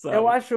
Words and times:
Sabe? 0.00 0.16
Eu 0.16 0.26
acho, 0.28 0.54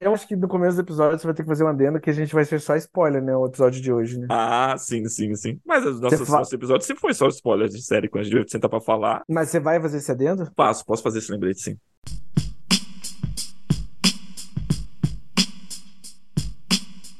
eu 0.00 0.14
acho 0.14 0.26
que 0.26 0.34
no 0.34 0.48
começo 0.48 0.76
do 0.76 0.80
episódio 0.82 1.18
você 1.18 1.26
vai 1.26 1.34
ter 1.34 1.42
que 1.42 1.48
fazer 1.48 1.64
um 1.64 1.68
adendo 1.68 2.00
que 2.00 2.08
a 2.08 2.12
gente 2.14 2.34
vai 2.34 2.46
ser 2.46 2.58
só 2.60 2.74
spoiler, 2.76 3.22
né? 3.22 3.36
O 3.36 3.44
episódio 3.46 3.80
de 3.80 3.92
hoje, 3.92 4.18
né? 4.18 4.26
Ah, 4.30 4.74
sim, 4.78 5.06
sim, 5.06 5.34
sim. 5.34 5.60
Mas 5.66 5.84
os 5.84 6.00
nossos, 6.00 6.26
fa- 6.26 6.38
nossos 6.38 6.52
episódios 6.54 6.86
sempre 6.86 7.02
foi 7.02 7.12
só 7.12 7.28
spoiler 7.28 7.68
de 7.68 7.82
série. 7.82 8.08
Quando 8.08 8.22
a 8.22 8.26
gente 8.26 8.50
senta 8.50 8.68
pra 8.70 8.80
falar, 8.80 9.22
Mas 9.28 9.50
você 9.50 9.60
vai 9.60 9.78
fazer 9.80 9.98
esse 9.98 10.10
adendo? 10.10 10.50
faço, 10.56 10.84
posso 10.86 11.02
fazer 11.02 11.18
esse 11.18 11.30
lembrete, 11.30 11.60
sim. 11.60 11.78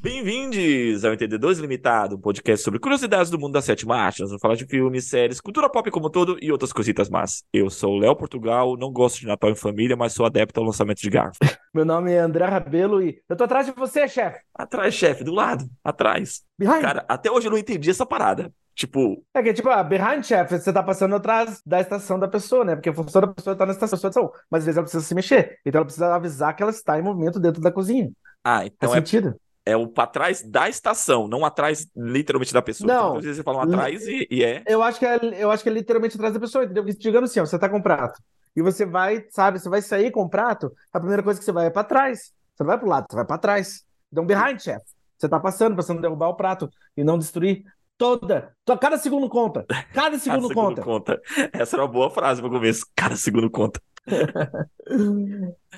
Bem-vindos 0.06 1.04
ao 1.04 1.12
Entendedores 1.14 1.58
Limitado, 1.58 2.14
um 2.14 2.20
podcast 2.20 2.64
sobre 2.64 2.78
curiosidades 2.78 3.28
do 3.28 3.40
mundo 3.40 3.54
da 3.54 3.60
sétima 3.60 3.96
arte. 3.96 4.20
Nós 4.20 4.28
vamos 4.28 4.40
falar 4.40 4.54
de 4.54 4.64
filmes, 4.64 5.08
séries, 5.08 5.40
cultura 5.40 5.68
pop 5.68 5.90
como 5.90 6.06
um 6.06 6.10
todo 6.10 6.38
e 6.40 6.52
outras 6.52 6.72
cositas 6.72 7.10
más. 7.10 7.42
Eu 7.52 7.68
sou 7.68 7.94
o 7.94 7.98
Léo 7.98 8.14
Portugal, 8.14 8.76
não 8.76 8.92
gosto 8.92 9.18
de 9.18 9.26
Natal 9.26 9.50
em 9.50 9.56
família, 9.56 9.96
mas 9.96 10.12
sou 10.12 10.24
adepto 10.24 10.60
ao 10.60 10.66
lançamento 10.66 11.00
de 11.00 11.10
garfo. 11.10 11.40
Meu 11.74 11.84
nome 11.84 12.12
é 12.12 12.20
André 12.20 12.44
Rabelo 12.44 13.02
e 13.02 13.20
eu 13.28 13.34
tô 13.34 13.42
atrás 13.42 13.66
de 13.66 13.72
você, 13.72 14.06
chefe. 14.06 14.38
Atrás, 14.54 14.94
chefe, 14.94 15.24
do 15.24 15.34
lado, 15.34 15.68
atrás. 15.82 16.42
Behind. 16.56 16.82
Cara, 16.82 17.04
até 17.08 17.28
hoje 17.28 17.48
eu 17.48 17.50
não 17.50 17.58
entendi 17.58 17.90
essa 17.90 18.06
parada. 18.06 18.52
Tipo, 18.76 19.24
É 19.34 19.42
que 19.42 19.52
tipo, 19.54 19.68
ah, 19.70 19.82
behind, 19.82 20.22
chefe, 20.22 20.56
você 20.56 20.72
tá 20.72 20.84
passando 20.84 21.16
atrás 21.16 21.60
da 21.66 21.80
estação 21.80 22.16
da 22.16 22.28
pessoa, 22.28 22.64
né? 22.64 22.76
Porque 22.76 22.90
a 22.90 22.94
função 22.94 23.22
da 23.22 23.28
pessoa 23.28 23.56
tá 23.56 23.66
na 23.66 23.72
estação, 23.72 24.30
mas 24.48 24.60
às 24.60 24.66
vezes 24.66 24.76
ela 24.76 24.84
precisa 24.84 25.02
se 25.02 25.14
mexer. 25.16 25.58
Então 25.66 25.80
ela 25.80 25.84
precisa 25.84 26.14
avisar 26.14 26.54
que 26.54 26.62
ela 26.62 26.70
está 26.70 26.96
em 26.96 27.02
movimento 27.02 27.40
dentro 27.40 27.60
da 27.60 27.72
cozinha. 27.72 28.08
ah, 28.44 28.58
Faz 28.58 28.70
então 28.72 28.92
é, 28.92 28.98
sentido? 28.98 29.34
É 29.66 29.76
o 29.76 29.88
pra 29.88 30.06
trás 30.06 30.42
da 30.42 30.68
estação, 30.68 31.26
não 31.26 31.44
atrás 31.44 31.88
literalmente 31.96 32.52
da 32.54 32.62
pessoa. 32.62 32.86
Não. 32.86 32.94
Então, 32.94 33.08
muitas 33.08 33.24
vezes 33.24 33.36
você 33.38 33.42
fala 33.42 33.64
atrás 33.64 34.06
e, 34.06 34.26
e 34.30 34.44
é. 34.44 34.62
Eu 34.66 34.82
acho 34.82 34.98
que 34.98 35.04
é, 35.04 35.18
eu 35.42 35.50
acho 35.50 35.62
que 35.62 35.68
é 35.68 35.72
literalmente 35.72 36.14
atrás 36.16 36.32
da 36.32 36.38
pessoa, 36.40 36.64
entendeu? 36.64 36.84
Porque 36.84 36.98
digamos 36.98 37.30
assim, 37.30 37.40
ó, 37.40 37.44
você 37.44 37.58
tá 37.58 37.68
com 37.68 37.78
um 37.78 37.82
prato 37.82 38.22
e 38.56 38.62
você 38.62 38.86
vai, 38.86 39.24
sabe, 39.30 39.58
você 39.58 39.68
vai 39.68 39.82
sair 39.82 40.10
com 40.12 40.22
o 40.22 40.28
prato, 40.30 40.72
a 40.92 40.98
primeira 41.00 41.22
coisa 41.22 41.38
que 41.38 41.44
você 41.44 41.52
vai 41.52 41.66
é 41.66 41.70
pra 41.70 41.84
trás. 41.84 42.32
Você 42.54 42.62
não 42.62 42.68
vai 42.68 42.78
pro 42.78 42.88
lado, 42.88 43.06
você 43.10 43.16
vai 43.16 43.26
pra 43.26 43.36
trás. 43.36 43.84
Então, 44.10 44.24
behind, 44.24 44.60
chefe. 44.60 44.86
Você 45.18 45.28
tá 45.28 45.38
passando, 45.40 45.74
pra 45.74 45.82
você 45.82 45.92
não 45.92 46.00
derrubar 46.00 46.28
o 46.28 46.34
prato 46.36 46.70
e 46.96 47.02
não 47.04 47.18
destruir 47.18 47.64
toda. 47.98 48.52
to- 48.64 48.78
Cada 48.78 48.96
segundo 48.98 49.28
conta. 49.28 49.64
Cada 49.68 49.84
Cada 49.92 50.18
segundo 50.18 50.48
segundo 50.48 50.54
conta. 50.82 50.82
conta. 50.82 51.20
Essa 51.52 51.76
era 51.76 51.82
uma 51.84 51.92
boa 51.92 52.08
frase 52.10 52.40
para 52.40 52.50
começo. 52.50 52.86
Cada 52.94 53.16
segundo 53.16 53.50
conta. 53.50 53.80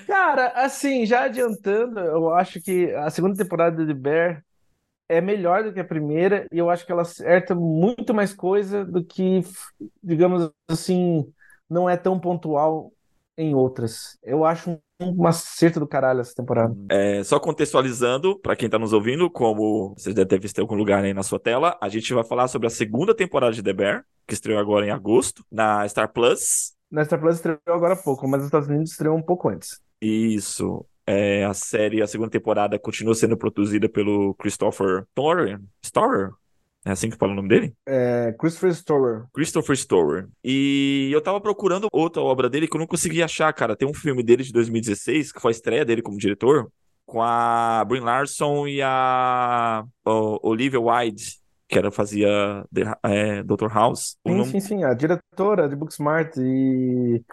Cara, 0.06 0.48
assim, 0.54 1.06
já 1.06 1.24
adiantando, 1.24 1.98
eu 2.00 2.32
acho 2.34 2.60
que 2.60 2.92
a 2.92 3.10
segunda 3.10 3.36
temporada 3.36 3.84
de 3.84 3.94
Bear 3.94 4.44
é 5.08 5.20
melhor 5.20 5.64
do 5.64 5.72
que 5.72 5.80
a 5.80 5.84
primeira 5.84 6.46
e 6.52 6.58
eu 6.58 6.68
acho 6.68 6.84
que 6.84 6.92
ela 6.92 7.02
acerta 7.02 7.54
muito 7.54 8.12
mais 8.12 8.34
coisa 8.34 8.84
do 8.84 9.02
que, 9.02 9.40
digamos 10.02 10.50
assim, 10.68 11.26
não 11.68 11.88
é 11.88 11.96
tão 11.96 12.20
pontual 12.20 12.92
em 13.36 13.54
outras. 13.54 14.18
Eu 14.22 14.44
acho 14.44 14.78
um, 15.00 15.26
acerto 15.26 15.80
do 15.80 15.86
caralho 15.86 16.20
essa 16.20 16.34
temporada. 16.34 16.74
É, 16.90 17.22
só 17.22 17.38
contextualizando, 17.38 18.38
para 18.40 18.56
quem 18.56 18.68
tá 18.68 18.78
nos 18.78 18.92
ouvindo, 18.92 19.30
como 19.30 19.94
vocês 19.96 20.14
devem 20.14 20.40
ter 20.40 20.60
algum 20.60 20.74
lugar 20.74 21.04
aí 21.04 21.14
na 21.14 21.22
sua 21.22 21.38
tela, 21.38 21.78
a 21.80 21.88
gente 21.88 22.12
vai 22.12 22.24
falar 22.24 22.48
sobre 22.48 22.66
a 22.66 22.70
segunda 22.70 23.14
temporada 23.14 23.52
de 23.52 23.62
The 23.62 23.72
Bear, 23.72 24.04
que 24.26 24.34
estreou 24.34 24.58
agora 24.58 24.86
em 24.86 24.90
agosto, 24.90 25.44
na 25.50 25.88
Star 25.88 26.12
Plus. 26.12 26.76
Na 26.90 27.04
Star 27.04 27.20
Plus 27.20 27.36
estreou 27.36 27.58
agora 27.66 27.94
há 27.94 27.96
pouco, 27.96 28.26
mas 28.26 28.40
os 28.40 28.46
Estados 28.46 28.68
Unidos 28.68 28.92
estreou 28.92 29.16
um 29.16 29.22
pouco 29.22 29.48
antes. 29.48 29.80
Isso. 30.00 30.84
É, 31.06 31.44
a 31.44 31.54
série, 31.54 32.02
a 32.02 32.06
segunda 32.06 32.30
temporada, 32.30 32.78
continua 32.78 33.14
sendo 33.14 33.36
produzida 33.36 33.88
pelo 33.88 34.34
Christopher 34.34 35.04
Storer. 35.16 35.60
Storer? 35.82 36.30
É 36.84 36.92
assim 36.92 37.10
que 37.10 37.16
fala 37.16 37.32
o 37.32 37.34
nome 37.34 37.48
dele? 37.48 37.74
É, 37.86 38.34
Christopher 38.38 38.70
Storer. 38.70 39.24
Christopher 39.32 39.76
Storer. 39.76 40.28
E 40.44 41.10
eu 41.12 41.20
tava 41.20 41.40
procurando 41.40 41.88
outra 41.92 42.22
obra 42.22 42.48
dele 42.48 42.68
que 42.68 42.76
eu 42.76 42.78
não 42.78 42.86
consegui 42.86 43.22
achar, 43.22 43.52
cara. 43.52 43.76
Tem 43.76 43.88
um 43.88 43.94
filme 43.94 44.22
dele 44.22 44.42
de 44.42 44.52
2016, 44.52 45.32
que 45.32 45.40
foi 45.40 45.50
a 45.50 45.52
estreia 45.52 45.84
dele 45.84 46.02
como 46.02 46.18
diretor, 46.18 46.70
com 47.04 47.22
a 47.22 47.84
Brie 47.86 48.00
Larson 48.00 48.66
e 48.66 48.80
a 48.82 49.84
Olivia 50.42 50.80
Wilde, 50.80 51.38
que 51.68 51.78
era, 51.78 51.90
fazia 51.90 52.28
The- 52.72 52.96
é, 53.04 53.42
Dr. 53.42 53.70
House. 53.72 54.18
Sim, 54.26 54.34
nome- 54.34 54.44
sim, 54.44 54.60
sim. 54.60 54.84
A 54.84 54.94
diretora 54.94 55.68
de 55.68 55.74
Booksmart 55.76 56.36
e 56.38 57.24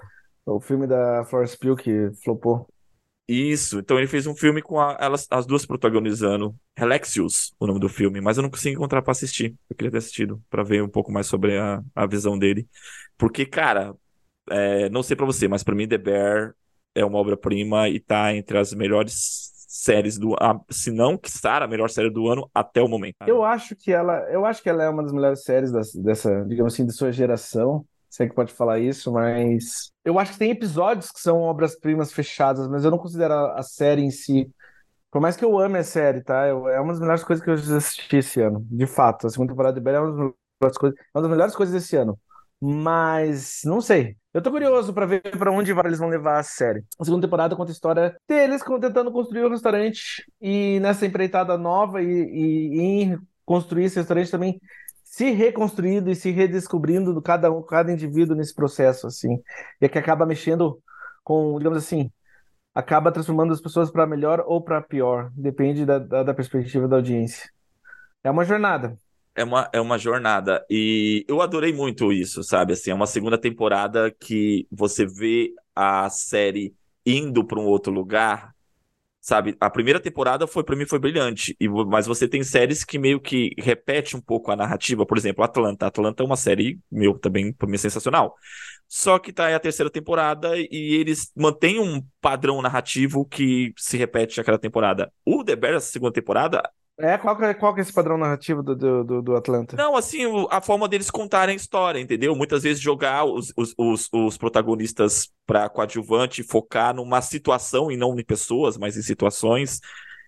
o 0.46 0.60
filme 0.62 0.88
da 0.88 1.26
Florence 1.26 1.58
Pugh 1.58 1.76
que 1.78 2.12
flopou. 2.24 2.68
Isso, 3.28 3.80
então 3.80 3.98
ele 3.98 4.06
fez 4.08 4.28
um 4.28 4.36
filme 4.36 4.62
com 4.62 4.80
a- 4.80 4.96
elas, 5.02 5.26
as 5.32 5.48
duas 5.48 5.66
protagonizando. 5.66 6.56
Helexius, 6.78 7.56
o 7.60 7.66
nome 7.66 7.80
do 7.80 7.90
filme, 7.90 8.22
mas 8.22 8.38
eu 8.38 8.44
não 8.44 8.52
consegui 8.52 8.76
encontrar 8.76 9.02
pra 9.02 9.12
assistir. 9.14 9.56
Eu 9.68 9.76
queria 9.76 9.92
ter 9.92 9.98
assistido 9.98 10.44
pra 10.50 10.62
ver 10.64 10.84
um 10.84 10.90
pouco 10.90 11.12
mais 11.12 11.26
sobre 11.26 11.58
a, 11.58 11.82
a 11.96 12.06
visão 12.06 12.38
dele. 12.38 12.68
Porque, 13.18 13.44
cara, 13.46 13.96
é, 14.52 14.90
não 14.90 15.04
sei 15.04 15.16
pra 15.16 15.26
você, 15.26 15.48
mas 15.48 15.64
pra 15.64 15.76
mim 15.76 15.88
The 15.88 15.98
Bear 15.98 16.56
é 16.96 17.06
uma 17.06 17.20
obra-prima 17.20 17.90
e 17.90 18.00
tá 18.00 18.36
entre 18.36 18.58
as 18.60 18.74
melhores 18.74 19.54
séries 19.76 20.18
do, 20.18 20.34
a, 20.40 20.60
se 20.70 20.90
não, 20.90 21.18
quiçá, 21.18 21.58
a 21.58 21.68
melhor 21.68 21.90
série 21.90 22.10
do 22.10 22.28
ano 22.30 22.50
até 22.54 22.82
o 22.82 22.88
momento. 22.88 23.16
Eu 23.26 23.44
acho 23.44 23.76
que 23.76 23.92
ela, 23.92 24.20
eu 24.32 24.46
acho 24.46 24.62
que 24.64 24.70
ela 24.70 24.84
é 24.84 24.90
uma 24.90 25.04
das 25.04 25.12
melhores 25.12 25.44
séries 25.44 25.72
das- 25.72 25.94
dessa, 25.94 26.46
digamos 26.46 26.74
assim, 26.74 26.86
de 26.86 26.94
sua 26.94 27.12
geração. 27.12 27.86
Se 28.10 28.24
é 28.24 28.30
que 28.30 28.34
pode 28.36 28.54
falar 28.54 28.80
isso, 28.80 29.12
mas 29.12 29.92
eu 30.06 30.18
acho 30.18 30.34
que 30.34 30.40
tem 30.40 30.52
episódios 30.52 31.12
que 31.12 31.20
são 31.20 31.42
obras-primas 31.42 32.14
fechadas, 32.14 32.68
mas 32.70 32.86
eu 32.86 32.92
não 32.92 32.98
considero 32.98 33.34
a, 33.34 33.62
série 33.62 34.02
em 34.04 34.10
si. 34.12 34.50
Por 35.12 35.22
mais 35.22 35.36
que 35.38 35.46
eu 35.46 35.58
ame 35.60 35.80
a 35.80 35.84
série, 35.84 36.22
tá? 36.24 36.48
Eu- 36.48 36.68
é 36.70 36.80
uma 36.82 36.94
das 36.94 37.02
melhores 37.02 37.24
coisas 37.24 37.44
que 37.44 37.50
eu 37.52 37.56
assisti 37.78 38.18
esse 38.18 38.42
ano. 38.42 38.66
De 38.70 38.88
fato, 38.88 39.28
a 39.28 39.30
segunda 39.30 39.52
temporada 39.54 39.76
de 39.76 39.82
Bella 39.84 39.98
é 39.98 40.02
uma 40.02 40.12
das 40.12 40.18
melhores 40.62 40.78
coisas, 40.78 41.00
uma 41.16 41.22
das 41.22 41.32
melhores 41.32 41.56
coisas 41.56 41.74
desse 41.76 41.96
ano. 41.98 42.20
Mas 42.62 43.62
não 43.66 43.82
sei. 43.82 44.18
Eu 44.36 44.42
tô 44.42 44.52
curioso 44.52 44.94
pra 44.94 45.06
ver 45.06 45.22
pra 45.22 45.50
onde 45.50 45.72
eles 45.72 45.98
vão 45.98 46.10
levar 46.10 46.40
a 46.40 46.44
série. 46.44 46.84
A 47.00 47.06
segunda 47.06 47.26
temporada 47.26 47.56
conta 47.56 47.72
a 47.72 47.74
história 47.74 48.18
deles 48.28 48.62
tentando 48.82 49.10
construir 49.10 49.46
o 49.46 49.50
restaurante 49.50 50.30
e 50.42 50.78
nessa 50.82 51.06
empreitada 51.06 51.58
nova 51.58 52.04
e, 52.04 52.06
e 52.06 52.82
em 52.82 53.18
construir 53.46 53.86
esse 53.86 53.96
restaurante 53.96 54.30
também 54.30 54.60
se 55.06 55.32
reconstruindo 55.32 56.12
e 56.12 56.16
se 56.16 56.32
redescobrindo 56.32 57.14
do 57.14 57.22
cada 57.22 57.50
um, 57.50 57.64
cada 57.64 57.94
indivíduo 57.94 58.36
nesse 58.36 58.54
processo 58.54 59.08
assim. 59.08 59.42
E 59.80 59.86
é 59.86 59.88
que 59.88 59.98
acaba 59.98 60.26
mexendo 60.26 60.84
com, 61.24 61.58
digamos 61.58 61.78
assim, 61.78 62.12
acaba 62.74 63.14
transformando 63.14 63.54
as 63.54 63.62
pessoas 63.62 63.90
para 63.90 64.06
melhor 64.06 64.44
ou 64.46 64.62
para 64.62 64.82
pior, 64.82 65.32
depende 65.34 65.86
da, 65.86 65.98
da, 65.98 66.24
da 66.24 66.34
perspectiva 66.34 66.90
da 66.90 66.98
audiência. 66.98 67.50
É 68.22 68.30
uma 68.30 68.44
jornada. 68.44 69.00
É 69.36 69.44
uma, 69.44 69.70
é 69.74 69.82
uma 69.82 69.98
jornada. 69.98 70.66
E 70.70 71.26
eu 71.28 71.42
adorei 71.42 71.74
muito 71.74 72.12
isso, 72.14 72.42
sabe? 72.44 72.74
Assim, 72.74 72.92
é 72.92 72.94
uma 72.94 73.08
segunda 73.08 73.38
temporada 73.38 74.10
que 74.12 74.66
você 74.72 75.06
vê 75.06 75.54
a 75.76 76.10
série 76.10 76.74
indo 77.06 77.46
para 77.46 77.60
um 77.60 77.66
outro 77.66 77.92
lugar, 77.92 78.56
sabe? 79.20 79.58
A 79.60 79.70
primeira 79.70 80.00
temporada 80.00 80.48
foi 80.48 80.64
para 80.64 80.76
mim 80.76 80.86
foi 80.86 81.00
brilhante, 81.00 81.56
e, 81.60 81.68
mas 81.68 82.06
você 82.08 82.28
tem 82.28 82.44
séries 82.44 82.84
que 82.84 82.98
meio 82.98 83.20
que 83.20 83.52
repete 83.58 84.16
um 84.16 84.22
pouco 84.22 84.52
a 84.52 84.56
narrativa. 84.56 85.06
Por 85.06 85.18
exemplo, 85.18 85.44
Atlanta. 85.44 85.88
Atlanta 85.88 86.24
é 86.24 86.26
uma 86.26 86.38
série, 86.38 86.80
meu, 86.92 87.18
também 87.20 87.52
para 87.52 87.68
mim 87.68 87.78
sensacional. 87.78 88.36
Só 88.88 89.20
que 89.20 89.34
tá 89.34 89.48
aí 89.48 89.54
a 89.54 89.60
terceira 89.60 89.90
temporada 89.90 90.56
e 90.58 90.96
eles 90.96 91.32
mantêm 91.36 91.80
um 91.80 92.02
padrão 92.22 92.62
narrativo 92.62 93.26
que 93.26 93.74
se 93.78 93.98
repete 93.98 94.40
a 94.40 94.58
temporada. 94.58 95.12
O 95.26 95.44
The 95.44 95.56
Bear, 95.56 95.74
essa 95.76 95.92
segunda 95.92 96.14
temporada, 96.14 96.62
É, 96.98 97.18
qual 97.18 97.36
que 97.36 97.44
é, 97.44 97.54
qual 97.54 97.74
que 97.74 97.82
é 97.82 97.84
esse 97.84 97.92
padrão 97.92 98.18
narrativo 98.18 98.64
do, 98.64 99.04
do, 99.04 99.22
do, 99.22 99.36
Atlanta? 99.36 99.76
Não, 99.76 99.98
assim, 99.98 100.22
a 100.50 100.62
forma 100.62 100.88
deles 100.88 101.12
contarem 101.12 101.54
a 101.54 101.56
história, 101.58 102.00
entendeu? 102.00 102.34
Muitas 102.36 102.64
vezes 102.64 102.82
jogar 102.82 103.26
os, 103.26 103.52
os, 103.58 103.74
os, 103.78 104.10
os 104.14 104.38
protagonistas 104.38 105.30
pra 105.46 105.68
coadjuvante, 105.68 106.42
focar 106.42 106.96
numa 106.96 107.22
situação 107.22 107.92
e 107.92 107.98
não 107.98 108.18
em 108.18 108.24
pessoas, 108.24 108.78
mas 108.78 108.96
em 108.96 109.02
situações. 109.02 109.82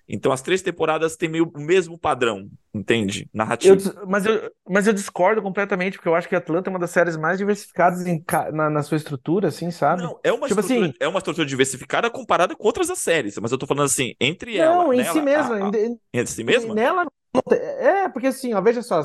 Então, 0.07 0.31
as 0.31 0.41
três 0.41 0.61
temporadas 0.61 1.15
têm 1.17 1.29
meio 1.29 1.51
o 1.55 1.59
mesmo 1.59 1.97
padrão, 1.97 2.49
entende? 2.73 3.29
Eu 3.59 3.75
Narrativo. 3.75 3.75
dis- 3.75 3.91
mas, 4.07 4.25
eu, 4.25 4.51
mas 4.69 4.85
eu 4.87 4.93
discordo 4.93 5.41
completamente, 5.41 5.97
porque 5.97 6.07
eu 6.07 6.15
acho 6.15 6.29
que 6.29 6.35
Atlanta 6.35 6.69
é 6.69 6.71
uma 6.71 6.79
das 6.79 6.91
séries 6.91 7.17
mais 7.17 7.37
diversificadas 7.39 8.05
em 8.05 8.23
na, 8.53 8.69
na 8.69 8.83
sua 8.83 8.97
estrutura, 8.97 9.47
assim, 9.47 9.71
sabe? 9.71 10.03
Não, 10.03 10.19
é 10.23 10.31
uma 10.31 10.47
Tipo 10.47 10.59
estrutura, 10.59 10.87
assim- 10.87 10.93
é 10.99 11.07
uma 11.07 11.19
estrutura 11.19 11.45
diversificada 11.47 12.09
comparada 12.09 12.55
com 12.55 12.65
outras 12.67 12.87
das 12.89 12.99
séries, 12.99 13.37
mas 13.39 13.51
eu 13.51 13.57
tô 13.57 13.65
falando 13.65 13.85
assim, 13.85 14.13
entre 14.19 14.57
ela, 14.57 14.85
Não, 14.85 14.93
em 14.93 15.03
nela, 15.03 15.21
si 15.21 15.21
mesma. 15.21 15.59
a- 15.59 15.69
a- 15.69 15.71
em- 15.77 15.99
si 16.25 16.43
mesma? 16.43 16.75
Nela 16.75 17.05
É, 17.51 18.09
porque 18.09 18.27
assim, 18.27 18.53
ó, 18.53 18.61
veja 18.61 18.81
só, 18.81 19.01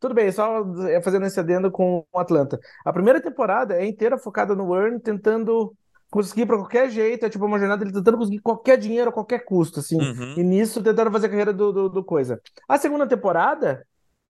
tudo 0.00 0.14
bem, 0.14 0.30
só 0.32 0.64
fazendo 1.02 1.26
esse 1.26 1.40
adendo 1.40 1.70
com 1.70 2.06
o 2.12 2.18
Atlanta. 2.18 2.58
A 2.84 2.92
primeira 2.92 3.20
temporada 3.22 3.74
é 3.76 3.86
inteira 3.86 4.18
focada 4.18 4.54
no 4.54 4.74
Earn, 4.76 5.00
tentando 5.00 5.74
conseguir 6.12 6.44
pra 6.44 6.58
qualquer 6.58 6.90
jeito, 6.90 7.24
é 7.24 7.30
tipo 7.30 7.44
uma 7.46 7.58
jornada 7.58 7.82
ele 7.82 7.92
tentando 7.92 8.18
conseguir 8.18 8.40
qualquer 8.40 8.76
dinheiro 8.76 9.08
a 9.08 9.12
qualquer 9.12 9.40
custo, 9.46 9.80
assim. 9.80 9.98
Uhum. 9.98 10.34
E 10.36 10.42
nisso 10.44 10.82
tentando 10.82 11.10
fazer 11.10 11.26
a 11.26 11.30
carreira 11.30 11.52
do, 11.52 11.72
do, 11.72 11.88
do 11.88 12.04
coisa. 12.04 12.38
A 12.68 12.76
segunda 12.76 13.06
temporada 13.06 13.84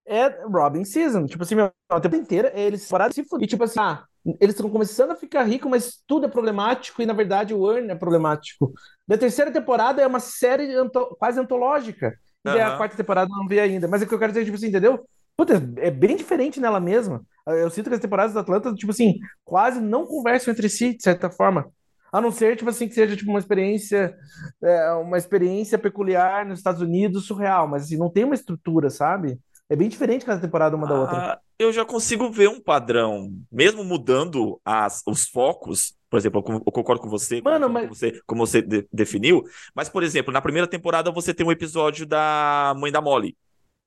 é 0.07 0.29
Robin 0.45 0.85
Season, 0.85 1.27
tipo 1.27 1.43
assim, 1.43 1.57
meu, 1.57 1.67
a 1.89 2.01
temporada 2.01 2.17
inteira 2.17 2.53
é 2.55 2.63
eles 2.63 2.89
pararam 2.89 3.13
se 3.13 3.25
fuder. 3.25 3.45
E 3.45 3.49
tipo 3.49 3.65
assim, 3.65 3.81
ah, 3.81 4.05
eles 4.41 4.55
estão 4.55 4.71
começando 4.71 5.11
a 5.11 5.17
ficar 5.17 5.43
ricos, 5.43 5.69
mas 5.69 6.03
tudo 6.07 6.27
é 6.27 6.29
problemático 6.29 7.03
e 7.03 7.07
na 7.07 7.13
verdade 7.13 7.53
o 7.53 7.71
Earn 7.71 7.91
é 7.91 7.95
problemático. 7.97 8.73
Da 9.07 9.19
terceira 9.19 9.51
temporada 9.51 10.01
é 10.01 10.07
uma 10.07 10.21
série 10.21 10.73
anto- 10.77 11.17
quase 11.19 11.41
antológica. 11.41 12.15
E 12.45 12.49
daí 12.49 12.61
a 12.61 12.77
quarta 12.77 12.97
temporada 12.97 13.29
não 13.29 13.49
vi 13.49 13.59
ainda. 13.59 13.89
Mas 13.89 14.03
é 14.03 14.05
o 14.05 14.09
que 14.09 14.15
eu 14.15 14.19
quero 14.19 14.33
dizer, 14.33 14.45
tipo 14.45 14.57
assim, 14.57 14.69
entendeu? 14.69 15.05
Puta, 15.37 15.55
é 15.79 15.91
bem 15.91 16.17
diferente 16.17 16.61
nela 16.61 16.81
mesma. 16.81 17.23
Eu 17.47 17.71
sinto 17.71 17.89
que 17.89 17.95
as 17.95 18.01
temporadas 18.01 18.35
da 18.35 18.41
Atlanta, 18.41 18.73
tipo 18.75 18.93
assim, 18.93 19.19
quase 19.45 19.81
não 19.81 20.07
conversam 20.07 20.53
entre 20.53 20.69
si, 20.69 20.97
de 20.97 21.03
certa 21.03 21.29
forma. 21.31 21.71
A 22.13 22.21
não 22.21 22.31
ser, 22.31 22.57
tipo 22.57 22.69
assim, 22.71 22.87
que 22.87 22.95
seja 22.95 23.17
tipo 23.17 23.31
uma 23.31 23.39
experiência, 23.39 24.15
é, 24.63 24.93
uma 24.93 25.17
experiência 25.17 25.79
peculiar 25.79 26.45
nos 26.47 26.59
Estados 26.59 26.83
Unidos, 26.83 27.25
surreal, 27.27 27.67
mas 27.67 27.85
assim, 27.85 27.97
não 27.97 28.11
tem 28.11 28.25
uma 28.25 28.35
estrutura, 28.35 28.91
sabe? 28.91 29.39
É 29.69 29.75
bem 29.75 29.89
diferente 29.89 30.25
cada 30.27 30.41
temporada 30.41 30.77
uma 30.77 30.87
da 30.87 30.95
outra. 31.01 31.17
Ah, 31.17 31.41
eu 31.59 31.73
já 31.73 31.85
consigo 31.85 32.31
ver 32.31 32.49
um 32.49 32.61
padrão, 32.61 33.31
mesmo 33.51 33.83
mudando 33.83 34.61
as, 34.65 35.03
os 35.07 35.27
focos. 35.27 35.95
Por 36.11 36.19
exemplo, 36.19 36.45
eu 36.47 36.61
concordo 36.73 37.01
com 37.01 37.09
você, 37.09 37.41
Mano, 37.41 37.61
como, 37.67 37.73
mas- 37.75 37.85
como 37.85 37.95
você, 37.95 38.21
como 38.27 38.47
você 38.47 38.61
de- 38.61 38.87
definiu. 38.93 39.43
Mas, 39.75 39.89
por 39.89 40.03
exemplo, 40.03 40.31
na 40.31 40.43
primeira 40.43 40.69
temporada 40.69 41.11
você 41.11 41.33
tem 41.33 41.47
um 41.47 41.53
episódio 41.53 42.05
da 42.05 42.75
mãe 42.77 42.93
da 42.93 43.01
Molly. 43.01 43.35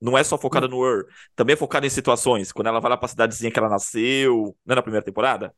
Não 0.01 0.17
é 0.17 0.23
só 0.23 0.37
focada 0.37 0.67
no 0.67 0.77
Ur, 0.77 1.05
também 1.35 1.53
é 1.53 1.57
focada 1.57 1.85
em 1.87 1.89
situações. 1.89 2.51
Quando 2.51 2.67
ela 2.67 2.79
vai 2.79 2.89
lá 2.91 2.97
pra 2.97 3.07
cidadezinha 3.07 3.51
que 3.51 3.57
ela 3.59 3.69
nasceu, 3.69 4.55
não 4.65 4.73
é 4.73 4.75
na 4.75 4.81
primeira 4.81 5.05
temporada? 5.05 5.53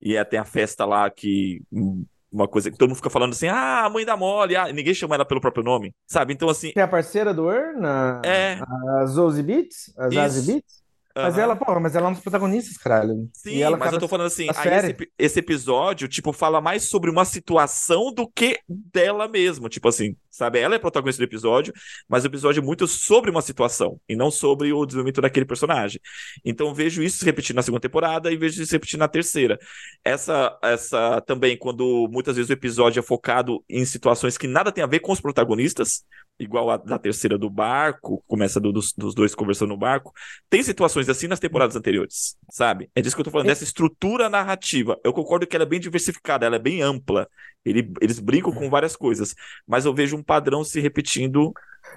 E 0.00 0.16
é, 0.16 0.24
tem 0.24 0.38
a 0.38 0.44
festa 0.44 0.84
lá 0.84 1.08
que. 1.10 1.62
hum, 1.72 2.04
Uma 2.30 2.48
coisa 2.48 2.70
que 2.70 2.76
todo 2.76 2.88
mundo 2.88 2.96
fica 2.96 3.10
falando 3.10 3.32
assim, 3.32 3.48
ah, 3.48 3.84
a 3.84 3.90
mãe 3.90 4.04
da 4.04 4.16
Molly, 4.16 4.56
ah, 4.56 4.72
ninguém 4.72 4.92
chama 4.94 5.14
ela 5.14 5.24
pelo 5.24 5.40
próprio 5.40 5.64
nome, 5.64 5.94
sabe? 6.06 6.34
Então, 6.34 6.48
assim, 6.48 6.72
Que 6.72 6.80
é 6.80 6.82
a 6.82 6.88
parceira 6.88 7.32
do 7.32 7.44
Ur, 7.46 7.74
na... 7.80 8.20
é. 8.24 8.58
a 9.00 9.06
Zoe 9.06 9.42
Beats, 9.42 9.92
a 9.96 10.10
Zazie. 10.10 10.54
Beats. 10.54 10.82
Mas 11.20 11.34
aham. 11.34 11.42
ela, 11.44 11.56
pô, 11.56 11.78
mas 11.80 11.94
ela 11.94 12.06
é 12.06 12.08
uma 12.08 12.14
das 12.14 12.22
protagonistas, 12.22 12.76
caralho. 12.76 13.30
Sim, 13.32 13.62
ela 13.62 13.76
mas 13.76 13.92
eu 13.92 14.00
tô 14.00 14.08
falando 14.08 14.26
assim, 14.26 14.48
aí 14.56 14.74
esse, 14.74 14.96
esse 15.16 15.38
episódio, 15.38 16.08
tipo, 16.08 16.32
fala 16.32 16.60
mais 16.60 16.88
sobre 16.88 17.08
uma 17.08 17.24
situação 17.24 18.12
do 18.12 18.28
que 18.28 18.58
dela 18.68 19.28
mesma, 19.28 19.68
tipo 19.68 19.88
assim, 19.88 20.16
sabe? 20.36 20.58
Ela 20.58 20.74
é 20.74 20.78
protagonista 20.78 21.20
do 21.22 21.28
episódio, 21.28 21.72
mas 22.08 22.24
o 22.24 22.26
episódio 22.26 22.60
é 22.60 22.64
muito 22.64 22.86
sobre 22.86 23.30
uma 23.30 23.42
situação, 23.42 24.00
e 24.08 24.16
não 24.16 24.30
sobre 24.30 24.72
o 24.72 24.84
desenvolvimento 24.84 25.20
daquele 25.20 25.46
personagem. 25.46 26.00
Então 26.44 26.68
eu 26.68 26.74
vejo 26.74 27.02
isso 27.02 27.18
se 27.18 27.24
repetir 27.24 27.54
na 27.54 27.62
segunda 27.62 27.80
temporada 27.80 28.30
e 28.32 28.36
vejo 28.36 28.60
isso 28.60 28.66
se 28.70 28.74
repetir 28.76 28.98
na 28.98 29.08
terceira. 29.08 29.58
Essa, 30.04 30.56
essa 30.62 31.20
também, 31.22 31.56
quando 31.56 32.08
muitas 32.10 32.36
vezes 32.36 32.50
o 32.50 32.52
episódio 32.52 33.00
é 33.00 33.02
focado 33.02 33.64
em 33.68 33.84
situações 33.84 34.36
que 34.36 34.46
nada 34.46 34.72
tem 34.72 34.82
a 34.82 34.86
ver 34.86 35.00
com 35.00 35.12
os 35.12 35.20
protagonistas, 35.20 36.04
igual 36.38 36.68
a 36.70 36.76
da 36.76 36.98
terceira 36.98 37.38
do 37.38 37.48
barco, 37.48 38.22
começa 38.26 38.58
do- 38.60 38.72
dos, 38.72 38.92
dos 38.92 39.14
dois 39.14 39.34
conversando 39.36 39.68
no 39.68 39.76
barco, 39.76 40.12
tem 40.50 40.62
situações 40.62 41.08
assim 41.08 41.28
nas 41.28 41.38
temporadas 41.38 41.76
anteriores, 41.76 42.36
sabe? 42.50 42.90
É 42.94 43.00
disso 43.00 43.14
que 43.14 43.20
eu 43.20 43.24
tô 43.24 43.30
falando, 43.30 43.46
dessa 43.46 43.62
estrutura 43.62 44.28
narrativa. 44.28 44.98
Eu 45.04 45.12
concordo 45.12 45.46
que 45.46 45.54
ela 45.54 45.64
é 45.64 45.68
bem 45.68 45.78
diversificada, 45.78 46.44
ela 46.44 46.56
é 46.56 46.58
bem 46.58 46.82
ampla. 46.82 47.28
Ele- 47.64 47.88
eles 48.00 48.18
brincam 48.18 48.52
com 48.52 48.68
várias 48.68 48.96
coisas, 48.96 49.34
mas 49.66 49.84
eu 49.86 49.94
vejo 49.94 50.16
um 50.16 50.22
padrão 50.24 50.64
se 50.64 50.80
repetindo 50.80 51.52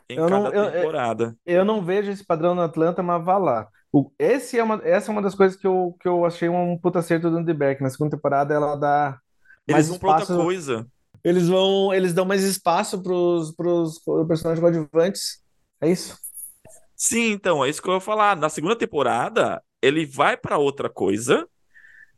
em 0.10 0.18
Eu 0.18 0.30
não- 0.30 0.44
cada 0.44 0.56
eu- 0.56 0.64
eu- 0.66 0.72
temporada. 0.72 1.36
Eu 1.46 1.66
não 1.66 1.82
vejo 1.84 2.12
esse 2.12 2.26
padrão 2.26 2.54
no 2.54 2.62
Atlanta, 2.62 3.02
mas 3.02 3.24
vá 3.24 3.38
lá. 3.38 3.68
O- 3.92 4.12
esse 4.20 4.60
é 4.60 4.64
uma, 4.64 4.82
essa 4.84 5.10
é 5.10 5.12
uma 5.12 5.22
das 5.22 5.34
coisas 5.34 5.58
que 5.58 5.66
eu, 5.66 5.96
que 6.00 6.08
eu 6.08 6.26
achei 6.26 6.50
um 6.50 6.78
puta 6.78 7.00
acerto 7.00 7.30
do 7.30 7.38
Andy 7.38 7.54
Beck. 7.54 7.82
Na 7.82 7.90
segunda 7.90 8.16
temporada, 8.16 8.54
ela 8.54 8.76
dá 8.76 9.18
Eles 9.68 9.76
mais 9.76 9.88
vão 9.90 9.98
pra 10.00 10.10
outra 10.10 10.24
espaço. 10.24 10.42
coisa. 10.44 10.88
Eles 11.24 11.48
vão, 11.48 11.94
eles 11.94 12.14
dão 12.14 12.26
mais 12.26 12.44
espaço 12.44 13.02
pros, 13.02 13.52
pros 13.56 14.00
personagens 14.28 14.60
coadjuvantes. 14.62 15.42
É 15.82 15.90
isso? 15.90 16.18
Sim, 16.96 17.32
então, 17.32 17.64
é 17.64 17.70
isso 17.70 17.82
que 17.82 17.90
eu 17.90 17.94
ia 17.96 18.00
falar. 18.00 18.36
Na 18.36 18.50
segunda 18.50 18.76
temporada, 18.76 19.62
ele 19.82 20.06
vai 20.06 20.36
pra 20.38 20.58
outra 20.58 20.90
coisa. 20.90 21.48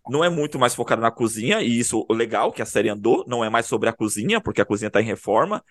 Não 0.10 0.24
é 0.24 0.30
muito 0.30 0.58
mais 0.58 0.74
focado 0.74 1.02
na 1.02 1.12
cozinha, 1.12 1.62
e 1.62 1.80
isso 1.80 2.06
é 2.10 2.14
legal 2.14 2.52
que 2.52 2.62
a 2.62 2.66
série 2.66 2.90
andou, 2.90 3.24
não 3.28 3.44
é 3.44 3.50
mais 3.50 3.66
sobre 3.68 3.90
a 3.90 3.94
cozinha, 3.94 4.42
porque 4.42 4.62
a 4.62 4.66
cozinha 4.66 4.90
tá 4.90 5.02
em 5.02 5.06
reforma. 5.06 5.64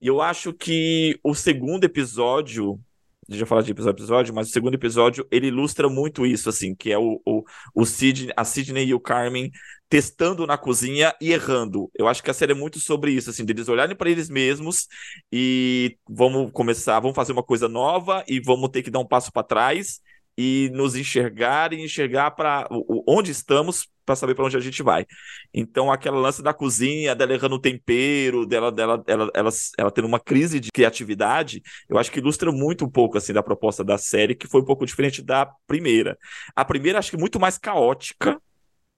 E 0.00 0.06
eu 0.06 0.20
acho 0.20 0.52
que 0.52 1.18
o 1.22 1.34
segundo 1.34 1.84
episódio, 1.84 2.80
deixa 3.28 3.42
eu 3.44 3.46
falar 3.46 3.62
de 3.62 3.70
episódio 3.70 3.96
a 3.96 4.02
episódio, 4.02 4.34
mas 4.34 4.48
o 4.48 4.52
segundo 4.52 4.74
episódio, 4.74 5.26
ele 5.30 5.48
ilustra 5.48 5.88
muito 5.88 6.24
isso, 6.26 6.48
assim, 6.48 6.74
que 6.74 6.90
é 6.90 6.98
o, 6.98 7.20
o, 7.26 7.44
o 7.74 7.84
Sidney, 7.84 8.32
a 8.36 8.44
Sidney 8.44 8.86
e 8.86 8.94
o 8.94 9.00
Carmen 9.00 9.50
testando 9.90 10.46
na 10.46 10.56
cozinha 10.56 11.14
e 11.20 11.32
errando. 11.32 11.90
Eu 11.94 12.08
acho 12.08 12.22
que 12.22 12.30
a 12.30 12.34
série 12.34 12.52
é 12.52 12.54
muito 12.54 12.78
sobre 12.78 13.12
isso, 13.12 13.28
assim, 13.28 13.44
deles 13.44 13.68
olharem 13.68 13.96
para 13.96 14.08
eles 14.10 14.30
mesmos 14.30 14.86
e 15.32 15.98
vamos 16.08 16.50
começar, 16.52 16.98
vamos 17.00 17.16
fazer 17.16 17.32
uma 17.32 17.42
coisa 17.42 17.68
nova 17.68 18.24
e 18.26 18.40
vamos 18.40 18.70
ter 18.70 18.82
que 18.82 18.90
dar 18.90 19.00
um 19.00 19.06
passo 19.06 19.32
para 19.32 19.42
trás 19.42 20.00
e 20.38 20.70
nos 20.72 20.96
enxergar 20.96 21.72
e 21.72 21.84
enxergar 21.84 22.30
para 22.30 22.66
onde 23.06 23.30
estamos 23.32 23.86
para 24.10 24.16
saber 24.16 24.34
para 24.34 24.44
onde 24.44 24.56
a 24.56 24.60
gente 24.60 24.82
vai. 24.82 25.06
Então, 25.54 25.92
aquela 25.92 26.18
lance 26.18 26.42
da 26.42 26.52
cozinha, 26.52 27.14
dela 27.14 27.32
errando 27.32 27.54
o 27.54 27.60
tempero, 27.60 28.44
dela, 28.44 28.72
dela, 28.72 29.02
ela, 29.06 29.30
ela, 29.32 29.50
ela 29.78 29.90
tendo 29.90 30.08
uma 30.08 30.18
crise 30.18 30.58
de 30.58 30.70
criatividade, 30.72 31.62
eu 31.88 31.96
acho 31.96 32.10
que 32.10 32.18
ilustra 32.18 32.50
muito 32.50 32.84
um 32.84 32.90
pouco 32.90 33.16
assim 33.16 33.32
da 33.32 33.42
proposta 33.42 33.84
da 33.84 33.96
série, 33.96 34.34
que 34.34 34.48
foi 34.48 34.60
um 34.60 34.64
pouco 34.64 34.84
diferente 34.84 35.22
da 35.22 35.46
primeira. 35.64 36.18
A 36.56 36.64
primeira 36.64 36.98
acho 36.98 37.12
que 37.12 37.16
muito 37.16 37.38
mais 37.38 37.56
caótica, 37.56 38.40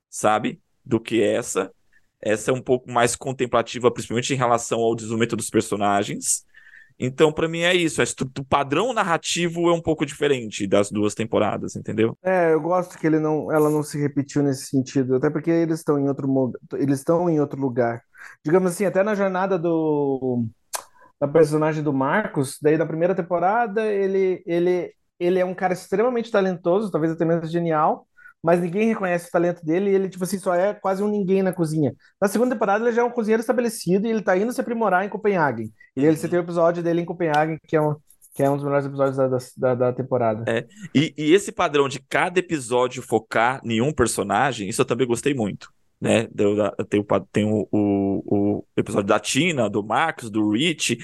sabe, 0.08 0.58
do 0.82 0.98
que 0.98 1.22
essa. 1.22 1.70
Essa 2.20 2.50
é 2.50 2.54
um 2.54 2.62
pouco 2.62 2.90
mais 2.90 3.14
contemplativa, 3.14 3.90
principalmente 3.90 4.32
em 4.32 4.36
relação 4.36 4.80
ao 4.80 4.94
desenvolvimento 4.94 5.36
dos 5.36 5.50
personagens. 5.50 6.46
Então, 7.04 7.32
pra 7.32 7.48
mim 7.48 7.62
é 7.62 7.74
isso. 7.74 8.00
O 8.00 8.44
padrão 8.44 8.92
narrativo 8.92 9.68
é 9.68 9.72
um 9.72 9.82
pouco 9.82 10.06
diferente 10.06 10.68
das 10.68 10.88
duas 10.88 11.14
temporadas, 11.14 11.74
entendeu? 11.74 12.16
É, 12.22 12.52
eu 12.52 12.60
gosto 12.60 12.96
que 12.96 13.04
ele 13.04 13.18
não, 13.18 13.50
ela 13.50 13.68
não 13.68 13.82
se 13.82 14.00
repetiu 14.00 14.40
nesse 14.40 14.66
sentido, 14.66 15.16
até 15.16 15.28
porque 15.28 15.50
eles 15.50 15.80
estão 15.80 15.98
em 15.98 16.08
outro, 16.08 16.52
eles 16.74 17.00
estão 17.00 17.28
em 17.28 17.40
outro 17.40 17.60
lugar. 17.60 18.00
Digamos 18.44 18.70
assim, 18.70 18.84
até 18.84 19.02
na 19.02 19.16
jornada 19.16 19.58
do 19.58 20.44
da 21.20 21.28
personagem 21.28 21.84
do 21.84 21.92
Marcos, 21.92 22.58
daí 22.60 22.76
na 22.76 22.86
primeira 22.86 23.14
temporada 23.14 23.86
ele, 23.86 24.42
ele, 24.44 24.92
ele 25.20 25.38
é 25.38 25.44
um 25.44 25.54
cara 25.54 25.72
extremamente 25.72 26.32
talentoso, 26.32 26.90
talvez 26.90 27.12
até 27.12 27.24
mesmo 27.24 27.46
genial, 27.46 28.08
mas 28.42 28.60
ninguém 28.60 28.88
reconhece 28.88 29.28
o 29.28 29.30
talento 29.30 29.64
dele 29.64 29.90
e 29.90 29.94
ele, 29.94 30.08
tipo 30.08 30.24
assim, 30.24 30.38
só 30.38 30.54
é 30.54 30.74
quase 30.74 31.02
um 31.02 31.08
ninguém 31.08 31.42
na 31.42 31.52
cozinha. 31.52 31.94
Na 32.20 32.26
segunda 32.26 32.54
temporada 32.54 32.84
ele 32.84 32.94
já 32.94 33.02
é 33.02 33.04
um 33.04 33.10
cozinheiro 33.10 33.40
estabelecido 33.40 34.06
e 34.06 34.10
ele 34.10 34.22
tá 34.22 34.36
indo 34.36 34.52
se 34.52 34.60
aprimorar 34.60 35.04
em 35.04 35.08
Copenhague. 35.08 35.72
E 35.96 36.04
ele, 36.04 36.16
você 36.16 36.28
tem 36.28 36.38
o 36.38 36.42
episódio 36.42 36.82
dele 36.82 37.02
em 37.02 37.04
Copenhague, 37.04 37.58
que 37.66 37.76
é 37.76 37.80
um, 37.80 37.94
que 38.34 38.42
é 38.42 38.50
um 38.50 38.56
dos 38.56 38.64
melhores 38.64 38.86
episódios 38.86 39.16
da, 39.16 39.28
da, 39.56 39.74
da 39.74 39.92
temporada. 39.92 40.44
É. 40.50 40.66
E, 40.94 41.14
e 41.16 41.32
esse 41.32 41.52
padrão 41.52 41.88
de 41.88 42.00
cada 42.00 42.40
episódio 42.40 43.02
focar 43.02 43.60
em 43.64 43.80
um 43.80 43.92
personagem, 43.92 44.68
isso 44.68 44.80
eu 44.80 44.86
também 44.86 45.06
gostei 45.06 45.34
muito. 45.34 45.68
Né? 46.00 46.26
Tem, 46.88 47.00
o, 47.00 47.06
tem 47.30 47.44
o, 47.44 47.68
o, 47.70 48.22
o 48.26 48.64
episódio 48.76 49.06
da 49.06 49.20
Tina, 49.20 49.70
do 49.70 49.84
Marcos, 49.84 50.30
do 50.30 50.50
Rich 50.50 50.98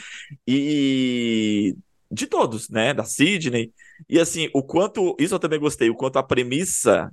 e 0.44 1.76
de 2.11 2.26
todos, 2.26 2.69
né? 2.69 2.93
Da 2.93 3.05
Sidney. 3.05 3.73
E 4.08 4.19
assim, 4.19 4.50
o 4.52 4.61
quanto. 4.61 5.14
Isso 5.19 5.34
eu 5.34 5.38
também 5.38 5.61
gostei, 5.61 5.88
o 5.88 5.94
quanto 5.94 6.19
a 6.19 6.23
premissa 6.23 7.12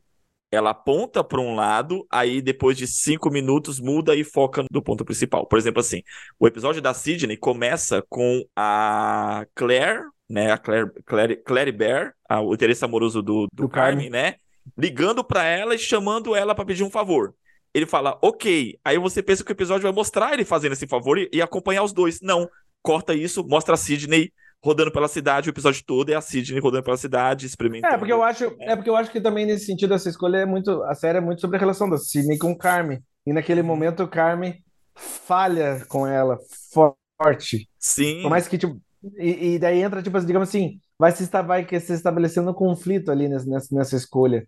ela 0.56 0.72
aponta 0.72 1.24
para 1.24 1.40
um 1.42 1.54
lado, 1.56 2.06
aí 2.10 2.42
depois 2.42 2.78
de 2.78 2.88
cinco 2.88 3.30
minutos 3.30 3.80
muda 3.80 4.16
e 4.16 4.24
foca 4.24 4.64
no 4.72 4.82
ponto 4.82 5.06
principal. 5.06 5.46
Por 5.46 5.58
exemplo, 5.60 5.80
assim, 5.82 6.02
o 6.40 6.48
episódio 6.48 6.82
da 6.82 6.94
Sidney 6.94 7.38
começa 7.38 8.04
com 8.10 8.44
a 8.56 9.46
Claire, 9.54 10.02
né? 10.30 10.52
A 10.52 10.58
Claire, 10.58 10.90
Claire, 11.06 11.36
Claire 11.44 11.72
Bear, 11.72 12.14
a- 12.28 12.42
o 12.42 12.54
interesse 12.54 12.84
amoroso 12.84 13.22
do, 13.22 13.48
do, 13.54 13.64
Do 13.66 13.70
Carmen, 13.70 14.10
Carmen. 14.10 14.10
né? 14.10 14.36
Ligando 14.78 15.24
para 15.24 15.44
ela 15.44 15.76
e 15.76 15.80
chamando 15.80 16.36
ela 16.36 16.56
para 16.56 16.66
pedir 16.66 16.84
um 16.84 16.90
favor. 16.90 17.36
Ele 17.74 17.86
fala, 17.86 18.18
ok. 18.22 18.80
Aí 18.84 18.98
você 18.98 19.22
pensa 19.22 19.44
que 19.44 19.52
o 19.52 19.54
episódio 19.54 19.84
vai 19.84 19.92
mostrar 19.92 20.34
ele 20.34 20.46
fazendo 20.46 20.72
esse 20.74 20.88
favor 20.88 21.18
e, 21.20 21.30
e 21.32 21.42
acompanhar 21.42 21.84
os 21.84 21.94
dois. 21.94 22.20
Não. 22.22 22.50
Corta 22.82 23.14
isso, 23.14 23.44
mostra 23.48 23.74
a 23.74 23.78
Sidney 23.78 24.32
rodando 24.66 24.92
pela 24.92 25.08
cidade, 25.08 25.48
o 25.48 25.52
episódio 25.52 25.84
todo 25.86 26.10
é 26.10 26.16
a 26.16 26.22
Sidney 26.22 26.60
rodando 26.60 26.84
pela 26.84 26.98
cidade, 26.98 27.46
experimentando. 27.46 27.94
É, 27.94 27.98
porque 28.00 28.12
eu 28.12 28.24
acho, 28.24 28.46
é 28.60 28.76
porque 28.76 28.90
eu 28.90 28.96
acho 28.96 29.12
que 29.12 29.22
também 29.22 29.46
nesse 29.46 29.66
sentido 29.68 29.94
essa 29.94 30.10
escolha 30.10 30.38
é 30.38 30.46
muito, 30.46 30.82
a 30.86 30.96
série 30.96 31.20
é 31.20 31.22
muito 31.22 31.40
sobre 31.40 31.58
a 31.58 31.60
relação 31.60 31.88
da 31.88 31.98
Sidney 32.00 32.40
com 32.40 32.52
o 32.52 32.58
Carmen. 32.58 33.00
E 33.28 33.32
naquele 33.32 33.62
Uhum. 33.62 33.68
momento 33.68 34.02
o 34.04 34.08
Carmen 34.08 34.56
falha 34.96 35.86
com 35.88 36.08
ela 36.08 36.38
forte. 36.74 37.70
Sim. 37.78 38.24
Por 38.24 38.30
mais 38.32 38.48
que 38.48 38.58
tipo 38.58 38.82
e, 39.20 39.54
e 39.54 39.60
daí 39.60 39.84
entra 39.84 40.02
tipo, 40.02 40.20
digamos 40.22 40.50
assim, 40.50 40.80
vai 40.98 41.12
se 41.12 41.30
vai 41.46 41.64
que 41.64 41.80
se 41.80 41.94
estabelecendo 41.94 42.50
um 42.50 42.54
conflito 42.56 43.12
ali 43.12 43.28
nessa, 43.30 43.46
nessa, 43.48 43.76
nessa 43.76 43.96
escolha 43.96 44.48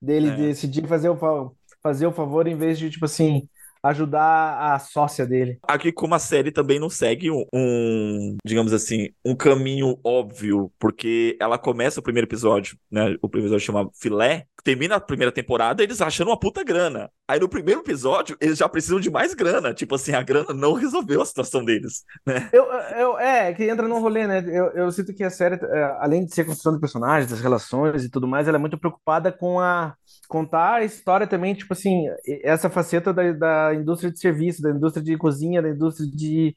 dele 0.00 0.28
É. 0.28 0.36
decidir 0.36 0.86
fazer 0.86 1.08
o 1.08 1.16
fa- 1.16 1.50
fazer 1.82 2.06
o 2.06 2.12
favor 2.12 2.46
em 2.46 2.56
vez 2.56 2.78
de 2.78 2.88
tipo 2.90 3.04
assim 3.04 3.48
ajudar 3.88 4.74
a 4.74 4.78
sócia 4.78 5.26
dele. 5.26 5.58
Aqui, 5.66 5.92
como 5.92 6.14
a 6.14 6.18
série 6.18 6.50
também 6.50 6.78
não 6.78 6.88
segue 6.88 7.30
um, 7.30 7.44
um, 7.52 8.36
digamos 8.44 8.72
assim, 8.72 9.10
um 9.24 9.34
caminho 9.34 9.98
óbvio, 10.04 10.70
porque 10.78 11.36
ela 11.40 11.58
começa 11.58 12.00
o 12.00 12.02
primeiro 12.02 12.26
episódio, 12.26 12.78
né? 12.90 13.16
O 13.22 13.28
primeiro 13.28 13.54
episódio 13.54 13.66
chama 13.66 13.90
Filé, 13.94 14.46
termina 14.62 14.96
a 14.96 15.00
primeira 15.00 15.30
temporada 15.30 15.82
eles 15.82 16.00
achando 16.00 16.28
uma 16.28 16.38
puta 16.38 16.64
grana. 16.64 17.08
Aí 17.28 17.38
no 17.38 17.48
primeiro 17.48 17.80
episódio 17.80 18.36
eles 18.40 18.58
já 18.58 18.68
precisam 18.68 18.98
de 18.98 19.10
mais 19.10 19.32
grana. 19.34 19.72
Tipo 19.72 19.94
assim, 19.94 20.12
a 20.12 20.22
grana 20.22 20.52
não 20.52 20.72
resolveu 20.72 21.22
a 21.22 21.26
situação 21.26 21.64
deles, 21.64 22.04
né? 22.26 22.48
Eu, 22.52 22.64
eu, 22.64 23.18
é, 23.18 23.52
que 23.54 23.64
entra 23.64 23.86
num 23.86 24.00
rolê, 24.00 24.26
né? 24.26 24.44
Eu, 24.46 24.66
eu 24.72 24.92
sinto 24.92 25.14
que 25.14 25.22
a 25.22 25.30
série, 25.30 25.54
é, 25.54 25.96
além 26.00 26.24
de 26.24 26.34
ser 26.34 26.44
construção 26.44 26.74
de 26.74 26.80
personagens, 26.80 27.30
das 27.30 27.40
relações 27.40 28.04
e 28.04 28.10
tudo 28.10 28.26
mais, 28.26 28.48
ela 28.48 28.56
é 28.56 28.60
muito 28.60 28.78
preocupada 28.78 29.30
com 29.30 29.60
a 29.60 29.94
contar 30.28 30.74
a 30.76 30.84
história 30.84 31.26
também, 31.26 31.54
tipo 31.54 31.72
assim, 31.72 32.06
essa 32.42 32.70
faceta 32.70 33.12
da, 33.12 33.32
da 33.32 33.74
indústria 33.74 34.10
de 34.10 34.18
serviço, 34.20 34.62
da 34.62 34.70
indústria 34.70 35.04
de 35.04 35.16
cozinha, 35.16 35.62
da 35.62 35.70
indústria 35.70 36.08
de. 36.10 36.54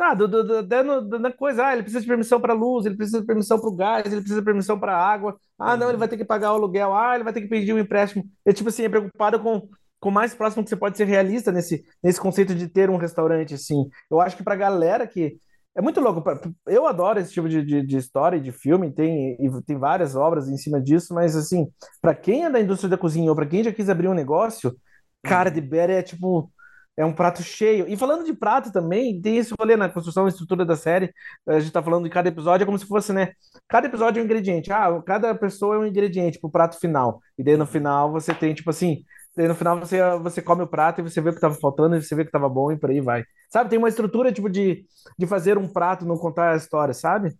Ah, 0.00 0.14
do, 0.14 0.28
do, 0.28 0.44
do, 0.44 0.62
da, 0.62 0.82
da 0.82 1.32
coisa, 1.32 1.66
ah, 1.66 1.72
ele 1.72 1.82
precisa 1.82 2.00
de 2.00 2.06
permissão 2.06 2.40
para 2.40 2.52
luz, 2.54 2.86
ele 2.86 2.96
precisa 2.96 3.20
de 3.20 3.26
permissão 3.26 3.58
para 3.58 3.68
o 3.68 3.74
gás, 3.74 4.06
ele 4.06 4.16
precisa 4.16 4.40
de 4.40 4.44
permissão 4.44 4.78
para 4.78 4.96
água. 4.96 5.36
Ah, 5.58 5.76
não, 5.76 5.88
ele 5.88 5.98
vai 5.98 6.06
ter 6.06 6.16
que 6.16 6.24
pagar 6.24 6.52
o 6.52 6.54
aluguel, 6.54 6.94
ah, 6.94 7.14
ele 7.16 7.24
vai 7.24 7.32
ter 7.32 7.40
que 7.42 7.48
pedir 7.48 7.72
um 7.74 7.78
empréstimo. 7.80 8.24
É 8.44 8.52
tipo 8.52 8.68
assim, 8.68 8.84
é 8.84 8.88
preocupado 8.88 9.40
com 9.40 9.68
com 10.00 10.10
mais 10.10 10.34
próximo 10.34 10.62
que 10.62 10.70
você 10.70 10.76
pode 10.76 10.96
ser 10.96 11.06
realista 11.06 11.50
nesse, 11.50 11.84
nesse 12.02 12.20
conceito 12.20 12.54
de 12.54 12.68
ter 12.68 12.88
um 12.88 12.96
restaurante, 12.96 13.54
assim. 13.54 13.88
Eu 14.10 14.20
acho 14.20 14.36
que 14.36 14.44
pra 14.44 14.54
galera 14.56 15.06
que. 15.06 15.38
É 15.78 15.80
muito 15.80 16.00
louco. 16.00 16.24
Eu 16.66 16.88
adoro 16.88 17.20
esse 17.20 17.32
tipo 17.32 17.48
de, 17.48 17.64
de, 17.64 17.86
de 17.86 17.96
história 17.96 18.36
e 18.36 18.40
de 18.40 18.50
filme, 18.50 18.92
tem, 18.92 19.36
e 19.38 19.62
tem 19.62 19.78
várias 19.78 20.16
obras 20.16 20.48
em 20.48 20.56
cima 20.56 20.80
disso, 20.80 21.14
mas, 21.14 21.36
assim, 21.36 21.68
para 22.02 22.16
quem 22.16 22.44
é 22.44 22.50
da 22.50 22.60
indústria 22.60 22.90
da 22.90 22.98
cozinha 22.98 23.30
ou 23.30 23.36
para 23.36 23.46
quem 23.46 23.62
já 23.62 23.72
quis 23.72 23.88
abrir 23.88 24.08
um 24.08 24.14
negócio, 24.14 24.76
cara 25.22 25.50
de 25.50 25.60
Berry 25.60 25.92
é 25.92 26.02
tipo 26.02 26.50
é 26.96 27.04
um 27.04 27.12
prato 27.12 27.44
cheio. 27.44 27.86
E 27.88 27.96
falando 27.96 28.24
de 28.24 28.34
prato 28.34 28.72
também, 28.72 29.20
tem 29.20 29.36
esse 29.36 29.54
rolê 29.56 29.76
na 29.76 29.88
construção 29.88 30.26
e 30.26 30.30
estrutura 30.30 30.64
da 30.64 30.74
série. 30.74 31.12
A 31.46 31.60
gente 31.60 31.70
tá 31.70 31.80
falando 31.80 32.02
de 32.02 32.10
cada 32.10 32.28
episódio, 32.28 32.64
é 32.64 32.66
como 32.66 32.76
se 32.76 32.86
fosse, 32.86 33.12
né? 33.12 33.34
Cada 33.68 33.86
episódio 33.86 34.18
é 34.18 34.22
um 34.22 34.24
ingrediente. 34.24 34.72
Ah, 34.72 35.00
cada 35.06 35.32
pessoa 35.32 35.76
é 35.76 35.78
um 35.78 35.86
ingrediente 35.86 36.40
pro 36.40 36.50
prato 36.50 36.76
final. 36.80 37.20
E 37.38 37.44
daí 37.44 37.56
no 37.56 37.66
final 37.66 38.10
você 38.10 38.34
tem, 38.34 38.52
tipo 38.52 38.70
assim, 38.70 39.04
no 39.46 39.54
final 39.54 39.78
você, 39.78 40.00
você 40.18 40.42
come 40.42 40.62
o 40.62 40.66
prato 40.66 41.00
e 41.00 41.04
você 41.04 41.20
vê 41.20 41.30
o 41.30 41.34
que 41.34 41.40
tava 41.40 41.54
faltando 41.54 41.96
e 41.96 42.02
você 42.02 42.14
vê 42.14 42.24
que 42.24 42.30
tava 42.30 42.48
bom 42.48 42.72
e 42.72 42.78
por 42.78 42.90
aí 42.90 43.00
vai. 43.00 43.24
Sabe, 43.50 43.70
tem 43.70 43.78
uma 43.78 43.88
estrutura, 43.88 44.32
tipo, 44.32 44.48
de, 44.48 44.84
de 45.18 45.26
fazer 45.26 45.58
um 45.58 45.68
prato, 45.68 46.06
não 46.06 46.16
contar 46.18 46.52
a 46.52 46.56
história, 46.56 46.94
sabe? 46.94 47.36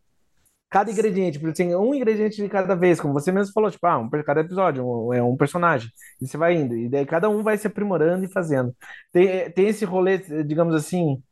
cada 0.71 0.91
ingrediente, 0.91 1.39
porque 1.39 1.55
tem 1.55 1.75
um 1.75 1.95
ingrediente 1.95 2.43
de 2.43 2.49
cada 2.49 2.75
vez, 2.77 3.01
como 3.01 3.15
você 3.15 3.33
mesmo 3.33 3.53
falou, 3.53 3.71
tipo, 3.71 3.87
ah, 3.87 3.99
um, 3.99 4.09
cada 4.11 4.41
episódio 4.41 4.85
um, 4.87 5.15
é 5.15 5.23
um 5.23 5.37
personagem, 5.37 5.91
e 6.21 6.27
você 6.27 6.37
vai 6.37 6.55
indo, 6.55 6.77
e 6.77 6.89
daí 6.89 7.07
cada 7.07 7.29
um 7.29 7.43
vai 7.43 7.57
se 7.57 7.67
aprimorando 7.67 8.25
e 8.25 8.29
fazendo. 8.33 8.75
Tem, 9.13 9.51
tem 9.53 9.69
esse 9.69 9.85
rolê, 9.85 10.19
digamos 10.45 10.75
assim, 10.75 11.23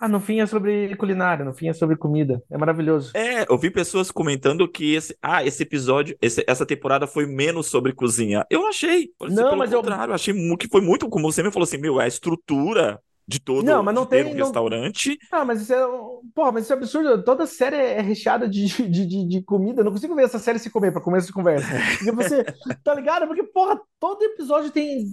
ah, 0.00 0.08
no 0.08 0.18
fim 0.18 0.40
é 0.40 0.46
sobre 0.46 0.96
culinária, 0.96 1.44
no 1.44 1.52
fim 1.52 1.68
é 1.68 1.74
sobre 1.74 1.94
comida. 1.94 2.42
É 2.50 2.56
maravilhoso. 2.56 3.12
É, 3.14 3.44
eu 3.46 3.58
vi 3.58 3.70
pessoas 3.70 4.10
comentando 4.10 4.66
que 4.66 4.94
esse, 4.94 5.14
ah, 5.20 5.44
esse 5.44 5.62
episódio, 5.62 6.16
esse, 6.22 6.42
essa 6.46 6.64
temporada 6.64 7.06
foi 7.06 7.26
menos 7.26 7.66
sobre 7.66 7.92
cozinha. 7.92 8.46
Eu 8.48 8.66
achei. 8.66 9.10
Não, 9.20 9.54
mas 9.56 9.70
contrário, 9.70 10.12
eu... 10.12 10.14
achei 10.14 10.34
que 10.56 10.68
foi 10.68 10.80
muito, 10.80 11.06
como 11.08 11.30
você 11.30 11.42
me 11.42 11.52
falou 11.52 11.64
assim, 11.64 11.76
meu, 11.76 12.00
a 12.00 12.06
estrutura 12.06 12.98
de 13.30 13.38
todo 13.38 13.64
não, 13.64 13.82
mas 13.82 13.94
não 13.94 14.04
tem, 14.04 14.24
um 14.24 14.30
não... 14.30 14.44
restaurante. 14.44 15.16
Ah, 15.30 15.44
mas 15.44 15.60
isso 15.60 15.72
é. 15.72 15.86
Porra, 16.34 16.52
mas 16.52 16.64
isso 16.64 16.72
é 16.72 16.76
absurdo. 16.76 17.22
Toda 17.22 17.46
série 17.46 17.76
é 17.76 18.00
recheada 18.00 18.48
de, 18.48 18.66
de, 18.66 19.06
de, 19.06 19.28
de 19.28 19.42
comida. 19.42 19.80
Eu 19.80 19.84
não 19.84 19.92
consigo 19.92 20.16
ver 20.16 20.24
essa 20.24 20.38
série 20.38 20.58
se 20.58 20.70
comer 20.70 20.92
para 20.92 21.00
começo 21.00 21.28
de 21.28 21.32
conversa. 21.32 21.68
Porque 21.98 22.10
você. 22.10 22.44
tá 22.82 22.92
ligado? 22.94 23.26
Porque, 23.28 23.44
porra, 23.44 23.80
todo 24.00 24.24
episódio 24.24 24.70
tem. 24.70 25.04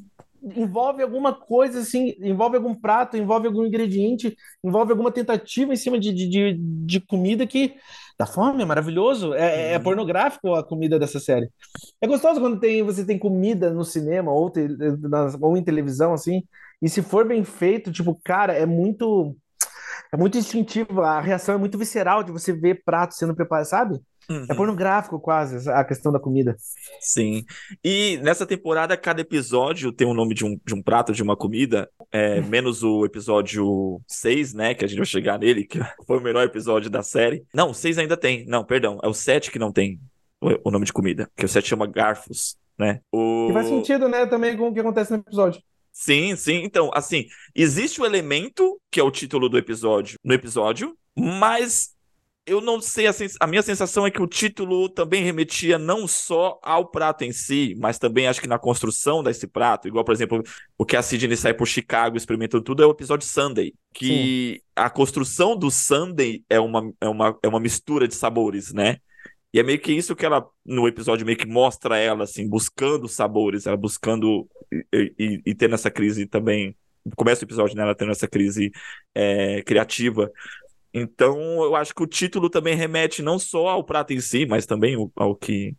Envolve 0.55 1.01
alguma 1.01 1.33
coisa 1.33 1.79
assim, 1.79 2.15
envolve 2.19 2.57
algum 2.57 2.73
prato, 2.73 3.17
envolve 3.17 3.47
algum 3.47 3.65
ingrediente, 3.65 4.35
envolve 4.63 4.91
alguma 4.91 5.11
tentativa 5.11 5.73
em 5.73 5.77
cima 5.77 5.99
de, 5.99 6.13
de, 6.13 6.57
de, 6.57 6.99
comida 7.01 7.45
que 7.45 7.75
dá 8.17 8.25
fome, 8.25 8.63
é 8.63 8.65
maravilhoso. 8.65 9.33
É, 9.33 9.73
é, 9.73 9.77
uhum. 9.77 9.83
pornográfico 9.83 10.53
a 10.53 10.63
comida 10.63 10.97
dessa 10.99 11.19
série. 11.19 11.49
É 12.01 12.07
gostoso 12.07 12.39
quando 12.39 12.59
tem, 12.59 12.83
você 12.83 13.05
tem 13.05 13.17
comida 13.17 13.71
no 13.71 13.83
cinema 13.83 14.31
ou, 14.31 14.49
te, 14.49 14.67
ou 15.41 15.57
em 15.57 15.63
televisão, 15.63 16.13
assim, 16.13 16.43
e 16.81 16.89
se 16.89 17.01
for 17.01 17.27
bem 17.27 17.43
feito, 17.43 17.91
tipo, 17.91 18.19
cara, 18.23 18.53
é 18.53 18.65
muito. 18.65 19.35
É 20.11 20.15
muito 20.15 20.37
instintivo, 20.37 21.01
a 21.01 21.19
reação 21.19 21.55
é 21.55 21.57
muito 21.57 21.77
visceral 21.77 22.23
de 22.23 22.31
você 22.31 22.53
ver 22.53 22.81
prato 22.85 23.13
sendo 23.13 23.35
preparado, 23.35 23.65
sabe? 23.65 23.99
É 24.29 24.33
uhum. 24.33 24.45
É 24.49 24.53
pornográfico 24.55 25.19
quase 25.19 25.69
a 25.69 25.83
questão 25.83 26.11
da 26.11 26.19
comida. 26.19 26.55
Sim. 26.99 27.45
E 27.83 28.17
nessa 28.21 28.45
temporada, 28.45 28.97
cada 28.97 29.21
episódio 29.21 29.91
tem 29.91 30.05
o 30.05 30.13
nome 30.13 30.33
de 30.33 30.45
um, 30.45 30.59
de 30.65 30.73
um 30.73 30.81
prato, 30.81 31.13
de 31.13 31.23
uma 31.23 31.35
comida, 31.35 31.89
é, 32.11 32.41
menos 32.41 32.83
o 32.83 33.05
episódio 33.05 34.01
6, 34.07 34.53
né? 34.53 34.73
Que 34.73 34.85
a 34.85 34.87
gente 34.87 34.97
vai 34.97 35.05
chegar 35.05 35.39
nele, 35.39 35.65
que 35.65 35.79
foi 36.05 36.17
o 36.17 36.21
melhor 36.21 36.43
episódio 36.43 36.89
da 36.89 37.01
série. 37.01 37.45
Não, 37.53 37.73
6 37.73 37.97
ainda 37.97 38.17
tem. 38.17 38.45
Não, 38.45 38.63
perdão. 38.63 38.99
É 39.01 39.07
o 39.07 39.13
7 39.13 39.51
que 39.51 39.59
não 39.59 39.71
tem 39.71 39.99
o, 40.41 40.69
o 40.69 40.71
nome 40.71 40.85
de 40.85 40.93
comida. 40.93 41.29
Que 41.35 41.45
o 41.45 41.49
7 41.49 41.69
chama 41.69 41.87
Garfos, 41.87 42.57
né? 42.77 42.99
O... 43.11 43.47
Que 43.47 43.53
faz 43.53 43.67
sentido, 43.67 44.09
né? 44.09 44.25
Também 44.25 44.57
com 44.57 44.67
o 44.67 44.73
que 44.73 44.79
acontece 44.79 45.11
no 45.11 45.17
episódio. 45.17 45.61
Sim, 45.91 46.35
sim. 46.35 46.61
Então, 46.63 46.91
assim, 46.93 47.25
existe 47.55 47.99
o 47.99 48.05
elemento, 48.05 48.79
que 48.91 48.99
é 48.99 49.03
o 49.03 49.09
título 49.09 49.49
do 49.49 49.57
episódio, 49.57 50.19
no 50.23 50.33
episódio, 50.33 50.95
mas 51.17 51.96
eu 52.47 52.61
não 52.61 52.79
sei, 52.79 53.07
a, 53.07 53.13
sens 53.13 53.35
a 53.41 53.45
minha 53.45 53.61
sensação 53.61 54.07
é 54.07 54.09
que 54.09 54.21
o 54.21 54.25
título 54.25 54.87
também 54.87 55.21
remetia 55.21 55.77
não 55.77 56.07
só 56.07 56.57
ao 56.63 56.89
prato 56.89 57.25
em 57.25 57.31
si, 57.33 57.75
mas 57.77 57.99
também 57.99 58.25
acho 58.25 58.39
que 58.39 58.47
na 58.47 58.57
construção 58.57 59.21
desse 59.21 59.45
prato. 59.45 59.85
Igual, 59.85 60.05
por 60.05 60.13
exemplo, 60.13 60.41
o 60.77 60.85
que 60.85 60.95
a 60.95 61.01
Sidney 61.01 61.35
sai 61.35 61.53
por 61.53 61.67
Chicago 61.67 62.15
experimentando 62.15 62.63
tudo 62.63 62.81
é 62.81 62.85
o 62.87 62.91
episódio 62.91 63.27
Sunday. 63.27 63.73
Que 63.93 64.53
Sim. 64.55 64.61
a 64.77 64.89
construção 64.89 65.57
do 65.57 65.69
Sunday 65.69 66.41
é 66.49 66.57
uma, 66.57 66.89
é, 67.01 67.09
uma, 67.09 67.37
é 67.43 67.47
uma 67.49 67.59
mistura 67.59 68.07
de 68.07 68.15
sabores, 68.15 68.73
né? 68.73 68.97
E 69.53 69.59
é 69.59 69.63
meio 69.63 69.79
que 69.79 69.91
isso 69.91 70.15
que 70.15 70.25
ela, 70.25 70.47
no 70.65 70.87
episódio, 70.87 71.25
meio 71.25 71.37
que 71.37 71.47
mostra 71.47 71.97
ela, 71.97 72.23
assim, 72.23 72.47
buscando 72.47 73.09
sabores, 73.09 73.65
ela 73.65 73.75
buscando 73.75 74.47
e, 74.93 75.13
e, 75.19 75.41
e 75.47 75.55
tendo 75.55 75.75
essa 75.75 75.91
crise 75.91 76.25
também. 76.25 76.75
Começa 77.15 77.43
o 77.43 77.47
episódio, 77.47 77.75
né? 77.75 77.83
Ela 77.83 77.95
tendo 77.95 78.11
essa 78.11 78.27
crise 78.27 78.71
é, 79.13 79.61
criativa. 79.63 80.31
Então, 80.97 81.39
eu 81.63 81.75
acho 81.75 81.93
que 81.93 82.03
o 82.03 82.07
título 82.07 82.49
também 82.49 82.75
remete 82.75 83.21
não 83.21 83.37
só 83.37 83.67
ao 83.67 83.83
prato 83.83 84.13
em 84.13 84.19
si, 84.19 84.45
mas 84.45 84.65
também 84.65 84.95
ao, 84.95 85.11
ao 85.15 85.35
que 85.35 85.75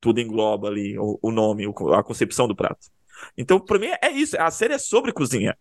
tudo 0.00 0.20
engloba 0.20 0.68
ali, 0.68 0.98
o, 0.98 1.18
o 1.22 1.30
nome, 1.30 1.64
a 1.94 2.02
concepção 2.02 2.48
do 2.48 2.56
prato. 2.56 2.88
Então, 3.36 3.60
para 3.60 3.78
mim, 3.78 3.88
é 4.02 4.10
isso. 4.10 4.36
A 4.40 4.50
série 4.50 4.74
é 4.74 4.78
sobre 4.78 5.12
cozinha. 5.12 5.56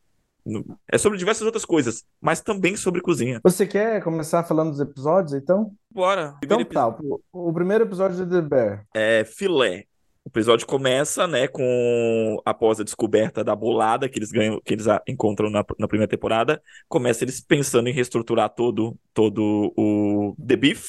É 0.92 0.98
sobre 0.98 1.20
diversas 1.20 1.46
outras 1.46 1.64
coisas, 1.64 2.04
mas 2.20 2.42
também 2.42 2.76
sobre 2.76 3.00
cozinha. 3.00 3.40
Você 3.44 3.68
quer 3.68 4.04
começar 4.04 4.44
falando 4.44 4.72
dos 4.72 4.80
episódios, 4.80 5.34
então? 5.34 5.72
Bora. 5.94 6.36
Então 6.44 6.64
tá, 6.66 6.88
o, 6.88 7.22
o, 7.32 7.54
primeiro 7.54 7.84
episódio 7.84 8.26
de 8.26 8.32
The 8.32 8.42
Bear. 8.42 8.86
É 8.96 9.24
filé. 9.24 9.86
O 10.24 10.30
episódio 10.30 10.68
começa, 10.68 11.28
né, 11.28 11.48
com 11.48 12.42
após 12.46 12.80
a 12.80 12.84
descoberta 12.84 13.44
da 13.44 13.56
bolada 13.56 14.08
que 14.08 14.20
eles 14.20 14.32
ganham, 14.32 14.62
que 14.64 14.74
eles 14.74 14.86
encontram 15.08 15.50
na, 15.50 15.66
na 15.80 15.88
primeira 15.88 16.10
temporada, 16.10 16.62
começa 16.88 17.24
eles 17.24 17.42
pensando 17.42 17.90
em 17.90 17.94
reestruturar 17.94 18.50
todo 18.50 18.96
todo 19.14 19.74
o 19.76 20.36
The 20.46 20.56
Beef, 20.56 20.86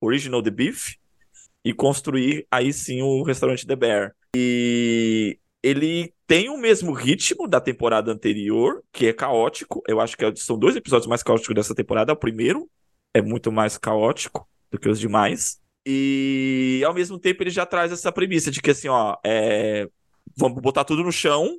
Original 0.00 0.42
The 0.42 0.50
Beef, 0.50 0.96
e 1.64 1.72
construir 1.72 2.46
aí 2.50 2.72
sim 2.72 3.02
o 3.02 3.22
restaurante 3.22 3.66
The 3.66 3.76
Bear. 3.76 4.14
E 4.36 5.38
ele 5.62 6.12
tem 6.26 6.48
o 6.48 6.56
mesmo 6.56 6.92
ritmo 6.92 7.46
da 7.46 7.60
temporada 7.60 8.10
anterior, 8.10 8.82
que 8.92 9.06
é 9.06 9.12
caótico. 9.12 9.82
Eu 9.86 10.00
acho 10.00 10.16
que 10.16 10.24
é, 10.24 10.34
são 10.36 10.58
dois 10.58 10.76
episódios 10.76 11.08
mais 11.08 11.22
caóticos 11.22 11.54
dessa 11.54 11.74
temporada. 11.74 12.12
O 12.12 12.16
primeiro 12.16 12.68
é 13.12 13.20
muito 13.20 13.52
mais 13.52 13.76
caótico 13.76 14.48
do 14.70 14.78
que 14.78 14.88
os 14.88 14.98
demais. 14.98 15.60
E 15.92 16.84
ao 16.84 16.94
mesmo 16.94 17.18
tempo 17.18 17.42
ele 17.42 17.50
já 17.50 17.66
traz 17.66 17.90
essa 17.90 18.12
premissa 18.12 18.50
de 18.50 18.62
que 18.62 18.70
assim, 18.70 18.88
ó, 18.88 19.16
é... 19.24 19.88
vamos 20.36 20.62
botar 20.62 20.84
tudo 20.84 21.02
no 21.02 21.10
chão 21.10 21.58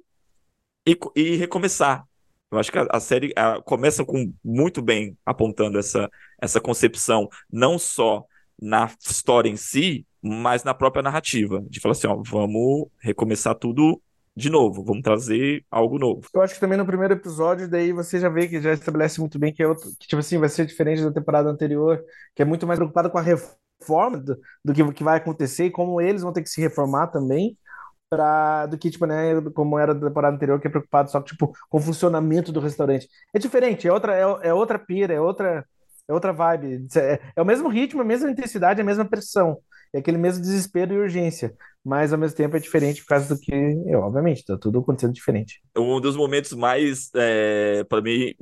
e, 0.87 0.97
e 1.15 1.35
recomeçar. 1.35 2.05
Eu 2.49 2.57
acho 2.57 2.71
que 2.71 2.77
a, 2.77 2.87
a 2.89 2.99
série 2.99 3.33
a, 3.35 3.61
começa 3.61 4.05
com 4.05 4.33
muito 4.43 4.81
bem 4.81 5.17
apontando 5.25 5.77
essa, 5.77 6.09
essa 6.41 6.61
concepção, 6.61 7.27
não 7.51 7.77
só 7.77 8.25
na 8.61 8.89
história 9.01 9.49
em 9.49 9.57
si, 9.57 10.05
mas 10.21 10.63
na 10.63 10.73
própria 10.73 11.03
narrativa, 11.03 11.61
de 11.67 11.81
falar 11.81 11.91
assim, 11.91 12.07
ó, 12.07 12.15
vamos 12.23 12.87
recomeçar 13.01 13.55
tudo 13.55 14.01
de 14.33 14.49
novo, 14.49 14.81
vamos 14.81 15.01
trazer 15.01 15.65
algo 15.69 15.99
novo. 15.99 16.21
Eu 16.33 16.41
acho 16.41 16.53
que 16.53 16.59
também 16.59 16.77
no 16.77 16.85
primeiro 16.85 17.15
episódio, 17.15 17.69
daí 17.69 17.91
você 17.91 18.17
já 18.17 18.29
vê 18.29 18.47
que 18.47 18.61
já 18.61 18.71
estabelece 18.71 19.19
muito 19.19 19.37
bem 19.37 19.51
que 19.53 19.61
é 19.61 19.67
outro, 19.67 19.89
que 19.99 20.07
tipo 20.07 20.19
assim, 20.19 20.37
vai 20.37 20.47
ser 20.47 20.65
diferente 20.65 21.03
da 21.03 21.11
temporada 21.11 21.49
anterior, 21.49 22.01
que 22.33 22.41
é 22.41 22.45
muito 22.45 22.65
mais 22.65 22.79
preocupado 22.79 23.09
com 23.09 23.17
a 23.17 23.21
reforma 23.21 23.60
do, 24.19 24.37
do 24.63 24.73
que, 24.73 24.93
que 24.93 25.03
vai 25.03 25.17
acontecer 25.17 25.65
e 25.65 25.71
como 25.71 25.99
eles 26.01 26.21
vão 26.21 26.33
ter 26.33 26.43
que 26.43 26.49
se 26.49 26.61
reformar 26.61 27.07
também. 27.07 27.57
Pra, 28.09 28.65
do 28.65 28.77
que, 28.77 28.91
tipo, 28.91 29.05
né, 29.05 29.39
como 29.55 29.79
era 29.79 29.95
da 29.95 30.09
temporada 30.09 30.35
anterior, 30.35 30.59
que 30.59 30.67
é 30.67 30.69
preocupado 30.69 31.09
só 31.09 31.21
tipo, 31.21 31.53
com 31.69 31.77
o 31.77 31.81
funcionamento 31.81 32.51
do 32.51 32.59
restaurante. 32.59 33.07
É 33.33 33.39
diferente, 33.39 33.87
é 33.87 33.93
outra, 33.93 34.13
é, 34.13 34.49
é 34.49 34.53
outra 34.53 34.77
pira, 34.77 35.13
é 35.13 35.21
outra, 35.21 35.65
é 36.09 36.13
outra 36.13 36.33
vibe. 36.33 36.89
É, 36.97 37.21
é 37.37 37.41
o 37.41 37.45
mesmo 37.45 37.69
ritmo, 37.69 38.01
a 38.01 38.03
mesma 38.03 38.29
intensidade, 38.29 38.81
a 38.81 38.83
mesma 38.83 39.05
pressão 39.05 39.57
é 39.93 39.99
aquele 39.99 40.17
mesmo 40.17 40.41
desespero 40.41 40.93
e 40.93 40.97
urgência, 40.97 41.53
mas 41.83 42.13
ao 42.13 42.19
mesmo 42.19 42.37
tempo 42.37 42.55
é 42.55 42.59
diferente 42.59 43.01
por 43.01 43.09
causa 43.09 43.33
do 43.33 43.39
que, 43.39 43.53
é, 43.53 43.97
obviamente, 43.97 44.45
tá 44.45 44.57
tudo 44.57 44.79
acontecendo 44.79 45.13
diferente. 45.13 45.61
Um 45.77 45.99
dos 45.99 46.15
momentos 46.15 46.53
mais, 46.53 47.09
é, 47.15 47.83
para 47.83 48.01
mim, 48.01 48.33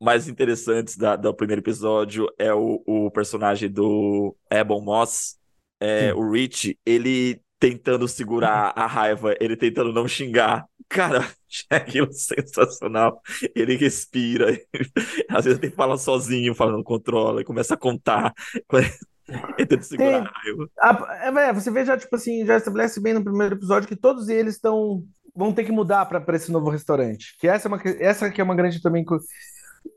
mais 0.00 0.28
interessantes 0.28 0.96
da, 0.96 1.16
do 1.16 1.34
primeiro 1.34 1.60
episódio 1.60 2.28
é 2.38 2.52
o, 2.54 2.82
o 2.86 3.10
personagem 3.10 3.70
do 3.70 4.36
Ebon 4.50 4.80
Moss, 4.80 5.36
é, 5.80 6.12
o 6.14 6.30
Rich, 6.30 6.78
ele 6.84 7.40
tentando 7.58 8.06
segurar 8.06 8.72
a 8.76 8.86
raiva, 8.86 9.34
ele 9.40 9.56
tentando 9.56 9.92
não 9.92 10.06
xingar. 10.06 10.66
Cara, 10.88 11.28
é 11.70 11.76
aquilo 11.76 12.12
sensacional. 12.12 13.20
Ele 13.54 13.76
respira, 13.76 14.58
às 15.28 15.44
vezes 15.44 15.60
tem 15.60 15.70
que 15.70 15.76
falar 15.76 15.98
sozinho, 15.98 16.54
falando 16.54 16.84
controla, 16.84 17.40
e 17.40 17.44
começa 17.44 17.74
a 17.74 17.78
contar. 17.78 18.32
Tentando 19.58 19.82
segurar 19.82 20.22
a 20.22 20.30
raiva. 20.30 20.70
A, 20.80 21.40
é, 21.42 21.52
você 21.52 21.70
vê 21.70 21.84
já, 21.84 21.98
tipo 21.98 22.16
assim, 22.16 22.46
já 22.46 22.56
estabelece 22.56 22.98
bem 22.98 23.12
no 23.12 23.22
primeiro 23.22 23.56
episódio 23.56 23.86
que 23.86 23.96
todos 23.96 24.28
eles 24.28 24.54
estão 24.54 25.04
vão 25.36 25.52
ter 25.52 25.64
que 25.64 25.70
mudar 25.70 26.06
para 26.06 26.34
esse 26.34 26.50
novo 26.50 26.70
restaurante. 26.70 27.36
Que 27.38 27.46
essa 27.46 27.68
é 27.68 27.70
uma 27.70 27.80
essa 28.00 28.30
que 28.30 28.40
é 28.40 28.44
uma 28.44 28.56
grande 28.56 28.80
também 28.80 29.04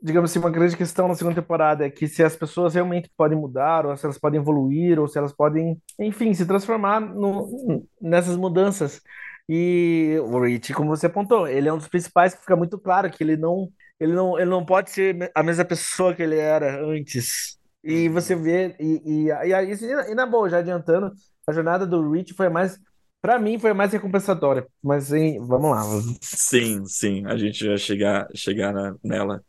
digamos 0.02 0.30
assim, 0.30 0.38
uma 0.38 0.50
grande 0.50 0.76
questão 0.76 1.08
na 1.08 1.14
segunda 1.14 1.40
temporada 1.40 1.84
é 1.86 1.90
que 1.90 2.06
se 2.08 2.22
as 2.22 2.36
pessoas 2.36 2.74
realmente 2.74 3.10
podem 3.16 3.38
mudar, 3.38 3.86
ou 3.86 3.96
se 3.96 4.04
elas 4.06 4.18
podem 4.18 4.40
evoluir, 4.40 4.98
ou 4.98 5.08
se 5.08 5.18
elas 5.18 5.32
podem, 5.32 5.80
enfim, 5.98 6.32
se 6.34 6.46
transformar 6.46 7.00
no, 7.00 7.86
nessas 8.00 8.36
mudanças. 8.36 9.00
E 9.48 10.16
o 10.22 10.40
Rich, 10.40 10.72
como 10.74 10.88
você 10.90 11.06
apontou, 11.06 11.46
ele 11.48 11.68
é 11.68 11.72
um 11.72 11.78
dos 11.78 11.88
principais 11.88 12.34
que 12.34 12.40
fica 12.40 12.56
muito 12.56 12.78
claro 12.78 13.10
que 13.10 13.22
ele 13.22 13.36
não, 13.36 13.68
ele 13.98 14.12
não, 14.12 14.38
ele 14.38 14.50
não 14.50 14.64
pode 14.64 14.90
ser 14.90 15.30
a 15.34 15.42
mesma 15.42 15.64
pessoa 15.64 16.14
que 16.14 16.22
ele 16.22 16.36
era 16.38 16.80
antes. 16.84 17.58
E 17.84 18.08
você 18.08 18.34
vê, 18.36 18.76
e, 18.78 19.26
e, 19.26 19.30
e, 19.30 20.10
e, 20.12 20.14
na 20.14 20.24
boa, 20.26 20.48
já 20.48 20.58
adiantando, 20.58 21.12
a 21.46 21.52
jornada 21.52 21.86
do 21.86 22.08
Rich 22.10 22.32
foi 22.34 22.48
mais, 22.48 22.78
pra 23.20 23.38
mim, 23.38 23.58
foi 23.58 23.72
mais 23.72 23.92
recompensatória. 23.92 24.66
Mas 24.82 25.12
hein, 25.12 25.38
vamos 25.40 25.70
lá. 25.70 25.82
Sim, 26.20 26.84
sim, 26.86 27.24
a 27.26 27.36
gente 27.36 27.66
vai 27.66 27.76
chegar, 27.78 28.28
chegar 28.34 28.72
na- 28.72 28.96
nela. 29.02 29.44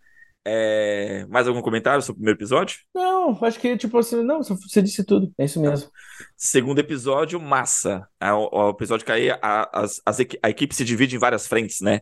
É, 0.46 1.26
mais 1.30 1.48
algum 1.48 1.62
comentário 1.62 2.02
sobre 2.02 2.18
o 2.18 2.20
primeiro 2.20 2.38
episódio? 2.38 2.80
Não, 2.94 3.38
acho 3.44 3.60
que, 3.60 3.78
tipo 3.78 3.98
assim, 3.98 4.22
não, 4.22 4.44
você 4.44 4.82
disse 4.82 5.04
tudo. 5.04 5.32
É 5.38 5.46
isso 5.46 5.62
mesmo. 5.62 5.90
Segundo 6.36 6.80
episódio, 6.80 7.40
massa. 7.40 8.08
O, 8.52 8.70
episódio 8.70 9.06
que 9.06 9.12
aí 9.12 9.30
a, 9.32 9.70
as, 9.74 10.02
a 10.42 10.50
equipe 10.50 10.76
se 10.76 10.84
divide 10.84 11.16
em 11.16 11.20
várias 11.20 11.48
frentes, 11.48 11.80
né? 11.80 12.02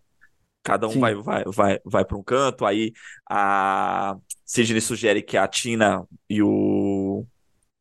Cada 0.64 0.88
um 0.88 0.92
Sim. 0.92 1.00
vai, 1.00 1.16
vai, 1.16 1.44
vai, 1.46 1.80
vai 1.84 2.06
para 2.06 2.18
um 2.18 2.24
canto, 2.24 2.66
aí 2.66 2.94
a 3.30 4.16
Sidney 4.46 4.82
sugere 4.82 5.22
que 5.24 5.36
a 5.36 5.48
Tina 5.48 6.06
e 6.30 6.42
o 6.44 7.26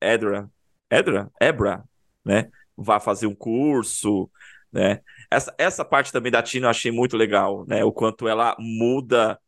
Edra, 0.01 0.51
Edra? 0.91 1.31
Ebra, 1.41 1.85
né? 2.25 2.49
Vá 2.77 2.99
fazer 2.99 3.27
um 3.27 3.35
curso, 3.35 4.31
né? 4.73 5.01
Essa, 5.31 5.55
essa 5.59 5.85
parte 5.85 6.11
também 6.11 6.33
da 6.33 6.43
Tina 6.43 6.67
eu 6.67 6.71
achei 6.71 6.91
muito 6.91 7.17
legal, 7.17 7.67
né? 7.67 7.85
O 7.85 7.93
quanto 7.93 8.27
ela 8.27 8.57
muda. 8.59 9.39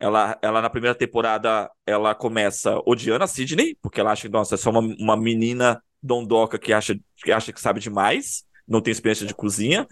Ela, 0.00 0.38
ela 0.40 0.62
na 0.62 0.70
primeira 0.70 0.94
temporada, 0.94 1.70
ela 1.86 2.14
começa 2.14 2.80
odiando 2.86 3.22
a 3.22 3.26
Sidney, 3.26 3.76
porque 3.82 4.00
ela 4.00 4.12
acha 4.12 4.22
que, 4.22 4.32
nossa, 4.32 4.54
é 4.54 4.58
só 4.58 4.70
uma, 4.70 4.80
uma 4.98 5.16
menina 5.16 5.82
dondoca 6.02 6.58
que 6.58 6.72
acha, 6.72 6.98
que 7.16 7.30
acha 7.30 7.52
que 7.52 7.60
sabe 7.60 7.80
demais, 7.80 8.44
não 8.66 8.80
tem 8.80 8.92
experiência 8.92 9.26
de 9.26 9.34
cozinha. 9.34 9.86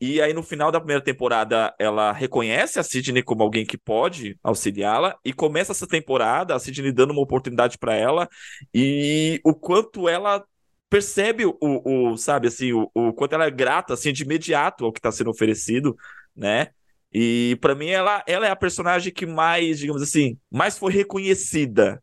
E 0.00 0.20
aí, 0.20 0.34
no 0.34 0.42
final 0.42 0.70
da 0.70 0.80
primeira 0.80 1.02
temporada, 1.02 1.72
ela 1.78 2.12
reconhece 2.12 2.78
a 2.78 2.82
Sidney 2.82 3.22
como 3.22 3.42
alguém 3.42 3.64
que 3.64 3.78
pode 3.78 4.36
auxiliá-la, 4.42 5.16
e 5.24 5.32
começa 5.32 5.72
essa 5.72 5.86
temporada, 5.86 6.54
a 6.54 6.58
Sidney 6.58 6.92
dando 6.92 7.12
uma 7.12 7.22
oportunidade 7.22 7.78
para 7.78 7.94
ela, 7.94 8.28
e 8.74 9.40
o 9.44 9.54
quanto 9.54 10.08
ela 10.08 10.44
percebe 10.90 11.46
o, 11.46 11.56
o 11.60 12.16
sabe, 12.16 12.48
assim, 12.48 12.72
o, 12.72 12.90
o 12.94 13.12
quanto 13.12 13.34
ela 13.34 13.46
é 13.46 13.50
grata, 13.50 13.94
assim, 13.94 14.12
de 14.12 14.22
imediato 14.24 14.84
ao 14.84 14.92
que 14.92 14.98
está 14.98 15.10
sendo 15.10 15.30
oferecido, 15.30 15.96
né? 16.34 16.68
E 17.12 17.56
para 17.60 17.74
mim, 17.74 17.88
ela, 17.88 18.22
ela 18.26 18.46
é 18.46 18.50
a 18.50 18.56
personagem 18.56 19.12
que 19.12 19.26
mais, 19.26 19.78
digamos 19.78 20.02
assim, 20.02 20.38
mais 20.50 20.76
foi 20.78 20.92
reconhecida 20.92 22.02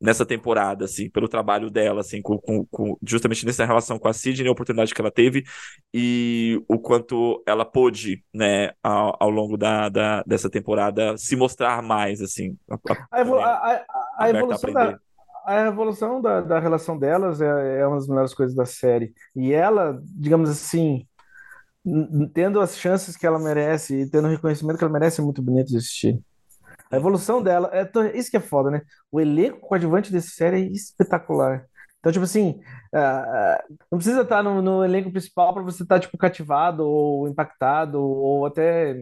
nessa 0.00 0.24
temporada, 0.24 0.84
assim, 0.84 1.10
pelo 1.10 1.28
trabalho 1.28 1.70
dela, 1.70 2.00
assim, 2.02 2.22
com, 2.22 2.38
com, 2.38 2.64
com- 2.66 2.96
justamente 3.02 3.44
nessa 3.44 3.64
relação 3.64 3.98
com 3.98 4.08
a 4.08 4.12
Sidney, 4.12 4.48
a 4.48 4.52
oportunidade 4.52 4.94
que 4.94 5.00
ela 5.00 5.10
teve 5.10 5.44
e 5.92 6.62
o 6.68 6.78
quanto 6.78 7.42
ela 7.46 7.64
pôde, 7.64 8.22
né, 8.32 8.70
ao, 8.82 9.16
ao 9.20 9.30
longo 9.30 9.56
da, 9.56 9.88
da, 9.88 10.22
dessa 10.24 10.48
temporada 10.50 11.16
se 11.18 11.34
mostrar 11.34 11.82
mais, 11.82 12.20
assim. 12.22 12.56
A, 12.70 12.76
a, 13.10 13.20
a- 13.20 13.84
a 14.18 14.24
aberta 14.24 14.26
a 14.26 14.30
evolução 14.30 14.72
da, 14.72 14.98
a 15.46 15.66
evolução 15.66 16.20
da, 16.20 16.40
da 16.40 16.58
relação 16.58 16.98
delas 16.98 17.40
é, 17.40 17.80
é 17.80 17.86
uma 17.86 17.96
das 17.96 18.08
melhores 18.08 18.34
coisas 18.34 18.54
da 18.54 18.66
série. 18.66 19.12
E 19.34 19.52
ela, 19.52 20.00
digamos 20.04 20.50
assim, 20.50 21.06
tendo 22.34 22.60
as 22.60 22.76
chances 22.78 23.16
que 23.16 23.26
ela 23.26 23.38
merece 23.38 24.02
e 24.02 24.10
tendo 24.10 24.26
o 24.26 24.30
reconhecimento 24.30 24.78
que 24.78 24.84
ela 24.84 24.92
merece, 24.92 25.20
é 25.20 25.24
muito 25.24 25.42
bonito 25.42 25.68
de 25.68 25.76
assistir. 25.78 26.20
A 26.90 26.96
evolução 26.96 27.42
dela, 27.42 27.70
é, 27.72 28.18
isso 28.18 28.30
que 28.30 28.36
é 28.36 28.40
foda, 28.40 28.70
né? 28.70 28.82
O 29.12 29.20
elenco 29.20 29.60
coadjuvante 29.60 30.12
dessa 30.12 30.30
série 30.30 30.56
é 30.62 30.66
espetacular. 30.72 31.66
Então, 32.00 32.12
tipo 32.12 32.24
assim, 32.24 32.60
ah, 32.94 33.64
não 33.90 33.98
precisa 33.98 34.22
estar 34.22 34.42
no, 34.42 34.62
no 34.62 34.84
elenco 34.84 35.10
principal 35.10 35.52
para 35.52 35.62
você 35.62 35.82
estar, 35.82 36.00
tipo, 36.00 36.16
cativado 36.16 36.84
ou 36.86 37.28
impactado 37.28 38.00
ou 38.02 38.46
até... 38.46 38.94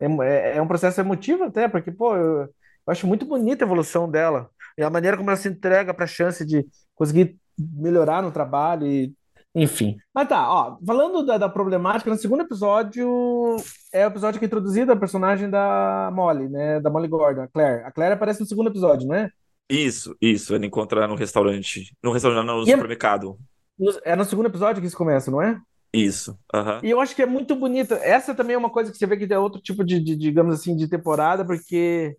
É, 0.00 0.06
é- 0.06 0.56
é 0.56 0.62
um 0.62 0.68
processo 0.68 1.00
emotivo 1.00 1.44
até, 1.44 1.68
porque, 1.68 1.90
pô, 1.92 2.16
eu, 2.16 2.40
eu 2.42 2.48
acho 2.88 3.06
muito 3.06 3.24
bonita 3.26 3.64
a 3.64 3.66
evolução 3.66 4.10
dela. 4.10 4.50
E 4.76 4.82
a 4.82 4.90
maneira 4.90 5.16
como 5.16 5.30
ela 5.30 5.36
se 5.36 5.48
entrega 5.48 5.94
para 5.94 6.04
a 6.04 6.08
chance 6.08 6.44
de 6.44 6.66
conseguir 6.94 7.38
melhorar 7.58 8.22
no 8.22 8.32
trabalho 8.32 8.86
e... 8.86 9.14
Enfim. 9.54 9.96
Mas 10.12 10.28
tá, 10.28 10.50
ó, 10.52 10.76
falando 10.84 11.24
da, 11.24 11.38
da 11.38 11.48
problemática, 11.48 12.10
no 12.10 12.16
segundo 12.16 12.42
episódio 12.42 13.56
é 13.92 14.04
o 14.04 14.08
episódio 14.10 14.38
que 14.40 14.44
é 14.44 14.48
introduzido 14.48 14.90
a 14.92 14.96
personagem 14.96 15.48
da 15.48 16.10
Molly, 16.12 16.48
né? 16.48 16.80
Da 16.80 16.90
Molly 16.90 17.06
Gordon, 17.08 17.42
a 17.42 17.48
Claire. 17.48 17.84
A 17.84 17.90
Claire 17.92 18.14
aparece 18.14 18.40
no 18.40 18.46
segundo 18.46 18.68
episódio, 18.70 19.06
não 19.06 19.14
é? 19.14 19.30
Isso, 19.70 20.16
isso, 20.20 20.54
ele 20.54 20.66
encontra 20.66 21.06
no 21.06 21.14
restaurante, 21.14 21.96
no 22.02 22.10
restaurante, 22.12 22.44
não, 22.46 22.56
no 22.60 22.66
E 22.66 22.70
é- 22.70 22.74
supermercado. 22.74 23.38
No- 23.78 23.92
É 24.04 24.14
no 24.16 24.24
segundo 24.24 24.46
episódio 24.46 24.80
que 24.80 24.88
isso 24.88 24.96
começa, 24.96 25.30
não 25.30 25.40
é? 25.40 25.58
Isso, 25.92 26.36
aham. 26.52 26.80
E 26.82 26.90
eu 26.90 27.00
acho 27.00 27.14
que 27.14 27.22
é 27.22 27.26
muito 27.26 27.54
bonito. 27.54 27.94
Essa 27.94 28.34
também 28.34 28.54
é 28.54 28.58
uma 28.58 28.68
coisa 28.70 28.90
que 28.90 28.98
você 28.98 29.06
vê 29.06 29.16
que 29.16 29.32
é 29.32 29.38
outro 29.38 29.60
tipo 29.60 29.84
de, 29.84 30.00
de, 30.00 30.16
digamos 30.16 30.54
assim, 30.56 30.74
de 30.76 30.88
temporada, 30.88 31.44
porque 31.44 32.16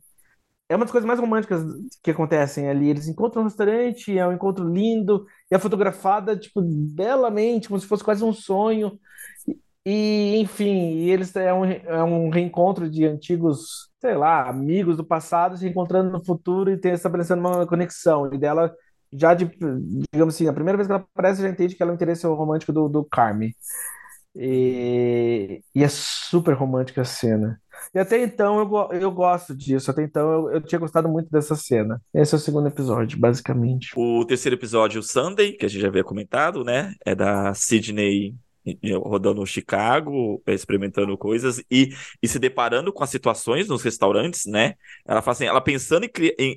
é 0.69 0.75
uma 0.75 0.85
das 0.85 0.91
coisas 0.91 1.07
mais 1.07 1.19
românticas 1.19 1.63
que 2.03 2.11
acontecem 2.11 2.69
ali. 2.69 2.89
Eles 2.89 3.07
encontram 3.07 3.43
um 3.43 3.45
restaurante, 3.45 4.17
é 4.17 4.27
um 4.27 4.33
encontro 4.33 4.67
lindo, 4.67 5.25
e 5.51 5.55
é 5.55 5.59
fotografada, 5.59 6.37
tipo, 6.37 6.61
belamente, 6.61 7.67
como 7.67 7.79
se 7.79 7.87
fosse 7.87 8.03
quase 8.03 8.23
um 8.23 8.33
sonho. 8.33 8.99
E, 9.85 10.37
enfim, 10.39 10.95
e 10.97 11.11
eles 11.11 11.35
é 11.35 11.53
um, 11.53 11.63
é 11.65 12.03
um 12.03 12.29
reencontro 12.29 12.89
de 12.89 13.05
antigos, 13.05 13.89
sei 14.01 14.15
lá, 14.15 14.49
amigos 14.49 14.97
do 14.97 15.05
passado 15.05 15.57
se 15.57 15.67
encontrando 15.67 16.09
no 16.11 16.25
futuro 16.25 16.71
e 16.71 16.79
estabelecendo 16.89 17.41
uma 17.41 17.67
conexão. 17.67 18.33
E 18.33 18.37
dela, 18.37 18.73
já 19.13 19.33
de, 19.35 19.45
digamos 20.11 20.35
assim, 20.35 20.47
a 20.47 20.53
primeira 20.53 20.77
vez 20.77 20.87
que 20.87 20.93
ela 20.93 21.01
aparece, 21.13 21.41
já 21.43 21.49
entende 21.49 21.75
que 21.75 21.83
ela 21.83 21.91
é 21.91 21.93
o 21.93 21.95
interesse 21.95 22.25
romântico 22.25 22.73
do, 22.73 22.89
do 22.89 23.05
Carme. 23.05 23.55
E, 24.35 25.63
e 25.73 25.83
é 25.83 25.87
super 25.89 26.53
romântica 26.53 27.01
a 27.01 27.05
cena. 27.05 27.61
E 27.93 27.99
até 27.99 28.21
então 28.23 28.59
eu, 28.59 28.99
eu 28.99 29.11
gosto 29.11 29.55
disso. 29.55 29.91
Até 29.91 30.03
então 30.03 30.31
eu, 30.31 30.51
eu 30.53 30.61
tinha 30.61 30.79
gostado 30.79 31.07
muito 31.09 31.29
dessa 31.29 31.55
cena. 31.55 32.01
Esse 32.13 32.35
é 32.35 32.37
o 32.37 32.41
segundo 32.41 32.67
episódio, 32.67 33.19
basicamente. 33.19 33.91
O 33.95 34.25
terceiro 34.25 34.55
episódio, 34.55 34.99
o 34.99 35.03
Sunday, 35.03 35.53
que 35.53 35.65
a 35.65 35.69
gente 35.69 35.81
já 35.81 35.87
havia 35.87 36.03
comentado, 36.03 36.63
né? 36.63 36.93
É 37.05 37.15
da 37.15 37.53
Sidney 37.53 38.35
rodando 39.03 39.45
Chicago, 39.45 40.41
experimentando 40.47 41.15
coisas 41.17 41.61
e, 41.69 41.93
e 42.21 42.27
se 42.27 42.39
deparando 42.39 42.91
com 42.91 43.03
as 43.03 43.09
situações 43.09 43.67
nos 43.67 43.83
restaurantes, 43.83 44.45
né? 44.45 44.73
Ela 45.05 45.21
fala 45.21 45.33
assim, 45.33 45.45
ela 45.45 45.61
pensando 45.61 46.05
em, 46.05 46.11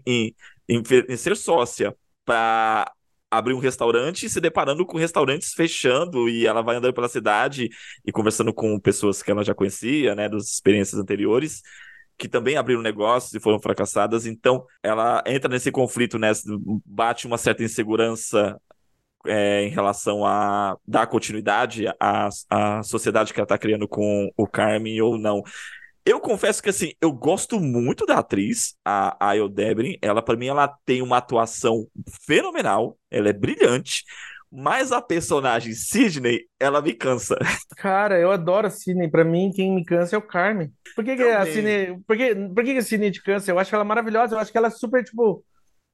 em, 0.07 0.35
em, 0.69 0.83
em 1.09 1.17
ser 1.17 1.37
sócia 1.37 1.95
para 2.25 2.91
abrir 3.31 3.55
um 3.55 3.59
restaurante 3.59 4.27
e 4.27 4.31
se 4.31 4.41
deparando 4.41 4.87
com 4.87 4.97
restaurantes 4.97 5.53
fechando 5.53 6.29
e 6.29 6.47
ela 6.47 6.63
vai 6.63 6.77
andando 6.77 6.95
pela 6.95 7.09
cidade 7.09 7.69
e 8.05 8.11
conversando 8.11 8.53
com 8.55 8.79
pessoas 8.81 9.23
que 9.23 9.31
ela 9.31 9.45
já 9.45 9.55
conhecia, 9.55 10.15
né? 10.15 10.29
Das 10.29 10.45
experiências 10.45 11.01
anteriores 11.01 11.63
que 12.19 12.29
também 12.29 12.57
abriram 12.57 12.83
negócios 12.83 13.33
e 13.33 13.41
foram 13.41 13.61
fracassadas. 13.61 14.27
Então, 14.27 14.67
ela 14.83 15.23
entra 15.25 15.49
nesse 15.49 15.71
conflito, 15.71 16.19
né? 16.19 16.33
Bate 16.85 17.29
uma 17.29 17.39
certa 17.39 17.63
insegurança 17.63 18.61
é, 19.25 19.63
em 19.65 19.69
relação 19.69 20.27
a 20.27 20.77
dar 20.87 21.07
continuidade 21.07 21.87
à, 22.01 22.29
à 22.51 22.83
sociedade 22.83 23.33
que 23.33 23.39
ela 23.39 23.45
está 23.45 23.57
criando 23.57 23.87
com 23.87 24.29
o 24.37 24.47
Carmen 24.49 25.01
ou 25.01 25.17
não. 25.17 25.43
Eu 26.09 26.21
confesso 26.21 26.63
que 26.63 26.71
assim, 26.71 26.95
eu 27.03 27.13
gosto 27.13 27.61
muito 27.61 28.07
da 28.07 28.21
atriz, 28.21 28.75
a 28.83 29.29
Ayo 29.29 29.47
Debrin. 29.47 29.99
Ela, 30.01 30.23
para 30.23 30.39
mim, 30.39 30.47
ela 30.47 30.67
tem 30.87 31.03
uma 31.03 31.19
atuação 31.19 31.87
fenomenal, 32.27 32.97
ela 33.11 33.29
é 33.29 33.33
brilhante. 33.35 34.05
Mas 34.51 34.91
a 34.91 35.03
personagem 35.03 35.75
Sidney, 35.75 36.47
ela 36.59 36.81
me 36.81 36.95
cansa. 36.95 37.37
Cara, 37.77 38.19
eu 38.19 38.33
adoro 38.33 38.67
a 38.67 38.71
Sidney. 38.71 39.11
Pra 39.11 39.23
mim, 39.23 39.53
quem 39.55 39.75
me 39.75 39.85
cansa 39.85 40.17
é 40.17 40.19
o 40.19 40.23
Carmen. 40.23 40.73
Por 40.97 41.05
que, 41.05 41.15
que 41.15 41.23
a. 41.25 41.45
Sidney. 41.45 41.99
Por 42.07 42.17
que, 42.17 42.35
por 42.35 42.65
que, 42.65 42.73
que 42.73 42.79
a 42.79 42.83
Sidney 42.83 43.11
te 43.11 43.23
cansa? 43.23 43.51
Eu 43.51 43.59
acho 43.59 43.75
ela 43.75 43.85
maravilhosa. 43.85 44.35
Eu 44.35 44.39
acho 44.39 44.51
que 44.51 44.57
ela 44.57 44.69
é 44.69 44.71
super, 44.71 45.05
tipo. 45.05 45.45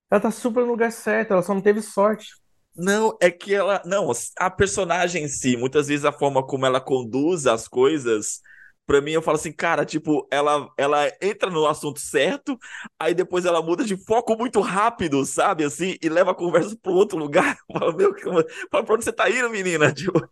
Ela 0.09 0.20
tá 0.20 0.31
super 0.31 0.61
no 0.61 0.70
lugar 0.70 0.92
certo. 0.92 1.33
Ela 1.33 1.42
só 1.42 1.53
não 1.53 1.61
teve 1.61 1.83
sorte. 1.83 2.29
Não, 2.77 3.18
é 3.20 3.33
que 3.33 3.53
ela. 3.53 3.83
Não, 3.85 4.12
a 4.38 4.48
personagem 4.48 5.24
em 5.24 5.29
si, 5.29 5.57
muitas 5.57 5.88
vezes 5.88 6.05
a 6.05 6.12
forma 6.12 6.46
como 6.46 6.66
ela 6.66 6.81
conduz 6.81 7.48
as 7.48 7.66
coisas, 7.66 8.40
pra 8.87 9.01
mim 9.01 9.12
eu 9.12 9.23
falo 9.23 9.37
assim, 9.37 9.53
cara, 9.53 9.85
tipo, 9.85 10.27
ela, 10.31 10.70
ela 10.77 11.11
entra 11.20 11.51
no 11.51 11.66
assunto 11.66 12.01
certo, 12.01 12.59
aí 12.99 13.14
depois 13.14 13.44
ela 13.44 13.62
muda 13.62 13.85
de 13.85 13.97
foco 13.97 14.37
muito 14.37 14.61
rápido, 14.61 15.25
sabe? 15.25 15.64
Assim, 15.64 15.97
e 16.03 16.09
leva 16.09 16.33
a 16.33 16.35
conversa 16.35 16.77
pra 16.83 16.92
outro 16.92 17.18
lugar. 17.18 17.57
Fala, 17.73 17.92
meu, 17.97 18.14
pra 18.70 18.94
onde 18.94 19.05
você 19.05 19.12
tá 19.12 19.29
indo, 19.31 19.51
menina? 19.51 19.92
Tipo. 19.94 20.29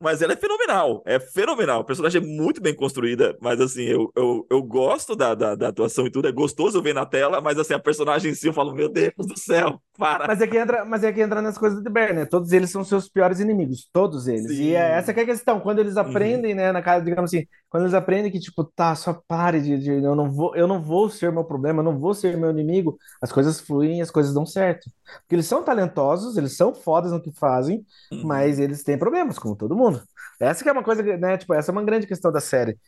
Mas 0.00 0.22
ela 0.22 0.32
é 0.32 0.36
fenomenal, 0.36 1.02
é 1.06 1.18
fenomenal. 1.20 1.80
A 1.80 1.84
personagem 1.84 2.22
é 2.22 2.24
muito 2.24 2.60
bem 2.60 2.74
construída, 2.74 3.36
mas 3.40 3.60
assim, 3.60 3.82
eu, 3.84 4.10
eu, 4.16 4.46
eu 4.50 4.62
gosto 4.62 5.14
da, 5.14 5.34
da, 5.34 5.54
da 5.54 5.68
atuação 5.68 6.06
e 6.06 6.10
tudo, 6.10 6.28
é 6.28 6.32
gostoso 6.32 6.82
ver 6.82 6.94
na 6.94 7.06
tela, 7.06 7.40
mas 7.40 7.58
assim, 7.58 7.74
a 7.74 7.78
personagem 7.78 8.32
em 8.32 8.34
si, 8.34 8.46
eu 8.46 8.52
falo, 8.52 8.74
meu 8.74 8.88
Deus 8.88 9.12
do 9.18 9.38
céu, 9.38 9.80
para. 9.96 10.26
Mas 10.26 10.40
é 10.40 10.46
que 10.46 10.56
entra, 10.58 10.84
mas 10.84 11.04
é 11.04 11.12
que 11.12 11.20
entra 11.20 11.40
nas 11.40 11.56
coisas 11.58 11.82
de 11.82 11.90
Bear, 11.90 12.14
né? 12.14 12.24
Todos 12.26 12.52
eles 12.52 12.70
são 12.70 12.84
seus 12.84 13.08
piores 13.08 13.40
inimigos. 13.40 13.88
Todos 13.92 14.26
eles. 14.26 14.56
Sim. 14.56 14.64
E 14.64 14.74
é 14.74 14.92
essa 14.92 15.12
que 15.14 15.20
é 15.20 15.22
a 15.22 15.26
questão. 15.26 15.60
Quando 15.60 15.78
eles 15.78 15.96
aprendem, 15.96 16.54
né, 16.54 16.72
na 16.72 16.82
casa, 16.82 17.04
digamos 17.04 17.32
assim, 17.32 17.46
quando 17.68 17.84
eles 17.84 17.94
aprendem 17.94 18.30
que, 18.30 18.40
tipo, 18.40 18.64
tá, 18.64 18.94
só 18.94 19.12
pare 19.26 19.60
de, 19.60 19.78
de- 19.78 19.90
eu 20.04 20.14
não 20.14 20.30
vou, 20.30 20.54
eu 20.56 20.66
não 20.66 20.82
vou 20.82 21.08
ser 21.08 21.30
meu 21.32 21.44
problema, 21.44 21.80
eu 21.80 21.84
não 21.84 21.98
vou 21.98 22.14
ser 22.14 22.36
meu 22.36 22.50
inimigo, 22.50 22.98
as 23.20 23.30
coisas 23.32 23.60
fluem, 23.60 24.00
as 24.02 24.10
coisas 24.10 24.32
dão 24.34 24.44
certo. 24.46 24.90
Porque 25.22 25.34
eles 25.34 25.46
são 25.46 25.62
talentosos, 25.62 26.36
eles 26.36 26.56
são 26.56 26.74
fodas 26.74 27.12
no 27.12 27.20
que 27.20 27.32
fazem, 27.32 27.84
Uhum. 28.12 28.22
mas 28.24 28.58
eles 28.58 28.82
têm 28.82 28.93
problemas, 28.98 29.38
como 29.38 29.56
todo 29.56 29.76
mundo. 29.76 30.02
Essa 30.40 30.62
que 30.62 30.68
é 30.68 30.72
uma 30.72 30.82
coisa, 30.82 31.02
né? 31.16 31.36
Tipo, 31.38 31.54
essa 31.54 31.70
é 31.70 31.72
uma 31.72 31.84
grande 31.84 32.06
questão 32.06 32.32
da 32.32 32.40
série. 32.40 32.78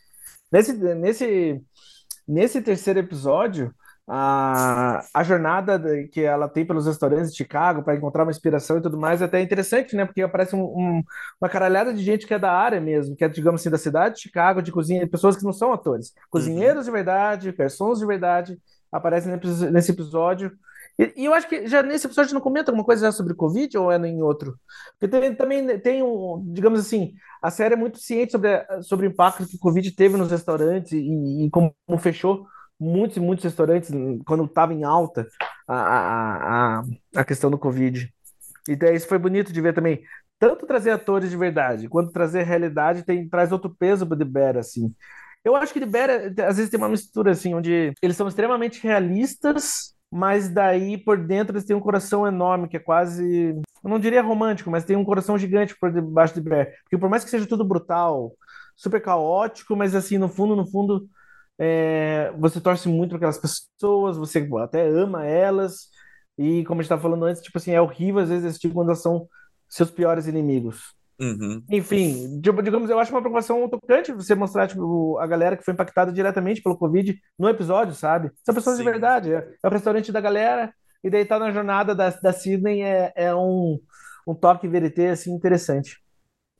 Nesse, 0.50 0.72
nesse, 0.72 1.62
nesse 2.26 2.62
terceiro 2.62 2.98
episódio, 3.00 3.74
a, 4.08 5.04
a 5.12 5.22
jornada 5.24 5.80
que 6.12 6.20
ela 6.20 6.48
tem 6.48 6.64
pelos 6.64 6.86
restaurantes 6.86 7.32
de 7.32 7.36
Chicago 7.36 7.82
para 7.82 7.96
encontrar 7.96 8.22
uma 8.22 8.30
inspiração 8.30 8.78
e 8.78 8.82
tudo 8.82 8.96
mais 8.96 9.20
é 9.20 9.24
até 9.24 9.40
interessante, 9.40 9.96
né? 9.96 10.04
Porque 10.04 10.22
aparece 10.22 10.54
um, 10.54 10.62
um, 10.62 11.02
uma 11.40 11.48
caralhada 11.48 11.92
de 11.92 12.04
gente 12.04 12.26
que 12.26 12.34
é 12.34 12.38
da 12.38 12.52
área 12.52 12.80
mesmo, 12.80 13.16
que 13.16 13.24
é, 13.24 13.28
digamos 13.28 13.60
assim, 13.60 13.70
da 13.70 13.78
cidade 13.78 14.14
de 14.16 14.22
Chicago, 14.22 14.62
de 14.62 14.70
cozinha, 14.70 15.06
pessoas 15.08 15.36
que 15.36 15.44
não 15.44 15.52
são 15.52 15.72
atores, 15.72 16.12
cozinheiros 16.30 16.78
uhum. 16.78 16.84
de 16.84 16.90
verdade, 16.92 17.52
garçons 17.52 17.98
de 17.98 18.06
verdade, 18.06 18.58
aparecem 18.92 19.32
nesse 19.72 19.90
episódio. 19.90 20.52
E, 20.98 21.12
e, 21.16 21.24
eu 21.26 21.34
acho 21.34 21.48
que 21.48 21.66
já 21.66 21.82
nesse 21.82 22.06
episódio 22.06 22.34
não 22.34 22.40
comenta 22.40 22.70
alguma 22.70 22.84
coisa 22.84 23.06
já 23.06 23.12
sobre 23.12 23.34
Covid 23.34 23.76
ou 23.76 23.92
é 23.92 23.96
em 23.96 24.22
outro? 24.22 24.58
Porque 24.98 25.08
tem, 25.08 25.34
também 25.34 25.78
tem 25.80 26.02
um, 26.02 26.42
digamos 26.52 26.80
assim, 26.80 27.14
a 27.42 27.50
série 27.50 27.74
é 27.74 27.76
muito 27.76 27.98
ciente 27.98 28.32
sobre, 28.32 28.50
sobre 28.82 29.06
o 29.06 29.10
impacto 29.10 29.46
que 29.46 29.56
o 29.56 29.60
Covid 29.60 29.90
teve 29.92 30.16
nos 30.16 30.30
restaurantes 30.30 30.92
e, 30.92 31.44
e 31.46 31.50
como 31.50 31.74
fechou 31.98 32.46
muitos 32.78 33.16
e 33.16 33.20
muitos 33.20 33.44
restaurantes 33.44 33.90
quando 34.26 34.44
estava 34.44 34.72
em 34.74 34.84
alta 34.84 35.26
a, 35.66 35.76
a, 35.76 36.78
a, 36.80 36.82
a 37.16 37.24
questão 37.24 37.50
do 37.50 37.58
Covid. 37.58 38.12
E 38.68 38.76
daí 38.76 38.96
isso 38.96 39.08
foi 39.08 39.18
bonito 39.18 39.52
de 39.52 39.60
ver 39.60 39.74
também. 39.74 40.02
Tanto 40.38 40.66
trazer 40.66 40.90
atores 40.90 41.30
de 41.30 41.36
verdade, 41.36 41.88
quanto 41.88 42.12
trazer 42.12 42.42
realidade, 42.42 43.04
tem, 43.04 43.28
traz 43.28 43.52
outro 43.52 43.74
peso 43.74 44.06
para 44.06 44.22
o 44.22 44.26
Bear, 44.26 44.58
assim. 44.58 44.94
Eu 45.42 45.56
acho 45.56 45.72
que 45.72 45.84
Bear, 45.86 46.10
às 46.46 46.56
vezes, 46.56 46.70
tem 46.70 46.78
uma 46.78 46.88
mistura, 46.88 47.30
assim, 47.30 47.54
onde 47.54 47.92
eles 48.02 48.16
são 48.16 48.28
extremamente 48.28 48.82
realistas, 48.82 49.95
mas 50.10 50.48
daí, 50.48 50.96
por 50.96 51.18
dentro, 51.18 51.54
eles 51.54 51.64
têm 51.66 51.76
um 51.76 51.80
coração 51.80 52.26
enorme, 52.26 52.68
que 52.68 52.76
é 52.76 52.80
quase... 52.80 53.50
Eu 53.82 53.90
não 53.90 53.98
diria 53.98 54.22
romântico, 54.22 54.70
mas 54.70 54.84
tem 54.84 54.96
um 54.96 55.04
coração 55.04 55.38
gigante 55.38 55.76
por 55.78 55.92
debaixo 55.92 56.34
de 56.34 56.40
Bear. 56.40 56.68
Porque 56.82 56.98
por 56.98 57.08
mais 57.08 57.24
que 57.24 57.30
seja 57.30 57.46
tudo 57.46 57.64
brutal, 57.64 58.32
super 58.76 59.00
caótico, 59.00 59.76
mas, 59.76 59.94
assim, 59.94 60.18
no 60.18 60.28
fundo, 60.28 60.56
no 60.56 60.66
fundo, 60.66 61.08
é, 61.58 62.32
você 62.38 62.60
torce 62.60 62.88
muito 62.88 63.10
para 63.10 63.18
aquelas 63.18 63.38
pessoas, 63.38 64.16
você 64.16 64.48
até 64.62 64.86
ama 64.88 65.24
elas, 65.24 65.88
e 66.38 66.64
como 66.64 66.80
a 66.80 66.82
gente 66.82 66.86
estava 66.86 67.02
falando 67.02 67.24
antes, 67.24 67.42
tipo 67.42 67.58
assim, 67.58 67.72
é 67.72 67.80
horrível 67.80 68.20
às 68.20 68.28
vezes 68.28 68.58
tipo 68.58 68.74
quando 68.74 68.88
elas 68.88 69.02
são 69.02 69.28
seus 69.68 69.90
piores 69.90 70.26
inimigos. 70.26 70.95
Uhum. 71.18 71.62
Enfim, 71.70 72.40
digamos, 72.40 72.90
eu 72.90 72.98
acho 72.98 73.10
uma 73.10 73.20
preocupação 73.20 73.68
tocante 73.68 74.12
você 74.12 74.34
mostrar 74.34 74.68
tipo, 74.68 75.18
a 75.18 75.26
galera 75.26 75.56
que 75.56 75.64
foi 75.64 75.72
impactada 75.72 76.12
diretamente 76.12 76.62
pelo 76.62 76.76
Covid 76.76 77.18
no 77.38 77.48
episódio, 77.48 77.94
sabe? 77.94 78.30
São 78.44 78.54
pessoas 78.54 78.76
Sim. 78.76 78.84
de 78.84 78.90
verdade. 78.90 79.32
É, 79.32 79.48
é, 79.62 79.66
o 79.66 79.70
restaurante 79.70 80.12
da 80.12 80.20
galera, 80.20 80.72
e 81.02 81.08
daí 81.08 81.24
tá 81.24 81.38
na 81.38 81.50
jornada 81.50 81.94
da, 81.94 82.10
da 82.10 82.32
Sydney 82.32 82.82
é, 82.82 83.12
é 83.16 83.34
um, 83.34 83.80
um 84.26 84.34
toque 84.34 84.68
verité 84.68 85.10
assim, 85.10 85.32
interessante. 85.32 85.98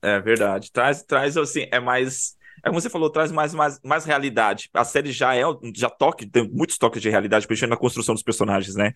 É 0.01 0.21
verdade. 0.21 0.73
Traz, 0.73 1.03
traz 1.03 1.37
assim, 1.37 1.67
é 1.71 1.81
mais 1.81 2.37
é 2.65 2.69
como 2.69 2.81
você 2.81 2.89
falou, 2.89 3.11
traz 3.11 3.31
mais, 3.31 3.55
mais, 3.55 3.79
mais 3.85 4.05
realidade. 4.05 4.69
A 4.73 4.85
série 4.85 5.13
já 5.13 5.37
é, 5.37 5.43
já 5.75 5.91
toque, 5.91 6.27
tem 6.27 6.49
muitos 6.49 6.79
toques 6.79 7.03
de 7.03 7.11
realidade, 7.11 7.47
principalmente 7.47 7.77
na 7.77 7.81
construção 7.81 8.15
dos 8.15 8.23
personagens, 8.23 8.75
né? 8.75 8.93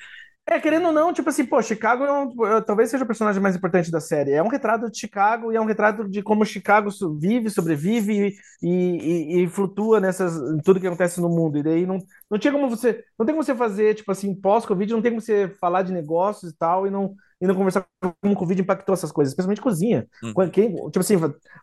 É, 0.51 0.59
querendo 0.59 0.89
ou 0.89 0.93
não, 0.93 1.13
tipo 1.13 1.29
assim, 1.29 1.47
pô, 1.47 1.63
Chicago 1.63 2.03
é 2.03 2.11
um, 2.13 2.35
talvez 2.67 2.91
seja 2.91 3.05
o 3.05 3.07
personagem 3.07 3.41
mais 3.41 3.55
importante 3.55 3.89
da 3.89 4.01
série. 4.01 4.33
É 4.33 4.43
um 4.43 4.49
retrato 4.49 4.91
de 4.91 4.99
Chicago 4.99 5.53
e 5.53 5.57
é 5.57 5.61
um 5.61 5.65
retrato 5.65 6.09
de 6.09 6.23
como 6.25 6.45
Chicago 6.45 6.91
vive, 7.17 7.49
sobrevive 7.49 8.35
e, 8.61 8.69
e, 8.69 9.45
e 9.45 9.47
flutua 9.47 10.01
nessas, 10.01 10.35
tudo 10.65 10.81
que 10.81 10.89
acontece 10.89 11.21
no 11.21 11.29
mundo. 11.29 11.57
E 11.57 11.63
daí 11.63 11.87
não, 11.87 11.99
não 12.29 12.37
tinha 12.37 12.53
como 12.53 12.69
você, 12.69 13.05
não 13.17 13.25
tem 13.25 13.33
como 13.33 13.45
você 13.45 13.55
fazer, 13.55 13.95
tipo 13.95 14.11
assim, 14.11 14.35
pós-Covid, 14.35 14.93
não 14.93 15.01
tem 15.01 15.13
como 15.13 15.21
você 15.21 15.55
falar 15.61 15.83
de 15.83 15.93
negócios 15.93 16.51
e 16.51 16.57
tal 16.57 16.85
e 16.85 16.91
não, 16.91 17.15
e 17.41 17.47
não 17.47 17.55
conversar 17.55 17.87
como 18.21 18.35
o 18.35 18.37
Covid 18.37 18.61
impactou 18.61 18.93
essas 18.93 19.13
coisas, 19.13 19.31
especialmente 19.31 19.61
cozinha. 19.61 20.09
Hum. 20.21 20.35
Quem, 20.51 20.75
tipo 20.75 20.99
assim, 20.99 21.15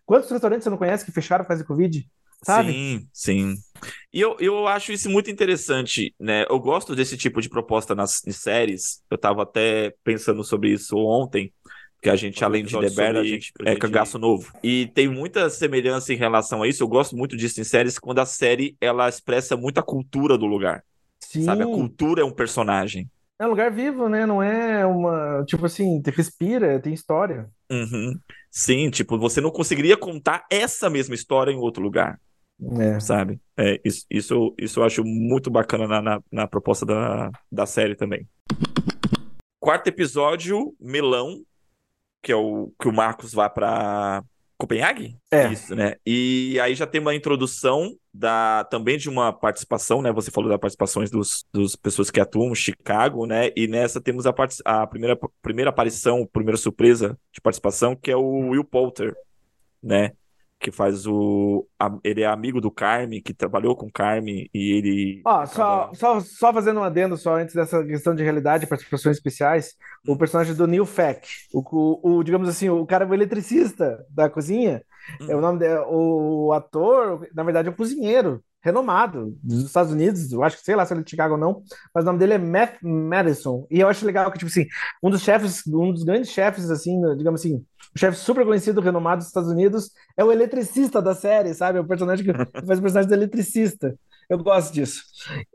quantos 0.05 0.31
restaurantes 0.31 0.63
você 0.63 0.69
não 0.69 0.77
conhece 0.77 1.03
que 1.03 1.11
fecharam 1.11 1.43
por 1.43 1.49
causa 1.49 1.65
Covid? 1.65 2.07
Sabe? 2.43 2.71
Sim, 2.71 3.07
sim. 3.11 3.55
E 4.13 4.21
eu, 4.21 4.37
eu 4.39 4.67
acho 4.67 4.91
isso 4.91 5.09
muito 5.09 5.29
interessante, 5.29 6.13
né? 6.19 6.45
Eu 6.49 6.59
gosto 6.59 6.95
desse 6.95 7.17
tipo 7.17 7.41
de 7.41 7.49
proposta 7.49 7.95
nas 7.95 8.21
séries. 8.31 9.01
Eu 9.09 9.17
tava 9.17 9.43
até 9.43 9.93
pensando 10.03 10.43
sobre 10.43 10.71
isso 10.71 10.97
ontem, 10.97 11.51
que 12.01 12.09
a 12.09 12.15
gente, 12.15 12.43
além 12.43 12.63
de 12.63 12.79
The 12.79 12.89
Bear, 12.91 13.15
a 13.17 13.23
gente 13.23 13.51
é 13.65 13.75
cagaço 13.75 14.19
novo. 14.19 14.51
E 14.63 14.87
tem 14.93 15.07
muita 15.07 15.49
semelhança 15.49 16.13
em 16.13 16.17
relação 16.17 16.63
a 16.63 16.67
isso. 16.67 16.83
Eu 16.83 16.87
gosto 16.87 17.15
muito 17.15 17.35
disso 17.35 17.59
em 17.59 17.63
séries, 17.63 17.99
quando 17.99 18.19
a 18.19 18.25
série 18.25 18.77
ela 18.79 19.09
expressa 19.09 19.57
muito 19.57 19.79
a 19.79 19.83
cultura 19.83 20.37
do 20.37 20.45
lugar. 20.45 20.83
Sim. 21.19 21.43
Sabe? 21.43 21.63
A 21.63 21.65
cultura 21.65 22.21
é 22.21 22.25
um 22.25 22.31
personagem. 22.31 23.09
É 23.39 23.45
um 23.45 23.49
lugar 23.49 23.71
vivo, 23.71 24.09
né? 24.09 24.25
Não 24.25 24.41
é 24.41 24.85
uma. 24.85 25.43
Tipo 25.45 25.65
assim, 25.65 26.01
respira, 26.05 26.79
tem 26.79 26.93
história. 26.93 27.49
Uhum. 27.69 28.17
Sim, 28.49 28.89
tipo, 28.89 29.17
você 29.19 29.39
não 29.39 29.51
conseguiria 29.51 29.97
contar 29.97 30.45
essa 30.49 30.89
mesma 30.89 31.13
história 31.13 31.51
em 31.51 31.57
outro 31.57 31.83
lugar. 31.83 32.19
É. 32.79 32.99
Sabe? 32.99 33.39
É, 33.55 33.79
isso, 33.83 34.05
isso, 34.09 34.55
isso 34.57 34.79
eu 34.79 34.83
acho 34.83 35.03
muito 35.03 35.49
bacana 35.49 35.87
na, 35.87 36.01
na, 36.01 36.23
na, 36.31 36.47
proposta 36.47 36.85
da, 36.85 37.31
da 37.51 37.65
série 37.65 37.95
também. 37.95 38.27
Quarto 39.59 39.87
episódio, 39.87 40.75
Melão, 40.79 41.43
que 42.21 42.31
é 42.31 42.35
o 42.35 42.71
que 42.79 42.87
o 42.87 42.93
Marcos 42.93 43.33
vai 43.33 43.49
para 43.49 44.23
Copenhague? 44.57 45.15
É. 45.31 45.51
Isso, 45.51 45.75
né? 45.75 45.95
E 46.05 46.59
aí 46.59 46.73
já 46.73 46.87
tem 46.87 46.99
uma 46.99 47.13
introdução 47.13 47.95
da 48.11 48.63
também 48.63 48.97
de 48.97 49.07
uma 49.07 49.31
participação, 49.31 50.01
né? 50.01 50.11
Você 50.11 50.31
falou 50.31 50.49
das 50.49 50.59
participações 50.59 51.11
dos, 51.11 51.45
dos 51.53 51.75
pessoas 51.75 52.09
que 52.09 52.19
atuam 52.19 52.51
em 52.51 52.55
Chicago, 52.55 53.27
né? 53.27 53.51
E 53.55 53.67
nessa 53.67 54.01
temos 54.01 54.25
a, 54.25 54.33
part... 54.33 54.55
a 54.65 54.87
primeira, 54.87 55.17
primeira 55.43 55.69
aparição, 55.69 56.25
primeira 56.25 56.57
surpresa 56.57 57.17
de 57.31 57.39
participação, 57.39 57.95
que 57.95 58.09
é 58.09 58.15
o 58.15 58.49
Will 58.49 58.63
Poulter, 58.63 59.15
né? 59.81 60.13
Que 60.59 60.71
faz 60.71 61.05
o. 61.05 61.67
A, 61.79 61.95
ele 62.03 62.21
é 62.21 62.25
amigo 62.25 62.59
do 62.59 62.71
Carme, 62.71 63.21
que 63.21 63.33
trabalhou 63.33 63.75
com 63.75 63.89
Carme 63.91 64.49
e 64.53 64.77
ele. 64.77 65.21
Ó, 65.25 65.45
só, 65.45 65.91
só, 65.93 66.19
só 66.19 66.53
fazendo 66.53 66.79
um 66.79 66.83
adendo 66.83 67.15
só 67.15 67.35
antes 67.35 67.53
dessa 67.53 67.83
questão 67.85 68.15
de 68.15 68.23
realidade 68.23 68.67
participações 68.67 69.17
especiais, 69.17 69.75
hum. 70.07 70.13
o 70.13 70.17
personagem 70.17 70.55
do 70.55 70.67
Neil 70.67 70.85
Feck, 70.85 71.27
o, 71.53 71.61
o, 71.61 72.17
o, 72.17 72.23
digamos 72.23 72.49
assim, 72.49 72.69
o 72.69 72.85
cara 72.85 73.07
o 73.07 73.13
eletricista 73.13 74.03
da 74.09 74.29
cozinha, 74.29 74.81
hum. 75.21 75.31
é 75.31 75.35
o 75.35 75.41
nome 75.41 75.59
de, 75.59 75.77
o, 75.87 76.47
o 76.47 76.53
ator, 76.53 77.27
na 77.33 77.43
verdade, 77.43 77.67
é 77.67 77.71
um 77.71 77.75
cozinheiro 77.75 78.43
renomado 78.61 79.37
dos 79.41 79.65
Estados 79.65 79.93
Unidos, 79.93 80.31
eu 80.31 80.43
acho 80.43 80.57
que 80.57 80.63
sei 80.63 80.75
lá 80.75 80.85
se 80.85 80.93
ele 80.93 81.01
é 81.01 81.03
de 81.03 81.09
Chicago 81.09 81.35
ou 81.35 81.39
não, 81.39 81.63
mas 81.93 82.03
o 82.03 82.07
nome 82.07 82.19
dele 82.19 82.33
é 82.33 82.37
Matt 82.37 82.81
Madison. 82.81 83.65
E 83.71 83.79
eu 83.79 83.87
acho 83.87 84.05
legal 84.05 84.29
que, 84.31 84.39
tipo 84.39 84.51
assim, 84.51 84.65
um 85.01 85.09
dos 85.09 85.21
chefes, 85.21 85.65
um 85.67 85.93
dos 85.93 86.03
grandes 86.03 86.31
chefes, 86.31 86.69
assim, 86.69 86.99
digamos 87.15 87.39
assim, 87.39 87.63
o 87.95 87.99
chefe 87.99 88.17
super 88.17 88.45
conhecido, 88.45 88.81
renomado 88.81 89.19
dos 89.19 89.27
Estados 89.27 89.49
Unidos, 89.49 89.91
é 90.15 90.23
o 90.23 90.31
eletricista 90.31 91.01
da 91.01 91.15
série, 91.15 91.53
sabe? 91.53 91.77
É 91.77 91.81
o 91.81 91.87
personagem 91.87 92.25
que 92.25 92.33
faz 92.65 92.79
o 92.79 92.81
personagem 92.81 93.07
do 93.07 93.13
eletricista. 93.15 93.95
Eu 94.29 94.37
gosto 94.37 94.73
disso. 94.73 95.03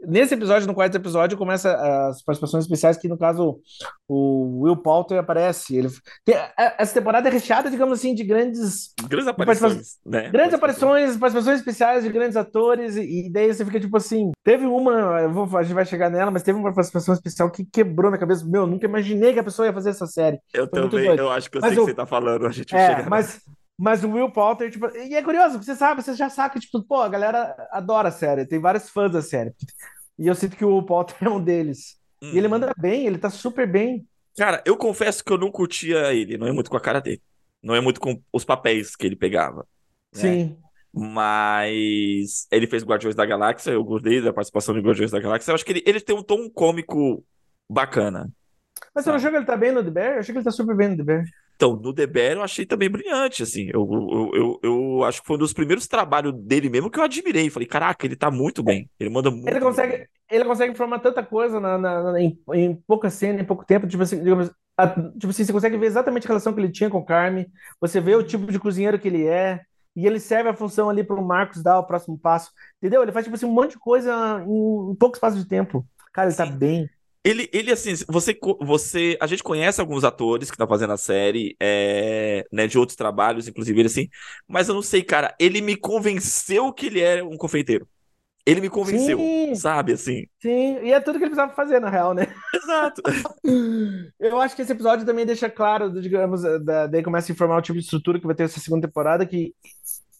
Nesse 0.06 0.32
episódio, 0.32 0.66
no 0.66 0.74
quarto 0.74 0.96
episódio, 0.96 1.37
começa 1.37 1.74
as 2.08 2.22
participações 2.22 2.64
especiais, 2.64 2.96
que 2.96 3.06
no 3.06 3.18
caso 3.18 3.61
o 4.08 4.62
Will 4.62 4.76
Poulter 4.76 5.18
aparece. 5.18 5.76
Ele 5.76 5.88
tem, 6.24 6.35
essa 6.56 6.94
temporada 6.94 7.28
é 7.28 7.32
recheada, 7.32 7.70
digamos 7.70 7.98
assim, 7.98 8.14
de 8.14 8.24
grandes. 8.24 8.94
Grandes 9.08 9.28
aparições. 9.28 9.98
Né? 10.06 10.30
Grandes 10.30 10.54
aparições, 10.54 11.16
participações 11.18 11.58
especiais 11.58 12.02
de 12.02 12.11
grandes 12.11 12.37
atores, 12.37 12.96
e, 12.96 13.30
daí 13.30 13.52
você 13.52 13.64
fica 13.64 13.78
tipo 13.78 13.96
assim. 13.96 14.30
Teve 14.42 14.64
uma, 14.64 15.28
vou, 15.28 15.58
a 15.58 15.62
gente 15.62 15.74
vai 15.74 15.85
chegar 15.85 16.11
nela, 16.11 16.30
mas 16.30 16.42
teve 16.42 16.58
uma 16.58 16.72
participação 16.72 17.14
especial 17.14 17.50
que 17.50 17.66
quebrou 17.66 18.11
na 18.11 18.18
cabeça. 18.18 18.44
Meu, 18.46 18.66
nunca 18.66 18.87
imaginei 18.87 19.35
que 19.35 19.38
a 19.38 19.44
pessoa 19.44 19.66
ia 19.66 19.74
fazer 19.74 19.90
essa 19.90 20.06
série. 20.06 20.38
Eu 20.52 20.66
Foi 20.68 20.88
também, 20.88 21.14
eu 21.16 21.30
acho 21.30 21.50
que 21.50 21.58
eu 21.58 21.61
mas 21.61 21.74
sei 21.74 21.78
o 21.78 21.85
que 21.85 21.90
você 21.90 21.96
tá 21.96 22.06
falando. 22.06 22.46
A 22.46 22.50
gente 22.50 22.74
é, 22.74 23.04
mas. 23.06 23.40
Mas 23.83 24.05
o 24.05 24.09
Will 24.12 24.31
Poulter, 24.31 24.71
tipo, 24.71 24.87
e 24.97 25.12
é 25.12 25.21
curioso, 25.25 25.61
você 25.61 25.75
sabe, 25.75 26.01
você 26.01 26.14
já 26.14 26.49
que, 26.49 26.61
tipo, 26.61 26.81
pô, 26.85 27.01
a 27.01 27.09
galera 27.09 27.66
adora 27.73 28.11
a 28.11 28.12
série, 28.12 28.47
tem 28.47 28.61
vários 28.61 28.88
fãs 28.88 29.11
da 29.11 29.21
série. 29.21 29.53
E 30.16 30.29
eu 30.29 30.37
sinto 30.37 30.57
que 30.57 30.64
o 30.64 30.73
Will 30.73 30.87
Poulter 30.87 31.16
é 31.21 31.29
um 31.29 31.42
deles. 31.42 31.97
Hum. 32.23 32.31
E 32.33 32.38
ele 32.38 32.47
uhum. 32.47 32.53
manda 32.53 32.73
bem, 32.79 33.09
ele 33.09 33.18
tá 33.18 33.29
super 33.29 33.66
bem. 33.66 34.07
Cara, 34.38 34.62
eu 34.64 34.77
confesso 34.77 35.25
que 35.25 35.33
eu 35.33 35.37
não 35.37 35.51
curtia 35.51 36.14
ele, 36.14 36.38
não 36.38 36.47
é 36.47 36.53
muito 36.53 36.71
com 36.71 36.77
a 36.77 36.81
cara 36.81 37.01
dele. 37.01 37.21
Não 37.61 37.75
é 37.75 37.81
muito 37.81 38.01
com 38.01 38.23
os 38.33 38.45
papéis 38.45 38.95
que 38.95 39.05
ele 39.05 39.16
pegava. 39.16 39.66
Né? 40.14 40.21
Sim. 40.21 40.57
Mas 40.95 42.47
ele 42.53 42.68
fez 42.68 42.85
Guardiões 42.85 43.16
da 43.16 43.27
Galáxia, 43.27 43.73
eu 43.73 43.83
gostei 43.83 44.23
da 44.23 44.33
participação 44.33 44.77
de 44.77 44.81
Guardiões 44.81 45.11
da 45.11 45.18
Galáxia. 45.18 45.51
Eu 45.51 45.57
acho 45.57 45.64
que 45.64 45.73
ele, 45.73 45.83
ele 45.85 46.01
tem 46.01 46.14
um 46.14 46.23
tom 46.23 46.49
cômico 46.49 47.25
bacana. 47.68 48.31
Mas 48.95 49.05
você 49.05 49.11
não 49.11 49.16
achou 49.16 49.31
que 49.31 49.38
ele 49.38 49.45
tá 49.45 49.57
bem 49.57 49.73
no 49.73 49.83
The 49.83 49.90
Bear? 49.90 50.12
Eu 50.12 50.18
achei 50.21 50.33
que 50.33 50.38
ele 50.38 50.45
tá 50.45 50.53
super 50.53 50.77
bem 50.77 50.90
no 50.90 50.99
The 50.99 51.03
Bear. 51.03 51.25
Então, 51.56 51.76
no 51.76 51.94
The 51.94 52.06
Bear 52.06 52.32
eu 52.32 52.42
achei 52.42 52.66
também 52.66 52.90
brilhante, 52.90 53.42
assim. 53.42 53.70
Eu, 53.72 53.88
eu, 53.92 54.30
eu, 54.34 54.60
eu, 54.62 55.04
acho 55.04 55.20
que 55.20 55.26
foi 55.26 55.36
um 55.36 55.40
dos 55.40 55.52
primeiros 55.52 55.86
trabalhos 55.86 56.34
dele 56.34 56.68
mesmo 56.68 56.90
que 56.90 56.98
eu 56.98 57.04
admirei. 57.04 57.50
Falei, 57.50 57.68
caraca, 57.68 58.04
ele 58.04 58.16
tá 58.16 58.30
muito 58.30 58.62
bem. 58.62 58.90
Ele 58.98 59.10
manda 59.10 59.30
muito. 59.30 59.48
Ele 59.48 59.60
consegue, 59.60 59.96
bem. 59.98 60.06
ele 60.30 60.44
consegue 60.44 60.72
informar 60.72 60.98
tanta 60.98 61.22
coisa 61.22 61.60
na, 61.60 61.78
na, 61.78 62.12
na 62.12 62.20
em, 62.20 62.38
em, 62.54 62.74
pouca 62.74 63.10
cena, 63.10 63.40
em 63.40 63.44
pouco 63.44 63.64
tempo. 63.64 63.86
Tipo 63.86 64.02
assim, 64.02 64.18
digamos, 64.18 64.50
a, 64.76 64.88
tipo 64.88 65.28
assim, 65.28 65.44
você 65.44 65.52
consegue 65.52 65.76
ver 65.76 65.86
exatamente 65.86 66.26
a 66.26 66.28
relação 66.28 66.52
que 66.52 66.60
ele 66.60 66.72
tinha 66.72 66.90
com 66.90 66.98
o 66.98 67.04
Carme. 67.04 67.46
Você 67.80 68.00
vê 68.00 68.14
o 68.14 68.24
tipo 68.24 68.50
de 68.50 68.58
cozinheiro 68.58 68.98
que 68.98 69.08
ele 69.08 69.26
é. 69.26 69.60
E 69.94 70.06
ele 70.06 70.18
serve 70.18 70.48
a 70.48 70.54
função 70.54 70.88
ali 70.88 71.04
para 71.04 71.20
o 71.20 71.24
Marcos 71.24 71.62
dar 71.62 71.78
o 71.78 71.86
próximo 71.86 72.18
passo. 72.18 72.50
Entendeu? 72.78 73.02
Ele 73.02 73.12
faz, 73.12 73.24
tipo 73.24 73.36
assim, 73.36 73.46
um 73.46 73.52
monte 73.52 73.72
de 73.72 73.78
coisa 73.78 74.42
em, 74.46 74.90
em 74.90 74.94
pouco 74.94 75.16
espaço 75.16 75.36
de 75.36 75.46
tempo. 75.46 75.86
Cara, 76.12 76.28
ele 76.28 76.36
tá 76.36 76.46
bem. 76.46 76.88
Ele, 77.24 77.48
ele 77.52 77.70
assim, 77.70 77.94
você, 78.08 78.37
você, 78.61 79.16
a 79.20 79.28
gente 79.28 79.44
conhece 79.44 79.80
alguns 79.80 80.02
atores 80.02 80.50
que 80.50 80.54
estão 80.54 80.66
fazendo 80.66 80.92
a 80.92 80.96
série, 80.96 81.56
é, 81.61 82.44
né, 82.50 82.66
de 82.66 82.76
outros 82.76 82.96
trabalhos, 82.96 83.46
inclusive 83.46 83.80
ele 83.80 83.87
assim, 83.87 84.08
mas 84.48 84.68
eu 84.68 84.74
não 84.74 84.82
sei, 84.82 85.04
cara, 85.04 85.32
ele 85.38 85.61
me 85.61 85.76
convenceu 85.76 86.72
que 86.72 86.87
ele 86.87 87.00
é 87.00 87.22
um 87.22 87.37
confeiteiro. 87.37 87.87
Ele 88.44 88.61
me 88.61 88.68
convenceu, 88.68 89.18
Sim. 89.18 89.54
sabe, 89.54 89.92
assim. 89.92 90.26
Sim, 90.40 90.78
e 90.82 90.92
é 90.92 90.98
tudo 90.98 91.16
que 91.16 91.24
ele 91.24 91.30
precisava 91.30 91.54
fazer, 91.54 91.78
na 91.78 91.88
real, 91.88 92.12
né? 92.12 92.26
Exato. 92.52 93.00
Eu 94.18 94.40
acho 94.40 94.56
que 94.56 94.62
esse 94.62 94.72
episódio 94.72 95.06
também 95.06 95.24
deixa 95.24 95.48
claro, 95.48 96.00
digamos, 96.00 96.42
da, 96.64 96.88
daí 96.88 97.04
começa 97.04 97.30
a 97.30 97.35
informar 97.35 97.58
o 97.58 97.62
tipo 97.62 97.78
de 97.78 97.85
estrutura 97.85 98.18
que 98.18 98.26
vai 98.26 98.35
ter 98.35 98.42
essa 98.42 98.58
segunda 98.58 98.88
temporada, 98.88 99.24
que, 99.24 99.54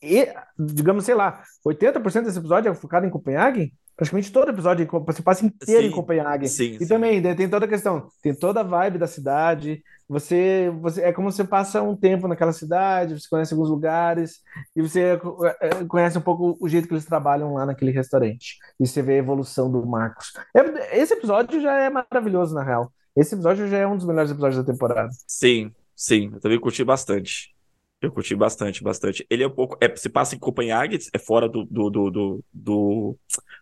e, 0.01 0.29
digamos, 0.57 1.05
sei 1.05 1.17
lá, 1.17 1.43
80% 1.67 2.23
desse 2.23 2.39
episódio 2.39 2.71
é 2.71 2.75
focado 2.75 3.05
em 3.05 3.11
Copenhague, 3.11 3.73
praticamente 3.97 4.33
todo 4.33 4.51
episódio 4.51 4.89
você 5.07 5.23
passa 5.23 5.45
inteiro 5.45 5.83
sim, 5.83 5.89
em 5.89 5.91
Copenhague. 5.91 6.49
Sim, 6.49 6.77
e 6.77 6.79
sim. 6.79 6.87
também 6.87 7.23
tem 7.35 7.49
toda 7.49 7.67
a 7.67 7.69
questão, 7.69 8.09
tem 8.23 8.35
toda 8.35 8.61
a 8.61 8.65
vibe 8.65 8.99
da 8.99 9.07
cidade. 9.07 9.83
Você, 10.09 10.71
você 10.81 11.03
é 11.03 11.13
como 11.13 11.31
você 11.31 11.45
passa 11.45 11.83
um 11.83 11.97
tempo 11.97 12.29
naquela 12.29 12.53
cidade, 12.53 13.19
você 13.19 13.29
conhece 13.29 13.55
alguns 13.55 13.71
lugares 13.71 14.41
e 14.77 14.83
você 14.83 15.19
é, 15.61 15.85
conhece 15.87 16.19
um 16.19 16.23
pouco 16.23 16.57
o 16.61 16.69
jeito 16.69 16.87
que 16.87 16.95
eles 16.95 17.07
trabalham 17.07 17.55
lá 17.55 17.65
naquele 17.65 17.93
restaurante. 17.93 18.59
E 18.79 18.87
você 18.87 19.01
vê 19.01 19.15
a 19.15 19.19
evolução 19.19 19.71
do 19.71 19.87
Marcos. 19.87 20.33
É, 20.55 20.99
esse 20.99 21.15
episódio 21.15 21.61
já 21.61 21.79
é 21.79 21.89
maravilhoso 21.89 22.55
na 22.55 22.63
real. 22.63 22.93
Esse 23.17 23.35
episódio 23.35 23.69
já 23.69 23.79
é 23.79 23.87
um 23.87 23.97
dos 23.97 24.07
melhores 24.07 24.31
episódios 24.31 24.65
da 24.65 24.73
temporada. 24.73 25.11
Sim, 25.27 25.71
sim, 25.95 26.31
eu 26.33 26.41
também 26.41 26.61
curti 26.61 26.83
bastante. 26.85 27.55
Eu 28.03 28.11
curti 28.11 28.35
bastante, 28.35 28.83
bastante. 28.83 29.25
Ele 29.31 29.45
é 29.45 29.47
um 29.47 29.51
pouco. 29.51 29.79
É, 29.81 29.95
se 29.95 30.09
passa 30.09 30.35
em 30.35 30.39
Copenhague, 30.39 30.99
é 31.13 31.19
fora 31.19 31.49
do, 31.49 31.65
do, 31.65 31.89
do, 31.89 32.11
do, 32.11 32.45
do, 32.53 33.19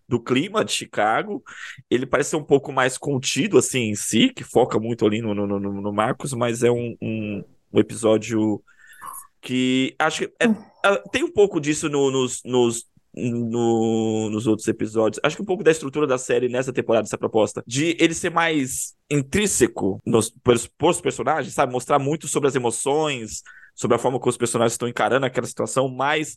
do 0.08 0.20
clima 0.20 0.64
de 0.64 0.72
Chicago. 0.72 1.44
Ele 1.90 2.06
parece 2.06 2.30
ser 2.30 2.36
um 2.36 2.42
pouco 2.44 2.72
mais 2.72 2.96
contido, 2.96 3.58
assim, 3.58 3.90
em 3.90 3.94
si, 3.94 4.30
que 4.30 4.42
foca 4.42 4.80
muito 4.80 5.04
ali 5.06 5.20
no, 5.20 5.34
no, 5.34 5.46
no, 5.46 5.82
no 5.82 5.92
Marcos, 5.92 6.32
mas 6.32 6.62
é 6.62 6.70
um, 6.70 6.96
um, 7.02 7.44
um 7.70 7.78
episódio 7.78 8.62
que 9.42 9.94
acho 9.98 10.26
que 10.26 10.32
é, 10.40 10.46
é, 10.86 10.96
tem 11.12 11.22
um 11.22 11.30
pouco 11.30 11.60
disso 11.60 11.90
no, 11.90 12.10
nos, 12.10 12.42
nos, 12.42 12.86
no, 13.14 14.30
nos 14.30 14.46
outros 14.46 14.66
episódios. 14.68 15.20
Acho 15.22 15.36
que 15.36 15.42
um 15.42 15.46
pouco 15.46 15.62
da 15.62 15.70
estrutura 15.70 16.06
da 16.06 16.16
série 16.16 16.48
nessa 16.48 16.72
temporada, 16.72 17.06
essa 17.06 17.18
proposta, 17.18 17.62
de 17.66 17.94
ele 18.00 18.14
ser 18.14 18.30
mais 18.30 18.94
intrínseco 19.10 20.00
nos, 20.06 20.30
pelos, 20.30 20.66
pelos 20.66 21.00
personagens, 21.00 21.52
sabe? 21.52 21.72
Mostrar 21.72 21.98
muito 21.98 22.26
sobre 22.26 22.48
as 22.48 22.54
emoções, 22.54 23.42
sobre 23.80 23.96
a 23.96 23.98
forma 23.98 24.20
como 24.20 24.28
os 24.28 24.36
personagens 24.36 24.74
estão 24.74 24.86
encarando 24.86 25.24
aquela 25.24 25.46
situação, 25.46 25.88
mas 25.88 26.36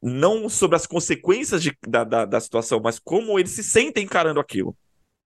não 0.00 0.48
sobre 0.48 0.76
as 0.76 0.86
consequências 0.86 1.60
de, 1.60 1.76
da, 1.86 2.04
da, 2.04 2.24
da, 2.24 2.40
situação, 2.40 2.80
mas 2.82 3.00
como 3.00 3.36
eles 3.40 3.50
se 3.50 3.64
sentem 3.64 4.04
encarando 4.04 4.38
aquilo. 4.38 4.76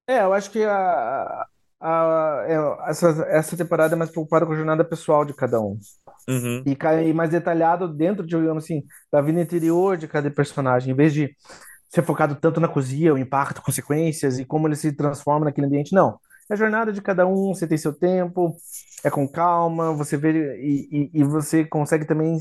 É, 0.07 0.23
eu 0.23 0.33
acho 0.33 0.51
que 0.51 0.65
a, 0.65 1.47
a, 1.79 2.45
é, 2.49 2.91
essa, 2.91 3.09
essa 3.29 3.57
temporada 3.59 3.95
é 3.95 3.97
mais 3.97 4.11
preocupada 4.11 4.47
com 4.47 4.53
a 4.53 4.57
jornada 4.57 4.83
pessoal 4.83 5.23
de 5.23 5.35
cada 5.35 5.61
um. 5.61 5.79
Uhum. 6.27 6.65
E, 6.65 6.79
e 7.07 7.13
mais 7.13 7.29
detalhado 7.29 7.89
dentro, 7.89 8.25
digamos 8.27 8.65
assim, 8.65 8.83
da 9.13 9.21
vida 9.21 9.39
interior 9.39 9.99
de 9.99 10.09
cada 10.09 10.31
personagem, 10.31 10.93
em 10.95 10.97
vez 10.97 11.13
de 11.13 11.37
ser 11.91 12.03
focado 12.03 12.35
tanto 12.37 12.59
na 12.59 12.69
cozinha, 12.69 13.13
o 13.13 13.19
impacto, 13.19 13.61
consequências 13.61 14.39
e 14.39 14.47
como 14.47 14.67
ele 14.67 14.77
se 14.77 14.93
transforma 14.93 15.45
naquele 15.45 15.67
ambiente. 15.67 15.95
Não. 15.95 16.19
É 16.51 16.55
a 16.55 16.57
jornada 16.57 16.91
de 16.91 17.03
cada 17.03 17.27
um, 17.27 17.55
você 17.55 17.67
tem 17.67 17.77
seu 17.77 17.93
tempo, 17.93 18.57
é 19.05 19.11
com 19.11 19.29
calma, 19.29 19.93
você 19.93 20.17
vê 20.17 20.57
e, 20.57 20.89
e, 20.91 21.21
e 21.21 21.25
você 21.25 21.65
consegue 21.65 22.07
também 22.07 22.39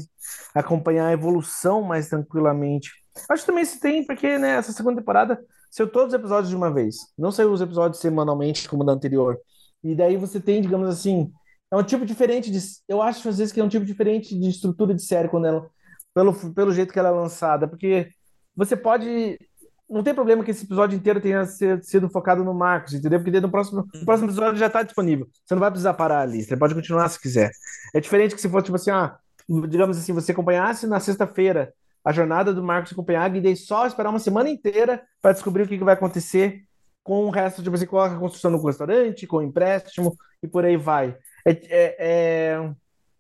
acompanhar 0.56 1.08
a 1.08 1.12
evolução 1.12 1.82
mais 1.82 2.08
tranquilamente. 2.08 2.92
Acho 3.30 3.44
que 3.44 3.48
também 3.48 3.66
se 3.66 3.80
tem, 3.80 4.06
porque 4.06 4.38
né, 4.38 4.52
essa 4.52 4.72
segunda 4.72 5.02
temporada 5.02 5.40
saiu 5.70 5.90
todos 5.90 6.14
os 6.14 6.20
episódios 6.20 6.50
de 6.50 6.56
uma 6.56 6.74
vez, 6.74 6.96
não 7.18 7.32
saiu 7.32 7.52
os 7.52 7.62
episódios 7.62 8.00
semanalmente 8.00 8.70
como 8.70 8.86
da 8.86 8.94
anterior. 8.94 9.38
E 9.84 9.94
daí 9.94 10.16
você 10.16 10.40
tem, 10.40 10.62
digamos 10.62 10.88
assim, 10.88 11.32
é 11.70 11.76
um 11.76 11.84
tipo 11.84 12.06
diferente 12.06 12.50
de. 12.50 12.60
Eu 12.88 13.02
acho 13.02 13.28
às 13.28 13.38
vezes 13.38 13.52
que 13.54 13.60
é 13.60 13.64
um 13.64 13.70
tipo 13.70 13.86
diferente 13.86 14.40
de 14.40 14.50
estrutura 14.50 14.94
de 14.94 15.04
série 15.04 15.28
quando 15.28 15.48
ela. 15.48 15.70
Pelo, 16.14 16.54
pelo 16.54 16.72
jeito 16.72 16.94
que 16.94 17.00
ela 17.00 17.10
é 17.10 17.12
lançada, 17.12 17.68
porque 17.68 18.08
você 18.56 18.78
pode 18.78 19.40
não 19.90 20.04
tem 20.04 20.14
problema 20.14 20.44
que 20.44 20.52
esse 20.52 20.66
episódio 20.66 20.96
inteiro 20.96 21.22
tenha 21.22 21.46
sido 21.46 22.10
focado 22.10 22.44
no 22.44 22.54
Marcos, 22.54 22.94
entendeu? 22.94 23.22
Porque 23.22 23.40
no 23.40 23.50
próximo, 23.50 23.88
no 23.94 24.06
próximo 24.06 24.28
episódio 24.30 24.60
já 24.60 24.68
está 24.68 24.82
disponível. 24.84 25.28
Você 25.46 25.54
não 25.54 25.60
vai 25.60 25.70
precisar 25.70 25.94
parar 25.94 26.22
ali, 26.22 26.44
você 26.44 26.58
pode 26.58 26.74
continuar 26.74 27.10
se 27.10 27.20
quiser. 27.20 27.52
É 27.94 28.00
diferente 28.00 28.34
que 28.34 28.42
se 28.42 28.50
fosse, 28.50 28.66
tipo 28.66 28.76
assim, 28.76 28.92
ah, 28.92 29.18
digamos 29.68 29.98
assim, 29.98 30.14
você 30.14 30.32
acompanhasse 30.32 30.88
na 30.88 31.00
sexta-feira 31.00 31.74
a 32.04 32.12
jornada 32.12 32.54
do 32.54 32.64
Marcos 32.64 32.92
em 32.92 32.96
Copenhague 32.96 33.38
e 33.38 33.42
daí 33.42 33.56
só 33.56 33.86
esperar 33.88 34.10
uma 34.10 34.20
semana 34.20 34.50
inteira 34.50 35.02
para 35.22 35.32
descobrir 35.32 35.64
o 35.64 35.68
que, 35.68 35.78
que, 35.78 35.84
vai 35.84 35.94
acontecer 35.94 36.64
com 37.04 37.26
o 37.26 37.30
resto, 37.30 37.62
tipo 37.64 37.76
assim, 37.76 37.86
com 37.86 38.00
a 38.00 38.18
construção 38.18 38.52
do 38.52 38.66
restaurante, 38.66 39.28
com 39.28 39.38
o 39.38 39.42
empréstimo 39.42 40.16
e 40.42 40.48
por 40.48 40.66
aí 40.66 40.76
vai. 40.76 41.16
É, 41.46 41.52
é, 41.52 41.96
é, 42.00 42.72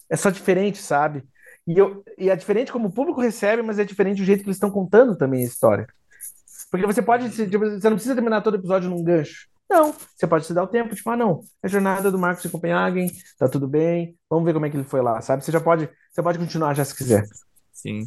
é 0.10 0.16
só 0.16 0.30
diferente, 0.30 0.80
sabe? 0.80 1.24
E, 1.66 1.78
eu, 1.78 2.04
e 2.18 2.30
é 2.30 2.36
diferente 2.36 2.72
como 2.72 2.88
o 2.88 2.92
público 2.92 3.22
recebe, 3.22 3.62
mas 3.62 3.80
é 3.80 3.86
diferente 3.86 4.22
o 4.22 4.26
jeito 4.26 4.42
que 4.42 4.48
eles 4.48 4.58
estão 4.58 4.72
contando 4.72 5.16
também 5.16 5.42
a 5.42 5.48
história. 5.48 5.88
Porque 6.74 6.88
você 6.88 7.04
pode, 7.04 7.30
tipo, 7.30 7.60
você 7.60 7.88
não 7.88 7.98
precisa 7.98 8.16
terminar 8.16 8.42
todo 8.42 8.58
episódio 8.58 8.90
num 8.90 9.04
gancho. 9.04 9.48
Não, 9.70 9.94
você 9.94 10.26
pode 10.26 10.48
se 10.48 10.56
dar 10.56 10.64
o 10.64 10.68
tempo, 10.68 10.96
tipo, 10.96 11.08
ah, 11.08 11.16
não, 11.16 11.42
é 11.62 11.68
a 11.68 11.70
jornada 11.70 12.12
do 12.12 12.18
Marcos 12.18 12.44
em 12.44 12.50
Copenhagen, 12.50 13.12
tá 13.38 13.48
tudo 13.48 13.68
bem, 13.68 14.18
vamos 14.28 14.44
ver 14.44 14.54
como 14.54 14.66
é 14.66 14.72
que 14.72 14.78
ele 14.78 14.84
foi 14.84 15.00
lá, 15.00 15.22
sabe? 15.22 15.46
Você 15.46 15.52
já 15.52 15.62
pode, 15.62 15.88
você 16.12 16.24
pode 16.24 16.40
continuar 16.40 16.74
já 16.74 16.84
se 16.84 16.96
quiser. 16.96 17.26
Sim. 17.72 18.06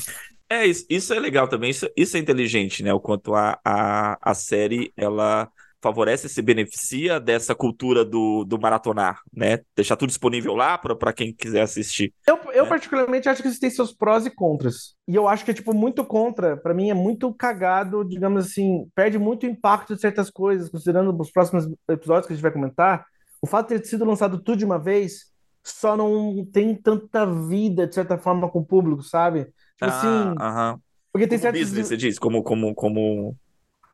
É, 0.50 0.66
isso, 0.66 0.85
isso 0.90 1.14
é 1.14 1.20
legal 1.20 1.46
também, 1.46 1.70
isso, 1.70 1.88
isso 1.96 2.16
é 2.16 2.20
inteligente, 2.20 2.83
né? 2.83 2.92
O 2.92 2.98
quanto 2.98 3.37
a, 3.37 3.57
a, 3.64 4.18
a 4.20 4.35
série, 4.35 4.92
ela 4.96 5.48
favorece, 5.81 6.29
se 6.29 6.43
beneficia 6.43 7.21
dessa 7.21 7.55
cultura 7.55 8.05
do, 8.05 8.45
do 8.45 8.59
maratonar, 8.59 9.21
né? 9.33 9.61
Deixar 9.75 9.97
tudo 9.97 10.09
disponível 10.09 10.55
lá 10.55 10.79
para 10.79 11.12
quem 11.12 11.33
quiser 11.33 11.62
assistir. 11.62 12.12
Eu, 12.27 12.39
eu 12.53 12.65
né? 12.65 12.69
particularmente 12.69 13.29
acho 13.29 13.43
que 13.43 13.49
isso 13.49 13.61
tem 13.61 13.71
seus 13.71 13.93
prós 13.93 14.27
e 14.27 14.31
contras. 14.31 14.95
E 15.07 15.15
eu 15.15 15.29
acho 15.29 15.45
que 15.45 15.51
é 15.51 15.55
tipo 15.55 15.73
muito 15.75 16.05
contra, 16.05 16.57
para 16.57 16.75
mim 16.75 16.91
é 16.91 16.95
muito 16.95 17.33
cagado, 17.33 18.05
digamos 18.05 18.47
assim, 18.47 18.89
perde 18.95 19.19
muito 19.19 19.47
impacto 19.47 19.95
de 19.95 20.01
certas 20.01 20.31
coisas, 20.31 20.69
considerando 20.69 21.15
os 21.21 21.31
próximos 21.31 21.69
episódios 21.89 22.27
que 22.27 22.33
a 22.33 22.37
gente 22.37 22.43
vai 22.43 22.53
comentar. 22.53 23.07
O 23.41 23.47
fato 23.47 23.69
de 23.69 23.81
ter 23.81 23.87
sido 23.87 24.05
lançado 24.05 24.39
tudo 24.39 24.59
de 24.59 24.65
uma 24.65 24.79
vez 24.79 25.31
só 25.62 25.97
não 25.97 26.45
tem 26.53 26.75
tanta 26.75 27.27
vida, 27.27 27.87
de 27.87 27.95
certa 27.95 28.17
forma, 28.17 28.49
com 28.49 28.61
o 28.61 28.65
público, 28.65 29.03
sabe? 29.03 29.45
Tipo 29.45 29.85
ah, 29.85 29.89
assim. 29.89 30.31
Uh 30.31 30.35
-huh. 30.35 30.81
Porque 31.12 31.27
tem 31.27 31.39
como 31.39 31.53
certos... 31.53 31.61
business, 31.61 31.89
você 31.89 31.97
diz, 31.97 32.19
como, 32.19 32.43
como, 32.43 32.75
como 32.75 33.37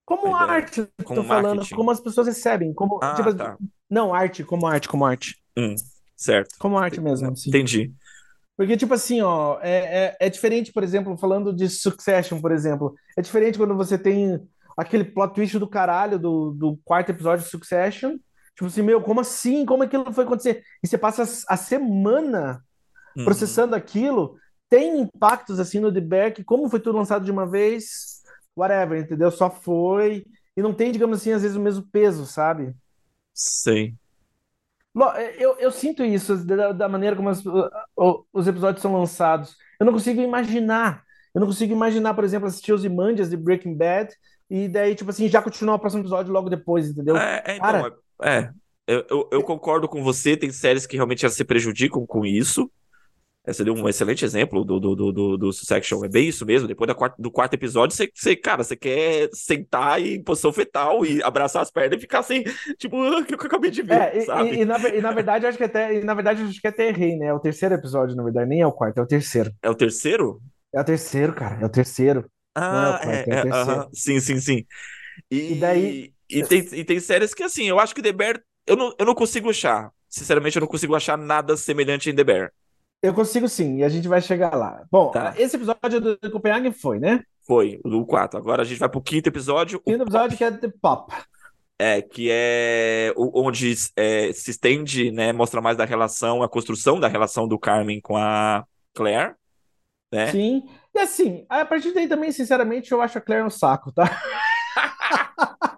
como 0.05 0.35
arte, 0.35 0.88
como 1.05 1.23
tô 1.23 1.27
falando, 1.27 1.69
como 1.71 1.91
as 1.91 2.01
pessoas 2.01 2.27
recebem, 2.27 2.75
como 2.75 2.99
ah, 3.03 3.15
tipo, 3.15 3.35
tá. 3.35 3.57
não 3.88 4.12
arte, 4.15 4.45
como 4.45 4.67
arte, 4.67 4.88
como 4.88 5.05
arte. 5.05 5.37
Hum, 5.57 5.75
certo. 6.17 6.55
Como 6.59 6.79
arte 6.79 7.01
mesmo. 7.01 7.31
Assim. 7.31 7.51
Entendi. 7.51 7.93
Porque, 8.57 8.77
tipo 8.77 8.93
assim, 8.95 9.21
ó, 9.23 9.59
é, 9.62 10.05
é, 10.05 10.17
é, 10.21 10.31
diferente, 10.31 10.73
por 10.73 10.83
exemplo, 10.83 11.17
falando 11.17 11.53
de 11.53 11.69
Succession, 11.69 12.41
por 12.41 12.53
exemplo. 12.53 12.95
É 13.17 13.23
diferente 13.23 13.59
quando 13.59 13.77
você 13.77 13.97
tem 13.97 14.41
aquele 14.77 15.05
plot 15.05 15.35
twist 15.35 15.59
do 15.59 15.69
caralho 15.69 16.19
do, 16.19 16.53
do 16.53 16.79
quarto 16.85 17.11
episódio 17.11 17.45
de 17.45 17.51
Succession. 17.51 18.17
Tipo 18.55 18.67
assim, 18.67 18.83
meu, 18.83 19.01
como 19.01 19.21
assim? 19.21 19.65
Como 19.65 19.83
aquilo 19.83 20.12
foi 20.12 20.25
acontecer? 20.25 20.62
E 20.83 20.87
você 20.87 20.99
passa 20.99 21.23
a 21.49 21.57
semana 21.57 22.62
uhum. 23.17 23.25
processando 23.25 23.75
aquilo. 23.75 24.37
Tem 24.69 25.01
impactos, 25.01 25.59
assim, 25.59 25.81
no 25.81 25.93
The 25.93 26.01
Bear, 26.01 26.33
que 26.35 26.45
como 26.45 26.69
foi 26.69 26.81
tudo 26.81 26.99
lançado 26.99 27.25
de 27.25 27.31
uma 27.31 27.47
vez, 27.47 28.12
whatever, 28.57 29.01
entendeu? 29.01 29.31
Só 29.31 29.51
foi. 29.51 30.25
E 30.57 30.62
não 30.62 30.75
tem, 30.75 30.93
digamos 30.93 31.19
assim, 31.19 31.33
às 31.33 31.43
vezes 31.43 31.57
o 31.57 31.61
mesmo 31.61 31.83
peso, 31.91 32.27
sabe? 32.27 32.75
Sim. 33.33 33.97
Eu, 35.38 35.57
eu 35.59 35.71
sinto 35.71 36.05
isso 36.05 36.37
da, 36.45 36.73
da 36.73 36.88
maneira 36.88 37.17
como 37.17 37.31
as, 37.31 37.43
os 38.33 38.47
episódios 38.47 38.83
são 38.83 38.93
lançados. 38.93 39.57
Eu 39.81 39.87
não 39.87 39.93
consigo 39.93 40.21
imaginar. 40.21 41.03
Eu 41.35 41.41
não 41.41 41.47
consigo 41.47 41.73
imaginar, 41.73 42.12
por 42.12 42.25
exemplo, 42.25 42.47
assistir 42.47 42.73
os 42.73 42.85
Imandias 42.85 43.31
de 43.31 43.37
Breaking 43.37 43.75
Bad 43.75 44.15
e 44.51 44.69
daí, 44.69 44.95
tipo 44.95 45.09
assim, 45.09 45.29
já 45.29 45.41
continuar 45.41 45.77
o 45.77 45.79
próximo 45.79 46.03
episódio 46.03 46.31
logo 46.31 46.51
depois, 46.51 46.91
entendeu? 46.91 47.17
É, 47.17 47.43
é 47.47 47.57
então, 47.57 47.67
Cara, 47.67 47.97
é. 48.23 48.51
Eu, 48.87 49.07
eu, 49.09 49.29
eu, 49.33 49.43
concordo 49.43 49.88
com 49.88 50.03
você, 50.03 50.37
tem 50.37 50.51
séries 50.51 50.87
que 50.87 50.97
realmente 50.97 51.29
se 51.31 51.45
prejudicam 51.45 52.05
com 52.05 52.27
isso. 52.27 52.71
Esse 53.44 53.64
deu 53.64 53.74
um 53.74 53.88
excelente 53.88 54.24
exemplo 54.24 54.64
do, 54.64 54.78
do, 54.78 54.94
do, 54.94 55.12
do, 55.12 55.37
do 55.37 55.52
Section. 55.52 56.05
É 56.05 56.09
bem 56.09 56.28
isso 56.28 56.46
mesmo. 56.46 56.68
Depois 56.68 56.87
da 56.87 56.94
quarta, 56.94 57.20
do 57.20 57.31
quarto 57.31 57.55
episódio, 57.55 57.96
você, 57.96 58.09
você, 58.14 58.37
cara, 58.37 58.62
você 58.62 58.76
quer 58.76 59.28
sentar 59.33 60.00
em 60.00 60.22
posição 60.22 60.52
fetal 60.52 61.05
e 61.05 61.20
abraçar 61.24 61.61
as 61.61 61.70
pernas 61.70 61.98
e 61.98 62.00
ficar 62.00 62.20
assim, 62.20 62.44
tipo, 62.78 62.96
o 62.96 63.24
que 63.24 63.35
eu 63.35 63.38
acabei 63.38 63.70
de 63.70 63.83
ver. 63.83 64.16
É, 64.16 64.20
sabe? 64.20 64.50
E, 64.50 64.61
e, 64.61 64.64
na, 64.64 64.78
e, 64.88 65.00
na, 65.00 65.11
verdade, 65.11 65.46
acho 65.46 65.59
que 65.59 65.64
até, 65.64 66.00
na 66.05 66.14
verdade, 66.14 66.42
acho 66.42 66.61
que 66.61 66.68
até 66.68 66.88
errei, 66.88 67.16
né? 67.16 67.26
É 67.26 67.35
o 67.35 67.40
terceiro 67.40 67.74
episódio, 67.74 68.14
na 68.14 68.22
verdade, 68.22 68.48
nem 68.48 68.61
é 68.61 68.66
o 68.66 68.72
quarto, 68.72 68.98
é 68.98 69.02
o 69.02 69.07
terceiro. 69.07 69.52
É 69.61 69.68
o 69.68 69.74
terceiro? 69.74 70.40
É 70.72 70.81
o 70.81 70.85
terceiro, 70.85 71.35
cara. 71.35 71.59
É 71.61 71.66
o 71.66 71.68
terceiro. 71.68 72.31
Ah, 72.55 73.00
é, 73.02 73.05
quarto, 73.05 73.28
é, 73.28 73.35
é, 73.35 73.38
é 73.38 73.44
uh 73.44 73.66
-huh. 73.66 73.88
sim, 73.92 74.20
sim, 74.20 74.38
sim. 74.38 74.64
E, 75.28 75.52
e 75.52 75.55
daí. 75.57 76.12
E 76.31 76.44
tem, 76.44 76.61
e 76.72 76.85
tem 76.85 77.00
séries 77.00 77.35
que, 77.35 77.42
assim, 77.42 77.68
eu 77.68 77.81
acho 77.81 77.94
que 77.94 78.00
The 78.02 78.12
Bear. 78.12 78.40
Eu 78.66 78.76
não, 78.76 78.94
eu 78.96 79.05
não 79.05 79.14
consigo 79.14 79.50
achar. 79.50 79.90
Sinceramente, 80.09 80.57
eu 80.57 80.61
não 80.61 80.68
consigo 80.68 80.94
achar 80.94 81.18
nada 81.18 81.57
semelhante 81.57 82.09
em 82.09 82.14
The 82.14 82.22
Bear. 82.22 82.52
Eu 83.03 83.12
consigo 83.12 83.49
sim, 83.49 83.79
e 83.79 83.85
a 83.85 83.88
gente 83.88 84.07
vai 84.07 84.23
chegar 84.23 84.55
lá. 84.55 84.85
Bom, 84.91 85.11
tá. 85.11 85.35
esse 85.37 85.57
episódio 85.57 86.01
do 86.01 86.31
Copenhague 86.31 86.71
foi, 86.71 87.01
né? 87.01 87.25
Foi, 87.45 87.81
o 87.85 87.91
do 87.91 88.07
4. 88.07 88.38
Agora 88.38 88.62
a 88.62 88.65
gente 88.65 88.79
vai 88.79 88.88
pro 88.88 89.03
quinto 89.03 89.29
episódio. 89.29 89.81
Quinto 89.81 90.05
episódio 90.05 90.38
que 90.38 90.45
é 90.45 90.51
The 90.53 90.73
Pop. 90.81 91.12
É, 91.81 92.01
que 92.01 92.29
é 92.31 93.12
onde 93.17 93.75
é, 93.97 94.33
se 94.33 94.53
estende, 94.53 95.11
né? 95.11 95.33
Mostra 95.33 95.61
mais 95.61 95.77
da 95.77 95.85
relação, 95.85 96.45
a 96.45 96.49
construção 96.49 97.01
da 97.01 97.09
relação 97.09 97.49
do 97.49 97.59
Carmen 97.59 98.01
com 98.01 98.17
a 98.17 98.65
Claire, 98.95 99.35
né? 100.12 100.29
Sim. 100.29 100.62
E 100.95 100.99
assim, 101.01 101.45
a 101.49 101.65
partir 101.65 101.93
daí 101.93 102.07
também, 102.07 102.31
sinceramente, 102.31 102.93
eu 102.93 103.03
acho 103.03 103.19
a 103.19 103.21
Claire 103.21 103.45
um 103.45 103.51
saco, 103.51 103.91
tá? 103.91 104.05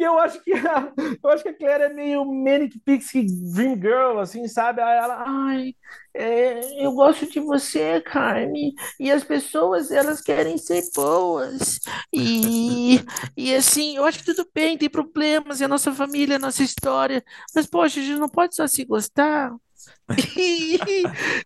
Porque 0.00 0.08
eu 0.08 0.18
acho 0.18 0.42
que 0.42 0.54
a, 0.54 0.92
eu 1.22 1.30
acho 1.30 1.42
que 1.42 1.50
a 1.50 1.54
Claire 1.54 1.82
é 1.84 1.92
meio 1.92 2.24
Manic 2.24 2.78
Pixie 2.80 3.26
Dream 3.52 3.76
Girl, 3.76 4.18
assim, 4.18 4.48
sabe? 4.48 4.80
Ela, 4.80 5.24
ai, 5.26 5.74
é, 6.14 6.82
eu 6.82 6.92
gosto 6.92 7.26
de 7.30 7.38
você, 7.38 8.00
Carmen, 8.00 8.72
e 8.98 9.10
as 9.12 9.22
pessoas, 9.22 9.90
elas 9.90 10.22
querem 10.22 10.56
ser 10.56 10.82
boas. 10.94 11.78
E, 12.10 13.00
e 13.36 13.54
assim, 13.54 13.96
eu 13.96 14.06
acho 14.06 14.20
que 14.20 14.24
tudo 14.24 14.48
bem, 14.54 14.78
tem 14.78 14.88
problemas, 14.88 15.60
é 15.60 15.66
a 15.66 15.68
nossa 15.68 15.92
família, 15.92 16.36
a 16.36 16.38
nossa 16.38 16.62
história, 16.62 17.22
mas, 17.54 17.66
poxa, 17.66 18.00
a 18.00 18.02
gente 18.02 18.18
não 18.18 18.28
pode 18.28 18.54
só 18.56 18.66
se 18.66 18.82
gostar. 18.86 19.52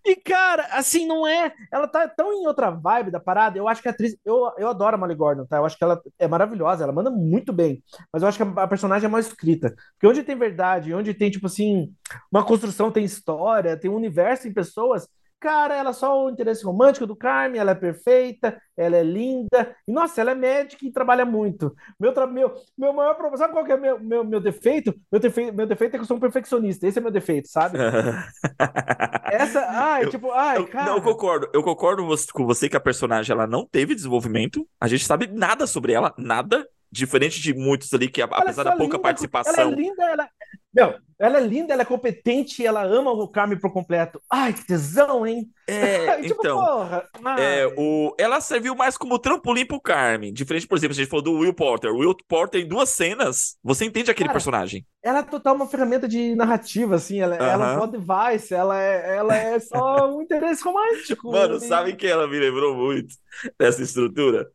E, 0.06 0.16
cara, 0.16 0.66
assim, 0.72 1.06
não 1.06 1.26
é. 1.26 1.52
Ela 1.72 1.86
tá 1.86 2.08
tão 2.08 2.32
em 2.32 2.46
outra 2.46 2.70
vibe 2.70 3.10
da 3.10 3.20
parada. 3.20 3.58
Eu 3.58 3.68
acho 3.68 3.82
que 3.82 3.88
a 3.88 3.90
atriz. 3.90 4.16
Eu, 4.24 4.52
eu 4.58 4.68
adoro 4.68 4.96
a 4.96 4.98
Molly 4.98 5.14
Gordon, 5.14 5.46
tá? 5.46 5.58
Eu 5.58 5.64
acho 5.64 5.76
que 5.76 5.84
ela 5.84 6.00
é 6.18 6.26
maravilhosa, 6.26 6.84
ela 6.84 6.92
manda 6.92 7.10
muito 7.10 7.52
bem. 7.52 7.82
Mas 8.12 8.22
eu 8.22 8.28
acho 8.28 8.38
que 8.38 8.44
a, 8.44 8.62
a 8.62 8.68
personagem 8.68 9.06
é 9.06 9.10
mal 9.10 9.20
escrita. 9.20 9.74
Porque 9.92 10.06
onde 10.06 10.22
tem 10.22 10.36
verdade, 10.36 10.94
onde 10.94 11.14
tem, 11.14 11.30
tipo 11.30 11.46
assim, 11.46 11.92
uma 12.30 12.44
construção, 12.44 12.90
tem 12.90 13.04
história, 13.04 13.78
tem 13.78 13.90
um 13.90 13.96
universo 13.96 14.48
em 14.48 14.52
pessoas, 14.52 15.08
Cara, 15.44 15.76
ela 15.76 15.90
é 15.90 15.92
só 15.92 16.24
o 16.24 16.30
interesse 16.30 16.64
romântico 16.64 17.06
do 17.06 17.14
Carmen, 17.14 17.60
ela 17.60 17.72
é 17.72 17.74
perfeita, 17.74 18.58
ela 18.74 18.96
é 18.96 19.02
linda. 19.02 19.76
E, 19.86 19.92
nossa, 19.92 20.18
ela 20.22 20.30
é 20.30 20.34
médica 20.34 20.86
e 20.86 20.90
trabalha 20.90 21.26
muito. 21.26 21.76
Meu, 22.00 22.14
meu, 22.28 22.54
meu 22.78 22.94
maior 22.94 23.12
problema. 23.12 23.36
Sabe 23.36 23.52
qual 23.52 23.62
que 23.62 23.72
é 23.72 23.76
meu, 23.76 24.00
meu, 24.00 24.24
meu 24.24 24.40
defeito? 24.40 24.94
Meu 25.12 25.20
defeito? 25.20 25.54
Meu 25.54 25.66
defeito 25.66 25.96
é 25.96 25.98
que 25.98 26.02
eu 26.02 26.06
sou 26.06 26.16
um 26.16 26.20
perfeccionista. 26.20 26.86
Esse 26.86 26.98
é 26.98 27.02
meu 27.02 27.10
defeito, 27.10 27.48
sabe? 27.48 27.76
Essa. 29.30 29.66
Ai, 29.68 30.04
eu, 30.04 30.08
tipo, 30.08 30.30
ai, 30.32 30.56
eu, 30.56 30.66
cara. 30.66 30.86
Não, 30.86 30.96
eu 30.96 31.02
concordo. 31.02 31.50
Eu 31.52 31.62
concordo 31.62 32.08
com 32.32 32.46
você 32.46 32.66
que 32.66 32.76
a 32.78 32.80
personagem 32.80 33.30
ela 33.30 33.46
não 33.46 33.66
teve 33.66 33.94
desenvolvimento. 33.94 34.66
A 34.80 34.88
gente 34.88 35.04
sabe 35.04 35.26
nada 35.26 35.66
sobre 35.66 35.92
ela, 35.92 36.14
nada. 36.16 36.66
Diferente 36.90 37.42
de 37.42 37.52
muitos 37.52 37.92
ali 37.92 38.08
que, 38.08 38.22
apesar 38.22 38.62
da 38.62 38.70
pouca 38.70 38.96
linda, 38.96 38.98
participação. 39.00 39.52
Ela 39.64 39.72
é 39.72 39.74
linda, 39.74 40.04
ela. 40.04 40.28
Meu, 40.72 40.94
ela 41.18 41.38
é 41.38 41.40
linda, 41.40 41.72
ela 41.72 41.82
é 41.82 41.86
competente, 41.86 42.66
ela 42.66 42.82
ama 42.82 43.12
o 43.12 43.28
Carmen 43.28 43.58
por 43.58 43.72
completo. 43.72 44.20
Ai, 44.30 44.52
que 44.52 44.66
tesão, 44.66 45.26
hein? 45.26 45.48
É, 45.66 46.20
tipo, 46.22 46.40
então. 46.40 46.58
Porra, 46.58 47.08
é, 47.38 47.66
o, 47.78 48.14
ela 48.18 48.40
serviu 48.40 48.74
mais 48.74 48.96
como 48.96 49.18
trampolim 49.18 49.64
pro 49.64 49.80
Carmen. 49.80 50.32
Diferente, 50.32 50.66
por 50.66 50.76
exemplo, 50.76 50.92
a 50.92 50.96
gente 50.96 51.08
falou 51.08 51.22
do 51.22 51.38
Will 51.38 51.54
Porter. 51.54 51.92
O 51.92 51.98
Will 51.98 52.16
Porter, 52.28 52.60
em 52.60 52.68
duas 52.68 52.88
cenas, 52.88 53.56
você 53.62 53.84
entende 53.84 54.10
aquele 54.10 54.28
Cara, 54.28 54.34
personagem. 54.34 54.84
Ela 55.02 55.20
é 55.20 55.22
total 55.22 55.54
uma 55.54 55.68
ferramenta 55.68 56.08
de 56.08 56.34
narrativa, 56.34 56.96
assim. 56.96 57.20
Ela, 57.20 57.36
uh 57.36 57.38
-huh. 57.38 57.48
ela 57.48 57.72
é 57.72 57.78
um 57.78 57.88
device, 57.88 58.52
ela 58.52 58.82
é, 58.82 59.16
ela 59.16 59.36
é 59.36 59.58
só 59.60 60.10
um 60.12 60.22
interesse 60.22 60.64
romântico. 60.64 61.30
Mano, 61.30 61.56
e... 61.56 61.60
sabe 61.60 61.94
que 61.94 62.06
ela 62.06 62.26
me 62.26 62.38
lembrou 62.38 62.74
muito 62.74 63.14
dessa 63.58 63.82
estrutura? 63.82 64.48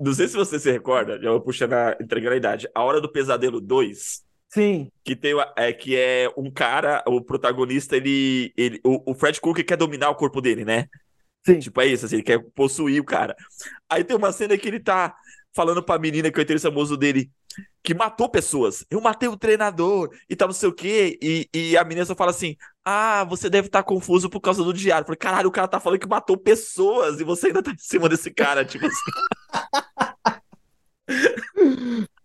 Não 0.00 0.12
sei 0.14 0.28
se 0.28 0.36
você 0.36 0.58
se 0.58 0.70
recorda, 0.70 1.20
já 1.20 1.30
vou 1.30 1.40
puxando 1.40 1.72
a, 1.72 1.96
entregando 2.00 2.34
a 2.34 2.38
idade. 2.38 2.68
A 2.74 2.82
Hora 2.82 3.00
do 3.00 3.10
Pesadelo 3.10 3.60
2. 3.60 4.27
Sim. 4.48 4.90
Que, 5.04 5.14
tem, 5.14 5.34
é, 5.56 5.72
que 5.72 5.96
é 5.96 6.32
um 6.36 6.50
cara, 6.50 7.02
o 7.06 7.20
protagonista, 7.20 7.96
ele. 7.96 8.52
ele 8.56 8.80
o, 8.84 9.12
o 9.12 9.14
Fred 9.14 9.40
Krueger 9.40 9.64
quer 9.64 9.76
dominar 9.76 10.10
o 10.10 10.14
corpo 10.14 10.40
dele, 10.40 10.64
né? 10.64 10.86
Sim. 11.44 11.58
Tipo, 11.58 11.80
é 11.80 11.86
isso, 11.86 12.06
assim, 12.06 12.16
ele 12.16 12.22
quer 12.22 12.38
possuir 12.54 13.00
o 13.00 13.04
cara. 13.04 13.36
Aí 13.88 14.02
tem 14.04 14.16
uma 14.16 14.32
cena 14.32 14.56
que 14.56 14.68
ele 14.68 14.80
tá 14.80 15.14
falando 15.54 15.82
pra 15.82 15.98
menina 15.98 16.30
que 16.30 16.38
é 16.38 16.40
o 16.40 16.44
interesse 16.44 16.66
amoroso 16.66 16.96
dele, 16.96 17.30
que 17.82 17.94
matou 17.94 18.28
pessoas. 18.28 18.84
Eu 18.90 19.00
matei 19.00 19.28
o 19.28 19.36
treinador 19.36 20.10
e 20.28 20.36
tal, 20.36 20.48
não 20.48 20.54
sei 20.54 20.68
o 20.68 20.74
quê. 20.74 21.18
E, 21.22 21.48
e 21.52 21.76
a 21.76 21.84
menina 21.84 22.06
só 22.06 22.14
fala 22.14 22.30
assim: 22.30 22.56
Ah, 22.84 23.24
você 23.24 23.50
deve 23.50 23.68
estar 23.68 23.82
tá 23.82 23.88
confuso 23.88 24.30
por 24.30 24.40
causa 24.40 24.62
do 24.64 24.72
diário. 24.72 25.02
Eu 25.02 25.06
falei, 25.06 25.18
caralho, 25.18 25.48
o 25.48 25.52
cara 25.52 25.68
tá 25.68 25.80
falando 25.80 26.00
que 26.00 26.08
matou 26.08 26.36
pessoas 26.38 27.20
e 27.20 27.24
você 27.24 27.48
ainda 27.48 27.62
tá 27.62 27.70
em 27.70 27.78
cima 27.78 28.08
desse 28.08 28.30
cara, 28.30 28.64
tipo 28.66 28.86
assim. 28.86 29.10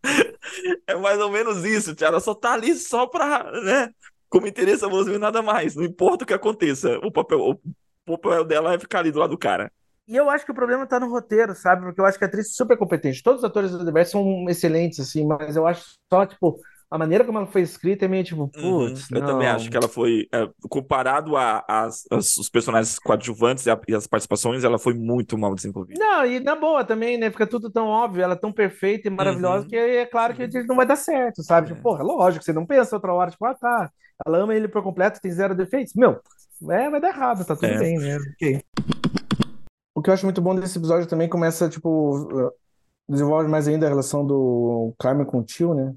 é 0.87 0.95
mais 0.95 1.19
ou 1.19 1.31
menos 1.31 1.63
isso, 1.63 1.95
Tia. 1.95 2.07
Ela 2.07 2.19
só 2.19 2.33
tá 2.33 2.53
ali 2.53 2.75
só 2.75 3.05
pra, 3.07 3.51
né? 3.61 3.89
Como 4.29 4.47
interesse 4.47 4.83
amoroso 4.83 5.17
nada 5.19 5.41
mais. 5.41 5.75
Não 5.75 5.83
importa 5.83 6.23
o 6.23 6.27
que 6.27 6.33
aconteça. 6.33 6.97
O 6.99 7.11
papel, 7.11 7.59
o 8.07 8.17
papel 8.17 8.43
dela 8.43 8.73
é 8.73 8.79
ficar 8.79 8.99
ali 8.99 9.11
do 9.11 9.19
lado 9.19 9.31
do 9.31 9.37
cara. 9.37 9.71
E 10.07 10.15
eu 10.15 10.29
acho 10.29 10.45
que 10.45 10.51
o 10.51 10.55
problema 10.55 10.85
tá 10.85 10.99
no 10.99 11.09
roteiro, 11.09 11.55
sabe? 11.55 11.83
Porque 11.83 12.01
eu 12.01 12.05
acho 12.05 12.17
que 12.17 12.25
a 12.25 12.27
atriz 12.27 12.47
é 12.47 12.53
super 12.53 12.77
competente. 12.77 13.23
Todos 13.23 13.39
os 13.39 13.45
atores 13.45 13.71
do 13.71 13.79
universo 13.79 14.13
são 14.13 14.45
excelentes, 14.49 14.99
assim, 14.99 15.25
mas 15.25 15.55
eu 15.55 15.65
acho 15.65 15.97
só, 16.11 16.25
tipo, 16.25 16.59
a 16.93 16.97
maneira 16.99 17.25
como 17.25 17.39
ela 17.39 17.47
foi 17.47 17.63
escrita 17.63 18.05
é 18.05 18.07
meio 18.07 18.23
tipo, 18.23 18.43
uhum. 18.43 18.49
putz. 18.49 19.09
Uhum. 19.09 19.17
Eu 19.17 19.25
também 19.25 19.47
acho 19.47 19.67
que 19.67 19.75
ela 19.75 19.87
foi, 19.87 20.27
é, 20.31 20.47
comparado 20.69 21.35
a, 21.35 21.65
a, 21.67 21.85
a, 21.85 22.17
os 22.17 22.47
personagens 22.51 22.99
coadjuvantes 22.99 23.65
e, 23.65 23.71
a, 23.71 23.81
e, 23.87 23.95
as 23.95 24.05
participações, 24.05 24.63
ela 24.63 24.77
foi 24.77 24.93
muito 24.93 25.35
mal 25.35 25.55
desenvolvida. 25.55 25.99
Não, 25.99 26.23
e 26.23 26.39
na 26.39 26.55
boa 26.55 26.83
também, 26.83 27.17
né? 27.17 27.31
Fica 27.31 27.47
tudo 27.47 27.71
tão 27.71 27.87
óbvio, 27.87 28.21
ela 28.21 28.33
é 28.33 28.37
tão 28.37 28.53
perfeita 28.53 29.07
e 29.07 29.11
maravilhosa 29.11 29.63
uhum. 29.63 29.69
que 29.69 29.75
é 29.75 30.05
claro 30.05 30.35
que 30.35 30.47
não 30.65 30.75
vai 30.75 30.85
dar 30.85 30.95
certo, 30.95 31.41
sabe? 31.41 31.69
Tipo, 31.69 31.73
é. 31.73 31.77
Tipo, 31.77 31.89
porra, 31.89 32.03
lógico, 32.03 32.45
você 32.45 32.53
não 32.53 32.63
pensa 32.63 32.95
outra 32.95 33.11
hora, 33.11 33.31
tipo, 33.31 33.43
ah, 33.43 33.55
tá, 33.55 33.89
ela 34.23 34.37
ama 34.37 34.53
ele 34.53 34.67
por 34.67 34.83
completo, 34.83 35.19
tem 35.19 35.31
zero 35.31 35.55
defeitos. 35.55 35.95
Meu, 35.95 36.19
é, 36.69 36.91
vai 36.91 37.01
dar 37.01 37.09
errado, 37.09 37.43
tá 37.43 37.55
tudo 37.55 37.65
é. 37.65 37.79
bem, 37.79 37.97
né? 37.97 38.19
O 39.95 40.01
que 40.03 40.11
eu 40.11 40.13
acho 40.13 40.27
muito 40.27 40.43
bom 40.43 40.53
desse 40.53 40.77
episódio 40.77 41.07
também 41.07 41.27
começa, 41.27 41.67
tipo, 41.67 42.53
desenvolve 43.09 43.49
mais 43.49 43.67
ainda 43.67 43.87
a 43.87 43.89
relação 43.89 44.23
do 44.23 44.93
Carmen 44.99 45.25
com 45.25 45.39
o 45.39 45.43
tio, 45.43 45.73
né? 45.73 45.91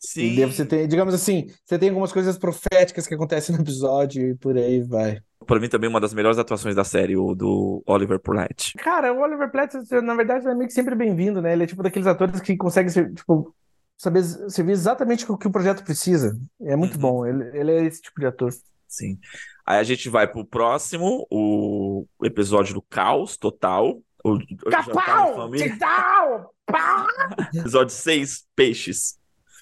Sim. 0.00 0.40
E 0.40 0.46
você 0.46 0.64
tem, 0.64 0.88
digamos 0.88 1.12
assim, 1.12 1.46
você 1.62 1.78
tem 1.78 1.90
algumas 1.90 2.10
coisas 2.10 2.38
proféticas 2.38 3.06
que 3.06 3.14
acontecem 3.14 3.54
no 3.54 3.60
episódio 3.60 4.30
e 4.30 4.34
por 4.34 4.56
aí 4.56 4.82
vai. 4.82 5.20
Para 5.46 5.60
mim 5.60 5.68
também 5.68 5.90
uma 5.90 6.00
das 6.00 6.14
melhores 6.14 6.38
atuações 6.38 6.74
da 6.74 6.84
série, 6.84 7.16
o 7.16 7.34
do 7.34 7.82
Oliver 7.86 8.18
Platt. 8.18 8.72
Cara, 8.78 9.12
o 9.12 9.20
Oliver 9.20 9.50
Platt, 9.50 9.74
na 10.02 10.14
verdade, 10.14 10.48
é 10.48 10.54
meio 10.54 10.68
que 10.68 10.72
sempre 10.72 10.94
bem-vindo, 10.94 11.42
né? 11.42 11.52
Ele 11.52 11.64
é 11.64 11.66
tipo 11.66 11.82
daqueles 11.82 12.06
atores 12.06 12.40
que 12.40 12.56
conseguem 12.56 12.88
ser, 12.88 13.12
tipo, 13.12 13.54
saber 13.98 14.22
servir 14.22 14.72
exatamente 14.72 15.30
o 15.30 15.36
que 15.36 15.48
o 15.48 15.52
projeto 15.52 15.84
precisa. 15.84 16.38
É 16.62 16.74
muito 16.74 16.94
uhum. 16.94 17.00
bom. 17.00 17.26
Ele, 17.26 17.44
ele 17.52 17.72
é 17.72 17.84
esse 17.84 18.00
tipo 18.00 18.20
de 18.20 18.26
ator. 18.26 18.50
Sim. 18.88 19.18
Aí 19.66 19.78
a 19.78 19.82
gente 19.82 20.08
vai 20.08 20.26
pro 20.26 20.46
próximo, 20.46 21.26
o 21.30 22.06
episódio 22.24 22.72
do 22.74 22.82
caos 22.82 23.36
total. 23.36 24.00
O, 24.24 24.38
Capau! 24.70 25.50
Total! 25.50 26.54
episódio 27.54 27.94
6, 27.94 28.46
peixes. 28.56 29.19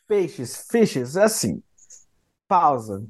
Peixes, 0.09 0.67
fishes, 0.71 1.17
é 1.17 1.25
assim. 1.25 1.63
Pausa. 2.49 3.07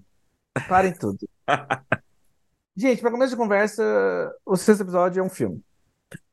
Parem 0.69 0.93
tudo. 0.93 1.19
Gente, 2.77 3.01
para 3.01 3.11
começo 3.11 3.31
de 3.31 3.37
conversa, 3.37 3.83
o 4.45 4.57
sexto 4.57 4.83
episódio 4.83 5.21
é 5.21 5.23
um 5.23 5.29
filme. 5.31 5.63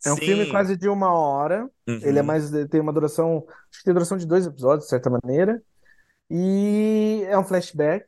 É 0.03 0.11
um 0.11 0.15
Sim. 0.15 0.25
filme 0.25 0.49
quase 0.49 0.75
de 0.75 0.89
uma 0.89 1.11
hora. 1.11 1.69
Uhum. 1.87 1.99
Ele 2.01 2.19
é 2.19 2.21
mais. 2.21 2.49
Tem 2.69 2.81
uma 2.81 2.93
duração. 2.93 3.45
Acho 3.47 3.79
que 3.79 3.85
tem 3.85 3.93
duração 3.93 4.17
de 4.17 4.25
dois 4.25 4.45
episódios, 4.47 4.85
de 4.85 4.89
certa 4.89 5.09
maneira. 5.09 5.61
E 6.29 7.23
é 7.27 7.37
um 7.37 7.43
flashback. 7.43 8.05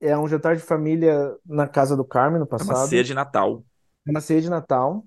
É 0.00 0.16
um 0.16 0.26
jantar 0.26 0.56
de 0.56 0.62
família 0.62 1.36
na 1.44 1.68
casa 1.68 1.96
do 1.96 2.04
Carmen 2.04 2.40
no 2.40 2.46
passado. 2.46 2.70
É 2.70 2.80
uma 2.80 2.86
ceia 2.88 3.04
de 3.04 3.14
Natal. 3.14 3.64
É 4.06 4.10
uma 4.10 4.20
ceia 4.20 4.40
de 4.40 4.50
Natal. 4.50 5.04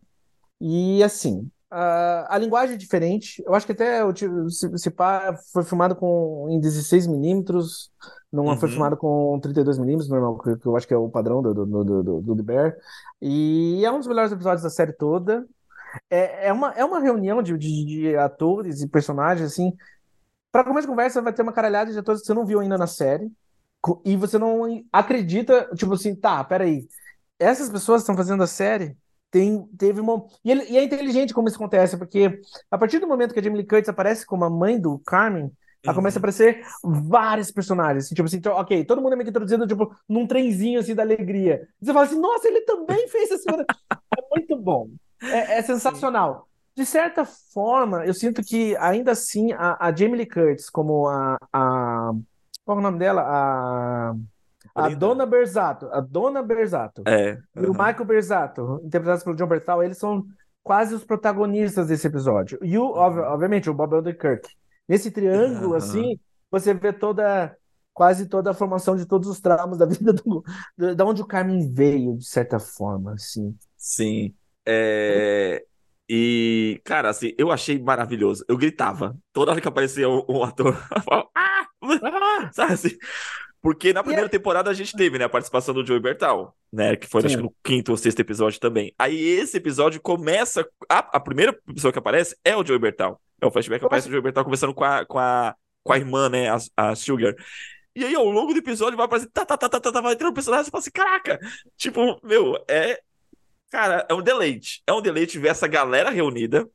E 0.61 1.03
assim, 1.03 1.49
a, 1.77 2.35
a 2.35 2.37
linguagem 2.37 2.75
é 2.75 2.77
diferente. 2.77 3.43
Eu 3.45 3.53
acho 3.53 3.65
que 3.65 3.73
até 3.73 4.03
o 4.05 4.15
se, 4.49 4.77
se 4.77 4.89
pá, 4.89 5.37
foi 5.51 5.61
filmado 5.63 5.93
com, 5.93 6.47
em 6.49 6.59
16mm, 6.59 7.89
não 8.31 8.45
uhum. 8.45 8.57
foi 8.57 8.69
filmado 8.69 8.95
com 8.95 9.37
32mm, 9.43 10.07
normal, 10.07 10.37
que, 10.39 10.55
que 10.55 10.65
eu 10.65 10.77
acho 10.77 10.87
que 10.87 10.93
é 10.93 10.97
o 10.97 11.09
padrão 11.09 11.41
do, 11.41 11.53
do, 11.53 11.65
do, 11.65 12.03
do, 12.03 12.21
do 12.21 12.35
The 12.37 12.43
Bear. 12.43 12.77
E 13.21 13.83
é 13.83 13.91
um 13.91 13.97
dos 13.97 14.07
melhores 14.07 14.31
episódios 14.31 14.63
da 14.63 14.69
série 14.69 14.93
toda. 14.93 15.45
É, 16.09 16.47
é, 16.47 16.53
uma, 16.53 16.71
é 16.71 16.85
uma 16.85 17.01
reunião 17.01 17.43
de, 17.43 17.57
de, 17.57 17.85
de 17.85 18.15
atores 18.15 18.81
e 18.81 18.87
personagens, 18.87 19.51
assim. 19.51 19.73
Para 20.53 20.63
começo 20.63 20.87
de 20.87 20.91
conversa, 20.91 21.21
vai 21.21 21.33
ter 21.33 21.41
uma 21.41 21.51
caralhada 21.51 21.91
de 21.91 21.99
atores 21.99 22.21
que 22.21 22.27
você 22.27 22.33
não 22.33 22.45
viu 22.45 22.61
ainda 22.61 22.77
na 22.77 22.87
série 22.87 23.29
e 24.05 24.15
você 24.15 24.37
não 24.37 24.63
acredita, 24.91 25.69
tipo 25.75 25.93
assim, 25.93 26.15
tá, 26.15 26.41
peraí, 26.43 26.87
essas 27.37 27.69
pessoas 27.69 28.01
estão 28.01 28.15
fazendo 28.15 28.41
a 28.43 28.47
série, 28.47 28.97
tem, 29.35 29.67
teve 29.77 29.99
uma... 29.99 30.25
E, 30.45 30.49
ele, 30.49 30.63
e, 30.69 30.77
é 30.77 30.83
inteligente 30.83 31.33
como 31.33 31.49
isso 31.49 31.57
acontece, 31.57 31.97
porque 31.97 32.39
a 32.71 32.77
partir 32.77 32.99
do 32.99 33.07
momento 33.07 33.33
que 33.33 33.39
a 33.41 33.43
Jamie 33.43 33.57
Lee 33.57 33.67
Curtis 33.67 33.89
aparece 33.89 34.25
como 34.25 34.45
a 34.45 34.49
mãe 34.49 34.79
do 34.79 34.97
Carmen, 34.99 35.51
ela 35.83 35.91
uhum. 35.91 35.95
começa 35.95 36.17
a 36.17 36.19
aparecer 36.19 36.65
vários 36.81 37.51
personagens, 37.51 38.05
assim, 38.05 38.15
tipo 38.15 38.25
assim, 38.25 38.37
então, 38.37 38.53
ok, 38.55 38.85
todo 38.85 39.01
mundo 39.01 39.11
é 39.11 39.15
meio 39.17 39.25
que 39.25 39.31
introduzido, 39.31 39.67
tipo, 39.67 39.93
num 40.07 40.25
trenzinho, 40.25 40.79
assim, 40.79 40.95
da 40.95 41.03
alegria. 41.03 41.67
E 41.81 41.85
você 41.85 41.91
fala 41.91 42.05
assim, 42.05 42.17
nossa, 42.17 42.47
ele 42.47 42.61
também 42.61 43.09
fez 43.09 43.29
essa 43.29 43.51
é 43.51 44.21
muito 44.33 44.55
bom. 44.55 44.87
É, 45.21 45.57
é 45.57 45.61
sensacional. 45.61 46.47
De 46.73 46.85
certa 46.85 47.25
forma, 47.25 48.05
eu 48.05 48.13
sinto 48.13 48.41
que, 48.41 48.73
ainda 48.77 49.11
assim, 49.11 49.51
a, 49.51 49.87
a 49.87 49.93
Jamie 49.93 50.15
Lee 50.15 50.25
Curtis, 50.29 50.69
como 50.69 51.09
a, 51.09 51.37
a 51.51 52.11
qual 52.63 52.77
é 52.77 52.79
o 52.79 52.83
nome 52.83 52.99
dela? 52.99 53.21
A. 53.21 54.15
A 54.75 54.89
Dona 54.89 55.25
Berzato. 55.25 55.87
A 55.91 56.01
Dona 56.01 56.43
Berzato. 56.43 57.01
É. 57.07 57.37
E 57.55 57.65
o 57.65 57.71
Michael 57.71 58.05
Berzato, 58.05 58.81
interpretados 58.83 59.23
pelo 59.23 59.35
John 59.35 59.47
Bertal, 59.47 59.81
eles 59.83 59.97
são 59.97 60.25
quase 60.63 60.93
os 60.93 61.03
protagonistas 61.03 61.87
desse 61.87 62.07
episódio. 62.07 62.59
E, 62.61 62.77
o, 62.77 62.85
obviamente, 62.91 63.69
o 63.69 63.73
Bob 63.73 63.95
Odenkirk. 63.95 64.47
nesse 64.87 65.11
triângulo, 65.11 65.75
Aham. 65.75 65.77
assim, 65.77 66.19
você 66.51 66.73
vê 66.73 66.91
toda, 66.93 67.55
quase 67.93 68.27
toda 68.27 68.51
a 68.51 68.53
formação 68.53 68.95
de 68.97 69.05
todos 69.05 69.29
os 69.29 69.39
traumas 69.39 69.77
da 69.77 69.85
vida 69.85 70.11
do, 70.13 70.43
do- 70.77 70.95
da 70.95 71.05
onde 71.05 71.21
o 71.21 71.25
Carmen 71.27 71.71
veio, 71.73 72.17
de 72.17 72.25
certa 72.25 72.59
forma, 72.59 73.13
assim. 73.13 73.55
Sim. 73.77 74.33
É, 74.65 75.63
E, 76.09 76.81
cara, 76.83 77.09
assim, 77.09 77.33
eu 77.37 77.51
achei 77.51 77.79
maravilhoso. 77.81 78.43
Eu 78.47 78.57
gritava. 78.57 79.17
Toda 79.33 79.51
hora 79.51 79.61
que 79.61 79.67
aparecia 79.67 80.07
um, 80.09 80.23
um 80.29 80.43
ator, 80.43 80.75
eu 80.95 81.01
falava, 81.01 81.29
ah! 81.35 81.65
Ah, 82.03 82.49
Sabe 82.53 82.73
assim? 82.73 82.89
Porque 83.65 83.91
na 83.91 84.03
primeira 84.03 84.29
temporada 84.29 84.69
a 84.69 84.75
gente 84.75 84.95
teve, 84.95 85.17
né, 85.17 85.25
a 85.25 85.29
participação 85.29 85.73
do 85.73 85.83
Joey 85.83 85.99
Bertal, 85.99 86.55
né, 86.71 86.95
que 86.95 87.07
foi 87.07 87.21
acho 87.21 87.29
Sim. 87.29 87.37
que 87.37 87.41
no 87.41 87.55
quinto 87.63 87.89
ou 87.89 87.97
sexto 87.97 88.19
episódio 88.19 88.59
também. 88.59 88.93
Aí 88.95 89.19
esse 89.19 89.57
episódio 89.57 89.99
começa, 89.99 90.63
a, 90.87 90.99
a 90.99 91.19
primeira 91.19 91.51
pessoa 91.73 91.91
que 91.91 91.97
aparece 91.97 92.37
é 92.45 92.55
o 92.55 92.63
Joey 92.63 92.77
Bertal. 92.77 93.19
É 93.41 93.45
o 93.47 93.49
flashback 93.49 93.79
que 93.79 93.85
aparece 93.87 94.03
acho- 94.05 94.09
o 94.09 94.11
Joey 94.11 94.21
Bertal 94.21 94.43
conversando 94.43 94.71
com 94.71 94.83
a, 94.83 95.03
com 95.03 95.17
a, 95.17 95.55
com 95.83 95.93
a 95.93 95.97
irmã, 95.97 96.29
né, 96.29 96.47
a, 96.47 96.57
a 96.77 96.95
Sugar. 96.95 97.33
E 97.95 98.05
aí 98.05 98.13
ao 98.13 98.29
longo 98.29 98.53
do 98.53 98.59
episódio 98.59 98.95
vai 98.95 99.07
aparecer, 99.07 99.31
tá, 99.31 99.43
tá, 99.43 99.57
tá, 99.57 99.67
tá, 99.67 99.79
tá, 99.79 99.91
tá, 99.91 99.99
vai 99.99 100.13
entrando 100.13 100.29
o 100.29 100.35
personagem 100.35 100.61
e 100.61 100.65
você 100.65 100.69
fala 100.69 100.81
assim, 100.81 100.91
caraca, 100.91 101.39
tipo, 101.75 102.19
meu, 102.23 102.63
é, 102.69 102.99
cara, 103.71 104.05
é 104.07 104.13
um 104.13 104.21
deleite. 104.21 104.83
É 104.85 104.93
um 104.93 105.01
deleite 105.01 105.39
ver 105.39 105.47
essa 105.47 105.65
galera 105.65 106.11
reunida. 106.11 106.69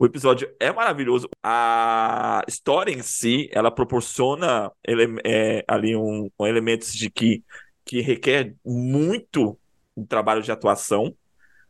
O 0.00 0.06
episódio 0.06 0.50
é 0.60 0.72
maravilhoso. 0.72 1.28
A 1.44 2.42
história 2.48 2.92
em 2.92 3.02
si, 3.02 3.50
ela 3.52 3.70
proporciona 3.70 4.72
ele- 4.84 5.20
é, 5.26 5.64
ali 5.68 5.96
um, 5.96 6.30
um 6.40 6.46
elementos 6.46 6.94
de 6.94 7.10
que, 7.10 7.44
que 7.84 8.02
requer 8.02 8.56
muito 8.64 9.60
um 9.96 10.06
trabalho 10.06 10.42
de 10.42 10.52
atuação, 10.52 11.14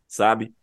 sabe? 0.08 0.54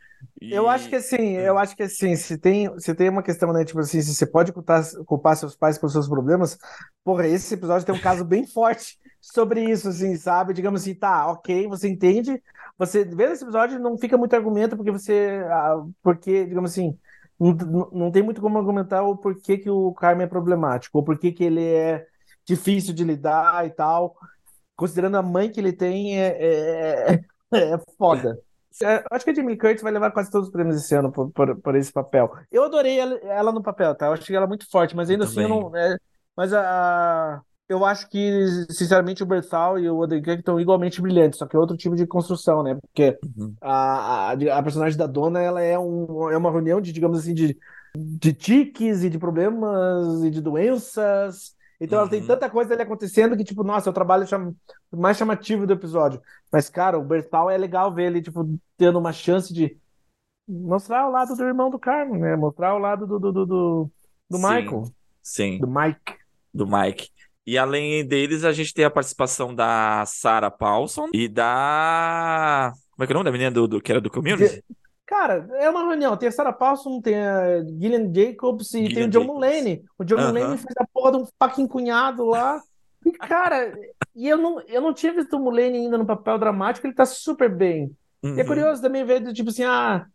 E- 0.42 0.48
Eu 0.50 0.70
acho 0.70 0.88
que 0.88 0.96
assim, 0.96 1.34
eu 1.34 1.58
acho 1.58 1.76
que 1.76 1.84
assim, 1.84 2.16
se 2.16 2.38
tem, 2.38 2.70
se 2.80 2.96
tem 2.96 3.10
uma 3.10 3.22
questão, 3.24 3.52
né, 3.52 3.66
tipo 3.66 3.80
assim, 3.82 4.02
se 4.02 4.16
você 4.16 4.26
pode 4.26 4.54
culpar, 4.54 4.82
culpar 5.06 5.36
seus 5.36 5.56
pais 5.58 5.78
pelos 5.78 5.92
seus 5.92 6.08
problemas, 6.08 6.58
porra, 7.04 7.28
esse 7.28 7.54
episódio 7.54 7.86
tem 7.86 7.94
um 7.94 8.00
caso 8.00 8.24
bem 8.24 8.48
forte 8.48 8.98
sobre 9.22 9.70
isso, 9.70 9.90
assim, 9.90 10.16
sabe? 10.16 10.54
Digamos 10.54 10.82
assim, 10.82 10.96
tá, 10.96 11.28
ok, 11.32 11.68
você 11.68 11.90
entende, 11.90 12.42
você 12.78 13.04
vendo 13.04 13.34
esse 13.34 13.44
episódio 13.44 13.78
não 13.80 13.98
fica 13.98 14.18
muito 14.18 14.34
argumento 14.36 14.78
porque 14.78 14.92
você, 14.92 15.42
ah, 15.52 15.84
porque, 16.02 16.46
digamos 16.46 16.72
assim, 16.72 16.98
não, 17.40 17.90
não- 17.92 18.12
tem 18.12 18.24
muito 18.24 18.42
como 18.42 18.58
argumentar 18.58 19.04
o 19.04 19.18
porquê 19.18 19.58
que 19.58 19.70
o 19.70 19.94
Carmen 19.94 20.26
é 20.26 20.30
problemático, 20.30 20.98
ou 20.98 21.04
porquê 21.04 21.32
que 21.32 21.44
ele 21.44 21.64
é 21.66 22.06
difícil 22.46 22.94
de 22.94 23.04
lidar 23.04 23.66
e 23.66 23.70
tal, 23.72 24.18
considerando 24.76 25.18
a 25.18 25.24
mãe 25.24 25.52
que 25.52 25.60
ele 25.60 25.74
tem, 25.74 26.20
é, 26.22 27.14
é, 27.14 27.24
é 27.54 27.78
foda. 27.98 28.40
É, 28.84 29.04
acho 29.12 29.26
que 29.26 29.32
a 29.32 29.34
Jamie 29.34 29.52
Lee 29.52 29.58
Curtis 29.58 29.82
vai 29.82 29.92
levar 29.92 30.12
quase 30.12 30.30
todos 30.32 30.48
os 30.48 30.54
prêmios 30.54 30.78
esse 30.78 30.94
ano 30.96 31.12
por, 31.12 31.32
por, 31.32 31.56
por 31.62 31.76
esse 31.76 31.92
papel. 31.92 32.32
Eu 32.52 32.64
adorei 32.64 33.00
ela, 33.00 33.16
ela 33.24 33.52
no 33.52 33.64
papel, 33.64 33.96
tá? 33.96 34.08
Eu 34.08 34.14
achei 34.14 34.36
ela 34.36 34.48
muito 34.48 34.70
forte, 34.70 34.96
mas 34.96 35.10
ainda 35.10 35.24
Eu 35.24 35.26
assim 35.26 35.42
eu 35.42 35.50
também. 35.50 35.68
não. 35.70 35.76
é, 35.76 35.98
mas 36.36 36.54
a- 36.54 37.42
eu 37.70 37.86
acho 37.86 38.10
que, 38.10 38.20
sinceramente, 38.72 39.24
o 39.24 39.26
Berthal 39.26 39.78
e 39.80 39.90
o 39.90 39.98
Odenkirk 40.00 40.40
estão 40.40 40.60
igualmente 40.60 41.02
brilhantes, 41.02 41.40
só 41.40 41.46
que 41.48 41.56
é 41.56 41.60
outro 41.60 41.76
tipo 41.78 41.96
de 41.96 42.08
construção, 42.08 42.64
né? 42.64 42.76
Porque 42.76 43.20
Uhum. 43.24 43.58
a, 43.62 44.32
a, 44.32 44.58
a 44.60 44.64
personagem 44.64 44.98
da 44.98 45.08
dona 45.08 45.42
ela 45.42 45.62
é, 45.62 45.78
um, 45.78 46.30
é 46.32 46.38
uma 46.38 46.52
reunião 46.52 46.80
de, 46.82 46.92
digamos 46.94 47.20
assim, 47.20 47.34
de, 47.34 47.58
de 47.96 48.34
tiques 48.34 49.04
e 49.04 49.10
de 49.10 49.20
problemas 49.20 50.24
e 50.24 50.30
de 50.30 50.42
doenças. 50.42 51.56
Então 51.80 52.00
ela 52.00 52.10
tem 52.10 52.22
Uhum. 52.22 52.28
tanta 52.28 52.50
coisa 52.50 52.74
ali 52.74 52.84
acontecendo 52.84 53.36
que, 53.38 53.44
tipo, 53.44 53.64
nossa, 53.64 53.90
é 53.90 53.92
o 53.92 53.94
trabalho 53.94 54.26
cham- 54.28 54.56
mais 54.92 55.18
chamativo 55.18 55.68
do 55.68 55.74
episódio. 55.74 56.22
Mas, 56.52 56.70
cara, 56.70 56.98
o 56.98 57.04
Bertal 57.04 57.50
é 57.50 57.58
legal 57.58 57.94
ver 57.94 58.06
ele, 58.06 58.22
tipo, 58.22 58.58
tendo 58.78 58.98
uma 59.00 59.12
chance 59.14 59.54
de 59.54 59.78
mostrar 60.48 61.08
o 61.08 61.12
lado 61.12 61.36
do 61.36 61.44
irmão 61.44 61.70
do 61.70 61.80
Carmen, 61.80 62.20
né? 62.22 62.36
Mostrar 62.36 62.76
o 62.76 62.80
lado 62.80 63.08
do, 63.08 63.20
do, 63.20 63.32
do, 63.34 63.46
do, 63.46 63.92
do 64.30 64.38
Sim. 64.38 64.40
Michael, 64.40 64.94
Sim, 65.22 65.60
do 65.60 65.68
Mike. 65.68 66.16
do 66.54 66.68
Mike. 66.68 67.12
E 67.48 67.58
além 67.58 68.06
deles, 68.06 68.44
a 68.44 68.52
gente 68.52 68.74
tem 68.74 68.84
a 68.84 68.90
participação 68.92 69.56
da 69.56 70.04
Sarah 70.06 70.52
Paulson 70.52 71.08
e 71.14 71.30
da. 71.30 72.74
Como 72.92 73.04
é 73.04 73.08
que 73.08 73.14
é 73.14 73.16
o 73.16 73.18
nome 73.20 73.26
da 73.26 73.32
menina 73.32 73.52
do, 73.52 73.68
do- 73.68 73.82
que 73.82 73.90
era 73.92 74.02
do 74.02 74.10
Community? 74.12 74.62
Cara, 75.06 75.48
é 75.54 75.70
uma 75.70 75.88
reunião. 75.88 76.18
Tem 76.18 76.28
a 76.28 76.32
Sarah 76.32 76.52
Paulson, 76.52 77.00
tem 77.00 77.16
a 77.16 77.64
Gillian 77.64 78.12
Jacobs 78.14 78.74
e 78.74 78.80
tem 78.84 78.90
Gillian 78.90 79.08
o 79.08 79.10
John. 79.12 79.24
Mulaney. 79.24 79.82
O 79.98 80.04
John 80.04 80.18
Aham. 80.18 80.28
Mulaney 80.34 80.58
fez 80.58 80.74
a 80.78 80.86
porra 80.94 81.12
de 81.14 81.18
um 81.20 81.26
fucking 81.42 81.68
cunhado 81.68 82.26
lá. 82.26 82.60
E, 83.06 83.12
cara, 83.14 83.74
e 84.14 84.28
eu 84.28 84.38
não, 84.38 84.60
eu 84.68 84.82
não 84.82 84.94
tinha 84.94 85.14
visto 85.14 85.38
o 85.38 85.40
Mulaney 85.40 85.86
ainda 85.86 85.98
no 85.98 86.06
papel 86.06 86.38
dramático, 86.38 86.86
ele 86.86 86.94
tá 86.94 87.06
super 87.06 87.50
bem. 87.50 87.96
E 88.24 88.28
é 88.42 88.44
Uhum. 88.44 88.48
curioso 88.48 88.82
também 88.82 89.06
ver, 89.06 89.22
do 89.22 89.32
tipo 89.32 89.50
assim, 89.50 89.64
ah, 89.64 90.06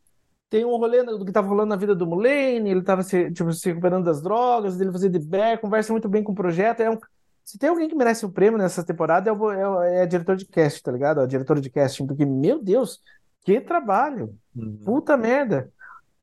tem 0.50 0.64
um 0.64 0.76
rolê 0.76 1.02
do 1.02 1.24
que 1.24 1.32
tava 1.32 1.48
rolando 1.48 1.70
na 1.70 1.76
vida 1.76 1.94
do 1.94 2.06
Mulaney, 2.06 2.68
ele 2.70 2.82
tava 2.82 3.02
se, 3.02 3.32
tipo, 3.32 3.50
se 3.52 3.68
recuperando 3.70 4.04
das 4.04 4.20
drogas, 4.22 4.76
dele 4.76 4.92
fazer 4.92 5.08
de 5.08 5.18
back, 5.18 5.62
conversa 5.62 5.92
muito 5.92 6.08
bem 6.08 6.22
com 6.22 6.32
o 6.32 6.34
projeto. 6.34 6.80
É 6.80 6.90
um, 6.90 6.98
se 7.44 7.58
tem 7.58 7.68
alguém 7.68 7.88
que 7.88 7.94
merece 7.94 8.24
o 8.24 8.30
prêmio 8.30 8.58
nessa 8.58 8.84
temporada, 8.84 9.30
é, 9.30 9.32
o, 9.32 9.82
é, 9.82 9.98
é 9.98 10.02
a 10.02 10.06
diretora 10.06 10.36
de 10.36 10.46
casting, 10.46 10.82
tá 10.82 10.92
ligado? 10.92 11.20
A 11.20 11.26
diretora 11.26 11.60
de 11.60 11.70
casting, 11.70 12.06
porque, 12.06 12.24
meu 12.24 12.62
Deus, 12.62 13.00
que 13.44 13.60
trabalho! 13.60 14.36
Uhum. 14.54 14.80
Puta 14.84 15.16
merda! 15.16 15.70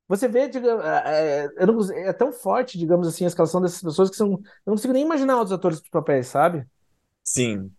Você 0.08 0.28
vê, 0.28 0.48
diga, 0.48 0.70
é, 1.06 1.66
não 1.66 1.80
é 1.94 2.12
tão 2.14 2.34
forte, 2.34 2.80
digamos 2.80 3.08
assim, 3.08 3.26
a 3.26 3.28
escalação 3.28 3.62
dessas 3.62 3.82
pessoas 3.82 4.10
que 4.10 4.16
são, 4.16 4.32
eu 4.32 4.42
não 4.66 4.74
consigo 4.74 4.94
nem 4.94 5.06
imaginar 5.06 5.36
outros 5.36 5.54
atores 5.54 5.80
para 5.80 6.02
papéis, 6.02 6.28
sabe? 6.28 6.66
Sim, 7.24 7.72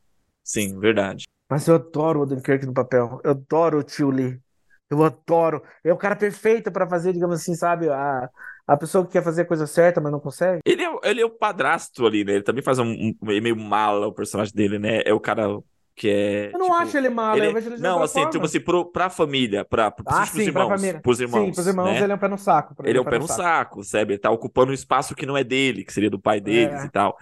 sim, 0.45 0.78
verdade. 0.78 1.24
Mas 1.49 1.66
eu 1.66 1.74
adoro 1.74 2.20
o 2.20 2.22
Odenkirk 2.22 2.64
no 2.64 2.72
papel. 2.72 3.20
Eu 3.24 3.32
adoro 3.32 3.80
o 3.80 3.82
Tio 3.82 4.11
Lee. 4.11 4.41
Eu 4.88 5.03
adoro. 5.03 5.61
É 5.82 5.93
o 5.93 5.97
cara 5.97 6.14
perfeito 6.14 6.70
para 6.70 6.88
fazer, 6.88 7.12
digamos 7.12 7.41
assim, 7.41 7.57
sabe? 7.57 7.88
A, 7.88 8.30
a 8.73 8.77
pessoa 8.77 9.05
que 9.07 9.12
quer 9.12 9.23
fazer 9.23 9.43
a 9.43 9.47
coisa 9.47 9.66
certa, 9.66 10.01
mas 10.01 10.12
não 10.12 10.21
consegue. 10.21 10.61
Ele 10.64 10.83
é, 10.83 10.91
ele 11.05 11.21
é 11.21 11.25
o 11.25 11.31
padrasto 11.31 12.07
ali, 12.07 12.25
né? 12.25 12.35
Ele 12.35 12.43
também 12.45 12.62
faz 12.62 12.79
um, 12.79 12.85
um- 12.91 13.14
meio 13.21 13.57
mala 13.57 14.07
o 14.07 14.12
personagem 14.12 14.55
dele, 14.55 14.79
né? 14.79 15.03
É 15.05 15.12
o 15.12 15.21
cara 15.21 15.59
que 15.97 16.09
é. 16.09 16.47
Eu 16.47 16.59
não 16.59 16.66
tipo, 16.68 16.75
acho 16.79 16.97
ele 16.97 17.11
mal, 17.11 17.37
ele 17.37 17.47
eu 17.47 17.51
é- 17.51 17.55
vejo 17.55 17.68
ele 17.68 17.77
de 17.77 17.83
Não, 17.83 18.03
assim, 18.03 18.14
forma. 18.21 18.31
tipo 18.31 18.45
assim, 18.47 18.61
pro, 18.61 18.87
pra 18.91 19.11
família, 19.11 19.66
pra, 19.66 19.91
pra, 19.91 20.05
Ah, 20.07 20.16
pros 20.21 20.31
sim, 20.31 20.51
pra 20.51 20.62
irmãos, 20.62 20.81
família. 20.81 21.01
pros 21.03 21.21
irmãos, 21.21 21.45
Sim, 21.47 21.53
pros 21.53 21.66
irmãos, 21.66 21.93
né? 21.93 22.03
ele 22.05 22.12
é 22.12 22.14
um 22.14 22.18
pé 22.18 22.29
no 22.29 22.39
saco. 22.39 22.75
Ele 22.85 22.97
é 22.97 23.01
um 23.01 23.05
pé 23.05 23.18
no 23.18 23.27
saco, 23.29 23.85
sabe? 23.85 24.14
Ele 24.14 24.18
tá 24.21 24.31
ocupando 24.31 24.71
um 24.71 24.75
espaço 24.75 25.14
que 25.14 25.27
não 25.27 25.37
é 25.37 25.45
dele, 25.45 25.85
que 25.85 25.93
seria 25.93 26.09
do 26.09 26.18
pai 26.18 26.41
deles 26.41 26.81
É. 26.83 26.87
e 26.87 26.91
tal. 26.91 27.16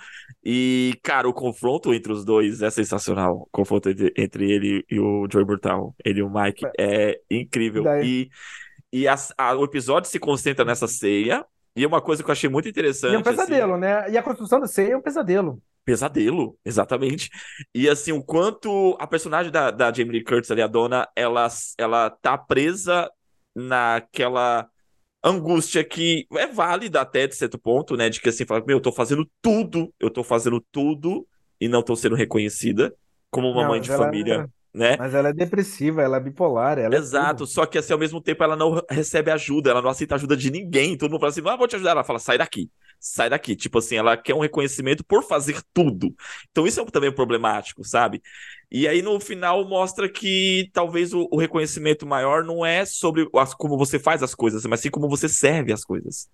E, 0.44 0.92
cara, 1.02 1.28
o 1.28 1.32
confronto 1.32 1.92
entre 1.92 2.12
os 2.12 2.24
dois 2.24 2.62
é 2.62 2.70
sensacional. 2.70 3.34
O 3.38 3.48
confronto 3.50 3.88
entre, 3.90 4.12
entre 4.16 4.48
ele 4.50 4.84
e 4.88 5.00
o 5.00 5.26
Joey 5.32 5.44
Brutal, 5.44 5.92
ele 6.04 6.20
e 6.20 6.22
o 6.22 6.30
Mike, 6.30 6.64
é 6.78 7.18
incrível. 7.28 7.82
Daí- 7.82 8.06
E, 8.06 8.30
e 8.92 9.08
as- 9.08 9.32
a- 9.38 9.54
o 9.56 9.64
episódio 9.64 10.10
se 10.10 10.18
concentra 10.18 10.64
nessa 10.64 10.88
ceia. 10.88 11.44
E 11.76 11.86
uma 11.86 12.00
coisa 12.02 12.22
que 12.24 12.30
eu 12.30 12.32
achei 12.32 12.48
muito 12.50 12.68
interessante. 12.68 13.08
E 13.08 13.14
é 13.14 13.18
um 13.18 13.22
assim, 13.30 13.30
pesadelo, 13.30 13.76
né? 13.76 14.10
E 14.10 14.18
a 14.18 14.22
construção 14.22 14.60
da 14.60 14.66
ceia 14.66 14.92
é 14.92 14.96
um 14.96 15.02
pesadelo. 15.02 15.62
Pesadelo, 15.84 16.58
exatamente. 16.66 17.30
E 17.74 17.88
assim, 17.88 18.12
o 18.12 18.22
quanto 18.22 18.94
a 19.00 19.06
personagem 19.06 19.50
da, 19.50 19.70
da 19.70 19.90
Jamie 19.92 20.12
Lee 20.12 20.24
Curtis 20.24 20.50
ali, 20.50 20.60
a 20.60 20.66
dona, 20.66 21.08
ela, 21.16 21.48
ela 21.78 22.10
tá 22.10 22.36
presa 22.36 23.10
naquela 23.54 24.68
angústia 25.24 25.84
que 25.84 26.26
é 26.32 26.48
válida 26.48 27.00
até 27.02 27.26
de 27.28 27.36
certo 27.36 27.58
ponto, 27.58 27.96
né? 27.96 28.10
De 28.10 28.20
que 28.20 28.28
assim, 28.30 28.46
fala, 28.46 28.64
meu, 28.66 28.78
eu 28.78 28.82
tô 28.82 28.92
fazendo 28.92 29.30
tudo, 29.42 29.94
eu 30.00 30.10
tô 30.10 30.24
fazendo 30.24 30.60
tudo 30.72 31.28
e 31.60 31.68
não 31.68 31.82
tô 31.82 31.96
sendo 31.96 32.16
reconhecida 32.16 32.94
como 33.30 33.48
uma 33.50 33.62
Não, 33.62 33.66
mãe 33.66 33.80
de 33.80 33.90
família, 33.90 34.46
né? 34.74 34.98
Mas 34.98 35.14
ela 35.14 35.28
é 35.30 35.32
depressiva, 35.32 36.02
ela 36.02 36.16
é 36.18 36.20
bipolar, 36.20 36.78
ela 36.78 36.98
é 36.98 37.00
Exato, 37.00 37.46
tudo. 37.46 37.46
só 37.46 37.66
que 37.66 37.76
assim, 37.76 37.92
ao 37.92 37.98
mesmo 37.98 38.18
tempo 38.20 38.42
ela 38.42 38.56
não 38.56 38.82
recebe 38.90 39.30
ajuda, 39.30 39.70
ela 39.70 39.82
não 39.82 39.90
aceita 39.90 40.14
ajuda 40.14 40.34
de 40.36 40.50
ninguém. 40.50 40.96
Todo 40.96 41.10
mundo 41.10 41.20
fala 41.20 41.30
assim, 41.30 41.42
ah, 41.46 41.54
vou 41.56 41.68
te 41.68 41.76
ajudar. 41.76 41.90
Ela 41.90 42.02
fala, 42.04 42.18
sai 42.18 42.38
daqui, 42.38 42.70
sai 42.98 43.28
daqui. 43.28 43.54
Tipo 43.54 43.78
assim, 43.78 43.96
ela 43.96 44.16
quer 44.16 44.34
um 44.34 44.38
reconhecimento 44.40 45.04
por 45.04 45.22
fazer 45.22 45.60
tudo. 45.74 46.14
Então 46.50 46.66
isso 46.66 46.80
é 46.80 46.84
também 46.86 47.12
problemático, 47.14 47.84
sabe? 47.84 48.22
E 48.70 48.88
aí 48.88 49.02
no 49.02 49.20
final 49.20 49.68
mostra 49.68 50.08
que 50.10 50.70
talvez 50.72 51.12
o, 51.12 51.28
o 51.30 51.38
reconhecimento 51.38 52.06
maior 52.06 52.42
não 52.42 52.64
é 52.64 52.86
sobre 52.86 53.28
as- 53.36 53.52
como 53.54 53.76
você 53.76 53.98
faz 53.98 54.22
as 54.22 54.34
coisas, 54.34 54.64
mas 54.64 54.80
sim 54.80 54.90
como 54.90 55.08
você 55.10 55.28
serve 55.28 55.72
as 55.74 55.84
coisas. 55.84 56.26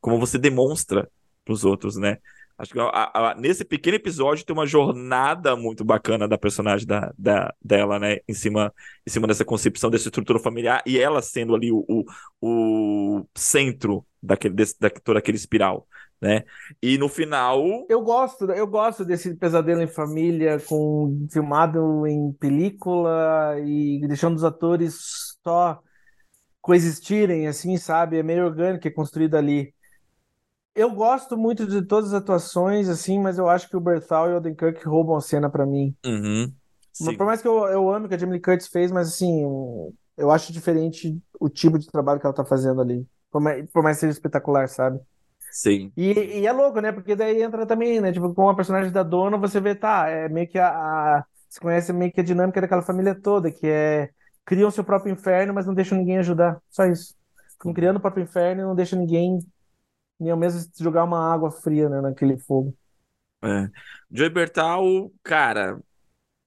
Como 0.00 0.18
você 0.20 0.38
demonstra 0.38 1.10
pros 1.44 1.64
outros, 1.64 1.96
né? 1.96 2.18
Acho 2.58 2.72
que 2.72 2.80
a- 2.80 3.10
a- 3.32 3.34
nesse 3.34 3.64
pequeno 3.64 3.96
episódio 3.96 4.44
tem 4.44 4.54
uma 4.54 4.66
jornada 4.66 5.54
muito 5.56 5.84
bacana 5.84 6.26
da 6.26 6.38
personagem 6.38 6.86
da, 6.86 7.12
da- 7.18 7.54
dela, 7.62 7.98
né? 7.98 8.18
Em 8.26 8.32
cima, 8.34 8.72
em 9.06 9.10
cima 9.10 9.26
dessa 9.26 9.44
concepção, 9.44 9.90
dessa 9.90 10.08
estrutura 10.08 10.38
familiar, 10.38 10.82
e 10.86 10.98
ela 10.98 11.20
sendo 11.20 11.54
ali 11.54 11.70
o, 11.70 11.84
o, 11.88 12.04
o 13.20 13.26
centro 13.36 14.06
daquele, 14.22 14.54
desse, 14.54 14.74
da, 14.80 14.88
aquele 15.18 15.36
espiral, 15.36 15.86
né? 16.20 16.44
E 16.82 16.96
no 16.96 17.08
final. 17.08 17.62
Eu 17.88 18.00
gosto, 18.02 18.50
eu 18.52 18.66
gosto 18.66 19.04
desse 19.04 19.34
pesadelo 19.36 19.82
em 19.82 19.86
família, 19.86 20.58
com 20.60 21.26
filmado 21.30 22.06
em 22.06 22.32
película 22.32 23.54
e 23.60 24.00
deixando 24.08 24.36
os 24.36 24.44
atores 24.44 25.36
só 25.42 25.78
coexistirem, 26.60 27.46
assim, 27.46 27.76
sabe? 27.76 28.18
É 28.18 28.22
meio 28.22 28.44
orgânico, 28.46 28.86
é 28.88 28.90
construído 28.90 29.36
ali. 29.36 29.74
Eu 30.76 30.90
gosto 30.90 31.36
muito 31.36 31.66
de 31.66 31.82
todas 31.82 32.12
as 32.12 32.22
atuações, 32.22 32.88
assim, 32.88 33.18
mas 33.18 33.38
eu 33.38 33.48
acho 33.48 33.68
que 33.68 33.76
o 33.76 33.80
Berthal 33.80 34.30
e 34.30 34.34
o 34.34 34.36
Odenkirk 34.36 34.86
roubam 34.86 35.16
a 35.16 35.20
cena 35.20 35.48
pra 35.48 35.64
mim. 35.64 35.96
Uhum, 36.04 36.52
sim. 36.92 37.16
Por 37.16 37.24
mais 37.26 37.40
que 37.40 37.48
eu, 37.48 37.66
eu 37.66 37.90
ame 37.90 38.06
o 38.06 38.08
que 38.08 38.14
a 38.14 38.18
Jamie 38.18 38.34
Lee 38.34 38.42
Curtis 38.42 38.68
fez, 38.68 38.92
mas 38.92 39.08
assim, 39.08 39.42
eu 40.16 40.30
acho 40.30 40.52
diferente 40.52 41.18
o 41.40 41.48
tipo 41.48 41.78
de 41.78 41.86
trabalho 41.86 42.20
que 42.20 42.26
ela 42.26 42.34
tá 42.34 42.44
fazendo 42.44 42.80
ali. 42.80 43.06
Por 43.30 43.40
mais, 43.40 43.70
por 43.70 43.82
mais 43.82 43.96
que 43.96 44.00
seja 44.02 44.12
espetacular, 44.12 44.68
sabe? 44.68 45.00
Sim. 45.50 45.90
E, 45.96 46.40
e 46.40 46.46
é 46.46 46.52
louco, 46.52 46.80
né? 46.80 46.92
Porque 46.92 47.16
daí 47.16 47.42
entra 47.42 47.66
também, 47.66 48.00
né? 48.00 48.12
Tipo, 48.12 48.34
com 48.34 48.48
a 48.48 48.54
personagem 48.54 48.92
da 48.92 49.02
dona, 49.02 49.38
você 49.38 49.60
vê, 49.60 49.74
tá, 49.74 50.08
é 50.08 50.28
meio 50.28 50.46
que 50.48 50.58
a, 50.58 50.68
a. 50.68 51.24
Você 51.48 51.60
conhece 51.60 51.92
meio 51.92 52.12
que 52.12 52.20
a 52.20 52.24
dinâmica 52.24 52.60
daquela 52.60 52.82
família 52.82 53.14
toda, 53.14 53.50
que 53.50 53.66
é. 53.66 54.10
Criam 54.44 54.70
seu 54.70 54.84
próprio 54.84 55.12
inferno, 55.12 55.52
mas 55.52 55.66
não 55.66 55.74
deixam 55.74 55.98
ninguém 55.98 56.18
ajudar. 56.18 56.60
Só 56.70 56.84
isso. 56.86 57.14
Ficam 57.52 57.72
criando 57.72 57.96
o 57.96 58.00
próprio 58.00 58.22
inferno 58.22 58.62
e 58.62 58.64
não 58.64 58.74
deixam 58.76 58.98
ninguém. 58.98 59.40
Nem 60.20 60.30
ao 60.30 60.36
mesmo 60.38 60.70
jogar 60.78 61.04
uma 61.04 61.32
água 61.32 61.50
fria, 61.50 61.88
né, 61.88 62.00
naquele 62.00 62.38
fogo. 62.38 62.76
É. 63.44 63.70
Joey 64.10 64.30
Bertal, 64.30 65.12
cara, 65.22 65.78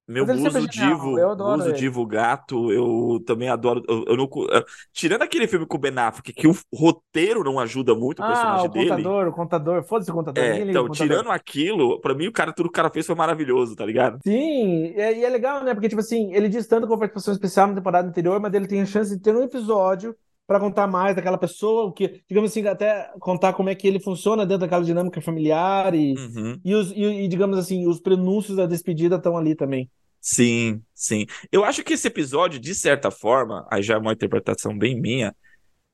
meu 0.07 0.25
é 0.25 0.49
genial, 0.49 0.67
divo, 0.67 1.17
eu 1.17 1.31
adoro 1.31 1.67
ele. 1.67 1.73
divo 1.73 2.05
gato, 2.07 2.71
eu 2.71 3.23
também 3.25 3.49
adoro. 3.49 3.83
Eu, 3.89 4.05
eu 4.07 4.17
não, 4.17 4.25
eh, 4.51 4.65
tirando 4.93 5.23
aquele 5.23 5.47
filme 5.47 5.65
com 5.67 5.77
o 5.77 5.79
Ben 5.79 5.97
Affleck, 5.99 6.33
que 6.33 6.47
o 6.47 6.55
roteiro 6.73 7.43
não 7.43 7.59
ajuda 7.59 7.95
muito 7.95 8.21
o 8.21 8.25
Ah, 8.25 8.25
personagem 8.25 8.69
o 8.69 8.71
dele. 8.71 9.13
contador, 9.13 9.27
o 9.27 9.31
contador. 9.33 9.83
Foda-se 9.83 10.11
o 10.11 10.13
contador, 10.13 10.43
É, 10.43 10.59
então, 10.59 10.87
contador. 10.87 10.95
tirando 11.07 11.31
aquilo, 11.31 11.99
pra 12.01 12.13
mim 12.15 12.27
o 12.27 12.31
cara, 12.31 12.53
tudo 12.53 12.67
que 12.69 12.71
o 12.71 12.73
cara 12.75 12.89
fez 12.91 13.05
foi 13.05 13.15
maravilhoso, 13.15 13.75
tá 13.75 13.85
ligado? 13.85 14.21
Sim, 14.25 14.87
e 14.95 14.99
é, 14.99 15.17
e 15.19 15.23
é 15.25 15.29
legal, 15.29 15.63
né? 15.63 15.73
Porque, 15.73 15.87
tipo 15.89 16.01
assim, 16.01 16.33
ele 16.33 16.49
diz 16.49 16.67
tanto 16.67 16.87
com 16.87 16.93
a 16.93 16.97
participação 16.97 17.33
especial 17.33 17.67
na 17.67 17.75
temporada 17.75 18.07
anterior, 18.07 18.39
mas 18.39 18.53
ele 18.53 18.67
tem 18.67 18.81
a 18.81 18.85
chance 18.85 19.15
de 19.15 19.21
ter 19.21 19.35
um 19.35 19.43
episódio 19.43 20.15
pra 20.49 20.59
contar 20.59 20.87
mais 20.87 21.15
daquela 21.15 21.37
pessoa, 21.37 21.85
o 21.85 21.91
que, 21.91 22.23
digamos 22.27 22.49
assim, 22.49 22.65
até 22.67 23.11
contar 23.19 23.53
como 23.53 23.69
é 23.69 23.75
que 23.75 23.87
ele 23.87 23.99
funciona 23.99 24.47
dentro 24.47 24.61
daquela 24.61 24.83
dinâmica 24.83 25.21
familiar 25.21 25.93
e, 25.93 26.15
Uhum. 26.15 26.59
e, 26.65 26.73
os, 26.73 26.91
e, 26.91 27.03
e, 27.03 27.27
digamos 27.27 27.59
assim, 27.59 27.87
os 27.87 27.99
prenúncios 27.99 28.57
da 28.57 28.65
despedida 28.65 29.17
estão 29.17 29.37
ali 29.37 29.53
também. 29.55 29.87
Sim, 30.19 30.81
sim. 30.93 31.27
Eu 31.51 31.63
acho 31.63 31.83
que 31.83 31.93
esse 31.93 32.07
episódio, 32.07 32.59
de 32.59 32.73
certa 32.73 33.11
forma, 33.11 33.65
aí 33.71 33.83
já 33.83 33.93
é 33.93 33.97
uma 33.97 34.11
interpretação 34.11 34.75
bem 34.75 34.99
minha, 34.99 35.35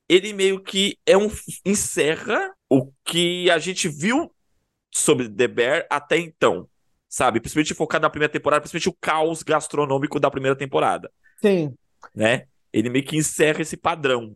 ele 0.08 0.32
meio 0.32 0.62
que 0.64 0.98
é 1.06 1.18
um 1.18 1.30
encerra 1.66 2.52
o 2.70 2.92
que 3.04 3.50
a 3.52 3.58
gente 3.60 3.90
viu 3.90 4.32
sobre 4.92 5.30
The 5.30 5.48
Bear 5.50 5.86
até 5.90 6.18
então, 6.18 6.68
sabe? 7.10 7.42
Principalmente 7.42 7.74
focado 7.74 8.04
na 8.04 8.10
primeira 8.10 8.32
temporada, 8.32 8.62
principalmente 8.62 8.90
o 8.90 8.98
caos 9.02 9.44
gastronômico 9.44 10.20
da 10.20 10.32
primeira 10.32 10.56
temporada, 10.56 11.12
Sim, 11.42 11.76
né? 12.16 12.46
Ele 12.72 12.90
meio 12.90 13.06
que 13.06 13.18
encerra 13.18 13.62
esse 13.62 13.78
padrão, 13.78 14.36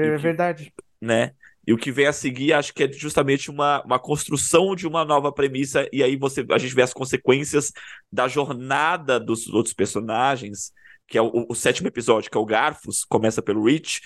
é 0.00 0.16
que- 0.16 0.22
verdade. 0.22 0.72
né? 1.00 1.32
E 1.66 1.72
o 1.72 1.78
que 1.78 1.90
vem 1.90 2.06
a 2.06 2.12
seguir, 2.12 2.52
acho 2.52 2.74
que 2.74 2.84
é 2.84 2.92
justamente 2.92 3.50
uma, 3.50 3.82
uma 3.84 3.98
construção 3.98 4.74
de 4.76 4.86
uma 4.86 5.02
nova 5.02 5.32
premissa, 5.32 5.88
e 5.90 6.02
aí 6.02 6.14
você, 6.14 6.44
a 6.50 6.58
gente 6.58 6.74
vê 6.74 6.82
as 6.82 6.92
consequências 6.92 7.72
da 8.12 8.28
jornada 8.28 9.18
dos 9.18 9.48
outros 9.48 9.72
personagens, 9.74 10.72
que 11.08 11.16
é 11.16 11.22
o, 11.22 11.46
o 11.48 11.54
sétimo 11.54 11.88
episódio, 11.88 12.30
que 12.30 12.36
é 12.36 12.40
o 12.40 12.44
Garfos, 12.44 13.02
começa 13.04 13.40
pelo 13.40 13.64
Rich, 13.64 14.02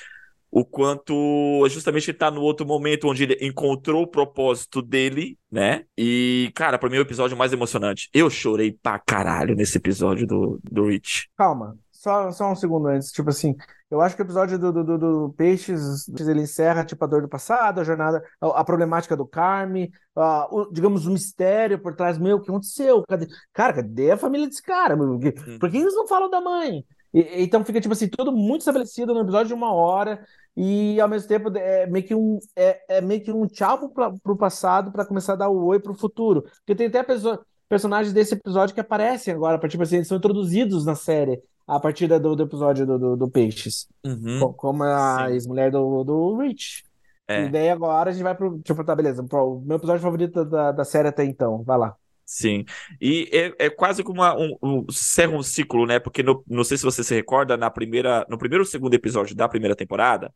o 0.51 0.65
quanto 0.65 1.67
justamente 1.69 2.11
ele 2.11 2.17
tá 2.17 2.31
no 2.31 2.41
outro 2.41 2.65
momento 2.65 3.09
onde 3.09 3.25
ele 3.25 3.39
encontrou 3.43 4.05
o 4.05 4.07
propósito 4.07 4.81
dele, 4.81 5.37
né? 5.51 5.85
E, 5.99 6.51
cara, 6.55 6.79
pra 6.79 6.89
mim 6.89 6.97
é 6.97 7.01
o 7.01 7.03
episódio 7.03 7.37
mais 7.37 7.53
emocionante. 7.53 8.09
Eu 8.15 8.31
chorei 8.31 8.73
pra 8.83 8.99
caralho 8.99 9.55
nesse 9.55 9.77
episódio 9.77 10.27
do, 10.27 10.59
do 10.63 10.87
Rich. 10.87 11.29
Calma, 11.37 11.77
só, 12.01 12.31
só 12.33 12.51
um 12.53 12.55
segundo 12.57 12.89
antes. 12.89 13.11
Tipo 13.11 13.31
assim, 13.31 13.57
eu 13.91 14.01
acho 14.01 14.15
que 14.15 14.23
o 14.23 14.25
episódio 14.25 14.59
do, 14.59 14.73
do, 14.73 14.85
do- 14.85 14.99
do 14.99 15.35
Peixes, 15.37 16.09
ele 16.21 16.43
encerra, 16.43 16.85
tipo, 16.85 17.03
a 17.05 17.09
dor 17.09 17.23
do 17.23 17.29
passado, 17.29 17.81
a 17.81 17.85
jornada, 17.85 18.23
a, 18.41 18.61
a 18.61 18.65
problemática 18.65 19.17
do 19.17 19.27
Carme, 19.27 19.91
a- 20.17 20.49
o- 20.51 20.71
digamos, 20.73 21.07
o 21.07 21.11
mistério 21.11 21.79
por 21.81 21.95
trás, 21.97 22.19
meu, 22.19 22.37
o 22.37 22.41
que 22.41 22.51
aconteceu? 22.51 23.03
Cadê? 23.09 23.27
Cara, 23.53 23.73
cadê 23.75 24.11
a 24.13 24.17
família 24.17 24.47
desse 24.47 24.63
cara? 24.63 24.97
Por 24.97 25.19
que- 25.19 25.33
Por 25.59 25.71
que 25.71 25.77
eles 25.79 25.95
não 25.95 26.07
falam 26.07 26.31
da 26.31 26.41
mãe? 26.41 26.85
E- 27.13 27.43
então 27.43 27.65
fica, 27.65 27.81
tipo 27.81 27.93
assim, 27.95 28.09
tudo 28.09 28.31
muito 28.33 28.61
estabelecido 28.63 29.13
no 29.15 29.21
episódio 29.21 29.49
de 29.49 29.55
uma 29.55 29.73
hora, 29.73 30.25
e 30.57 31.01
ao 31.01 31.09
mesmo 31.09 31.29
tempo 31.29 31.51
é 31.57 31.87
meio 31.87 32.05
que 32.07 32.15
um, 32.15 32.39
é, 32.57 32.99
é 32.99 33.01
meio 33.01 33.23
que 33.23 33.33
um 33.33 33.47
tchau 33.47 33.89
pro, 33.91 34.19
pro 34.21 34.37
passado 34.37 34.93
para 34.93 35.05
começar 35.07 35.33
a 35.35 35.37
dar 35.37 35.49
o 35.49 35.65
oi 35.67 35.81
pro 35.81 35.95
futuro. 35.95 36.43
Porque 36.43 36.75
tem 36.75 36.87
até 36.89 37.03
pessoa- 37.03 37.45
personagens 37.69 38.13
desse 38.13 38.35
episódio 38.35 38.75
que 38.75 38.81
aparecem 38.81 39.33
agora, 39.35 39.59
tipo 39.69 39.83
assim, 39.83 39.97
eles 39.97 40.09
são 40.09 40.17
introduzidos 40.19 40.85
na 40.87 40.95
série 40.95 41.41
a 41.69 41.79
partir 41.79 42.09
do, 42.09 42.35
do 42.35 42.43
episódio 42.43 42.87
do, 42.87 42.99
do, 42.99 43.17
do 43.17 43.31
Peixes. 43.31 43.87
Uhum. 44.05 44.41
Co- 44.41 44.55
Como 44.55 44.83
a 44.85 45.27
Sim. 45.29 45.35
ex-mulher 45.35 45.71
do, 45.71 46.03
do 46.03 46.37
Rich. 46.39 46.83
É. 47.29 47.45
E 47.45 47.49
daí 47.51 47.69
agora 47.69 48.09
a 48.09 48.13
gente 48.13 48.23
vai 48.23 48.35
pro. 48.35 48.59
Tipo, 48.61 48.83
tá, 48.83 48.97
beleza. 48.97 49.23
Pro, 49.23 49.61
meu 49.65 49.77
episódio 49.77 50.01
favorito 50.03 50.45
da, 50.47 50.73
da 50.73 50.85
série 50.85 51.09
até 51.09 51.25
então. 51.25 51.63
Vai 51.63 51.77
lá. 51.77 51.95
Sim. 52.25 52.65
E 53.01 53.29
é, 53.33 53.67
é 53.67 53.71
quase 53.71 54.03
como 54.03 54.21
uma, 54.21 54.35
um, 54.35 54.57
um, 54.63 54.87
encerra 54.89 55.33
um 55.37 55.43
ciclo, 55.43 55.87
né? 55.87 55.99
Porque 55.99 56.23
no- 56.23 56.43
não 56.47 56.65
sei 56.65 56.77
se 56.79 56.85
você 56.85 57.05
se 57.05 57.15
recorda, 57.15 57.57
na 57.57 57.71
primeira, 57.71 58.27
no 58.31 58.39
primeiro 58.39 58.63
ou 58.65 58.67
segundo 58.67 58.95
episódio 58.95 59.37
da 59.37 59.49
primeira 59.49 59.77
temporada, 59.77 60.33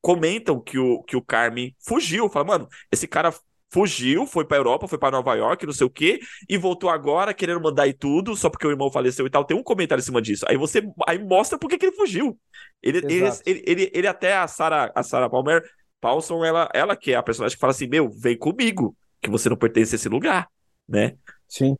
comentam 0.00 0.60
que 0.60 0.78
o, 0.78 1.02
que 1.02 1.16
o 1.16 1.22
Carme 1.22 1.74
fugiu. 1.78 2.28
Fala, 2.28 2.44
mano, 2.46 2.68
esse 2.90 3.06
cara 3.06 3.32
fugiu, 3.72 4.26
foi 4.26 4.44
pra 4.44 4.56
Europa, 4.56 4.86
foi 4.86 4.98
pra 4.98 5.10
Nova 5.10 5.34
York, 5.34 5.66
não 5.66 5.72
sei 5.72 5.86
o 5.86 5.90
quê, 5.90 6.20
e 6.48 6.56
voltou 6.56 6.88
agora 6.88 7.34
querendo 7.34 7.60
mandar 7.60 7.86
e 7.88 7.92
tudo, 7.92 8.36
só 8.36 8.48
porque 8.48 8.66
o 8.66 8.70
irmão 8.70 8.90
faleceu 8.90 9.26
e 9.26 9.30
tal. 9.30 9.44
Tem 9.44 9.56
um 9.56 9.62
comentário 9.62 10.00
em 10.00 10.04
cima 10.04 10.22
disso. 10.22 10.44
Aí 10.48 10.56
você 10.56 10.82
aí 11.06 11.18
mostra 11.18 11.58
por 11.58 11.68
que 11.68 11.84
ele 11.84 11.96
fugiu. 11.96 12.38
Ele, 12.82 12.98
ele, 12.98 13.30
ele, 13.46 13.62
ele, 13.66 13.90
ele 13.92 14.06
até 14.06 14.36
a 14.36 14.46
Sarah, 14.46 14.92
a 14.94 15.02
Sarah 15.02 15.28
Palmer 15.28 15.62
Paulson, 16.00 16.44
ela, 16.44 16.68
ela 16.74 16.96
que 16.96 17.12
é 17.12 17.16
a 17.16 17.22
personagem 17.22 17.56
que 17.56 17.60
fala 17.60 17.72
assim: 17.72 17.88
Meu, 17.88 18.10
vem 18.10 18.36
comigo, 18.36 18.96
que 19.20 19.30
você 19.30 19.48
não 19.48 19.56
pertence 19.56 19.94
a 19.94 19.96
esse 19.96 20.08
lugar, 20.08 20.48
né? 20.88 21.16
Sim. 21.48 21.76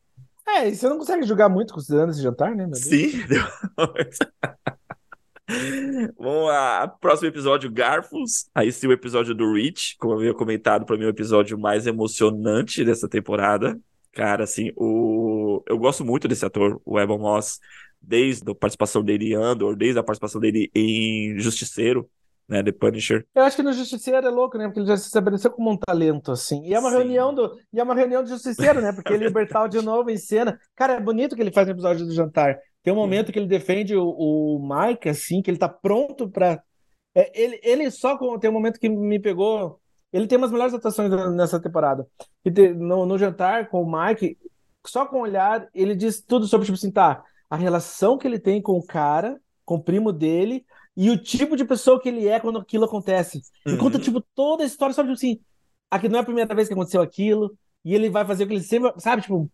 É, 0.46 0.68
e 0.68 0.74
você 0.74 0.88
não 0.88 0.98
consegue 0.98 1.26
julgar 1.26 1.48
muito 1.48 1.72
considerando 1.72 2.10
esse 2.10 2.22
jantar, 2.22 2.54
né? 2.54 2.68
Sim. 2.74 3.12
Vamos 6.18 6.46
lá, 6.46 6.88
próximo 6.88 7.28
episódio, 7.28 7.70
Garfos. 7.70 8.48
Aí 8.54 8.72
sim 8.72 8.86
o 8.86 8.92
episódio 8.92 9.34
do 9.34 9.52
Rich, 9.52 9.96
como 9.98 10.14
eu 10.14 10.18
havia 10.18 10.34
comentado, 10.34 10.86
para 10.86 10.96
mim 10.96 11.04
é 11.04 11.06
o 11.06 11.10
episódio 11.10 11.58
mais 11.58 11.86
emocionante 11.86 12.84
dessa 12.84 13.08
temporada. 13.08 13.78
Cara, 14.12 14.44
assim, 14.44 14.72
o... 14.76 15.62
eu 15.68 15.76
gosto 15.76 16.04
muito 16.04 16.28
desse 16.28 16.46
ator, 16.46 16.80
o 16.84 16.98
Evan 16.98 17.18
Moss, 17.18 17.58
desde 18.00 18.50
a 18.50 18.54
participação 18.54 19.02
dele 19.02 19.32
em 19.32 19.34
Andor, 19.34 19.76
desde 19.76 19.98
a 19.98 20.02
participação 20.02 20.40
dele 20.40 20.70
em 20.74 21.38
Justiceiro, 21.38 22.08
né, 22.48 22.62
The 22.62 22.72
Punisher. 22.72 23.26
Eu 23.34 23.42
acho 23.42 23.56
que 23.56 23.62
no 23.62 23.72
Justiceiro 23.72 24.26
é 24.26 24.30
louco, 24.30 24.58
né? 24.58 24.66
Porque 24.66 24.80
ele 24.80 24.86
já 24.86 24.96
se 24.96 25.06
estabeleceu 25.06 25.50
como 25.50 25.70
um 25.70 25.76
talento, 25.76 26.30
assim. 26.30 26.62
E 26.64 26.74
é 26.74 26.78
uma 26.78 26.90
Sim. 26.90 26.98
reunião 26.98 27.34
do. 27.34 27.58
E 27.72 27.80
é 27.80 27.82
uma 27.82 27.94
reunião 27.94 28.22
do 28.22 28.28
Justiceiro, 28.28 28.80
né? 28.80 28.92
Porque 28.92 29.12
ele 29.12 29.24
e 29.26 29.28
o 29.28 29.32
Bertal 29.32 29.66
de 29.66 29.80
novo 29.80 30.10
em 30.10 30.18
cena. 30.18 30.58
Cara, 30.76 30.94
é 30.94 31.00
bonito 31.00 31.34
que 31.34 31.42
ele 31.42 31.52
faz 31.52 31.66
no 31.66 31.72
episódio 31.72 32.06
do 32.06 32.12
jantar. 32.12 32.58
Tem 32.84 32.92
um 32.92 32.96
momento 32.96 33.32
que 33.32 33.38
ele 33.40 33.48
defende 33.48 33.96
o, 33.96 34.06
o 34.06 34.60
Mike, 34.60 35.08
assim, 35.08 35.42
que 35.42 35.50
ele 35.50 35.58
tá 35.58 35.68
pronto 35.68 36.28
pra. 36.28 36.62
É, 37.14 37.32
ele, 37.42 37.60
ele 37.64 37.90
só 37.90 38.16
com... 38.18 38.38
tem 38.38 38.50
um 38.50 38.52
momento 38.52 38.78
que 38.78 38.88
me 38.88 39.18
pegou. 39.18 39.80
Ele 40.12 40.28
tem 40.28 40.38
umas 40.38 40.52
melhores 40.52 40.74
atuações 40.74 41.10
nessa 41.34 41.60
temporada. 41.60 42.06
E 42.44 42.50
te- 42.52 42.72
no, 42.74 43.06
no 43.06 43.18
jantar 43.18 43.68
com 43.68 43.82
o 43.82 43.90
Mike, 43.90 44.38
só 44.86 45.06
com 45.06 45.16
o 45.16 45.22
olhar, 45.22 45.66
ele 45.74 45.96
diz 45.96 46.22
tudo 46.22 46.46
sobre, 46.46 46.66
tipo 46.66 46.76
assim, 46.76 46.90
tá, 46.92 47.24
a 47.50 47.56
relação 47.56 48.16
que 48.18 48.26
ele 48.28 48.38
tem 48.38 48.62
com 48.62 48.78
o 48.78 48.86
cara, 48.86 49.40
com 49.64 49.76
o 49.76 49.82
primo 49.82 50.12
dele, 50.12 50.64
e 50.96 51.10
o 51.10 51.16
tipo 51.18 51.56
de 51.56 51.64
pessoa 51.64 52.00
que 52.00 52.08
ele 52.08 52.28
é 52.28 52.38
quando 52.38 52.58
aquilo 52.60 52.84
acontece. 52.84 53.40
E 53.66 53.70
Uhum. 53.72 53.78
conta, 53.78 53.98
tipo, 53.98 54.20
toda 54.36 54.62
a 54.62 54.66
história, 54.66 54.94
sabe, 54.94 55.08
tipo 55.08 55.16
assim, 55.16 55.40
aqui 55.90 56.08
não 56.08 56.18
é 56.18 56.22
a 56.22 56.24
primeira 56.24 56.54
vez 56.54 56.68
que 56.68 56.74
aconteceu 56.74 57.02
aquilo, 57.02 57.56
e 57.84 57.94
ele 57.94 58.08
vai 58.10 58.24
fazer 58.24 58.44
o 58.44 58.46
que 58.46 58.54
ele 58.54 58.62
sempre, 58.62 58.92
sabe, 58.98 59.22
tipo, 59.22 59.50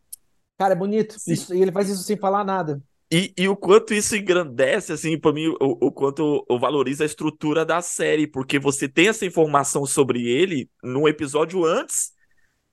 cara, 0.58 0.74
é 0.74 0.76
bonito. 0.76 1.16
Isso- 1.26 1.54
e 1.54 1.62
ele 1.62 1.72
faz 1.72 1.88
isso 1.88 2.02
sem 2.02 2.16
falar 2.18 2.44
nada. 2.44 2.82
E, 3.12 3.34
e 3.36 3.48
o 3.48 3.56
quanto 3.56 3.92
isso 3.92 4.14
engrandece, 4.14 4.92
assim, 4.92 5.18
pra 5.18 5.32
mim, 5.32 5.48
o, 5.48 5.86
o 5.86 5.92
quanto 5.92 6.46
eu 6.48 6.58
valorizo 6.60 7.02
a 7.02 7.06
estrutura 7.06 7.64
da 7.64 7.82
série, 7.82 8.26
porque 8.26 8.58
você 8.58 8.88
tem 8.88 9.08
essa 9.08 9.26
informação 9.26 9.84
sobre 9.84 10.28
ele 10.28 10.70
num 10.82 11.08
episódio 11.08 11.64
antes 11.64 12.12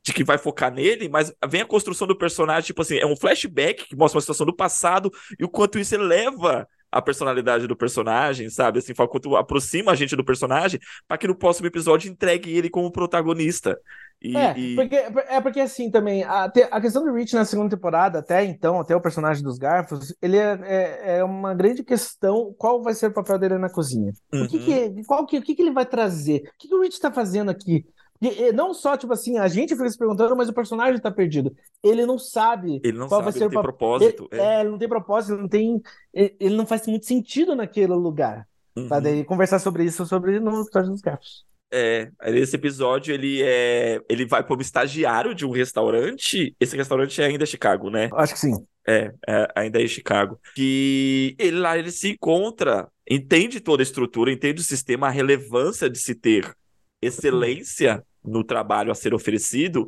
de 0.03 0.13
que 0.13 0.23
vai 0.23 0.37
focar 0.37 0.71
nele, 0.71 1.09
mas 1.09 1.33
vem 1.49 1.61
a 1.61 1.65
construção 1.65 2.07
do 2.07 2.17
personagem, 2.17 2.67
tipo 2.67 2.81
assim, 2.81 2.97
é 2.97 3.05
um 3.05 3.15
flashback 3.15 3.87
que 3.87 3.95
mostra 3.95 4.17
uma 4.17 4.21
situação 4.21 4.45
do 4.45 4.55
passado 4.55 5.11
e 5.39 5.43
o 5.43 5.49
quanto 5.49 5.79
isso 5.79 5.95
eleva 5.95 6.67
a 6.91 7.01
personalidade 7.01 7.67
do 7.67 7.75
personagem, 7.75 8.49
sabe? 8.49 8.79
Assim, 8.79 8.93
quanto 8.93 9.35
aproxima 9.35 9.91
a 9.91 9.95
gente 9.95 10.15
do 10.15 10.23
personagem 10.23 10.79
para 11.07 11.17
que 11.17 11.27
no 11.27 11.35
próximo 11.35 11.67
episódio 11.67 12.09
entregue 12.11 12.55
ele 12.55 12.69
como 12.69 12.91
protagonista. 12.91 13.77
E, 14.21 14.29
é, 14.35 14.55
e- 14.55 14.75
porque, 14.75 14.95
é 14.95 15.41
porque 15.41 15.59
assim 15.59 15.89
também, 15.89 16.23
a, 16.23 16.43
a 16.45 16.81
questão 16.81 17.03
do 17.03 17.13
Rich 17.13 17.33
na 17.33 17.45
segunda 17.45 17.75
temporada, 17.75 18.19
até 18.19 18.43
então, 18.43 18.79
até 18.79 18.95
o 18.95 19.01
personagem 19.01 19.41
dos 19.43 19.57
Garfos, 19.57 20.13
ele 20.21 20.37
é, 20.37 20.59
é, 20.63 21.17
é 21.19 21.23
uma 21.23 21.55
grande 21.55 21.83
questão, 21.83 22.53
qual 22.57 22.83
vai 22.83 22.93
ser 22.93 23.07
o 23.07 23.13
papel 23.13 23.39
dele 23.39 23.57
na 23.57 23.69
cozinha? 23.69 24.13
O 24.37 24.45
que 24.45 24.59
Uhum. 24.59 24.59
que, 24.59 25.03
qual 25.05 25.25
que, 25.25 25.37
o 25.39 25.41
que 25.41 25.55
que 25.55 25.61
ele 25.63 25.71
vai 25.71 25.85
trazer? 25.85 26.41
O 26.53 26.57
que 26.59 26.67
que 26.67 26.75
o 26.75 26.81
Rich 26.81 26.99
tá 26.99 27.11
fazendo 27.11 27.49
aqui? 27.49 27.83
E, 28.21 28.27
e 28.27 28.51
não 28.51 28.73
só, 28.73 28.97
tipo 28.97 29.13
assim, 29.13 29.37
a 29.37 29.47
gente 29.47 29.75
fica 29.75 29.89
se 29.89 29.97
perguntando, 29.97 30.35
mas 30.35 30.49
o 30.49 30.53
personagem 30.53 30.99
tá 30.99 31.11
perdido. 31.11 31.55
Ele 31.83 32.05
não 32.05 32.17
sabe 32.17 32.79
ele 32.83 32.97
não 32.97 33.07
qual 33.07 33.21
sabe, 33.21 33.23
vai 33.23 33.33
ser 33.33 33.39
ele 33.39 33.45
o 33.45 33.49
tem 33.49 33.61
propósito. 33.61 34.27
Ele, 34.31 34.41
é, 34.41 34.61
ele 34.61 34.69
não 34.69 34.77
tem 34.77 34.89
propósito, 34.89 35.33
ele 35.33 35.41
não 35.41 35.49
tem. 35.49 35.81
Ele, 36.13 36.55
não 36.55 36.65
faz 36.65 36.87
muito 36.87 37.05
sentido 37.05 37.55
naquele 37.55 37.93
lugar. 37.93 38.47
Uhum. 38.75 38.87
Pra 38.87 38.99
daí 38.99 39.23
conversar 39.23 39.59
sobre 39.59 39.83
isso 39.83 40.05
sobre 40.05 40.39
no 40.39 40.61
episódio 40.61 40.91
dos 40.91 41.01
Garfos. 41.01 41.45
É, 41.71 42.09
esse 42.27 42.55
episódio 42.55 43.13
ele 43.13 43.41
é, 43.43 43.99
ele 44.07 44.25
vai 44.25 44.41
como 44.41 44.61
estagiário 44.61 45.35
de 45.35 45.45
um 45.45 45.51
restaurante. 45.51 46.55
Esse 46.59 46.77
restaurante 46.77 47.21
é 47.21 47.25
ainda 47.25 47.45
Chicago, 47.45 47.89
né? 47.89 48.09
Acho 48.13 48.33
que 48.33 48.39
sim. 48.39 48.53
É, 48.87 49.11
é, 49.27 49.47
ainda 49.53 49.79
é 49.81 49.83
em 49.83 49.87
Chicago. 49.87 50.39
Que 50.55 51.35
ele 51.37 51.59
lá 51.59 51.77
ele 51.77 51.91
se 51.91 52.11
encontra, 52.11 52.87
entende 53.09 53.59
toda 53.59 53.81
a 53.81 53.83
estrutura, 53.83 54.31
entende 54.31 54.61
o 54.61 54.63
sistema, 54.63 55.07
a 55.07 55.11
relevância 55.11 55.89
de 55.89 55.99
se 55.99 56.15
ter 56.15 56.55
excelência 57.01 58.05
no 58.23 58.43
trabalho 58.43 58.91
a 58.91 58.95
ser 58.95 59.13
oferecido 59.13 59.87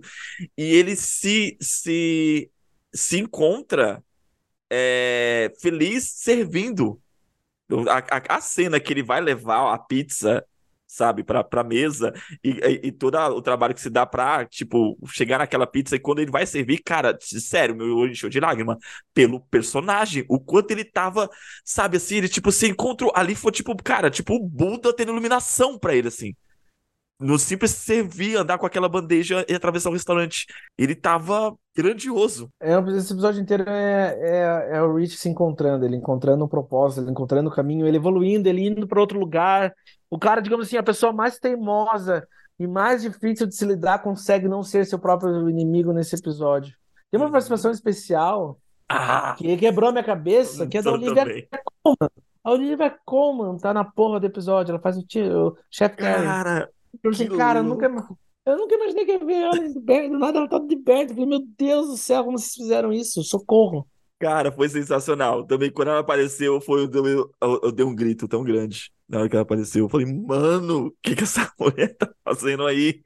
e 0.57 0.73
ele 0.73 0.95
se, 0.95 1.57
se, 1.59 2.49
se 2.93 3.19
encontra 3.19 4.03
é, 4.69 5.51
feliz 5.61 6.05
servindo. 6.05 7.01
A, 7.87 8.17
a, 8.17 8.37
a, 8.37 8.41
cena 8.41 8.79
que 8.79 8.91
ele 8.91 9.03
vai 9.03 9.21
levar 9.21 9.73
a 9.73 9.77
pizza 9.77 10.43
sabe, 10.89 11.23
pra, 11.23 11.43
pra 11.43 11.63
mesa 11.63 12.11
e, 12.43 12.49
e, 12.49 12.87
e, 12.87 12.91
todo 12.91 13.15
o 13.15 13.41
trabalho 13.43 13.75
que 13.75 13.81
se 13.81 13.91
dá 13.91 14.07
pra, 14.07 14.43
tipo, 14.43 14.97
chegar 15.05 15.37
naquela 15.37 15.67
pizza 15.67 15.95
e 15.95 15.99
quando 15.99 16.17
ele 16.17 16.31
vai 16.31 16.47
servir, 16.47 16.79
cara, 16.79 17.15
sério, 17.21 17.75
meu 17.75 17.95
olho 17.95 18.11
encheu 18.11 18.27
de 18.27 18.39
lágrima 18.39 18.75
pelo 19.13 19.39
personagem, 19.39 20.25
o 20.27 20.39
quanto 20.39 20.71
ele 20.71 20.83
tava, 20.83 21.29
sabe, 21.63 21.97
assim, 21.97 22.15
ele, 22.15 22.27
tipo, 22.27 22.51
se 22.51 22.67
encontrou, 22.67 23.11
ali 23.15 23.35
foi, 23.35 23.51
tipo, 23.51 23.75
cara, 23.83 24.09
tipo, 24.09 24.33
o 24.33 24.39
Buda 24.39 24.91
tendo 24.91 25.11
iluminação 25.11 25.77
pra 25.77 25.95
ele, 25.95 26.07
assim. 26.07 26.33
No 27.19 27.37
simples 27.37 27.71
servir, 27.71 28.37
andar 28.37 28.57
com 28.57 28.65
aquela 28.65 28.87
bandeja 28.87 29.45
e 29.49 29.53
atravessar 29.53 29.89
o 29.89 29.93
restaurante. 29.93 30.45
Ele 30.77 30.95
tava 30.95 31.53
grandioso. 31.75 32.49
É, 32.61 32.79
esse 32.95 33.11
episódio 33.11 33.41
inteiro 33.41 33.65
é, 33.67 34.17
é, 34.21 34.77
é 34.77 34.81
o 34.81 34.95
Rich 34.95 35.17
se 35.17 35.27
encontrando, 35.27 35.83
ele 35.83 35.97
encontrando 35.97 36.45
um 36.45 36.47
propósito, 36.47 37.01
ele 37.01 37.11
encontrando 37.11 37.49
o 37.49 37.53
caminho, 37.53 37.85
ele 37.85 37.97
evoluindo, 37.97 38.47
ele 38.47 38.65
indo 38.65 38.87
para 38.87 39.01
outro 39.01 39.19
lugar, 39.19 39.73
o 40.09 40.17
cara, 40.17 40.41
digamos 40.41 40.67
assim, 40.67 40.77
a 40.77 40.83
pessoa 40.83 41.11
mais 41.11 41.37
teimosa 41.37 42.25
e 42.57 42.65
mais 42.65 43.01
difícil 43.01 43.47
de 43.47 43.55
se 43.55 43.65
lidar 43.65 43.99
consegue 43.99 44.47
não 44.47 44.63
ser 44.63 44.85
seu 44.85 44.97
próprio 44.97 45.49
inimigo 45.49 45.91
nesse 45.93 46.15
episódio. 46.15 46.73
Tem 47.11 47.19
uma 47.19 47.25
uhum. 47.25 47.31
participação 47.31 47.71
especial 47.71 48.57
ah, 48.87 49.35
que 49.37 49.57
quebrou 49.57 49.91
minha 49.91 50.03
cabeça, 50.03 50.65
que 50.67 50.77
é 50.77 50.81
da 50.81 50.91
Olivia 50.91 51.25
Colman. 51.83 52.09
A 52.43 52.51
Olivia 52.51 52.97
Colman 53.05 53.57
tá 53.57 53.73
na 53.73 53.83
porra 53.83 54.19
do 54.19 54.25
episódio, 54.25 54.71
ela 54.71 54.81
faz 54.81 54.97
o, 54.97 55.03
tio, 55.03 55.49
o 55.49 55.57
Chef 55.69 55.95
Cara, 55.95 56.69
eu 57.03 57.11
assim, 57.11 57.27
cara, 57.29 57.61
nunca, 57.63 57.85
eu 58.45 58.57
nunca 58.57 58.75
imaginei 58.75 59.05
que 59.05 59.11
ia 59.11 59.19
ver 59.19 59.33
ela 59.33 59.59
de 59.59 59.79
perto, 59.79 60.11
do 60.11 60.19
nada 60.19 60.39
ela 60.39 60.47
tá 60.47 60.59
de 60.59 60.77
perto. 60.77 61.11
Eu 61.11 61.15
falei, 61.15 61.29
meu 61.29 61.47
Deus 61.57 61.87
do 61.87 61.97
céu, 61.97 62.23
como 62.23 62.37
vocês 62.37 62.53
fizeram 62.53 62.91
isso? 62.91 63.23
Socorro. 63.23 63.87
Cara, 64.19 64.51
foi 64.51 64.67
sensacional. 64.67 65.45
Também 65.45 65.71
quando 65.71 65.89
ela 65.89 65.99
apareceu, 65.99 66.59
foi, 66.59 66.83
eu, 66.83 67.31
eu, 67.41 67.59
eu 67.63 67.71
dei 67.71 67.85
um 67.85 67.95
grito 67.95 68.27
tão 68.27 68.43
grande 68.43 68.91
na 69.07 69.19
hora 69.19 69.29
que 69.29 69.35
ela 69.35 69.43
apareceu. 69.43 69.85
Eu 69.85 69.89
falei, 69.89 70.05
mano, 70.05 70.87
o 70.87 70.95
que, 71.01 71.15
que 71.15 71.23
essa 71.23 71.51
mulher 71.57 71.95
tá 71.95 72.09
fazendo 72.23 72.65
aí? 72.65 73.01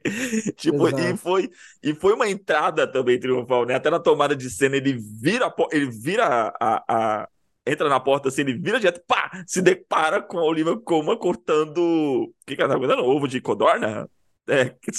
tipo, 0.56 0.88
e 0.88 1.16
foi, 1.16 1.50
e 1.82 1.94
foi 1.94 2.12
uma 2.12 2.28
entrada 2.28 2.86
também 2.86 3.18
triunfal, 3.18 3.64
né? 3.64 3.74
Até 3.74 3.90
na 3.90 4.00
tomada 4.00 4.34
de 4.34 4.50
cena, 4.50 4.76
ele 4.76 4.98
vira, 4.98 5.52
ele 5.72 5.90
vira 5.90 6.52
a, 6.60 6.84
a, 6.88 7.28
entra 7.66 7.88
na 7.88 7.98
porta 8.00 8.28
assim, 8.28 8.42
ele 8.42 8.58
vira 8.58 8.78
direto, 8.78 9.02
pá, 9.06 9.42
se 9.46 9.62
depara 9.62 10.20
com 10.22 10.38
a 10.38 10.44
Olivia 10.44 10.76
Colman 10.76 11.16
cortando. 11.16 11.78
O 11.78 12.34
que, 12.46 12.56
que 12.56 12.62
ela 12.62 12.72
tá 12.72 12.78
cortando? 12.78 13.04
Ovo 13.04 13.26
de 13.26 13.40
codorna? 13.40 14.08
É, 14.46 14.66
que 14.66 14.90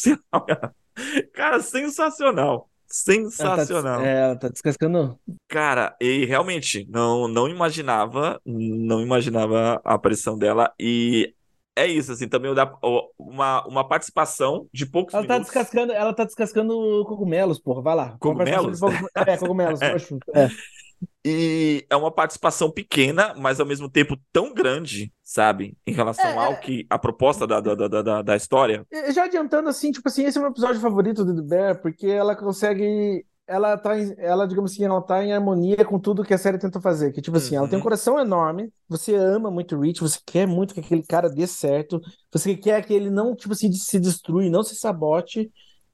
Cara, 1.34 1.60
sensacional. 1.62 2.70
Sensacional. 2.88 3.96
Ela 3.96 4.04
tá, 4.04 4.08
é, 4.08 4.22
ela 4.22 4.36
tá 4.38 4.48
descascando. 4.48 5.20
Cara, 5.48 5.96
e 6.00 6.26
realmente, 6.26 6.88
não, 6.90 7.28
não 7.28 7.50
imaginava, 7.50 8.40
não 8.46 9.02
imaginava 9.02 9.82
a 9.84 9.94
aparição 9.96 10.38
dela. 10.38 10.74
E 10.80 11.34
é 11.76 11.86
isso, 11.86 12.12
assim, 12.14 12.28
também 12.28 12.54
dá 12.54 12.74
uma, 13.20 13.68
uma 13.68 13.88
participação 13.88 14.68
de 14.74 14.86
poucos 14.86 15.14
ela 15.14 15.24
minutos. 15.24 15.48
Tá 15.48 15.60
descascando, 15.60 15.92
ela 15.92 16.14
tá 16.14 16.24
descascando 16.24 17.04
cogumelos, 17.06 17.60
porra, 17.60 17.82
vai 17.82 17.96
lá. 17.96 18.18
Cogumelos? 18.20 18.80
É, 19.14 19.38
cogumelos, 19.38 19.82
é. 20.34 20.50
E 21.28 21.84
é 21.90 21.96
uma 21.96 22.12
participação 22.12 22.70
pequena, 22.70 23.34
mas 23.36 23.60
ao 23.60 23.66
mesmo 23.66 23.90
tempo 23.90 24.16
tão 24.32 24.54
grande, 24.54 25.12
sabe? 25.24 25.76
Em 25.86 25.92
relação 25.92 26.30
é, 26.30 26.38
ao 26.38 26.52
é. 26.52 26.56
que 26.58 26.86
a 26.88 27.00
proposta 27.00 27.48
da, 27.48 27.60
da, 27.60 27.74
da, 27.74 28.22
da, 28.22 28.36
história. 28.36 28.86
Já 29.12 29.24
adiantando, 29.24 29.68
assim, 29.68 29.92
tipo 29.92 30.08
assim, 30.08 30.24
esse 30.24 30.38
é 30.38 30.40
o 30.40 30.44
meu 30.44 30.52
episódio 30.52 30.80
favorito 30.80 31.26
do 31.26 31.36
The 31.36 31.42
Bear, 31.42 31.82
porque 31.82 32.06
ela 32.06 32.36
consegue. 32.36 33.26
Ela 33.48 33.76
tá, 33.76 33.94
ela, 34.20 34.48
digamos 34.48 34.72
assim, 34.72 34.86
ela 34.86 35.02
tá 35.02 35.24
em 35.24 35.34
harmonia 35.34 35.84
com 35.84 36.00
tudo 36.00 36.24
que 36.24 36.34
a 36.34 36.38
série 36.38 36.60
tenta 36.60 36.80
fazer. 36.80 37.12
Que, 37.12 37.22
tipo 37.22 37.38
assim, 37.38 37.56
uhum. 37.56 37.62
ela 37.62 37.68
tem 37.68 37.78
um 37.78 37.80
uhum. 37.80 37.84
coração 37.84 38.20
enorme, 38.20 38.72
você 38.88 39.16
ama 39.16 39.50
muito 39.50 39.76
o 39.76 39.80
Rich, 39.80 40.02
você 40.02 40.20
quer 40.24 40.46
muito 40.48 40.76
que 40.76 40.80
aquele 40.80 41.04
cara 41.04 41.28
dê 41.28 41.48
certo, 41.48 42.00
você 42.32 42.56
quer 42.56 42.86
que 42.86 42.94
ele 42.94 43.10
não, 43.10 43.36
tipo 43.36 43.54
assim, 43.54 43.72
se 43.72 44.00
destrui, 44.00 44.52
não 44.52 44.62
se 44.62 44.76
sabote, 44.76 45.52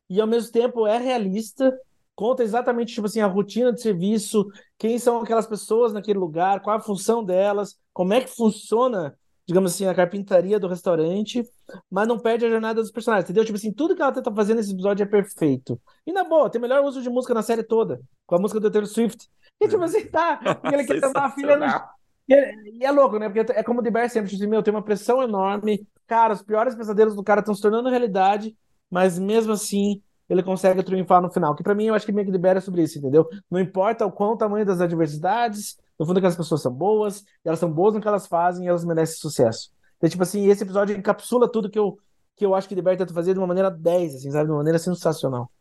e 0.09 0.19
ao 0.19 0.27
mesmo 0.27 0.51
tempo 0.51 0.85
é 0.85 0.97
realista 0.97 1.73
conta 2.15 2.43
exatamente 2.43 2.93
tipo 2.93 3.07
assim 3.07 3.21
a 3.21 3.27
rotina 3.27 3.73
de 3.73 3.81
serviço, 3.81 4.47
quem 4.77 4.99
são 4.99 5.21
aquelas 5.21 5.47
pessoas 5.47 5.93
naquele 5.93 6.19
lugar, 6.19 6.61
qual 6.61 6.77
a 6.77 6.81
função 6.81 7.23
delas, 7.23 7.77
como 7.93 8.13
é 8.13 8.21
que 8.21 8.27
funciona, 8.27 9.15
digamos 9.47 9.73
assim, 9.73 9.85
a 9.85 9.93
carpintaria 9.93 10.59
do 10.59 10.67
restaurante, 10.67 11.43
mas 11.89 12.07
não 12.07 12.19
perde 12.19 12.45
a 12.45 12.49
jornada 12.49 12.81
dos 12.81 12.91
personagens, 12.91 13.25
entendeu? 13.25 13.45
Tipo 13.45 13.57
assim, 13.57 13.73
tudo 13.73 13.95
que 13.95 14.01
ela 14.01 14.11
tenta 14.11 14.33
fazer 14.33 14.53
nesse 14.53 14.73
episódio 14.73 15.03
é 15.03 15.05
perfeito. 15.05 15.79
E 16.05 16.11
na 16.11 16.23
boa, 16.23 16.49
tem 16.49 16.59
o 16.59 16.61
melhor 16.61 16.83
uso 16.83 17.01
de 17.01 17.09
música 17.09 17.33
na 17.33 17.41
série 17.41 17.63
toda, 17.63 17.99
com 18.25 18.35
a 18.35 18.39
música 18.39 18.59
do 18.59 18.69
Taylor 18.69 18.87
Swift. 18.87 19.27
E 19.59 19.67
tipo 19.67 19.83
assim, 19.83 20.05
tá, 20.07 20.37
porque 20.37 20.75
ele 20.75 20.85
quer 20.85 21.01
tentar 21.01 21.25
a 21.25 21.31
filha 21.31 21.57
no... 21.57 21.65
E 22.27 22.33
é, 22.33 22.53
e 22.65 22.85
é 22.85 22.91
louco, 22.91 23.19
né? 23.19 23.27
Porque 23.29 23.51
é 23.51 23.63
como 23.63 23.79
o 23.79 23.83
Diber 23.83 24.09
sempre, 24.09 24.31
tipo 24.31 24.49
meu, 24.49 24.63
tem 24.63 24.73
uma 24.73 24.83
pressão 24.83 25.21
enorme. 25.21 25.85
Cara, 26.07 26.33
os 26.33 26.41
piores 26.41 26.75
pesadelos 26.75 27.15
do 27.15 27.23
cara 27.23 27.41
estão 27.41 27.53
se 27.53 27.61
tornando 27.61 27.89
realidade, 27.89 28.55
mas 28.89 29.19
mesmo 29.19 29.51
assim, 29.53 30.01
ele 30.31 30.41
consegue 30.41 30.81
triunfar 30.81 31.21
no 31.21 31.29
final. 31.29 31.53
Que 31.53 31.61
para 31.61 31.75
mim 31.75 31.87
eu 31.87 31.93
acho 31.93 32.05
que 32.05 32.13
the 32.13 32.23
Better 32.23 32.57
é 32.57 32.61
sobre 32.61 32.83
isso, 32.83 32.97
entendeu? 32.97 33.27
Não 33.49 33.59
importa 33.59 34.05
o 34.05 34.11
quão 34.11 34.37
tamanho 34.37 34.65
das 34.65 34.79
adversidades, 34.79 35.77
no 35.99 36.05
fundo 36.05 36.17
aquelas 36.17 36.37
pessoas 36.37 36.61
são 36.61 36.71
boas, 36.71 37.25
elas 37.43 37.59
são 37.59 37.69
boas 37.69 37.93
no 37.93 37.99
que 37.99 38.07
elas 38.07 38.27
fazem 38.27 38.65
e 38.65 38.69
elas 38.69 38.85
merecem 38.85 39.17
sucesso. 39.17 39.71
Então, 39.97 40.09
tipo 40.09 40.23
assim, 40.23 40.47
esse 40.47 40.63
episódio 40.63 40.95
encapsula 40.95 41.51
tudo 41.51 41.69
que 41.69 41.77
eu, 41.77 41.97
que 42.37 42.45
eu 42.45 42.55
acho 42.55 42.69
que 42.69 42.81
Bear 42.81 42.97
tenta 42.97 43.13
fazer 43.13 43.33
de 43.33 43.39
uma 43.39 43.47
maneira 43.47 43.69
10, 43.69 44.15
assim, 44.15 44.31
sabe? 44.31 44.45
De 44.45 44.51
uma 44.51 44.59
maneira 44.59 44.79
sensacional. 44.79 45.51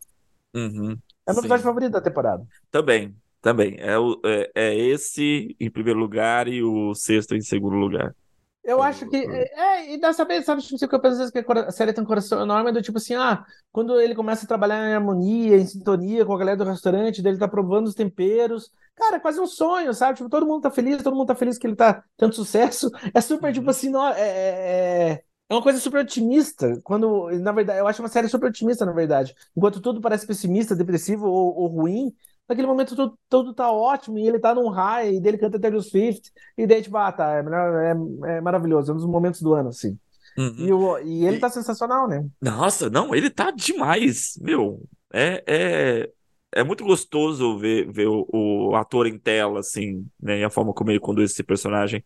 Uhum, 0.55 0.97
é 1.27 1.31
o 1.31 1.33
meu 1.33 1.41
episódio 1.41 1.65
favorito 1.65 1.91
da 1.91 2.01
temporada. 2.01 2.47
Também, 2.71 3.13
também. 3.41 3.75
É, 3.77 3.99
o, 3.99 4.21
é, 4.23 4.51
é 4.55 4.75
esse 4.75 5.53
em 5.59 5.69
primeiro 5.69 5.99
lugar 5.99 6.47
e 6.47 6.63
o 6.63 6.95
sexto 6.95 7.35
em 7.35 7.41
segundo 7.41 7.75
lugar. 7.75 8.15
Eu 8.63 8.81
acho 8.81 9.09
que. 9.09 9.17
É, 9.17 9.93
e 9.93 9.99
dá 9.99 10.13
saber, 10.13 10.43
sabe, 10.43 10.61
tipo, 10.61 10.87
que 10.87 10.95
eu 10.95 10.99
penso 11.01 11.13
às 11.13 11.17
vezes 11.17 11.31
que 11.31 11.39
a 11.39 11.71
série 11.71 11.93
tem 11.93 12.03
um 12.03 12.07
coração 12.07 12.41
enorme, 12.41 12.71
do 12.71 12.81
tipo 12.81 12.97
assim, 12.99 13.15
ah, 13.15 13.43
quando 13.71 13.99
ele 13.99 14.13
começa 14.13 14.45
a 14.45 14.47
trabalhar 14.47 14.87
em 14.89 14.93
harmonia, 14.93 15.57
em 15.57 15.65
sintonia 15.65 16.25
com 16.25 16.33
a 16.33 16.37
galera 16.37 16.57
do 16.57 16.63
restaurante, 16.63 17.23
dele 17.23 17.39
tá 17.39 17.47
provando 17.47 17.87
os 17.87 17.95
temperos. 17.95 18.71
Cara, 18.95 19.15
é 19.15 19.19
quase 19.19 19.39
um 19.39 19.47
sonho, 19.47 19.93
sabe? 19.93 20.17
Tipo, 20.17 20.29
todo 20.29 20.45
mundo 20.45 20.61
tá 20.61 20.69
feliz, 20.69 21.01
todo 21.01 21.15
mundo 21.15 21.27
tá 21.27 21.35
feliz 21.35 21.57
que 21.57 21.65
ele 21.65 21.75
tá 21.75 22.03
tendo 22.17 22.35
sucesso. 22.35 22.91
É 23.15 23.19
super, 23.19 23.51
tipo 23.51 23.65
uhum. 23.65 23.71
assim, 23.71 23.89
não, 23.89 24.07
é, 24.07 24.21
é, 24.21 25.11
é, 25.13 25.23
é 25.49 25.53
uma 25.53 25.63
coisa 25.63 25.79
super 25.79 26.01
otimista. 26.01 26.79
Quando, 26.83 27.29
na 27.39 27.51
verdade, 27.51 27.79
eu 27.79 27.87
acho 27.87 28.01
uma 28.01 28.09
série 28.09 28.27
super 28.29 28.47
otimista, 28.49 28.85
na 28.85 28.91
verdade. 28.91 29.33
Enquanto 29.57 29.81
tudo 29.81 29.99
parece 30.01 30.27
pessimista, 30.27 30.75
depressivo 30.75 31.27
ou, 31.27 31.55
ou 31.55 31.67
ruim, 31.67 32.13
naquele 32.47 32.67
momento 32.67 32.95
tudo, 32.95 33.17
tudo 33.29 33.53
tá 33.53 33.71
ótimo 33.71 34.19
e 34.19 34.27
ele 34.27 34.39
tá 34.39 34.53
num 34.53 34.69
high, 34.69 35.15
e 35.15 35.21
dele 35.21 35.37
canta 35.37 35.59
Taylor 35.59 35.81
Swift, 35.81 36.31
e 36.57 36.67
daí, 36.67 36.81
tipo, 36.81 36.97
ah, 36.97 37.11
tá, 37.11 37.35
é, 37.35 38.31
é, 38.31 38.37
é 38.37 38.41
maravilhoso, 38.41 38.91
é 38.91 38.93
um 38.93 38.97
dos 38.97 39.05
momentos 39.05 39.41
do 39.41 39.53
ano, 39.53 39.69
assim. 39.69 39.97
Uhum. 40.37 40.55
E, 40.57 40.73
o, 40.73 40.99
e 40.99 41.25
ele 41.25 41.37
e... 41.37 41.39
tá 41.39 41.49
sensacional, 41.49 42.07
né? 42.07 42.25
Nossa, 42.41 42.89
não, 42.89 43.13
ele 43.13 43.29
tá 43.29 43.51
demais, 43.51 44.37
meu. 44.41 44.81
É, 45.13 45.43
é, 45.45 46.09
é 46.53 46.63
muito 46.63 46.83
gostoso 46.83 47.57
ver, 47.57 47.91
ver 47.91 48.07
o, 48.07 48.25
o 48.31 48.75
ator 48.75 49.07
em 49.07 49.17
tela, 49.17 49.59
assim, 49.59 50.05
né? 50.21 50.39
E 50.39 50.43
a 50.43 50.49
forma 50.49 50.73
como 50.73 50.91
ele 50.91 50.99
conduz 50.99 51.31
esse 51.31 51.43
personagem, 51.43 52.03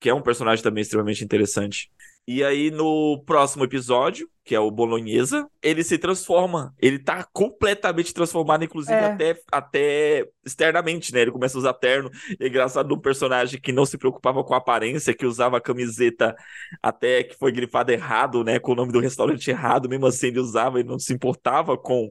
que 0.00 0.08
é 0.08 0.14
um 0.14 0.22
personagem 0.22 0.62
também 0.62 0.82
extremamente 0.82 1.24
interessante. 1.24 1.90
E 2.26 2.42
aí, 2.42 2.70
no 2.70 3.22
próximo 3.24 3.64
episódio, 3.64 4.28
que 4.44 4.54
é 4.54 4.60
o 4.60 4.70
Bolonhesa, 4.70 5.48
ele 5.62 5.82
se 5.82 5.96
transforma. 5.96 6.74
Ele 6.78 6.98
tá 6.98 7.26
completamente 7.32 8.12
transformado, 8.12 8.62
inclusive 8.62 8.92
é. 8.92 9.06
até, 9.06 9.40
até 9.50 10.28
externamente, 10.44 11.14
né? 11.14 11.22
Ele 11.22 11.30
começa 11.30 11.56
a 11.56 11.60
usar 11.60 11.72
terno. 11.72 12.10
É 12.38 12.46
engraçado 12.46 12.94
um 12.94 13.00
personagem 13.00 13.58
que 13.58 13.72
não 13.72 13.86
se 13.86 13.96
preocupava 13.96 14.44
com 14.44 14.52
a 14.52 14.58
aparência, 14.58 15.14
que 15.14 15.24
usava 15.24 15.56
a 15.56 15.62
camiseta 15.62 16.36
até 16.82 17.24
que 17.24 17.34
foi 17.38 17.52
grifada 17.52 17.90
errado, 17.92 18.44
né? 18.44 18.58
Com 18.58 18.72
o 18.72 18.74
nome 18.74 18.92
do 18.92 19.00
restaurante 19.00 19.48
errado, 19.48 19.88
mesmo 19.88 20.06
assim 20.06 20.26
ele 20.26 20.40
usava 20.40 20.78
e 20.78 20.84
não 20.84 20.98
se 20.98 21.14
importava 21.14 21.78
com. 21.78 22.10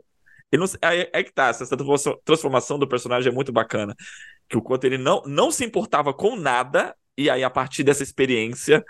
Ele 0.52 0.64
não... 0.64 0.90
é, 0.90 1.10
é 1.14 1.24
que 1.24 1.32
tá, 1.32 1.50
essa 1.50 1.78
transformação 2.26 2.80
do 2.80 2.88
personagem 2.88 3.32
é 3.32 3.36
muito 3.36 3.52
bacana. 3.52 3.96
Que 4.50 4.58
o 4.58 4.62
quanto 4.62 4.86
ele 4.86 4.98
não, 4.98 5.22
não 5.28 5.52
se 5.52 5.64
importava 5.64 6.12
com 6.14 6.36
nada, 6.36 6.96
e 7.16 7.30
aí, 7.30 7.44
a 7.44 7.50
partir 7.50 7.84
dessa 7.84 8.02
experiência, 8.02 8.84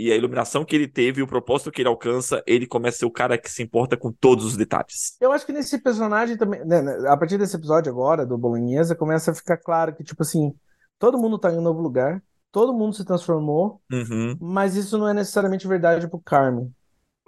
e 0.00 0.10
a 0.10 0.16
iluminação 0.16 0.64
que 0.64 0.74
ele 0.74 0.88
teve 0.88 1.20
o 1.20 1.26
propósito 1.26 1.70
que 1.70 1.82
ele 1.82 1.88
alcança, 1.88 2.42
ele 2.46 2.66
começa 2.66 2.96
a 2.96 2.98
ser 3.00 3.04
o 3.04 3.10
cara 3.10 3.36
que 3.36 3.50
se 3.50 3.62
importa 3.62 3.98
com 3.98 4.10
todos 4.10 4.46
os 4.46 4.56
detalhes. 4.56 5.14
Eu 5.20 5.30
acho 5.30 5.44
que 5.44 5.52
nesse 5.52 5.76
personagem 5.78 6.38
também, 6.38 6.64
né, 6.64 6.80
né, 6.80 7.06
a 7.06 7.16
partir 7.18 7.36
desse 7.36 7.54
episódio 7.54 7.92
agora, 7.92 8.24
do 8.24 8.38
Bolognese, 8.38 8.96
começa 8.96 9.30
a 9.30 9.34
ficar 9.34 9.58
claro 9.58 9.94
que, 9.94 10.02
tipo 10.02 10.22
assim, 10.22 10.54
todo 10.98 11.18
mundo 11.18 11.38
tá 11.38 11.52
em 11.52 11.58
um 11.58 11.60
novo 11.60 11.82
lugar, 11.82 12.22
todo 12.50 12.72
mundo 12.72 12.96
se 12.96 13.04
transformou, 13.04 13.82
uhum. 13.92 14.38
mas 14.40 14.74
isso 14.74 14.96
não 14.96 15.06
é 15.06 15.12
necessariamente 15.12 15.68
verdade 15.68 16.08
pro 16.08 16.18
Carmen. 16.18 16.72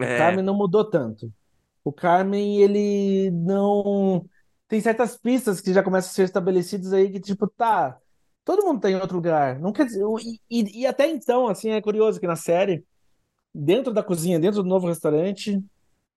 O 0.01 0.05
é... 0.05 0.17
Carmen 0.17 0.43
não 0.43 0.57
mudou 0.57 0.89
tanto. 0.89 1.31
O 1.85 1.93
Carmen, 1.93 2.63
ele 2.63 3.31
não. 3.33 4.25
Tem 4.67 4.81
certas 4.81 5.19
pistas 5.19 5.61
que 5.61 5.75
já 5.75 5.83
começam 5.83 6.11
a 6.11 6.15
ser 6.15 6.23
estabelecidas 6.23 6.95
aí 6.95 7.11
que, 7.11 7.21
tipo, 7.21 7.47
tá, 7.47 7.99
Todo 8.45 8.65
mundo 8.65 8.81
tá 8.81 8.91
em 8.91 8.97
outro 8.97 9.17
lugar. 9.17 9.59
Não 9.61 9.73
quer 9.73 9.87
dizer, 9.87 10.03
e, 10.51 10.83
e, 10.83 10.87
até 10.87 11.09
então, 11.09 11.47
assim, 11.49 11.71
é 11.71 11.81
curioso 11.81 12.19
que 12.21 12.27
na 12.27 12.37
série, 12.37 12.85
dentro 13.55 13.93
da 13.93 14.03
cozinha, 14.03 14.41
dentro 14.41 14.63
do 14.63 14.69
novo 14.69 14.89
restaurante, 14.89 15.63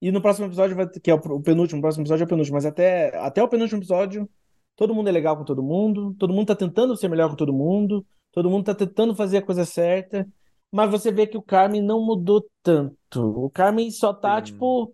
E 0.02 0.12
no 0.12 0.22
próximo 0.22 0.48
episódio, 0.48 0.76
vai, 0.76 0.88
que 0.90 1.12
é 1.12 1.14
o 1.16 1.42
penúltimo, 1.42 1.80
o 1.80 1.82
próximo 1.82 2.04
episódio 2.04 2.24
é 2.24 2.26
o 2.26 2.30
penúltimo, 2.30 2.56
mas 2.56 2.66
até, 2.66 3.18
até 3.20 3.44
o 3.44 3.50
penúltimo 3.50 3.80
episódio, 3.80 4.30
todo 4.76 4.94
mundo 4.96 5.10
é 5.10 5.12
legal 5.12 5.38
com 5.38 5.44
todo 5.46 5.64
mundo, 5.64 6.16
todo 6.20 6.34
mundo 6.34 6.48
tá 6.48 6.56
tentando 6.56 6.96
ser 6.98 7.08
melhor 7.10 7.30
com 7.30 7.36
todo 7.36 7.54
mundo, 7.54 8.06
todo 8.32 8.50
mundo 8.50 8.66
tá 8.66 8.76
tentando 8.76 9.16
fazer 9.16 9.38
a 9.40 9.42
coisa 9.42 9.66
certa, 9.66 10.28
mas 10.72 10.92
você 10.92 11.12
vê 11.12 11.28
que 11.28 11.38
o 11.38 11.42
Carmen 11.42 11.82
não 11.82 12.02
mudou 12.06 12.46
tanto. 12.64 12.98
O 13.46 13.50
Carmen 13.50 13.90
só 13.92 14.14
tá, 14.14 14.38
Sim. 14.40 14.54
tipo. 14.54 14.94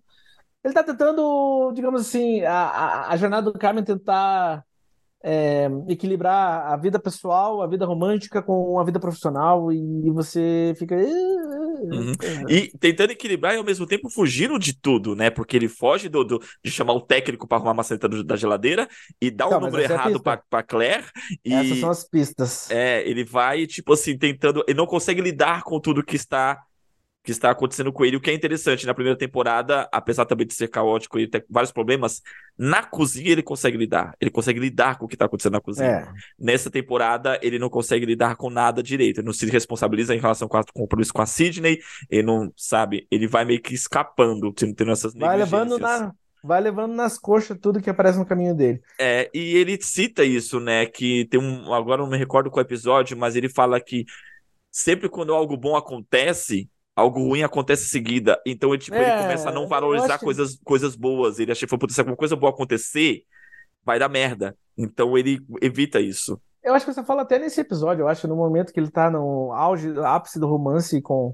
Ele 0.64 0.74
tá 0.74 0.84
tentando, 0.84 1.72
digamos 1.74 2.02
assim, 2.02 2.42
a, 2.44 2.54
a, 2.54 3.14
a 3.14 3.18
jornada 3.18 3.52
do 3.52 3.58
Carmen 3.60 3.84
tentar 3.84 4.64
é, 5.24 5.70
equilibrar 5.88 6.72
a 6.72 6.76
vida 6.76 7.00
pessoal, 7.00 7.62
a 7.62 7.68
vida 7.68 7.86
romântica 7.86 8.42
com 8.42 8.80
a 8.80 8.84
vida 8.84 9.00
profissional 9.00 9.72
e 9.72 10.10
você 10.12 10.74
fica. 10.78 10.96
Uhum. 10.96 12.14
E 12.50 12.72
tentando 12.80 13.12
equilibrar 13.12 13.54
e 13.54 13.58
ao 13.58 13.64
mesmo 13.64 13.86
tempo 13.86 14.10
fugindo 14.10 14.58
de 14.58 14.74
tudo, 14.74 15.16
né? 15.16 15.30
Porque 15.30 15.56
ele 15.56 15.68
foge 15.68 16.10
do, 16.10 16.24
do 16.24 16.42
de 16.64 16.72
chamar 16.72 16.94
o 16.94 17.02
técnico 17.02 17.48
para 17.48 17.58
arrumar 17.58 17.72
a 17.72 17.76
maçaneta 17.76 18.08
da 18.24 18.36
geladeira 18.36 18.88
e 19.22 19.30
dá 19.30 19.48
o 19.48 19.58
um 19.58 19.60
número 19.60 19.82
é 19.82 19.86
errado 19.86 20.22
é 20.26 20.38
para 20.50 20.64
Claire. 20.64 21.06
E, 21.46 21.54
essas 21.54 21.80
são 21.80 21.90
as 21.90 22.04
pistas. 22.04 22.70
É, 22.72 23.08
ele 23.08 23.24
vai, 23.24 23.68
tipo 23.68 23.94
assim, 23.94 24.18
tentando. 24.18 24.64
Ele 24.68 24.78
não 24.78 24.86
consegue 24.86 25.22
lidar 25.22 25.64
com 25.64 25.80
tudo 25.80 26.04
que 26.04 26.16
está 26.16 26.62
que 27.24 27.32
está 27.32 27.52
acontecendo 27.52 27.94
com 27.94 28.04
ele. 28.04 28.18
O 28.18 28.22
que 28.22 28.32
é 28.32 28.34
interessante, 28.34 28.86
na 28.86 28.94
primeira 28.94 29.18
temporada, 29.18 29.88
apesar 29.92 30.26
também 30.26 30.48
de 30.48 30.54
ser 30.54 30.68
caótico 30.68 31.20
e 31.20 31.28
ter 31.28 31.46
vários 31.50 31.72
problemas, 31.72 32.22
na 32.58 32.84
cozinha 32.84 33.32
ele 33.32 33.44
consegue 33.44 33.78
lidar. 33.78 34.16
Ele 34.20 34.32
consegue 34.32 34.60
lidar 34.60 34.98
com 34.98 35.06
o 35.06 35.08
que 35.08 35.16
está 35.16 35.26
acontecendo 35.26 35.54
na 35.54 35.62
cozinha. 35.62 35.88
É. 35.88 36.08
Nessa 36.40 36.72
temporada, 36.72 37.40
ele 37.44 37.60
não 37.60 37.70
consegue 37.70 38.06
lidar 38.06 38.36
com 38.36 38.50
nada 38.50 38.82
direito. 38.82 39.20
Ele 39.20 39.28
não 39.28 39.34
se 39.34 39.46
responsabiliza 39.46 40.16
em 40.16 40.20
relação 40.20 40.48
com, 40.48 40.60
o 40.60 40.66
compromisso 40.74 41.14
com 41.14 41.22
a 41.22 41.26
Sidney. 41.28 41.80
Ele 42.10 42.24
não, 42.24 42.52
sabe, 42.58 43.08
ele 43.12 43.28
vai 43.28 43.46
meio 43.46 43.62
que 43.62 43.74
escapando, 43.74 44.52
tendo 44.54 44.92
essas 44.92 45.14
Vai 45.14 45.38
levando 45.38 45.78
na, 45.78 46.12
vai 46.44 46.60
levando 46.60 46.94
nas 46.94 47.20
coxas 47.20 47.58
tudo 47.62 47.82
que 47.82 47.90
aparece 47.90 48.18
no 48.18 48.26
caminho 48.26 48.56
dele. 48.56 48.82
É, 49.00 49.30
e 49.34 49.56
ele 49.56 49.78
cita 49.80 50.24
isso, 50.24 50.60
né? 50.60 50.86
Que 50.88 51.26
tem 51.26 51.40
um. 51.40 51.72
Agora 51.74 52.02
não 52.02 52.10
me 52.10 52.18
recordo 52.18 52.50
qual 52.50 52.62
episódio, 52.62 53.16
mas 53.16 53.36
ele 53.36 53.50
fala 53.50 53.80
que 53.80 54.06
sempre 54.72 55.10
quando 55.10 55.34
algo 55.34 55.58
bom 55.58 55.76
acontece, 55.76 56.70
algo 56.96 57.20
ruim 57.20 57.44
acontece 57.44 57.84
em 57.84 57.90
seguida. 57.90 58.40
Então 58.46 58.74
ele, 58.74 58.82
tipo, 58.82 58.96
é, 58.96 59.14
ele 59.14 59.22
começa 59.24 59.50
a 59.50 59.52
não 59.52 59.68
valorizar 59.68 60.16
acho... 60.16 60.24
coisas, 60.24 60.60
coisas 60.64 60.96
boas. 60.96 61.40
Ele 61.40 61.52
acha 61.52 61.66
que 61.66 61.94
se 61.94 62.02
alguma 62.02 62.18
coisa 62.18 62.36
boa 62.36 62.52
acontecer, 62.52 63.24
vai 63.84 64.00
dar 64.00 64.10
merda. 64.10 64.56
Então 64.78 65.18
ele 65.18 65.40
evita 65.62 66.00
isso. 66.00 66.40
Eu 66.64 66.74
acho 66.74 66.86
que 66.86 66.94
você 66.94 67.04
fala 67.04 67.24
até 67.24 67.40
nesse 67.40 67.60
episódio, 67.60 68.04
eu 68.04 68.08
acho, 68.08 68.28
no 68.28 68.36
momento 68.36 68.72
que 68.72 68.80
ele 68.80 68.92
tá 68.92 69.10
no 69.10 69.52
auge, 69.52 69.92
ápice 70.06 70.40
do 70.40 70.48
romance 70.48 71.02
com, 71.02 71.34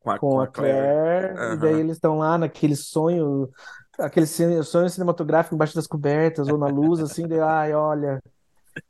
com 0.00 0.10
a, 0.10 0.18
com 0.18 0.40
a 0.40 0.46
Claire, 0.46 1.32
Claire 1.32 1.40
uhum. 1.40 1.54
e 1.54 1.56
daí 1.56 1.80
eles 1.80 1.96
estão 1.96 2.18
lá 2.18 2.36
naquele 2.36 2.76
sonho, 2.76 3.48
aquele 3.98 4.26
sonho 4.26 4.90
cinematográfico 4.90 5.54
embaixo 5.54 5.74
das 5.74 5.86
cobertas, 5.86 6.48
ou 6.48 6.58
na 6.58 6.66
luz, 6.66 7.00
assim, 7.00 7.26
de 7.26 7.40
ai, 7.40 7.72
olha, 7.72 8.22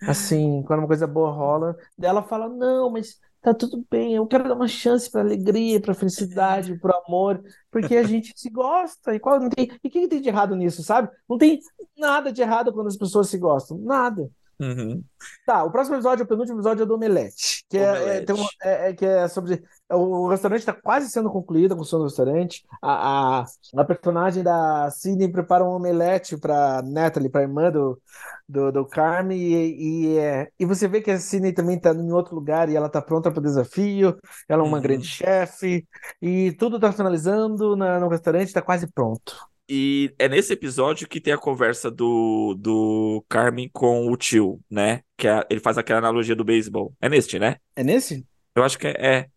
assim, 0.03 0.65
quando 0.67 0.81
uma 0.81 0.89
coisa 0.89 1.07
boa 1.07 1.31
rola, 1.31 1.77
daí 1.97 2.11
ela 2.11 2.25
fala, 2.25 2.49
não, 2.49 2.91
mas 2.91 3.21
tá 3.43 3.55
tudo 3.55 3.85
bem, 3.91 4.15
eu 4.15 4.27
quero 4.27 4.45
dar 4.49 4.55
uma 4.55 4.69
chance 4.69 5.11
para 5.11 5.21
alegria, 5.21 5.81
para 5.81 5.95
felicidade, 5.95 6.79
para 6.79 7.01
amor, 7.07 7.43
porque 7.71 7.97
a 7.97 8.03
gente 8.03 8.33
se 8.37 8.51
gosta. 8.51 9.15
E 9.15 9.21
qual 9.21 9.41
não 9.41 9.49
tem? 9.51 9.67
E 9.83 9.89
o 9.89 9.91
que, 9.91 10.01
que 10.03 10.09
tem 10.09 10.21
de 10.21 10.29
errado 10.29 10.57
nisso, 10.57 10.83
sabe? 10.83 11.11
Não 11.29 11.39
tem 11.39 11.61
nada 11.97 12.33
de 12.33 12.43
errado 12.43 12.73
quando 12.73 12.89
as 12.89 12.97
pessoas 12.97 13.29
se 13.29 13.39
gostam, 13.39 13.79
nada. 13.79 14.31
Uhum. 14.61 15.05
Tá, 15.47 15.63
o 15.63 15.71
próximo 15.71 15.97
episódio, 15.97 16.25
o 16.25 16.29
penúltimo 16.29 16.57
episódio 16.59 16.83
é 16.83 16.87
do 16.87 16.95
Omelete, 16.95 17.65
que, 17.69 17.79
é, 17.79 18.25
é, 18.29 18.33
uma, 18.33 18.49
é, 18.63 18.91
é, 18.91 18.93
que 18.93 19.05
é 19.05 19.29
sobre. 19.29 19.63
O 19.89 20.29
restaurante 20.29 20.61
está 20.61 20.73
quase 20.73 21.09
sendo 21.11 21.31
concluído, 21.31 21.73
a 21.73 21.77
construção 21.77 22.01
do 22.01 22.07
restaurante. 22.07 22.65
A, 22.83 23.41
a, 23.41 23.45
a 23.77 23.85
personagem 23.85 24.43
da 24.43 24.91
Sidney 24.91 25.31
prepara 25.31 25.65
um 25.65 25.69
omelete 25.69 26.37
para 26.37 26.83
Natalie, 26.83 27.31
para 27.31 27.43
irmã 27.43 27.71
do, 27.71 28.01
do, 28.49 28.73
do 28.73 28.85
Carmen, 28.85 29.39
e, 29.39 30.15
e, 30.15 30.19
é, 30.19 30.49
e 30.59 30.67
você 30.67 30.89
vê 30.89 31.01
que 31.01 31.11
a 31.13 31.19
Sidney 31.19 31.53
também 31.53 31.77
está 31.77 31.93
em 31.93 32.13
outro 32.13 32.35
lugar 32.35 32.69
e 32.69 32.75
ela 32.75 32.89
está 32.89 33.01
pronta 33.01 33.31
para 33.31 33.41
o 33.41 33.43
desafio. 33.43 34.19
Ela 34.49 34.63
é 34.63 34.67
uma 34.67 34.77
uhum. 34.77 34.83
grande 34.83 35.07
chefe, 35.07 35.87
e 36.21 36.51
tudo 36.53 36.77
está 36.77 36.93
finalizando 36.93 37.77
na, 37.77 38.01
no 38.01 38.09
restaurante, 38.09 38.49
está 38.49 38.61
quase 38.61 38.89
pronto. 38.89 39.37
E 39.69 40.15
é 40.19 40.29
nesse 40.29 40.53
episódio 40.53 41.07
que 41.07 41.21
tem 41.21 41.33
a 41.33 41.39
conversa 41.39 41.91
do, 41.91 42.55
do 42.59 43.25
Carmen 43.29 43.69
com 43.73 44.11
o 44.11 44.17
tio, 44.17 44.61
né? 44.71 45.03
Que 45.17 45.29
é, 45.29 45.47
ele 45.51 45.61
faz 45.61 45.77
aquela 45.77 45.99
analogia 45.99 46.35
do 46.35 46.45
beisebol. 46.45 46.95
É 47.01 47.09
neste, 47.09 47.39
né? 47.39 47.57
É 47.77 47.85
nesse? 47.85 48.27
Eu 48.55 48.65
acho 48.65 48.79
que 48.79 48.87
é. 48.87 48.95
é. 48.99 49.29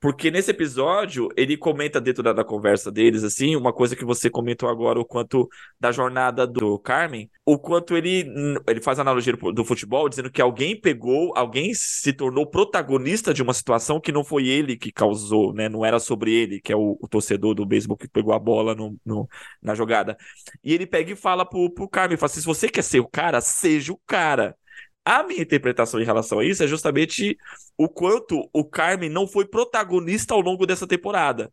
Porque 0.00 0.30
nesse 0.30 0.50
episódio, 0.50 1.28
ele 1.36 1.58
comenta 1.58 2.00
dentro 2.00 2.22
da, 2.22 2.32
da, 2.32 2.42
conversa 2.42 2.90
deles, 2.90 3.22
assim, 3.22 3.54
uma 3.54 3.70
coisa 3.70 3.94
que 3.94 4.04
você 4.04 4.30
comentou 4.30 4.66
agora, 4.66 4.98
o 4.98 5.04
quanto 5.04 5.46
da 5.78 5.92
jornada 5.92 6.46
do 6.46 6.78
Carmen, 6.78 7.30
o 7.44 7.58
quanto 7.58 7.94
ele, 7.94 8.24
ele 8.66 8.80
faz 8.80 8.98
analogia 8.98 9.34
do, 9.34 9.52
do 9.52 9.62
futebol, 9.62 10.08
dizendo 10.08 10.30
que 10.30 10.40
alguém 10.40 10.80
pegou, 10.80 11.36
alguém 11.36 11.74
se 11.74 12.14
tornou 12.14 12.46
protagonista 12.46 13.34
de 13.34 13.42
uma 13.42 13.52
situação 13.52 14.00
que 14.00 14.10
não 14.10 14.24
foi 14.24 14.48
ele 14.48 14.74
que 14.74 14.90
causou, 14.90 15.52
né? 15.52 15.68
Não 15.68 15.84
era 15.84 16.00
sobre 16.00 16.32
ele, 16.32 16.62
que 16.62 16.72
é 16.72 16.76
o, 16.76 16.96
o 16.98 17.06
torcedor 17.06 17.54
do 17.54 17.66
beisebol 17.66 17.96
que 17.96 18.08
pegou 18.08 18.32
a 18.32 18.38
bola 18.38 18.74
no, 18.74 18.96
no, 19.04 19.28
na 19.62 19.74
jogada. 19.74 20.16
E 20.64 20.72
ele 20.72 20.86
pega 20.86 21.12
e 21.12 21.16
fala 21.16 21.44
pro, 21.44 21.68
pro 21.74 21.88
Carmen, 21.88 22.16
fala 22.16 22.30
assim, 22.30 22.40
se 22.40 22.46
você 22.46 22.70
quer 22.70 22.82
ser 22.82 23.00
o 23.00 23.08
cara, 23.08 23.40
seja 23.42 23.92
o 23.92 24.00
cara. 24.06 24.56
A 25.10 25.24
minha 25.24 25.42
interpretação 25.42 26.00
em 26.00 26.04
relação 26.04 26.38
a 26.38 26.44
isso 26.44 26.62
é 26.62 26.68
justamente 26.68 27.36
o 27.76 27.88
quanto 27.88 28.48
o 28.52 28.64
Carmen 28.64 29.10
não 29.10 29.26
foi 29.26 29.44
protagonista 29.44 30.34
ao 30.34 30.40
longo 30.40 30.64
dessa 30.64 30.86
temporada. 30.86 31.52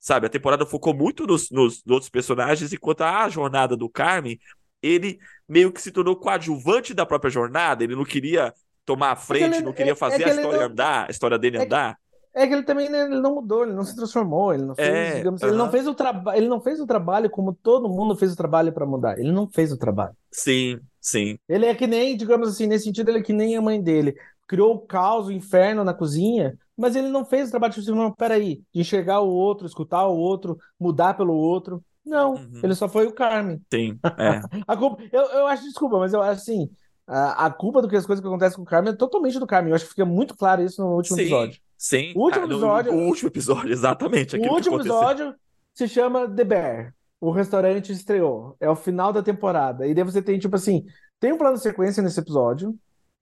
Sabe, 0.00 0.26
a 0.26 0.28
temporada 0.28 0.66
focou 0.66 0.92
muito 0.92 1.24
nos, 1.24 1.48
nos, 1.48 1.84
nos 1.84 1.92
outros 1.92 2.10
personagens, 2.10 2.72
enquanto 2.72 3.02
a 3.02 3.28
jornada 3.28 3.76
do 3.76 3.88
Carmen, 3.88 4.40
ele 4.82 5.20
meio 5.48 5.70
que 5.70 5.80
se 5.80 5.92
tornou 5.92 6.16
coadjuvante 6.16 6.92
da 6.92 7.06
própria 7.06 7.30
jornada, 7.30 7.84
ele 7.84 7.94
não 7.94 8.04
queria 8.04 8.52
tomar 8.84 9.10
a 9.10 9.12
é 9.12 9.16
frente, 9.16 9.56
ele, 9.58 9.64
não 9.64 9.72
queria 9.72 9.92
é, 9.92 9.96
fazer 9.96 10.24
é 10.24 10.26
a 10.26 10.34
história 10.34 10.58
não... 10.58 10.66
andar, 10.66 11.06
a 11.06 11.10
história 11.12 11.38
dele 11.38 11.58
é 11.58 11.62
andar. 11.62 11.96
É 12.36 12.46
que 12.46 12.52
ele 12.52 12.64
também 12.64 12.90
né, 12.90 13.04
ele 13.04 13.18
não 13.18 13.34
mudou, 13.34 13.62
ele 13.62 13.72
não 13.72 13.82
se 13.82 13.96
transformou, 13.96 14.52
ele 14.52 14.62
não 14.62 14.74
fez, 14.74 14.88
é, 14.88 15.14
digamos, 15.16 15.40
uh 15.40 15.46
-huh. 15.46 15.48
ele 15.48 15.56
não 15.56 15.70
fez 15.70 15.86
o 15.86 15.94
trabalho, 15.94 16.36
ele 16.36 16.48
não 16.48 16.60
fez 16.60 16.78
o 16.78 16.86
trabalho 16.86 17.30
como 17.30 17.54
todo 17.54 17.88
mundo 17.88 18.14
fez 18.14 18.30
o 18.30 18.36
trabalho 18.36 18.74
para 18.74 18.84
mudar. 18.84 19.18
Ele 19.18 19.32
não 19.32 19.48
fez 19.48 19.72
o 19.72 19.78
trabalho. 19.78 20.14
Sim, 20.30 20.78
sim. 21.00 21.38
Ele 21.48 21.64
é 21.64 21.74
que 21.74 21.86
nem, 21.86 22.14
digamos 22.14 22.50
assim, 22.50 22.66
nesse 22.66 22.84
sentido, 22.84 23.08
ele 23.08 23.20
é 23.20 23.22
que 23.22 23.32
nem 23.32 23.56
a 23.56 23.62
mãe 23.62 23.82
dele. 23.82 24.14
Criou 24.46 24.74
o 24.74 24.78
caos, 24.80 25.28
o 25.28 25.32
inferno 25.32 25.82
na 25.82 25.94
cozinha, 25.94 26.58
mas 26.76 26.94
ele 26.94 27.08
não 27.08 27.24
fez 27.24 27.48
o 27.48 27.50
trabalho 27.52 27.72
de 27.72 27.80
tipo, 27.80 27.96
não, 27.96 28.12
peraí, 28.12 28.60
de 28.72 28.82
enxergar 28.82 29.20
o 29.20 29.30
outro, 29.30 29.66
escutar 29.66 30.06
o 30.06 30.14
outro, 30.14 30.58
mudar 30.78 31.14
pelo 31.14 31.32
outro. 31.32 31.82
Não, 32.04 32.34
uhum. 32.34 32.60
ele 32.62 32.74
só 32.74 32.86
foi 32.86 33.06
o 33.06 33.12
Carmen. 33.12 33.62
Sim, 33.72 33.98
é. 34.18 34.40
a 34.68 34.76
culpa, 34.76 35.02
eu, 35.10 35.22
eu 35.22 35.46
acho, 35.46 35.62
desculpa, 35.64 35.98
mas 35.98 36.12
eu 36.12 36.20
acho 36.20 36.42
assim, 36.42 36.68
a, 37.06 37.46
a 37.46 37.50
culpa 37.50 37.80
do 37.80 37.88
que 37.88 37.96
as 37.96 38.04
coisas 38.04 38.22
que 38.22 38.28
acontecem 38.28 38.56
com 38.56 38.62
o 38.62 38.66
Carmen 38.66 38.92
é 38.92 38.96
totalmente 38.96 39.38
do 39.38 39.46
Carmen. 39.46 39.70
Eu 39.70 39.76
acho 39.76 39.84
que 39.86 39.90
fica 39.90 40.04
muito 40.04 40.36
claro 40.36 40.62
isso 40.62 40.82
no 40.82 40.94
último 40.94 41.16
sim. 41.16 41.22
episódio. 41.22 41.60
Sim. 41.76 42.12
O 42.16 42.22
último 42.22 42.46
episódio. 42.46 42.92
No, 42.92 42.98
o 42.98 43.06
último 43.06 43.28
episódio, 43.28 43.72
exatamente. 43.72 44.36
O 44.36 44.52
último 44.52 44.76
episódio 44.76 45.34
se 45.74 45.88
chama 45.88 46.28
The 46.28 46.44
Bear. 46.44 46.94
O 47.20 47.30
restaurante 47.30 47.92
estreou. 47.92 48.56
É 48.60 48.68
o 48.68 48.76
final 48.76 49.12
da 49.12 49.22
temporada. 49.22 49.86
E 49.86 49.94
daí 49.94 50.04
você 50.04 50.22
tem, 50.22 50.38
tipo 50.38 50.56
assim, 50.56 50.84
tem 51.20 51.32
um 51.32 51.38
plano 51.38 51.56
de 51.56 51.62
sequência 51.62 52.02
nesse 52.02 52.20
episódio. 52.20 52.74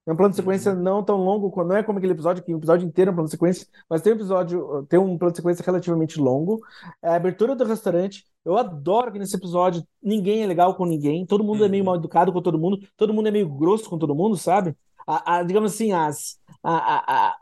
É 0.07 0.13
um 0.13 0.15
plano 0.15 0.29
de 0.29 0.35
sequência 0.35 0.71
uhum. 0.71 0.81
não 0.81 1.03
tão 1.03 1.17
longo, 1.17 1.51
não 1.63 1.75
é 1.75 1.81
como 1.81 1.97
aquele 1.97 2.13
episódio 2.13 2.43
que 2.43 2.53
o 2.53 2.57
episódio 2.57 2.87
inteiro 2.87 3.09
é 3.09 3.11
um 3.11 3.15
plano 3.15 3.27
de 3.27 3.31
sequência, 3.31 3.65
mas 3.89 4.03
tem 4.03 4.13
um 4.13 4.15
episódio, 4.15 4.85
tem 4.87 4.99
um 4.99 5.17
plano 5.17 5.31
de 5.31 5.37
sequência 5.37 5.63
relativamente 5.65 6.19
longo. 6.19 6.61
É 7.01 7.09
a 7.09 7.15
abertura 7.15 7.55
do 7.55 7.65
restaurante. 7.65 8.23
Eu 8.45 8.55
adoro 8.55 9.11
que 9.11 9.17
nesse 9.17 9.35
episódio 9.35 9.83
ninguém 10.03 10.43
é 10.43 10.45
legal 10.45 10.75
com 10.75 10.85
ninguém, 10.85 11.25
todo 11.25 11.43
mundo 11.43 11.61
uhum. 11.61 11.65
é 11.65 11.69
meio 11.69 11.81
uhum. 11.81 11.87
mal 11.87 11.95
educado 11.95 12.31
com 12.31 12.39
todo 12.39 12.59
mundo, 12.59 12.77
todo 12.95 13.13
mundo 13.15 13.27
é 13.29 13.31
meio 13.31 13.49
grosso 13.49 13.89
com 13.89 13.97
todo 13.97 14.13
mundo, 14.13 14.37
sabe? 14.37 14.75
A, 15.07 15.37
a 15.37 15.43
digamos 15.43 15.73
assim, 15.73 15.91
as, 15.91 16.39
a, 16.63 17.37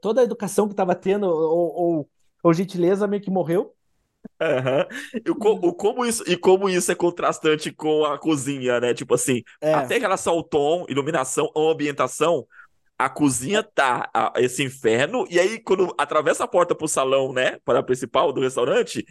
toda 0.00 0.20
a 0.20 0.24
educação 0.24 0.66
que 0.66 0.72
estava 0.72 0.94
tendo, 0.94 1.24
ou, 1.26 1.74
ou, 1.74 2.10
ou 2.42 2.54
gentileza, 2.54 3.06
meio 3.06 3.22
que 3.22 3.30
morreu. 3.30 3.74
Uhum. 4.40 5.20
E, 5.24 5.34
co 5.34 5.74
como 5.74 6.04
isso, 6.04 6.22
e 6.26 6.36
como 6.36 6.68
isso 6.68 6.92
é 6.92 6.94
contrastante 6.94 7.72
com 7.72 8.04
a 8.04 8.18
cozinha, 8.18 8.80
né? 8.80 8.94
Tipo 8.94 9.14
assim, 9.14 9.42
é. 9.60 9.74
até 9.74 9.96
em 9.96 10.00
relação 10.00 10.34
ao 10.34 10.42
tom, 10.42 10.84
iluminação, 10.88 11.50
ambientação, 11.56 12.46
a 12.96 13.08
cozinha 13.08 13.62
tá 13.62 14.10
a, 14.12 14.32
esse 14.36 14.62
inferno, 14.62 15.24
e 15.30 15.38
aí 15.38 15.60
quando 15.60 15.94
atravessa 15.96 16.44
a 16.44 16.48
porta 16.48 16.74
pro 16.74 16.88
salão, 16.88 17.32
né? 17.32 17.58
Para 17.64 17.78
a 17.78 17.82
principal 17.82 18.32
do 18.32 18.40
restaurante, 18.40 19.04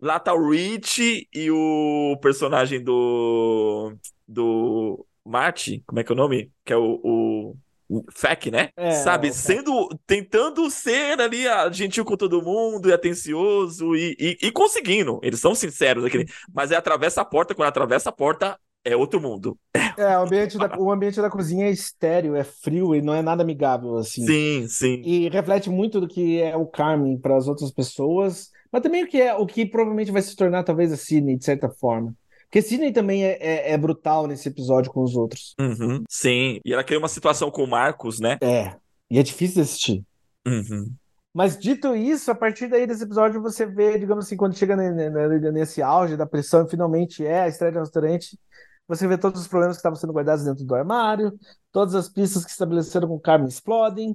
lá 0.00 0.18
tá 0.18 0.34
o 0.34 0.50
Rich 0.50 1.28
e 1.32 1.50
o 1.50 2.18
personagem 2.20 2.82
do. 2.82 3.94
do. 4.26 5.06
Marty, 5.24 5.82
como 5.86 6.00
é 6.00 6.04
que 6.04 6.12
é 6.12 6.14
o 6.14 6.16
nome? 6.16 6.50
Que 6.64 6.72
é 6.72 6.76
o, 6.76 7.56
o 7.92 8.04
FEC, 8.10 8.50
né? 8.50 8.70
É, 8.76 8.92
Sabe? 8.92 9.32
Sendo. 9.32 9.88
Tentando 10.06 10.70
ser 10.70 11.20
ali 11.20 11.44
gentil 11.72 12.04
com 12.04 12.16
todo 12.16 12.42
mundo 12.42 12.88
e 12.88 12.92
atencioso 12.92 13.94
e, 13.94 14.16
e, 14.18 14.46
e 14.46 14.52
conseguindo. 14.52 15.20
Eles 15.22 15.40
são 15.40 15.54
sinceros 15.54 16.04
aquele. 16.04 16.26
Mas 16.52 16.70
é 16.70 16.76
atravessa 16.76 17.20
a 17.20 17.24
porta, 17.24 17.54
quando 17.54 17.68
atravessa 17.68 18.08
a 18.08 18.12
porta, 18.12 18.58
é 18.84 18.96
outro 18.96 19.20
mundo. 19.20 19.58
É, 19.96 20.18
o 20.18 20.22
ambiente, 20.22 20.58
da, 20.58 20.78
o 20.78 20.90
ambiente 20.90 21.20
da 21.20 21.30
cozinha 21.30 21.66
é 21.66 21.70
estéreo, 21.70 22.34
é 22.34 22.42
frio 22.42 22.94
e 22.94 23.02
não 23.02 23.14
é 23.14 23.22
nada 23.22 23.42
amigável, 23.42 23.96
assim. 23.96 24.26
Sim, 24.26 24.66
sim. 24.68 25.02
E 25.04 25.28
reflete 25.28 25.70
muito 25.70 26.00
do 26.00 26.08
que 26.08 26.40
é 26.40 26.56
o 26.56 26.66
Carmen 26.66 27.18
para 27.18 27.36
as 27.36 27.46
outras 27.46 27.70
pessoas, 27.70 28.50
mas 28.72 28.82
também 28.82 29.04
o 29.04 29.06
que 29.06 29.20
é 29.20 29.34
o 29.34 29.46
que 29.46 29.66
provavelmente 29.66 30.10
vai 30.10 30.22
se 30.22 30.34
tornar 30.34 30.64
talvez 30.64 30.92
a 30.92 30.96
Sidney, 30.96 31.36
de 31.36 31.44
certa 31.44 31.68
forma. 31.68 32.14
Porque 32.52 32.60
Sidney 32.60 32.92
também 32.92 33.24
é, 33.24 33.38
é, 33.40 33.72
é, 33.72 33.78
brutal 33.78 34.26
nesse 34.26 34.46
episódio 34.46 34.92
com 34.92 35.02
os 35.02 35.16
outros. 35.16 35.54
Uhum, 35.58 36.04
sim, 36.06 36.60
e 36.62 36.74
ela 36.74 36.84
cria 36.84 36.98
uma 36.98 37.08
situação 37.08 37.50
com 37.50 37.64
o 37.64 37.66
Marcos, 37.66 38.20
né? 38.20 38.36
É, 38.42 38.76
e 39.10 39.18
é 39.18 39.22
difícil 39.22 39.54
de 39.54 39.60
assistir. 39.62 40.04
Uhum. 40.46 40.94
Mas 41.32 41.58
dito 41.58 41.96
isso, 41.96 42.30
a 42.30 42.34
partir 42.34 42.68
daí 42.68 42.86
desse 42.86 43.04
episódio 43.04 43.40
você 43.40 43.64
vê, 43.64 43.98
digamos 43.98 44.26
assim, 44.26 44.36
quando 44.36 44.54
chega 44.54 44.76
nesse 45.50 45.80
auge 45.80 46.14
da 46.14 46.26
pressão, 46.26 46.68
finalmente 46.68 47.24
é 47.24 47.40
a 47.40 47.48
estreia 47.48 47.72
de 47.72 47.78
um 47.78 47.80
restaurante, 47.80 48.38
você 48.86 49.08
vê 49.08 49.16
todos 49.16 49.40
os 49.40 49.48
problemas 49.48 49.76
que 49.76 49.80
estavam 49.80 49.96
sendo 49.96 50.12
guardados 50.12 50.44
dentro 50.44 50.62
do 50.62 50.74
armário, 50.74 51.32
todas 51.72 51.94
as 51.94 52.10
pistas 52.10 52.44
que 52.44 52.50
estabeleceram 52.50 53.08
com 53.08 53.14
o 53.14 53.20
Carmen 53.20 53.48
explodem, 53.48 54.14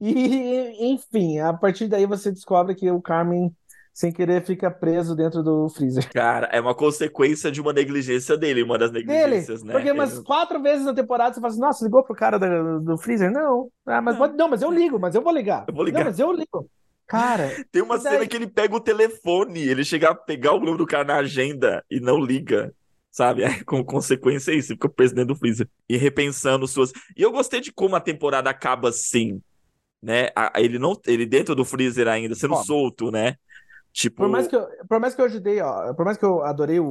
e 0.00 0.90
enfim, 0.92 1.38
a 1.38 1.52
partir 1.52 1.86
daí 1.86 2.04
você 2.04 2.32
descobre 2.32 2.74
que 2.74 2.90
o 2.90 3.00
Carmen 3.00 3.54
sem 3.96 4.12
querer 4.12 4.44
fica 4.44 4.70
preso 4.70 5.16
dentro 5.16 5.42
do 5.42 5.70
freezer. 5.70 6.06
Cara, 6.12 6.50
é 6.52 6.60
uma 6.60 6.74
consequência 6.74 7.50
de 7.50 7.62
uma 7.62 7.72
negligência 7.72 8.36
dele, 8.36 8.62
uma 8.62 8.76
das 8.76 8.92
negligências, 8.92 9.62
dele, 9.62 9.72
né? 9.72 9.72
Porque 9.72 9.90
umas 9.90 10.18
quatro 10.18 10.60
vezes 10.60 10.84
na 10.84 10.92
temporada 10.92 11.32
você 11.32 11.40
fala 11.40 11.50
assim, 11.50 11.60
nossa, 11.62 11.82
ligou 11.82 12.04
pro 12.04 12.14
cara 12.14 12.38
do, 12.38 12.80
do 12.80 12.98
freezer? 12.98 13.32
Não. 13.32 13.70
Ah, 13.86 14.02
mas 14.02 14.18
não. 14.18 14.36
não, 14.36 14.48
mas 14.50 14.60
eu 14.60 14.70
ligo, 14.70 14.98
mas 15.00 15.14
eu 15.14 15.22
vou 15.22 15.32
ligar. 15.32 15.64
Eu 15.66 15.72
vou 15.72 15.82
ligar. 15.82 16.00
Não, 16.00 16.10
mas 16.10 16.18
eu 16.18 16.30
ligo. 16.30 16.70
Cara. 17.06 17.50
Tem 17.72 17.80
uma 17.80 17.96
daí... 17.96 18.12
cena 18.12 18.26
que 18.26 18.36
ele 18.36 18.46
pega 18.46 18.76
o 18.76 18.80
telefone, 18.80 19.60
ele 19.60 19.82
chega 19.82 20.10
a 20.10 20.14
pegar 20.14 20.52
o 20.52 20.58
número 20.58 20.76
do 20.76 20.86
cara 20.86 21.04
na 21.04 21.16
agenda 21.16 21.82
e 21.90 21.98
não 21.98 22.18
liga. 22.18 22.74
Sabe? 23.10 23.44
É, 23.44 23.64
com 23.64 23.82
consequência 23.82 24.52
é 24.52 24.56
isso, 24.56 24.74
fica 24.74 24.90
preso 24.90 25.14
dentro 25.14 25.32
do 25.32 25.38
freezer. 25.38 25.66
E 25.88 25.96
repensando 25.96 26.68
suas. 26.68 26.92
E 27.16 27.22
eu 27.22 27.32
gostei 27.32 27.62
de 27.62 27.72
como 27.72 27.96
a 27.96 28.00
temporada 28.00 28.50
acaba 28.50 28.90
assim. 28.90 29.40
Né? 30.02 30.28
Ele 30.54 30.78
não. 30.78 31.00
Ele 31.06 31.24
dentro 31.24 31.54
do 31.54 31.64
freezer 31.64 32.06
ainda, 32.08 32.34
sendo 32.34 32.62
solto, 32.62 33.10
né? 33.10 33.36
Tipo... 33.96 34.18
Por 34.18 34.28
mais 34.28 34.46
que 34.46 34.54
eu, 34.54 34.68
por 34.86 35.00
mais 35.00 35.14
que 35.14 35.22
eu 35.22 35.24
ajudei, 35.24 35.58
ó, 35.62 35.94
por 35.94 36.04
mais 36.04 36.18
que 36.18 36.24
eu 36.24 36.44
adorei 36.44 36.78
o 36.78 36.84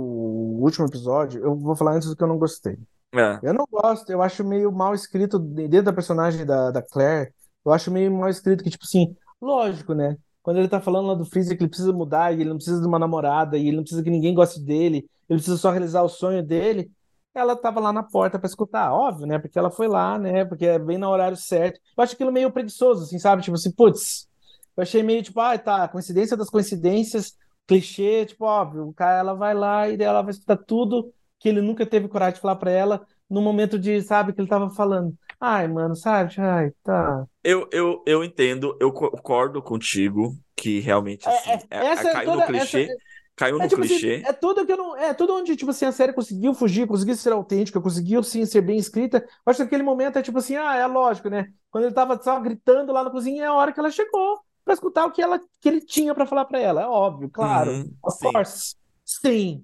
último 0.60 0.88
episódio, 0.88 1.40
eu 1.40 1.56
vou 1.56 1.76
falar 1.76 1.94
antes 1.94 2.10
do 2.10 2.16
que 2.16 2.24
eu 2.24 2.28
não 2.28 2.40
gostei. 2.40 2.80
É. 3.14 3.40
Eu 3.44 3.54
não 3.54 3.68
gosto, 3.70 4.10
eu 4.10 4.24
acho 4.24 4.44
meio 4.44 4.72
mal 4.72 4.96
escrito 4.96 5.38
dentro 5.38 5.84
da 5.84 5.94
personagem 5.94 6.44
da, 6.44 6.72
da 6.72 6.82
Claire. 6.82 7.32
Eu 7.64 7.72
acho 7.72 7.92
meio 7.92 8.12
mal 8.12 8.28
escrito 8.28 8.64
que, 8.64 8.72
tipo 8.72 8.86
assim, 8.86 9.16
lógico, 9.40 9.94
né? 9.94 10.18
Quando 10.42 10.58
ele 10.58 10.68
tá 10.68 10.82
falando 10.82 11.06
lá 11.06 11.14
do 11.14 11.26
Freezer 11.26 11.56
que 11.56 11.62
ele 11.62 11.70
precisa 11.70 11.94
mudar 11.94 12.32
e 12.34 12.42
ele 12.42 12.50
não 12.50 12.56
precisa 12.56 12.82
de 12.82 12.88
uma 12.88 12.98
namorada 12.98 13.56
e 13.56 13.68
ele 13.68 13.78
não 13.78 13.84
precisa 13.84 14.02
que 14.02 14.10
ninguém 14.10 14.34
goste 14.34 14.60
dele, 14.60 15.08
ele 15.30 15.38
precisa 15.38 15.58
só 15.58 15.70
realizar 15.70 16.02
o 16.02 16.10
sonho 16.10 16.42
dele. 16.42 16.90
Ela 17.36 17.56
tava 17.56 17.80
lá 17.80 17.94
na 17.94 18.02
porta 18.02 18.40
para 18.40 18.48
escutar, 18.48 18.92
óbvio, 18.92 19.28
né? 19.28 19.38
Porque 19.38 19.60
ela 19.60 19.70
foi 19.70 19.88
lá, 19.88 20.18
né? 20.18 20.44
Porque 20.44 20.66
é 20.66 20.80
bem 20.80 20.98
no 20.98 21.08
horário 21.08 21.38
certo. 21.38 21.80
Eu 21.96 22.04
acho 22.04 22.16
aquilo 22.16 22.32
meio 22.32 22.52
preguiçoso, 22.52 23.04
assim, 23.04 23.20
sabe? 23.20 23.44
Tipo 23.44 23.56
assim, 23.56 23.72
putz, 23.72 24.28
eu 24.76 24.84
achei 24.84 25.02
meio 25.04 25.24
tipo, 25.24 25.40
ah, 25.40 25.58
tá, 25.58 25.88
coincidência 25.88 26.36
das 26.36 26.50
coincidências, 26.50 27.36
clichê, 27.68 28.26
tipo, 28.26 28.46
óbvio, 28.46 28.88
o 28.88 28.94
cara, 28.94 29.20
ela 29.20 29.34
vai 29.34 29.54
lá 29.54 29.90
e 29.90 30.02
ela 30.02 30.22
vai 30.22 30.32
escutar 30.32 30.58
tudo 30.58 31.12
que 31.40 31.50
ele 31.50 31.62
nunca 31.62 31.86
teve 31.86 32.08
coragem 32.08 32.36
de 32.36 32.42
falar 32.42 32.56
para 32.56 32.72
ela 32.72 33.06
no 33.30 33.42
momento 33.42 33.80
de, 33.80 34.02
sabe, 34.02 34.34
que 34.34 34.42
ele 34.42 34.48
tava 34.48 34.70
falando. 34.70 35.14
Ai, 35.40 35.68
mano, 35.68 35.96
sabe? 35.96 36.34
Ai, 36.40 36.72
tá. 36.84 37.26
Eu, 37.44 37.68
eu, 37.72 38.04
eu 38.06 38.24
entendo, 38.24 38.78
eu 38.80 38.92
concordo 38.92 39.62
contigo 39.62 40.36
que 40.56 40.80
realmente 40.80 41.28
assim, 41.28 41.52
é, 41.52 41.54
é, 41.70 41.86
é, 41.88 41.96
caiu 41.96 42.32
toda, 42.32 42.42
no 42.42 42.48
clichê. 42.48 42.84
Essa, 42.84 42.98
caiu 43.36 43.60
é, 43.60 43.64
no 43.64 43.70
tipo 43.70 43.82
assim, 43.82 43.90
clichê. 43.90 44.16
Assim, 44.16 44.26
é 44.26 44.34
tudo 44.34 44.66
que 44.66 44.72
eu 44.72 44.78
não. 44.78 44.98
É 44.98 45.14
tudo 45.14 45.36
onde, 45.36 45.56
tipo 45.56 45.72
assim, 45.72 45.86
a 45.86 45.92
série 45.92 46.14
conseguiu 46.14 46.54
fugir, 46.54 46.88
conseguiu 46.88 47.16
ser 47.16 47.34
autêntica, 47.34 47.82
conseguiu 47.82 48.24
sim 48.24 48.46
ser 48.46 48.62
bem 48.62 48.78
escrita. 48.78 49.18
Eu 49.18 49.52
acho 49.52 49.58
que 49.58 49.64
aquele 49.64 49.84
momento 49.84 50.18
é 50.18 50.22
tipo 50.22 50.38
assim, 50.38 50.56
ah, 50.56 50.76
é 50.76 50.86
lógico, 50.86 51.30
né? 51.30 51.48
Quando 51.70 51.86
ele 51.86 51.94
tava 51.94 52.22
só 52.22 52.40
gritando 52.40 52.94
lá 52.94 53.04
na 53.04 53.10
cozinha, 53.10 53.44
é 53.44 53.48
a 53.48 53.54
hora 53.54 53.74
que 53.74 53.80
ela 53.80 53.92
chegou 53.92 54.40
para 54.66 54.74
escutar 54.74 55.06
o 55.06 55.12
que, 55.12 55.22
ela, 55.22 55.40
que 55.62 55.70
ele 55.70 55.80
tinha 55.80 56.14
para 56.16 56.26
falar 56.26 56.46
para 56.46 56.60
ela. 56.60 56.82
É 56.82 56.88
óbvio, 56.88 57.30
claro. 57.30 57.72
Uhum, 57.72 57.94
of 58.04 58.18
sim. 58.18 58.32
course. 58.32 58.76
Sim. 59.06 59.64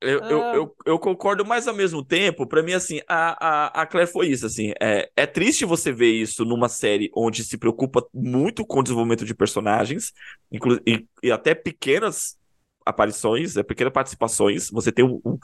Eu, 0.00 0.20
eu, 0.20 0.42
ah. 0.42 0.54
eu, 0.54 0.76
eu, 0.84 0.98
concordo, 0.98 1.46
mas 1.46 1.66
ao 1.66 1.74
mesmo 1.74 2.04
tempo, 2.04 2.46
para 2.46 2.62
mim, 2.62 2.72
assim, 2.74 3.00
a, 3.08 3.78
a, 3.78 3.82
a 3.82 3.86
Claire 3.86 4.10
foi 4.10 4.26
isso, 4.26 4.44
assim, 4.44 4.72
é, 4.78 5.10
é 5.16 5.24
triste 5.24 5.64
você 5.64 5.90
ver 5.90 6.10
isso 6.10 6.44
numa 6.44 6.68
série 6.68 7.10
onde 7.16 7.42
se 7.42 7.56
preocupa 7.56 8.06
muito 8.12 8.66
com 8.66 8.80
o 8.80 8.82
desenvolvimento 8.82 9.24
de 9.24 9.34
personagens, 9.34 10.12
inclu 10.52 10.78
e, 10.86 11.06
e 11.22 11.32
até 11.32 11.54
pequenas 11.54 12.36
aparições, 12.84 13.56
é, 13.56 13.62
pequenas 13.62 13.94
participações, 13.94 14.68
você 14.68 14.92
tem 14.92 15.06
um, 15.06 15.22
um, 15.24 15.38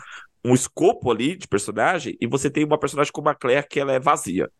um, 0.44 0.54
escopo 0.54 1.10
ali 1.10 1.36
de 1.36 1.48
personagem, 1.48 2.18
e 2.20 2.26
você 2.26 2.50
tem 2.50 2.62
uma 2.62 2.78
personagem 2.78 3.12
como 3.12 3.30
a 3.30 3.34
Claire 3.34 3.66
que 3.66 3.80
ela 3.80 3.94
é 3.94 3.98
vazia, 3.98 4.50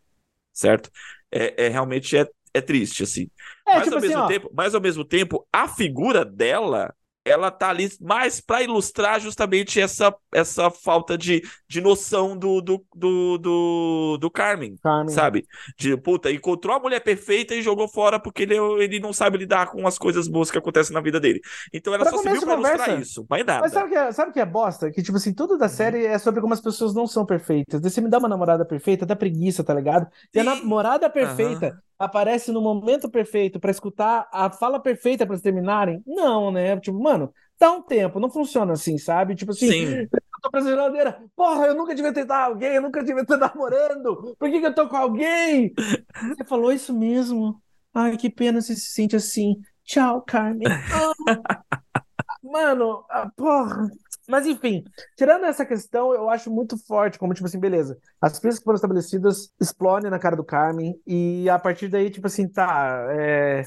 certo? 0.51 0.91
É, 1.31 1.67
é 1.67 1.69
realmente 1.69 2.17
é 2.17 2.27
é 2.53 2.61
triste, 2.61 3.03
assim. 3.03 3.29
É, 3.67 3.75
mas, 3.77 3.85
tipo 3.85 3.95
ao 3.95 3.99
assim, 3.99 4.09
mesmo 4.09 4.29
tempo, 4.29 4.51
mas 4.55 4.75
ao 4.75 4.81
mesmo 4.81 5.05
tempo, 5.05 5.47
a 5.53 5.69
figura 5.69 6.25
dela 6.25 6.95
ela 7.25 7.51
tá 7.51 7.69
ali 7.69 7.89
mais 8.01 8.41
para 8.41 8.63
ilustrar 8.63 9.21
justamente 9.21 9.81
essa, 9.81 10.15
essa 10.33 10.71
falta 10.71 11.19
de, 11.19 11.43
de 11.69 11.81
noção 11.81 12.37
do, 12.37 12.61
do, 12.61 12.85
do, 12.95 13.39
do, 13.39 14.19
do 14.19 14.31
Carmen, 14.31 14.77
Carmen, 14.83 15.15
sabe? 15.15 15.47
De, 15.79 15.97
puta, 15.97 16.31
encontrou 16.31 16.75
a 16.75 16.81
mulher 16.81 17.01
perfeita 17.01 17.55
e 17.55 17.63
jogou 17.63 17.87
fora 17.89 18.19
porque 18.19 18.43
ele, 18.43 18.57
ele 18.57 19.01
não 19.01 19.13
sabe 19.13 19.39
lidar 19.39 19.67
com 19.67 19.87
as 19.87 19.99
coisas 19.99 20.27
boas 20.27 20.51
que 20.51 20.59
acontecem 20.59 20.95
na 20.95 21.01
vida 21.01 21.21
dele. 21.21 21.41
Então 21.73 21.93
ela 21.93 22.05
pra 22.05 22.13
só 22.13 22.23
serviu 22.23 22.41
pra 22.41 22.57
conversa, 22.57 22.77
ilustrar 22.77 23.01
isso, 23.01 23.27
mais 23.29 23.45
nada. 23.45 23.61
Mas 23.61 23.73
sabe 23.73 23.87
o 23.87 23.91
que, 23.91 23.97
é, 23.97 24.13
sabe 24.13 24.33
que 24.33 24.41
é 24.41 24.47
bosta? 24.47 24.91
Que, 24.91 25.03
tipo 25.03 25.17
assim, 25.17 25.35
tudo 25.35 25.59
da 25.59 25.67
uhum. 25.67 25.71
série 25.71 26.07
é 26.07 26.19
sobre 26.19 26.41
como 26.41 26.55
as 26.55 26.61
pessoas 26.61 26.95
não 26.95 27.07
são 27.07 27.27
perfeitas. 27.27 27.81
Você 27.83 28.01
me 28.01 28.09
dá 28.09 28.19
uma 28.19 28.29
namorada 28.29 28.65
perfeita, 28.65 29.05
dá 29.05 29.15
preguiça, 29.15 29.63
tá 29.63 29.75
ligado? 29.75 30.07
E 30.35 30.41
a 30.41 30.45
namorada 30.45 31.09
perfeita... 31.11 31.67
Uhum 31.67 31.90
aparece 32.01 32.51
no 32.51 32.63
momento 32.63 33.11
perfeito 33.11 33.61
para 33.61 33.71
escutar 33.71 34.27
a 34.33 34.51
fala 34.51 34.81
perfeita 34.81 35.27
para 35.27 35.35
eles 35.35 35.43
terminarem? 35.43 36.03
Não, 36.07 36.51
né? 36.51 36.81
Tipo, 36.81 36.99
mano, 36.99 37.31
dá 37.59 37.71
um 37.71 37.83
tempo, 37.83 38.19
não 38.19 38.31
funciona 38.31 38.73
assim, 38.73 38.97
sabe? 38.97 39.35
Tipo 39.35 39.51
assim, 39.51 39.69
Sim. 39.69 39.95
eu 40.01 40.09
tô 40.41 40.51
pra 40.51 40.63
geladeira, 40.63 41.23
porra, 41.37 41.67
eu 41.67 41.75
nunca 41.75 41.95
devia 41.95 42.13
ter 42.13 42.25
dado 42.25 42.53
alguém, 42.53 42.77
eu 42.77 42.83
nunca 42.83 43.05
devia 43.05 43.25
ter 43.27 43.37
namorando, 43.39 44.35
por 44.39 44.51
que, 44.51 44.61
que 44.61 44.67
eu 44.67 44.75
tô 44.75 44.89
com 44.89 44.97
alguém? 44.97 45.75
Você 45.77 46.45
falou 46.45 46.73
isso 46.73 46.97
mesmo? 46.97 47.61
Ai, 47.93 48.17
que 48.17 48.31
pena 48.31 48.63
você 48.63 48.75
se 48.75 48.93
sente 48.93 49.15
assim. 49.15 49.61
Tchau, 49.85 50.23
Carmen. 50.23 50.69
Mano, 52.43 53.05
porra, 53.37 53.91
mas 54.31 54.47
enfim, 54.47 54.85
tirando 55.17 55.45
essa 55.45 55.67
questão, 55.67 56.15
eu 56.15 56.31
acho 56.31 56.51
muito 56.51 56.79
forte, 56.87 57.19
como 57.19 57.35
tipo 57.35 57.47
assim, 57.47 57.59
beleza, 57.59 57.99
as 58.21 58.39
pistas 58.39 58.59
que 58.59 58.65
foram 58.65 58.77
estabelecidas 58.77 59.53
explodem 59.61 60.11
na 60.11 60.19
cara 60.19 60.37
do 60.37 60.45
Carmen, 60.45 60.95
e 61.07 61.49
a 61.51 61.59
partir 61.59 61.89
daí, 61.89 62.09
tipo 62.11 62.27
assim, 62.27 62.49
tá. 62.49 63.07
É... 63.11 63.65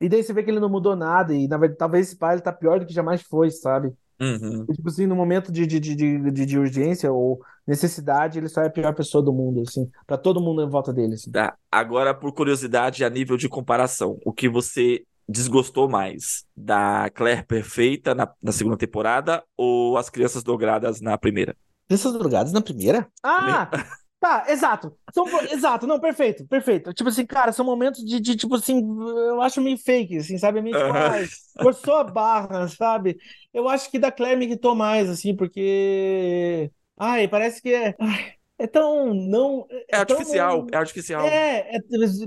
E 0.00 0.08
daí 0.08 0.22
você 0.22 0.32
vê 0.32 0.42
que 0.42 0.50
ele 0.50 0.60
não 0.60 0.68
mudou 0.68 0.96
nada, 0.96 1.34
e 1.34 1.46
na 1.46 1.58
verdade, 1.58 1.78
talvez 1.78 2.08
esse 2.08 2.16
pai 2.16 2.34
ele 2.34 2.42
tá 2.42 2.52
pior 2.52 2.80
do 2.80 2.86
que 2.86 2.92
jamais 2.92 3.22
foi, 3.22 3.50
sabe? 3.50 3.92
Uhum. 4.20 4.66
E, 4.68 4.72
tipo 4.74 4.88
assim, 4.88 5.06
no 5.06 5.14
momento 5.14 5.52
de, 5.52 5.66
de, 5.66 5.78
de, 5.78 5.94
de, 5.94 6.46
de 6.46 6.58
urgência 6.58 7.12
ou 7.12 7.40
necessidade, 7.66 8.38
ele 8.38 8.48
só 8.48 8.62
é 8.62 8.66
a 8.66 8.70
pior 8.70 8.94
pessoa 8.94 9.22
do 9.22 9.32
mundo, 9.32 9.62
assim, 9.62 9.88
para 10.06 10.16
todo 10.16 10.40
mundo 10.40 10.62
em 10.62 10.68
volta 10.68 10.92
dele. 10.92 11.14
Assim. 11.14 11.30
Tá. 11.30 11.56
Agora, 11.70 12.14
por 12.14 12.32
curiosidade, 12.32 13.04
a 13.04 13.10
nível 13.10 13.36
de 13.36 13.48
comparação, 13.48 14.18
o 14.24 14.32
que 14.32 14.48
você 14.48 15.04
desgostou 15.28 15.88
mais? 15.88 16.44
Da 16.56 17.10
Claire 17.10 17.44
Perfeita 17.44 18.14
na, 18.14 18.32
na 18.42 18.52
segunda 18.52 18.76
temporada 18.76 19.44
ou 19.56 19.96
As 19.96 20.08
Crianças 20.10 20.42
Douradas 20.42 21.00
na 21.00 21.18
primeira? 21.18 21.56
Crianças 21.86 22.12
Douradas 22.12 22.52
na 22.52 22.60
primeira? 22.62 23.08
Ah! 23.22 23.70
Tá, 24.20 24.46
exato. 24.48 24.92
São, 25.14 25.24
exato, 25.42 25.86
não, 25.86 26.00
perfeito, 26.00 26.44
perfeito. 26.48 26.92
Tipo 26.92 27.08
assim, 27.08 27.24
cara, 27.24 27.52
são 27.52 27.64
momentos 27.64 28.04
de, 28.04 28.18
de 28.18 28.34
tipo 28.34 28.56
assim, 28.56 28.80
eu 28.80 29.40
acho 29.40 29.60
meio 29.60 29.78
fake, 29.78 30.16
assim, 30.16 30.36
sabe? 30.36 30.60
Meio 30.60 30.76
tipo, 30.76 30.90
ai, 30.92 31.24
forçou 31.62 31.94
a 31.94 32.02
barra, 32.02 32.66
sabe? 32.66 33.16
Eu 33.54 33.68
acho 33.68 33.88
que 33.88 33.96
da 33.96 34.10
Claire 34.10 34.36
me 34.36 34.44
irritou 34.46 34.74
mais, 34.74 35.08
assim, 35.08 35.36
porque. 35.36 36.68
Ai, 36.98 37.28
parece 37.28 37.62
que 37.62 37.72
é. 37.72 37.94
Ai, 38.00 38.32
é 38.58 38.66
tão 38.66 39.14
não. 39.14 39.66
É, 39.70 39.96
é 39.96 39.96
artificial, 39.96 40.66
tão, 40.66 40.68
é 40.72 40.76
artificial. 40.80 41.26
É, 41.26 41.76
é, 41.76 41.80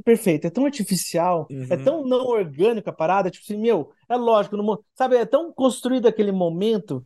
perfeito, 0.03 0.47
é 0.47 0.49
tão 0.49 0.65
artificial, 0.65 1.47
é 1.49 1.53
uhum. 1.53 1.67
é 1.69 1.77
tão 1.77 2.05
não 2.05 2.25
orgânico 2.25 2.89
a 2.89 2.93
parada, 2.93 3.29
tipo 3.29 3.43
assim, 3.43 3.61
meu, 3.61 3.91
é 4.09 4.15
lógico, 4.15 4.55
no, 4.55 4.83
sabe, 4.95 5.17
é 5.17 5.25
tão 5.25 5.51
construído 5.51 6.07
aquele 6.07 6.31
momento 6.31 7.05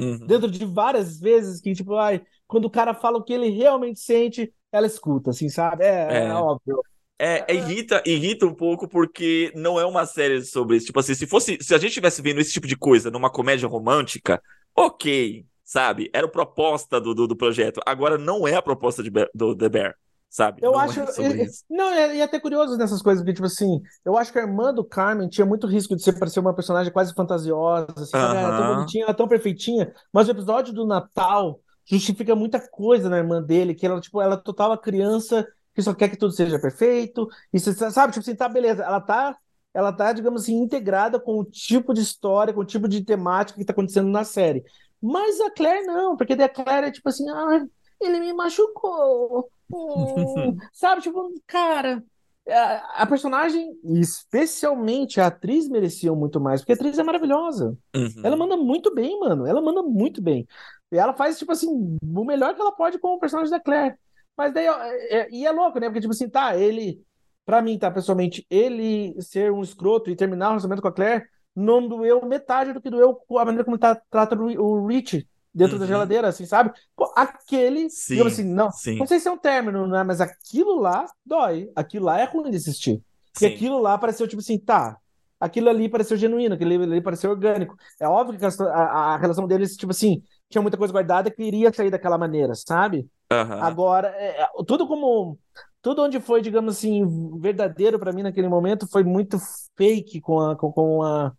uhum. 0.00 0.24
dentro 0.26 0.50
de 0.50 0.64
várias 0.64 1.18
vezes 1.18 1.60
que, 1.60 1.74
tipo, 1.74 1.96
ai, 1.96 2.22
quando 2.46 2.66
o 2.66 2.70
cara 2.70 2.94
fala 2.94 3.18
o 3.18 3.24
que 3.24 3.32
ele 3.32 3.50
realmente 3.50 3.98
sente, 3.98 4.52
ela 4.72 4.86
escuta, 4.86 5.30
assim, 5.30 5.48
sabe? 5.48 5.84
É, 5.84 6.08
é. 6.10 6.24
é 6.26 6.34
óbvio. 6.34 6.80
É, 7.22 7.44
é, 7.52 7.54
irrita, 7.54 8.02
irrita 8.06 8.46
um 8.46 8.54
pouco 8.54 8.88
porque 8.88 9.52
não 9.54 9.78
é 9.78 9.84
uma 9.84 10.06
série 10.06 10.42
sobre 10.42 10.78
isso. 10.78 10.86
Tipo 10.86 11.00
assim, 11.00 11.14
se 11.14 11.26
fosse, 11.26 11.58
se 11.60 11.74
a 11.74 11.78
gente 11.78 11.88
estivesse 11.88 12.22
vendo 12.22 12.40
esse 12.40 12.52
tipo 12.52 12.66
de 12.66 12.76
coisa 12.76 13.10
numa 13.10 13.28
comédia 13.28 13.68
romântica, 13.68 14.42
ok, 14.74 15.44
sabe? 15.70 16.10
Era 16.12 16.26
a 16.26 16.30
proposta 16.30 17.00
do, 17.00 17.14
do, 17.14 17.28
do, 17.28 17.36
projeto. 17.36 17.80
Agora 17.86 18.18
não 18.18 18.46
é 18.46 18.56
a 18.56 18.62
proposta 18.62 19.04
de, 19.04 19.10
do 19.32 19.54
The 19.54 19.68
Bear, 19.68 19.94
sabe? 20.28 20.60
Eu 20.64 20.72
não 20.72 20.80
acho. 20.80 20.98
É 21.00 21.46
não, 21.70 21.92
é, 21.92 22.16
e 22.16 22.22
até 22.22 22.40
curioso 22.40 22.76
nessas 22.76 23.00
coisas, 23.00 23.22
porque, 23.22 23.34
tipo 23.34 23.46
assim, 23.46 23.80
eu 24.04 24.18
acho 24.18 24.32
que 24.32 24.40
a 24.40 24.42
irmã 24.42 24.74
do 24.74 24.82
Carmen 24.82 25.28
tinha 25.28 25.46
muito 25.46 25.68
risco 25.68 25.94
de 25.94 26.02
ser 26.02 26.18
parecer 26.18 26.40
uma 26.40 26.52
personagem 26.52 26.92
quase 26.92 27.14
fantasiosa, 27.14 27.86
assim, 27.96 28.16
uh 28.16 28.20
-huh. 28.20 28.34
ela 28.34 28.56
tão 28.58 28.74
bonitinha, 28.74 29.04
ela 29.04 29.14
tão 29.14 29.28
perfeitinha, 29.28 29.94
mas 30.12 30.26
o 30.26 30.32
episódio 30.32 30.74
do 30.74 30.84
Natal 30.84 31.60
justifica 31.88 32.34
muita 32.34 32.58
coisa 32.58 33.08
na 33.08 33.18
irmã 33.18 33.40
dele, 33.40 33.72
que 33.72 33.86
ela, 33.86 34.00
tipo, 34.00 34.20
ela 34.20 34.34
é 34.34 34.38
total 34.38 34.72
a 34.72 34.78
criança 34.78 35.46
que 35.72 35.82
só 35.82 35.94
quer 35.94 36.08
que 36.08 36.16
tudo 36.16 36.32
seja 36.32 36.58
perfeito, 36.58 37.28
e 37.52 37.60
você 37.60 37.72
sabe, 37.92 38.12
tipo 38.12 38.24
assim, 38.24 38.34
tá, 38.34 38.48
beleza, 38.48 38.82
ela 38.82 39.00
tá 39.00 39.36
ela 39.72 39.92
tá, 39.92 40.12
digamos 40.12 40.42
assim, 40.42 40.60
integrada 40.60 41.20
com 41.20 41.38
o 41.38 41.44
tipo 41.44 41.94
de 41.94 42.00
história, 42.00 42.52
com 42.52 42.58
o 42.58 42.64
tipo 42.64 42.88
de 42.88 43.04
temática 43.04 43.56
que 43.56 43.64
tá 43.64 43.72
acontecendo 43.72 44.08
na 44.08 44.24
série. 44.24 44.64
Mas 45.02 45.40
a 45.40 45.50
Claire 45.50 45.86
não, 45.86 46.16
porque 46.16 46.34
a 46.34 46.48
Claire 46.48 46.88
é 46.88 46.90
tipo 46.90 47.08
assim, 47.08 47.28
ah, 47.30 47.64
ele 48.00 48.20
me 48.20 48.32
machucou. 48.32 49.50
Hum. 49.72 50.56
Sabe, 50.72 51.02
tipo, 51.02 51.32
cara, 51.46 52.02
a, 52.48 53.02
a, 53.02 53.06
personagem, 53.06 53.78
especialmente 53.84 55.20
a 55.20 55.26
atriz, 55.26 55.68
mereciam 55.68 56.16
muito 56.16 56.40
mais, 56.40 56.60
porque 56.60 56.72
a 56.72 56.74
atriz 56.74 56.98
é 56.98 57.02
maravilhosa. 57.02 57.76
Uhum. 57.94 58.22
Ela 58.24 58.36
manda 58.36 58.56
muito 58.56 58.94
bem, 58.94 59.18
mano. 59.18 59.46
Ela 59.46 59.60
manda 59.60 59.82
muito 59.82 60.22
bem. 60.22 60.46
E 60.92 60.96
ela 60.96 61.14
faz, 61.14 61.38
tipo 61.38 61.52
assim, 61.52 61.68
o 62.02 62.24
melhor 62.24 62.54
que 62.54 62.60
ela 62.60 62.72
pode 62.72 62.98
com 62.98 63.14
o 63.14 63.20
personagem 63.20 63.50
da 63.50 63.60
Claire. 63.60 63.94
Mas 64.36 64.52
daí, 64.52 64.66
é, 64.66 65.18
é, 65.18 65.28
e 65.30 65.46
é 65.46 65.50
louco, 65.52 65.78
né? 65.78 65.86
Porque, 65.86 66.00
tipo 66.00 66.12
assim, 66.12 66.28
tá, 66.28 66.56
ele, 66.56 67.02
pra 67.44 67.62
mim, 67.62 67.78
tá, 67.78 67.90
pessoalmente, 67.90 68.44
ele 68.50 69.14
ser 69.20 69.52
um 69.52 69.62
escroto 69.62 70.10
e 70.10 70.16
terminar 70.16 70.46
o 70.46 70.50
relacionamento 70.50 70.82
com 70.82 70.88
a 70.88 70.92
Claire 70.92 71.24
não 71.60 71.86
doeu 71.86 72.24
metade 72.24 72.72
do 72.72 72.80
que 72.80 72.90
doeu 72.90 73.20
a 73.38 73.44
maneira 73.44 73.64
como 73.64 73.78
tá, 73.78 74.00
trata 74.10 74.34
o 74.36 74.86
Rich 74.86 75.26
dentro 75.54 75.74
uhum. 75.74 75.80
da 75.80 75.86
geladeira, 75.86 76.28
assim, 76.28 76.46
sabe? 76.46 76.72
Pô, 76.96 77.12
aquele, 77.16 77.90
sim, 77.90 78.14
digamos 78.14 78.32
assim, 78.32 78.44
não, 78.44 78.70
sim. 78.70 78.96
não 78.96 79.06
sei 79.06 79.20
se 79.20 79.28
é 79.28 79.32
um 79.32 79.38
término, 79.38 79.86
né? 79.86 80.02
Mas 80.02 80.20
aquilo 80.20 80.80
lá 80.80 81.06
dói. 81.24 81.70
Aquilo 81.74 82.06
lá 82.06 82.20
é 82.20 82.24
ruim 82.24 82.50
de 82.50 82.56
assistir. 82.56 83.02
Porque 83.32 83.48
sim. 83.48 83.54
aquilo 83.54 83.80
lá 83.80 83.98
pareceu, 83.98 84.26
tipo 84.26 84.40
assim, 84.40 84.58
tá, 84.58 84.96
aquilo 85.40 85.70
ali 85.70 85.88
pareceu 85.88 86.16
genuíno, 86.16 86.54
aquilo 86.54 86.82
ali 86.82 87.00
pareceu 87.00 87.30
orgânico. 87.30 87.76
É 87.98 88.06
óbvio 88.06 88.38
que 88.38 88.44
a, 88.44 88.48
a, 88.48 89.14
a 89.14 89.16
relação 89.16 89.46
deles, 89.46 89.76
tipo 89.76 89.90
assim, 89.90 90.22
tinha 90.48 90.60
muita 90.60 90.76
coisa 90.76 90.92
guardada 90.92 91.30
que 91.30 91.42
iria 91.42 91.72
sair 91.72 91.90
daquela 91.90 92.18
maneira, 92.18 92.54
sabe? 92.54 93.08
Uhum. 93.32 93.62
Agora, 93.62 94.08
é, 94.16 94.42
é, 94.42 94.48
tudo 94.66 94.86
como. 94.86 95.38
Tudo 95.82 96.02
onde 96.02 96.20
foi, 96.20 96.42
digamos 96.42 96.76
assim, 96.76 97.38
verdadeiro 97.40 97.98
para 97.98 98.12
mim 98.12 98.22
naquele 98.22 98.48
momento 98.48 98.86
foi 98.86 99.02
muito 99.02 99.38
fake 99.78 100.20
com 100.20 100.38
a, 100.38 100.54
com, 100.54 100.70
com 100.70 101.02
a, 101.02 101.32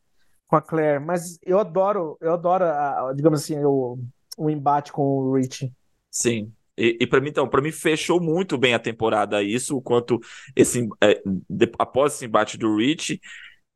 com 0.52 0.58
a 0.58 0.62
Claire, 0.62 0.99
mas 0.99 1.39
eu 1.43 1.58
adoro, 1.60 2.18
eu 2.20 2.34
adoro, 2.34 2.66
a, 2.66 3.14
digamos 3.16 3.41
assim, 3.41 3.58
o, 3.64 3.97
o 4.38 4.49
embate 4.49 4.91
com 4.91 5.02
o 5.02 5.34
Rich. 5.34 5.72
Sim. 6.10 6.52
E, 6.78 6.97
e 6.99 7.08
para 7.08 7.22
mim, 7.22 7.30
então, 7.30 7.47
para 7.47 7.62
mim 7.62 7.72
fechou 7.72 8.20
muito 8.20 8.58
bem 8.58 8.74
a 8.74 8.80
temporada 8.80 9.41
isso, 9.41 9.78
o 9.78 9.82
quanto 9.82 10.20
esse 10.54 10.89
é, 10.99 11.22
de, 11.26 11.72
após 11.80 12.16
esse 12.16 12.26
embate 12.26 12.58
do 12.58 12.76
Rich, 12.76 13.22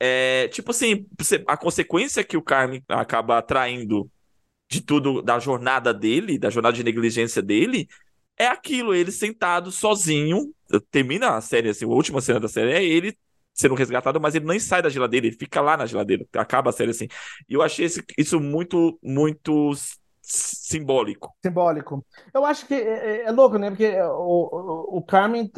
é, 0.02 0.50
tipo 0.50 0.72
assim, 0.72 1.08
a 1.48 1.56
consequência 1.56 2.26
que 2.26 2.36
o 2.36 2.42
Carmen 2.42 2.84
acaba 2.90 3.38
atraindo 3.38 4.12
de 4.70 4.82
tudo 4.82 5.22
da 5.22 5.40
jornada 5.40 5.94
dele, 5.94 6.38
da 6.38 6.50
jornada 6.50 6.76
de 6.76 6.84
negligência 6.84 7.42
dele, 7.42 7.88
é 8.38 8.48
aquilo, 8.48 8.94
ele 8.94 9.14
sentado 9.14 9.72
sozinho, 9.72 10.54
termina 10.92 11.38
a 11.38 11.42
série 11.42 11.70
assim, 11.70 11.86
a 11.86 11.88
última 11.88 12.20
cena 12.20 12.42
da 12.42 12.50
série 12.50 12.74
é 12.74 12.84
ele 12.84 13.18
sendo 13.56 13.74
resgatado, 13.74 14.20
mas 14.20 14.36
ele 14.36 14.46
nem 14.46 14.60
sai 14.60 14.82
da 14.82 14.90
geladeira, 14.90 15.26
ele 15.26 15.36
fica 15.36 15.62
lá 15.62 15.78
na 15.78 15.86
geladeira. 15.86 16.26
Acaba 16.36 16.70
a 16.70 16.74
série 16.74 16.92
assim. 16.92 17.08
E 17.50 17.54
eu 17.54 17.62
achei 17.62 17.86
esse, 17.86 18.04
isso 18.18 18.40
muito, 18.40 19.00
muito 19.02 19.74
simbólico. 20.22 21.34
Simbólico. 21.44 22.04
Eu 22.34 22.44
acho 22.46 22.66
que 22.66 22.74
é, 22.74 22.80
é, 22.80 23.26
é 23.26 23.32
louco, 23.32 23.58
né? 23.58 23.70
Porque 23.70 23.96
o, 24.02 24.96
o, 24.96 24.98
o 24.98 25.02
Carmen 25.02 25.50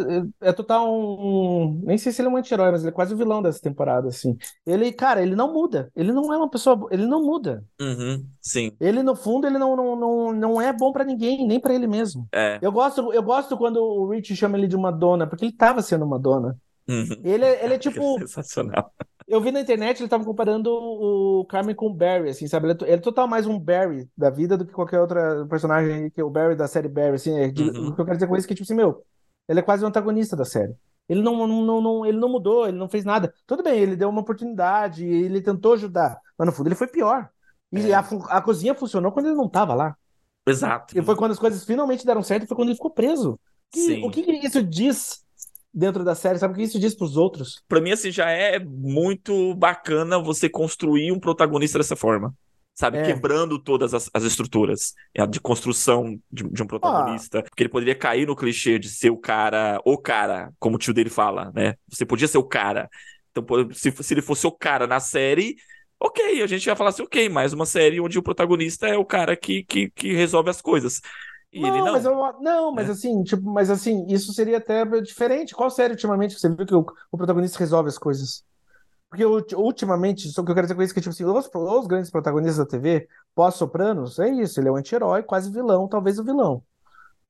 é, 0.41 0.49
é 0.49 0.53
total 0.53 0.87
um. 0.93 1.81
Nem 1.83 1.97
sei 1.97 2.11
se 2.11 2.21
ele 2.21 2.27
é 2.27 2.31
um 2.31 2.37
anti-herói, 2.37 2.71
mas 2.71 2.81
ele 2.81 2.89
é 2.89 2.93
quase 2.93 3.13
o 3.13 3.17
vilão 3.17 3.41
dessa 3.41 3.61
temporada, 3.61 4.09
assim. 4.09 4.37
Ele, 4.65 4.91
cara, 4.91 5.21
ele 5.21 5.35
não 5.35 5.53
muda. 5.53 5.89
Ele 5.95 6.11
não 6.11 6.33
é 6.33 6.37
uma 6.37 6.49
pessoa. 6.49 6.87
Ele 6.91 7.07
não 7.07 7.23
muda. 7.23 7.63
Uhum, 7.79 8.25
sim. 8.41 8.71
Ele, 8.79 9.01
no 9.01 9.15
fundo, 9.15 9.47
ele 9.47 9.57
não, 9.57 9.75
não, 9.75 9.95
não, 9.95 10.33
não 10.33 10.61
é 10.61 10.73
bom 10.73 10.91
para 10.91 11.05
ninguém, 11.05 11.47
nem 11.47 11.59
para 11.59 11.73
ele 11.73 11.87
mesmo. 11.87 12.27
É. 12.33 12.59
Eu 12.61 12.71
gosto, 12.71 13.13
eu 13.13 13.23
gosto 13.23 13.57
quando 13.57 13.77
o 13.77 14.09
Rich 14.09 14.35
chama 14.35 14.57
ele 14.57 14.67
de 14.67 14.75
uma 14.75 14.91
dona, 14.91 15.25
porque 15.25 15.45
ele 15.45 15.53
tava 15.53 15.81
sendo 15.81 16.05
uma 16.05 16.19
dona. 16.19 16.57
Uhum. 16.87 17.21
Ele, 17.23 17.45
é, 17.45 17.65
ele 17.65 17.73
é 17.73 17.77
tipo. 17.79 18.19
Sensacional. 18.19 18.91
Eu 19.27 19.41
vi 19.41 19.51
na 19.51 19.59
internet, 19.59 19.99
ele 19.99 20.07
tava 20.07 20.23
comparando 20.23 20.71
o 20.71 21.45
Carmen 21.45 21.75
com 21.75 21.87
o 21.87 21.93
Barry, 21.93 22.29
assim, 22.29 22.47
sabe? 22.47 22.67
Ele 22.67 22.77
é, 22.81 22.83
ele 22.85 22.93
é, 22.93 22.97
total 22.97 23.27
mais 23.27 23.45
um 23.45 23.59
Barry 23.59 24.09
da 24.17 24.29
vida 24.29 24.57
do 24.57 24.65
que 24.65 24.71
qualquer 24.71 25.01
outro 25.01 25.45
personagem 25.49 26.09
que 26.09 26.21
é 26.21 26.23
o 26.23 26.29
Barry 26.29 26.55
da 26.55 26.65
série 26.65 26.87
Barry, 26.87 27.15
assim. 27.15 27.37
É, 27.37 27.47
uhum. 27.47 27.89
O 27.89 27.95
que 27.95 28.01
eu 28.01 28.05
quero 28.05 28.17
dizer 28.17 28.27
com 28.27 28.37
isso 28.37 28.45
é 28.45 28.47
que, 28.47 28.55
tipo 28.55 28.63
assim, 28.63 28.75
meu, 28.75 29.03
ele 29.49 29.59
é 29.59 29.63
quase 29.63 29.83
o 29.83 29.87
antagonista 29.87 30.35
da 30.35 30.45
série. 30.45 30.73
Ele 31.09 31.21
não, 31.21 31.45
não, 31.45 31.61
não, 31.61 31.81
não, 31.81 32.05
ele 32.05 32.17
não 32.17 32.29
mudou, 32.29 32.67
ele 32.67 32.77
não 32.77 32.87
fez 32.87 33.03
nada. 33.03 33.33
Tudo 33.45 33.63
bem, 33.63 33.79
ele 33.79 33.95
deu 33.95 34.09
uma 34.09 34.21
oportunidade, 34.21 35.05
ele 35.05 35.41
tentou 35.41 35.73
ajudar, 35.73 36.19
mas 36.37 36.45
no 36.45 36.51
fundo 36.53 36.67
ele 36.67 36.75
foi 36.75 36.87
pior. 36.87 37.29
E 37.71 37.91
é. 37.91 37.95
a, 37.95 37.99
a 38.29 38.41
cozinha 38.41 38.73
funcionou 38.75 39.11
quando 39.11 39.27
ele 39.27 39.35
não 39.35 39.49
tava 39.49 39.73
lá. 39.73 39.95
Exato. 40.45 40.97
E 40.97 41.01
foi 41.01 41.15
quando 41.17 41.31
as 41.31 41.39
coisas 41.39 41.65
finalmente 41.65 42.05
deram 42.05 42.23
certo, 42.23 42.47
foi 42.47 42.55
quando 42.55 42.69
ele 42.69 42.77
ficou 42.77 42.91
preso. 42.91 43.37
Que, 43.71 44.01
o 44.05 44.09
que 44.09 44.21
isso 44.21 44.63
diz 44.63 45.25
dentro 45.77 46.03
da 46.03 46.15
série, 46.15 46.39
sabe 46.39 46.53
o 46.53 46.57
que 46.57 46.63
isso 46.63 46.79
diz 46.79 46.95
pros 46.95 47.15
outros? 47.15 47.63
Pra 47.67 47.79
mim, 47.79 47.91
assim, 47.91 48.09
já 48.09 48.31
é 48.31 48.57
muito 48.57 49.53
bacana 49.53 50.17
você 50.17 50.49
construir 50.49 51.11
um 51.11 51.19
protagonista 51.19 51.77
dessa 51.77 51.95
forma. 51.95 52.33
Sabe, 52.73 52.99
é. 52.99 53.03
quebrando 53.03 53.57
todas 53.57 53.91
as, 53.95 54.07
as, 54.13 54.23
estruturas 54.23 54.93
de 55.31 55.39
construção 55.39 56.19
de, 56.31 56.43
de 56.43 56.61
um 56.61 56.67
protagonista. 56.67 57.39
Ah. 57.39 57.43
Porque 57.43 57.63
ele 57.63 57.69
poderia 57.69 57.95
cair 57.95 58.27
no 58.27 58.35
clichê 58.35 58.77
de 58.77 58.87
ser 58.87 59.09
o 59.09 59.17
cara, 59.17 59.81
o 59.83 59.97
cara, 59.97 60.51
como 60.59 60.75
o 60.75 60.79
tio 60.79 60.93
dele 60.93 61.09
fala, 61.09 61.51
né? 61.55 61.73
Você 61.87 62.05
podia 62.05 62.27
ser 62.27 62.37
o 62.37 62.43
cara. 62.43 62.87
Então, 63.31 63.43
se, 63.73 63.91
se 63.91 64.13
ele 64.13 64.21
fosse 64.21 64.45
o 64.45 64.51
cara 64.51 64.85
na 64.85 64.99
série, 64.99 65.55
ok, 65.99 66.43
a 66.43 66.47
gente 66.47 66.67
ia 66.67 66.75
falar 66.75 66.91
assim, 66.91 67.01
ok, 67.01 67.27
mais 67.29 67.51
uma 67.51 67.65
série 67.65 67.99
onde 67.99 68.19
o 68.19 68.23
protagonista 68.23 68.87
é 68.87 68.95
o 68.95 69.05
cara 69.05 69.35
que, 69.35 69.63
que, 69.63 69.89
que 69.89 70.13
resolve 70.13 70.51
as 70.51 70.61
coisas. 70.61 71.01
E 71.57 71.61
não, 71.61 71.69
ele 71.69 71.83
não. 71.83 71.93
Mas 71.93 72.05
eu, 72.05 72.35
não, 72.39 72.71
mas 72.71 72.89
é. 72.89 72.91
assim, 72.91 73.23
tipo, 73.23 73.43
mas 73.49 73.69
assim, 73.69 74.05
isso 74.07 74.33
seria 74.33 74.57
até 74.57 74.85
diferente. 75.01 75.55
Qual 75.55 75.69
série 75.69 75.93
ultimamente 75.93 76.35
que 76.35 76.41
você 76.41 76.49
viu 76.49 76.65
que 76.65 76.75
o, 76.75 76.85
o 77.11 77.17
protagonista 77.17 77.59
resolve 77.59 77.89
as 77.89 77.97
coisas? 77.97 78.43
Porque 79.09 79.25
ultimamente, 79.55 80.29
só 80.29 80.43
que 80.43 80.51
eu 80.51 80.55
quero 80.55 80.67
dizer 80.67 80.75
com 80.75 80.83
isso 80.83 80.93
que, 80.93 80.99
tipo 80.99 81.11
assim, 81.11 81.23
os, 81.23 81.49
os 81.53 81.87
grandes 81.87 82.11
protagonistas 82.11 82.57
da 82.57 82.65
TV, 82.65 83.07
pós-Sopranos, 83.33 84.19
é 84.19 84.29
isso, 84.29 84.59
ele 84.59 84.67
é 84.67 84.71
um 84.71 84.75
anti-herói, 84.75 85.23
quase 85.23 85.49
vilão, 85.49 85.87
talvez 85.87 86.19
o 86.19 86.23
vilão. 86.25 86.61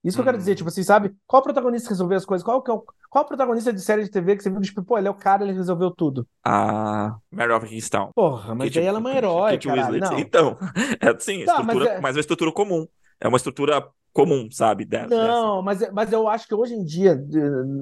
Isso 0.04 0.18
que 0.18 0.22
eu 0.22 0.26
quero 0.26 0.38
dizer, 0.38 0.54
hum. 0.54 0.56
tipo 0.56 0.70
assim, 0.70 0.84
sabe? 0.84 1.16
Qual 1.26 1.42
protagonista 1.42 1.90
resolveu 1.90 2.18
as 2.18 2.26
coisas? 2.26 2.44
Qual, 2.44 2.64
qual, 2.64 2.80
é 2.80 2.94
qual 3.10 3.26
protagonista 3.26 3.74
de 3.74 3.82
série 3.82 4.04
de 4.04 4.10
TV 4.10 4.36
que 4.36 4.44
você 4.44 4.50
viu, 4.50 4.62
tipo, 4.62 4.84
pô, 4.84 4.98
ele 4.98 5.08
é 5.08 5.12
o 5.12 5.16
cara, 5.16 5.44
ele 5.44 5.54
resolveu 5.54 5.92
tudo? 5.92 6.28
A 6.44 7.16
Mary 7.32 7.52
of 7.52 7.68
Kingstown. 7.68 8.12
Porra, 8.16 8.56
mas 8.56 8.70
Kate, 8.70 8.80
daí 8.80 8.88
ela 8.88 8.98
é 8.98 9.02
uma 9.02 9.16
herói, 9.16 9.58
cara. 9.58 10.20
Então, 10.20 10.58
é 11.00 11.10
assim, 11.10 11.46
tá, 11.46 11.62
estrutura, 11.62 11.66
mas, 11.66 11.88
é... 11.88 12.02
mas 12.02 12.16
é 12.16 12.18
uma 12.18 12.22
estrutura 12.22 12.52
comum. 12.52 12.88
É 13.20 13.28
uma 13.28 13.38
estrutura 13.38 13.88
comum, 14.18 14.50
sabe? 14.52 14.84
Dessa, 14.84 15.08
não, 15.08 15.62
mas, 15.62 15.80
mas 15.92 16.12
eu 16.12 16.28
acho 16.28 16.48
que 16.48 16.56
hoje 16.56 16.74
em 16.74 16.84
dia, 16.84 17.16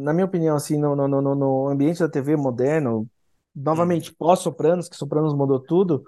na 0.04 0.14
minha 0.14 0.26
opinião, 0.26 0.56
assim, 0.56 0.78
no, 0.78 0.96
no, 0.96 1.08
no, 1.08 1.36
no 1.36 1.68
ambiente 1.70 2.00
da 2.00 2.10
TV 2.10 2.36
moderno, 2.36 3.08
novamente, 3.56 4.12
hum. 4.12 4.16
pós-Sopranos, 4.18 4.90
que 4.90 4.98
Sopranos 4.98 5.34
mudou 5.34 5.60
tudo, 5.60 6.04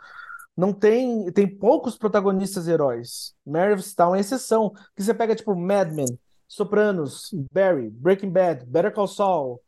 não 0.56 0.74
tem, 0.74 1.32
tem 1.32 1.48
poucos 1.48 1.98
protagonistas 1.98 2.68
heróis. 2.68 3.34
Marystown 3.46 4.16
é 4.16 4.20
exceção. 4.20 4.74
Que 4.96 5.04
você 5.04 5.14
pega, 5.14 5.36
tipo, 5.36 5.56
Mad 5.56 5.94
Men, 5.94 6.08
Sopranos, 6.48 7.30
Barry, 7.52 7.90
Breaking 7.90 8.32
Bad, 8.32 8.66
Better 8.66 8.92
Call 8.92 9.08
Saul, 9.08 9.62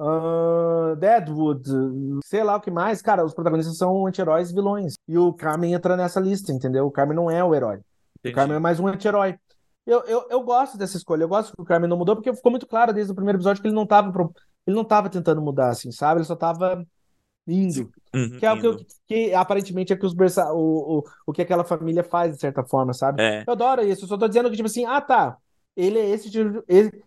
uh, 0.00 0.96
Deadwood, 0.96 1.62
sei 2.24 2.42
lá 2.42 2.56
o 2.56 2.60
que 2.60 2.70
mais. 2.70 3.00
Cara, 3.00 3.24
os 3.24 3.32
protagonistas 3.32 3.76
são 3.78 4.06
anti-heróis 4.06 4.52
vilões. 4.52 4.94
E 5.06 5.16
o 5.16 5.32
Carmen 5.32 5.72
entra 5.72 5.96
nessa 5.96 6.20
lista, 6.20 6.52
entendeu? 6.52 6.84
O 6.86 6.90
Carmen 6.90 7.16
não 7.16 7.30
é 7.30 7.42
o 7.42 7.54
herói. 7.54 7.80
Entendi. 8.18 8.32
O 8.32 8.34
Carmen 8.34 8.56
é 8.56 8.60
mais 8.60 8.80
um 8.80 8.86
anti-herói. 8.86 9.36
Eu, 9.86 10.00
eu, 10.04 10.26
eu 10.30 10.42
gosto 10.42 10.78
dessa 10.78 10.96
escolha, 10.96 11.24
eu 11.24 11.28
gosto 11.28 11.54
que 11.54 11.60
o 11.60 11.64
Carmen 11.64 11.88
não 11.88 11.98
mudou, 11.98 12.16
porque 12.16 12.34
ficou 12.34 12.50
muito 12.50 12.66
claro 12.66 12.92
desde 12.92 13.12
o 13.12 13.14
primeiro 13.14 13.36
episódio 13.36 13.60
que 13.60 13.68
ele 13.68 13.74
não 13.74 13.82
estava 13.82 14.10
ele 14.66 14.76
não 14.76 14.84
tava 14.84 15.10
tentando 15.10 15.42
mudar, 15.42 15.68
assim, 15.68 15.92
sabe? 15.92 16.20
Ele 16.20 16.26
só 16.26 16.34
estava 16.34 16.86
indo. 17.46 17.90
Uhum, 18.14 18.38
que 18.38 18.46
é 18.46 18.52
o 18.52 18.60
que, 18.60 18.86
que, 19.06 19.34
aparentemente 19.34 19.92
é 19.92 19.96
que 19.96 20.06
os 20.06 20.14
berça... 20.14 20.52
o, 20.52 20.98
o, 20.98 21.04
o 21.26 21.32
que 21.32 21.42
aquela 21.42 21.64
família 21.64 22.02
faz, 22.02 22.34
de 22.34 22.40
certa 22.40 22.64
forma, 22.64 22.94
sabe? 22.94 23.22
É. 23.22 23.44
Eu 23.46 23.52
adoro 23.52 23.82
isso, 23.82 24.04
eu 24.04 24.08
só 24.08 24.16
tô 24.16 24.26
dizendo 24.26 24.48
que, 24.48 24.56
tipo 24.56 24.66
assim, 24.66 24.86
ah, 24.86 25.00
tá. 25.00 25.36
Ele 25.76 25.98
é 25.98 26.08
esse 26.08 26.30
tipo. 26.30 26.50
De, 26.50 26.62
ele, 26.68 27.02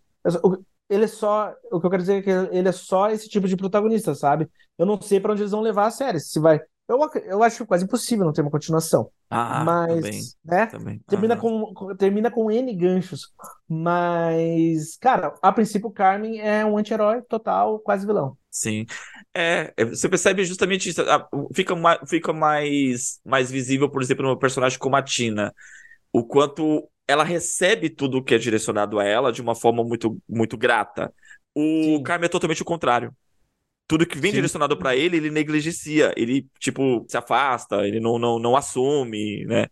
ele 0.89 1.05
é 1.05 1.07
só. 1.07 1.53
O 1.71 1.79
que 1.79 1.85
eu 1.85 1.89
quero 1.89 2.03
dizer 2.03 2.17
é 2.17 2.21
que 2.21 2.29
ele 2.29 2.67
é 2.67 2.71
só 2.71 3.09
esse 3.09 3.27
tipo 3.27 3.47
de 3.47 3.57
protagonista, 3.57 4.13
sabe? 4.13 4.47
Eu 4.77 4.85
não 4.85 5.01
sei 5.01 5.19
para 5.19 5.31
onde 5.31 5.41
eles 5.41 5.51
vão 5.51 5.61
levar 5.61 5.87
a 5.87 5.91
série. 5.91 6.19
Se 6.19 6.39
vai. 6.39 6.59
Eu, 6.87 6.99
eu 7.25 7.43
acho 7.43 7.65
quase 7.65 7.85
impossível 7.85 8.25
não 8.25 8.33
ter 8.33 8.41
uma 8.41 8.51
continuação. 8.51 9.09
Ah, 9.29 9.63
mas, 9.63 9.95
também, 9.95 10.21
né? 10.45 10.65
Também. 10.67 11.01
Termina, 11.07 11.35
com, 11.35 11.95
termina 11.97 12.31
com 12.31 12.49
N 12.49 12.73
ganchos. 12.73 13.33
Mas, 13.67 14.97
cara, 14.97 15.33
a 15.41 15.51
princípio, 15.51 15.91
Carmen 15.91 16.39
é 16.39 16.65
um 16.65 16.77
anti-herói 16.77 17.21
total, 17.23 17.79
quase 17.79 18.05
vilão. 18.05 18.37
Sim. 18.49 18.85
É, 19.35 19.73
é 19.75 19.85
você 19.85 20.07
percebe 20.07 20.45
justamente 20.45 20.89
isso. 20.89 21.01
Fica, 21.53 21.75
mais, 21.75 21.99
fica 22.09 22.31
mais, 22.31 23.19
mais 23.25 23.51
visível, 23.51 23.89
por 23.89 24.01
exemplo, 24.01 24.23
numa 24.23 24.39
personagem 24.39 24.79
como 24.79 24.95
a 24.95 25.01
Tina. 25.01 25.53
O 26.13 26.23
quanto 26.23 26.89
ela 27.05 27.23
recebe 27.23 27.89
tudo 27.89 28.23
que 28.23 28.33
é 28.33 28.37
direcionado 28.37 28.97
a 28.97 29.03
ela 29.03 29.31
de 29.31 29.41
uma 29.41 29.55
forma 29.55 29.83
muito, 29.83 30.17
muito 30.27 30.57
grata. 30.57 31.13
O 31.53 31.61
Sim. 31.61 32.03
Carmen 32.03 32.27
é 32.27 32.29
totalmente 32.29 32.61
o 32.61 32.65
contrário 32.65 33.13
tudo 33.87 34.05
que 34.05 34.17
vem 34.17 34.31
Sim. 34.31 34.35
direcionado 34.37 34.77
para 34.77 34.95
ele, 34.95 35.17
ele 35.17 35.29
negligencia, 35.31 36.13
ele, 36.17 36.47
tipo, 36.59 37.05
se 37.07 37.17
afasta, 37.17 37.87
ele 37.87 37.99
não, 37.99 38.19
não, 38.19 38.37
não 38.37 38.55
assume, 38.55 39.45
né? 39.45 39.67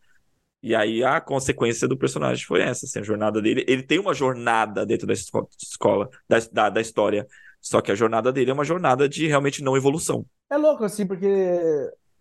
E 0.63 0.73
aí 0.73 1.03
a 1.03 1.21
consequência 1.21 1.87
do 1.87 1.97
personagem 1.97 2.43
foi 2.43 2.61
essa, 2.61 2.85
assim, 2.85 2.99
a 2.99 3.03
jornada 3.03 3.41
dele. 3.41 3.63
Ele 3.67 3.83
tem 3.83 3.99
uma 3.99 4.13
jornada 4.13 4.85
dentro 4.85 5.05
da 5.05 5.13
escola, 5.13 6.09
da, 6.27 6.39
da, 6.51 6.69
da 6.71 6.81
história. 6.81 7.27
Só 7.61 7.81
que 7.81 7.91
a 7.91 7.95
jornada 7.95 8.31
dele 8.31 8.51
é 8.51 8.53
uma 8.53 8.63
jornada 8.63 9.07
de 9.07 9.27
realmente 9.27 9.63
não 9.63 9.77
evolução. 9.77 10.25
É 10.49 10.57
louco, 10.57 10.83
assim, 10.83 11.05
porque 11.05 11.27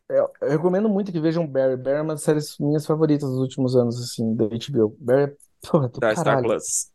eu, 0.09 0.31
eu 0.43 0.49
recomendo 0.51 0.89
muito 0.89 1.13
que 1.13 1.21
vejam 1.21 1.47
Barry. 1.47 1.77
Barry 1.77 1.99
é 1.99 2.03
uma 2.03 2.15
das 2.15 2.23
séries 2.23 2.57
minhas 2.59 2.85
favoritas 2.85 3.29
dos 3.29 3.39
últimos 3.39 3.77
anos, 3.77 3.99
assim, 3.99 4.35
da 4.35 4.45
HBO. 4.47 4.97
Barry, 5.01 5.33
é, 5.33 5.37
porra, 5.67 5.89
do 5.89 6.01
Da 6.01 6.13
Star 6.13 6.25
caralho. 6.25 6.45
Plus. 6.45 6.94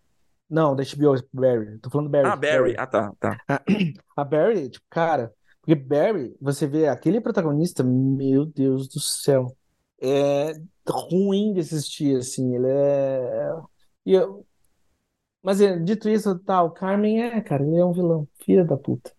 Não, 0.49 0.75
da 0.75 0.83
HBO, 0.83 1.15
Barry. 1.31 1.77
Tô 1.79 1.89
falando 1.89 2.09
Barry. 2.09 2.27
Ah, 2.27 2.35
Barry. 2.35 2.75
Ah, 2.77 2.87
tá, 2.87 3.13
tá. 3.19 3.39
A 4.15 4.23
Barry, 4.23 4.69
tipo, 4.69 4.85
cara, 4.89 5.31
porque 5.61 5.75
Barry, 5.75 6.35
você 6.41 6.65
vê 6.65 6.87
aquele 6.87 7.21
protagonista, 7.21 7.83
meu 7.83 8.45
Deus 8.45 8.87
do 8.87 8.99
céu, 8.99 9.55
é 10.01 10.53
ruim 10.87 11.53
de 11.53 11.59
assistir, 11.59 12.17
assim, 12.17 12.55
ele 12.55 12.67
é... 12.67 13.51
E 14.05 14.13
eu... 14.13 14.45
Mas, 15.43 15.61
é, 15.61 15.77
dito 15.77 16.09
isso, 16.09 16.37
tá, 16.39 16.63
o 16.63 16.71
Carmen 16.71 17.21
é, 17.21 17.39
cara, 17.41 17.63
ele 17.63 17.77
é 17.77 17.85
um 17.85 17.93
vilão, 17.93 18.27
filha 18.43 18.65
da 18.65 18.75
puta. 18.75 19.11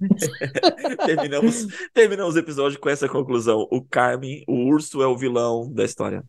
Terminamos, 1.06 1.66
terminamos 1.92 2.34
o 2.34 2.38
episódio 2.38 2.80
com 2.80 2.88
essa 2.88 3.08
conclusão. 3.08 3.66
O 3.70 3.82
Carmen, 3.82 4.44
o 4.48 4.66
urso 4.66 5.02
é 5.02 5.06
o 5.06 5.16
vilão 5.16 5.70
da 5.72 5.84
história. 5.84 6.24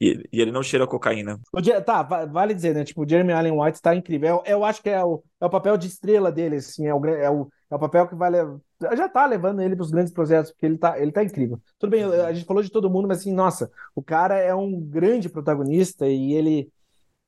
E 0.00 0.08
ele, 0.08 0.28
e 0.32 0.40
ele 0.40 0.52
não 0.52 0.62
cheira 0.62 0.86
cocaína. 0.86 1.40
O 1.52 1.62
tá, 1.84 2.02
va- 2.02 2.26
vale 2.26 2.52
dizer, 2.52 2.74
né, 2.74 2.84
tipo, 2.84 3.04
o 3.04 3.08
Jeremy 3.08 3.32
Allen 3.32 3.52
White 3.60 3.80
tá 3.80 3.94
incrível, 3.94 4.28
eu, 4.28 4.42
eu 4.58 4.64
acho 4.64 4.82
que 4.82 4.90
é 4.90 5.02
o, 5.04 5.22
é 5.40 5.46
o 5.46 5.50
papel 5.50 5.76
de 5.76 5.86
estrela 5.86 6.32
dele, 6.32 6.56
assim, 6.56 6.86
é 6.86 6.94
o, 6.94 7.06
é 7.06 7.30
o, 7.30 7.48
é 7.70 7.74
o 7.76 7.78
papel 7.78 8.08
que 8.08 8.14
vai 8.16 8.28
levar, 8.30 8.58
já 8.96 9.08
tá 9.08 9.24
levando 9.24 9.62
ele 9.62 9.76
pros 9.76 9.90
grandes 9.92 10.12
projetos, 10.12 10.50
porque 10.50 10.66
ele 10.66 10.76
tá, 10.78 10.98
ele 10.98 11.12
tá 11.12 11.22
incrível. 11.22 11.60
Tudo 11.78 11.90
bem, 11.90 12.02
a 12.04 12.32
gente 12.32 12.44
falou 12.44 12.62
de 12.62 12.70
todo 12.70 12.90
mundo, 12.90 13.06
mas 13.06 13.18
assim, 13.20 13.32
nossa, 13.32 13.70
o 13.94 14.02
cara 14.02 14.36
é 14.36 14.52
um 14.54 14.80
grande 14.80 15.28
protagonista 15.28 16.08
e 16.08 16.32
ele 16.32 16.72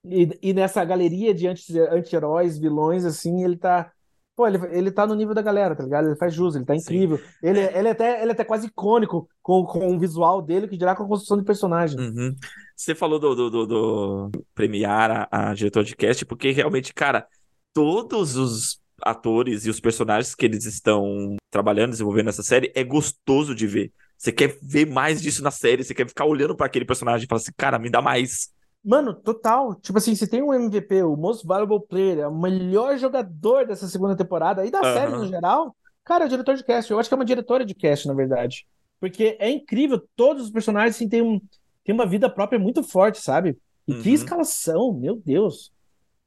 E, 0.04 0.28
e 0.42 0.52
nessa 0.54 0.84
galeria 0.84 1.34
de 1.34 1.48
anti- 1.48 1.78
anti-heróis, 1.80 2.58
vilões, 2.58 3.04
assim, 3.04 3.42
ele 3.44 3.56
tá. 3.56 3.92
Pô, 4.37 4.47
ele, 4.47 4.59
ele 4.70 4.91
tá 4.91 5.07
no 5.07 5.14
nível 5.14 5.34
da 5.34 5.41
galera, 5.41 5.74
tá 5.74 5.82
ligado? 5.82 6.09
Ele 6.09 6.16
faz 6.16 6.34
jus, 6.34 6.55
ele 6.55 6.66
tá 6.66 6.76
incrível. 6.76 7.18
Ele, 7.43 7.59
ele, 7.59 7.89
é 7.89 7.91
até, 7.91 8.20
ele 8.20 8.30
é 8.30 8.34
até 8.34 8.45
quase 8.45 8.66
icônico 8.66 9.26
com, 9.43 9.64
com 9.64 9.97
o 9.97 9.99
visual 9.99 10.43
dele, 10.43 10.68
que 10.68 10.76
dirá 10.76 10.95
com 10.95 11.05
a 11.05 11.09
construção 11.09 11.39
de 11.39 11.45
personagem. 11.45 11.99
Uhum. 11.99 12.34
Você 12.76 12.95
falou 12.95 13.18
do, 13.18 13.34
do, 13.34 13.51
do- 13.51 13.66
do 13.66 14.30
premiar 14.55 15.26
a, 15.30 15.51
a 15.51 15.55
diretor 15.55 15.82
de 15.82 15.97
cast, 15.97 16.26
porque 16.26 16.51
realmente, 16.51 16.93
cara, 16.93 17.26
todos 17.72 18.37
os 18.37 18.78
atores 19.03 19.64
e 19.64 19.70
os 19.70 19.80
personagens 19.80 20.34
que 20.34 20.45
eles 20.45 20.66
estão 20.66 21.37
trabalhando, 21.51 21.91
desenvolvendo 21.93 22.26
nessa 22.26 22.43
série, 22.43 22.70
é 22.74 22.84
gostoso 22.84 23.55
de 23.55 23.66
ver. 23.66 23.93
Você 24.18 24.32
quer 24.32 24.59
ver 24.62 24.87
mais 24.87 25.20
disso 25.22 25.43
na 25.43 25.51
série, 25.51 25.82
você 25.84 25.95
quer 25.95 26.07
ficar 26.09 26.24
olhando 26.26 26.55
pra 26.57 26.66
aquele 26.66 26.84
personagem 26.84 27.24
e 27.24 27.28
falar 27.28 27.41
assim, 27.41 27.53
cara, 27.57 27.78
me 27.78 27.91
dá 27.91 28.03
mais. 28.03 28.51
Mano, 28.87 29.14
total. 29.14 29.74
Tipo 29.80 29.99
assim, 29.99 30.14
se 30.14 30.28
tem 30.28 30.43
um 30.43 30.55
MVP, 30.55 31.03
o 31.03 31.16
Most 31.16 31.45
Valuable 31.47 31.84
Player, 31.89 32.18
é 32.20 32.28
o 32.28 32.34
melhor 32.39 32.97
jogador 32.99 33.66
dessa 33.66 33.89
segunda 33.89 34.16
temporada 34.16 34.64
e 34.64 34.70
da 34.70 34.84
Aham. 34.84 34.93
série 34.93 35.11
no 35.11 35.26
geral, 35.26 35.76
cara, 36.05 36.24
é 36.24 36.26
o 36.26 36.30
diretor 36.30 36.55
de 36.55 36.62
cast. 36.64 36.91
Eu 36.93 36.99
acho 37.01 37.09
que 37.09 37.14
é 37.14 37.18
uma 37.18 37.24
diretora 37.24 37.64
de 37.64 37.74
cast, 37.74 38.07
na 38.07 38.14
verdade. 38.14 38.64
Porque 39.01 39.37
é 39.41 39.51
incrível, 39.51 40.01
todos 40.14 40.45
os 40.45 40.51
personagens 40.51 40.95
assim, 40.95 41.09
têm, 41.09 41.20
um, 41.20 41.41
têm 41.84 41.95
uma 41.95 42.07
vida 42.07 42.30
própria 42.30 42.59
muito 42.61 42.82
forte, 42.84 43.20
sabe? 43.20 43.59
E 43.89 43.93
que 43.95 44.09
Uhum. 44.09 44.14
escalação, 44.14 44.93
meu 44.95 45.16
Deus. 45.16 45.72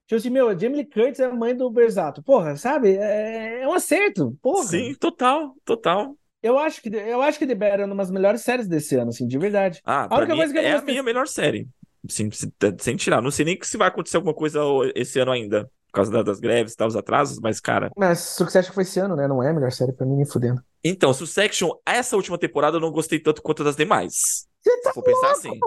Tipo 0.07 0.19
assim, 0.19 0.29
meu, 0.29 0.49
a 0.49 0.57
Jamie 0.57 0.77
Lee 0.77 0.85
Curtis 0.85 1.19
é 1.19 1.25
a 1.25 1.33
mãe 1.33 1.55
do 1.55 1.69
Berzato. 1.69 2.21
Porra, 2.23 2.57
sabe? 2.57 2.97
É, 2.97 3.61
é 3.61 3.67
um 3.67 3.73
acerto, 3.73 4.37
porra. 4.41 4.65
Sim, 4.67 4.95
total, 4.95 5.55
total. 5.63 6.17
Eu 6.41 6.57
acho 6.57 6.81
que, 6.81 6.89
eu 6.89 7.21
acho 7.21 7.37
que 7.37 7.45
The 7.45 7.53
Bear 7.55 7.81
é 7.81 7.85
uma 7.85 7.95
das 7.95 8.09
melhores 8.11 8.41
séries 8.41 8.67
desse 8.67 8.95
ano, 8.95 9.09
assim, 9.09 9.27
de 9.27 9.37
verdade. 9.37 9.81
Ah, 9.85 10.07
A 10.09 10.17
única 10.17 10.33
mim 10.33 10.37
coisa 10.39 10.53
que 10.53 10.59
eu 10.59 10.63
é 10.63 10.69
a 10.71 10.75
gostei- 10.75 10.93
minha 10.93 11.03
melhor 11.03 11.27
série. 11.27 11.67
Sim, 12.07 12.31
se- 12.31 12.51
sem 12.79 12.95
tirar. 12.95 13.21
Não 13.21 13.31
sei 13.31 13.45
nem 13.45 13.57
se 13.61 13.77
vai 13.77 13.87
acontecer 13.87 14.17
alguma 14.17 14.33
coisa 14.33 14.59
esse 14.95 15.19
ano 15.19 15.31
ainda, 15.31 15.65
por 15.87 15.93
causa 15.93 16.11
da- 16.11 16.23
das 16.23 16.39
greves 16.39 16.73
e 16.73 16.77
tal, 16.77 16.87
os 16.87 16.95
atrasos, 16.95 17.39
mas, 17.39 17.59
cara. 17.59 17.91
Mas 17.97 18.19
Succession 18.19 18.73
foi 18.73 18.83
esse 18.83 18.99
ano, 18.99 19.15
né? 19.15 19.27
Não 19.27 19.43
é 19.43 19.49
a 19.49 19.53
melhor 19.53 19.71
série 19.71 19.91
pra 19.91 20.05
mim, 20.05 20.15
nem 20.15 20.25
fudendo. 20.25 20.61
Então, 20.83 21.13
Succession, 21.13 21.71
essa 21.85 22.15
última 22.15 22.37
temporada 22.37 22.77
eu 22.77 22.81
não 22.81 22.91
gostei 22.91 23.19
tanto 23.19 23.41
quanto 23.41 23.63
das 23.63 23.75
demais. 23.75 24.47
Você 24.61 24.81
tá 24.81 24.89
Se 24.89 24.95
for 24.95 25.03
pensar 25.03 25.31
assim. 25.31 25.57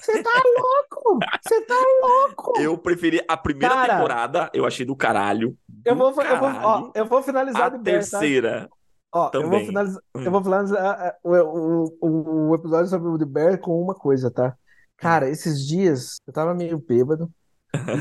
Você 0.00 0.22
tá 0.22 0.30
louco! 0.58 1.18
Você 1.42 1.60
tá 1.62 1.74
louco! 2.02 2.52
Eu 2.60 2.76
preferi 2.78 3.22
a 3.26 3.36
primeira 3.36 3.74
Cara. 3.74 3.94
temporada, 3.94 4.50
eu 4.52 4.66
achei 4.66 4.84
do 4.84 4.94
caralho. 4.94 5.56
Eu 5.84 5.96
vou, 5.96 6.12
do 6.12 6.20
eu 6.22 6.38
vou, 6.38 6.48
ó, 6.48 6.52
caralho. 6.52 6.92
eu 6.94 7.06
vou 7.06 7.22
finalizar 7.22 7.62
A 7.66 7.70
The 7.70 7.78
Bear, 7.78 8.04
tá? 8.04 8.18
terceira. 8.18 8.68
Ó, 9.12 9.30
eu 9.32 9.42
vou 9.42 9.50
também. 9.50 9.66
finalizar, 9.66 10.02
Hum. 10.14 10.22
eu 10.22 10.30
vou 10.30 10.42
finalizar 10.42 10.78
ah, 10.84 11.14
o, 11.22 11.30
o, 11.36 11.98
o, 12.02 12.50
o 12.50 12.54
episódio 12.54 12.88
sobre 12.88 13.08
o 13.08 13.18
The 13.18 13.24
Bear 13.24 13.58
com 13.58 13.80
uma 13.80 13.94
coisa, 13.94 14.30
tá? 14.30 14.54
Cara, 15.04 15.28
esses 15.28 15.66
dias 15.66 16.16
eu 16.26 16.32
tava 16.32 16.54
meio 16.54 16.78
bêbado. 16.78 17.30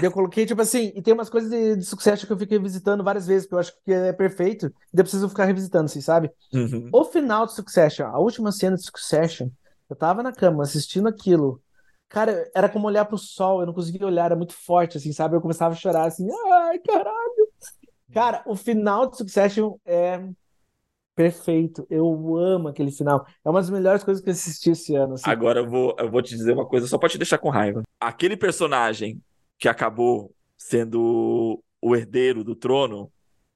E 0.02 0.06
eu 0.06 0.10
coloquei, 0.10 0.46
tipo 0.46 0.62
assim, 0.62 0.94
e 0.96 1.02
tem 1.02 1.14
umas 1.14 1.30
coisas 1.30 1.50
de, 1.50 1.76
de 1.76 1.84
Succession 1.84 2.26
que 2.26 2.32
eu 2.32 2.38
fiquei 2.38 2.58
visitando 2.58 3.04
várias 3.04 3.28
vezes, 3.28 3.46
porque 3.46 3.56
eu 3.56 3.60
acho 3.60 3.74
que 3.84 3.92
é 3.92 4.14
perfeito, 4.14 4.68
e 4.68 4.98
eu 4.98 5.04
preciso 5.04 5.28
ficar 5.28 5.44
revisitando, 5.44 5.86
assim, 5.86 6.00
sabe? 6.00 6.32
Uhum. 6.54 6.90
O 6.94 7.04
final 7.04 7.46
de 7.46 7.56
Succession, 7.56 8.06
a 8.06 8.18
última 8.18 8.54
cena 8.54 8.78
de 8.78 8.86
Succession, 8.86 9.50
eu 9.90 9.98
tava 9.98 10.24
na 10.24 10.32
cama 10.32 10.64
assistindo 10.64 11.10
aquilo. 11.10 11.62
Cara, 12.08 12.50
era 12.56 12.70
como 12.70 12.88
olhar 12.88 13.04
pro 13.04 13.18
sol, 13.18 13.60
eu 13.60 13.66
não 13.66 13.74
conseguia 13.74 14.08
olhar, 14.08 14.28
era 14.28 14.36
muito 14.38 14.54
forte, 14.54 14.98
assim, 14.98 15.12
sabe? 15.12 15.36
Eu 15.36 15.42
começava 15.42 15.74
a 15.74 15.78
chorar 15.78 16.06
assim, 16.06 16.26
ai, 16.54 16.80
caralho. 16.80 17.50
Cara, 18.14 18.44
o 18.46 18.56
final 18.56 19.10
de 19.10 19.18
Succession 19.18 19.76
é 19.86 20.22
perfeito. 21.16 21.86
Eu 21.90 22.38
amo 22.38 22.68
aquele 22.70 22.92
final. 22.92 23.26
É 23.44 23.50
uma 23.50 23.60
das 23.60 23.70
melhores 23.70 24.04
coisas 24.04 24.24
que 24.24 24.30
eu 24.30 24.34
assisti 24.34 24.72
esse 24.72 24.96
ano, 24.96 25.16
assim. 25.16 25.30
Agora 25.30 25.60
eu 25.60 25.70
vou, 25.70 25.96
eu 26.00 26.10
vou 26.10 26.22
te 26.22 26.36
dizer 26.36 26.54
uma 26.54 26.66
coisa 26.66 26.88
só 26.88 26.98
pra 26.98 27.10
te 27.10 27.18
deixar 27.18 27.38
com 27.38 27.50
raiva. 27.50 27.84
Aquele 28.00 28.36
personagem 28.38 29.22
que 29.58 29.68
acabou 29.70 30.34
sendo 30.58 31.62
o 31.82 31.96
herdeiro 31.96 32.44
do 32.44 32.56
trono 32.56 33.12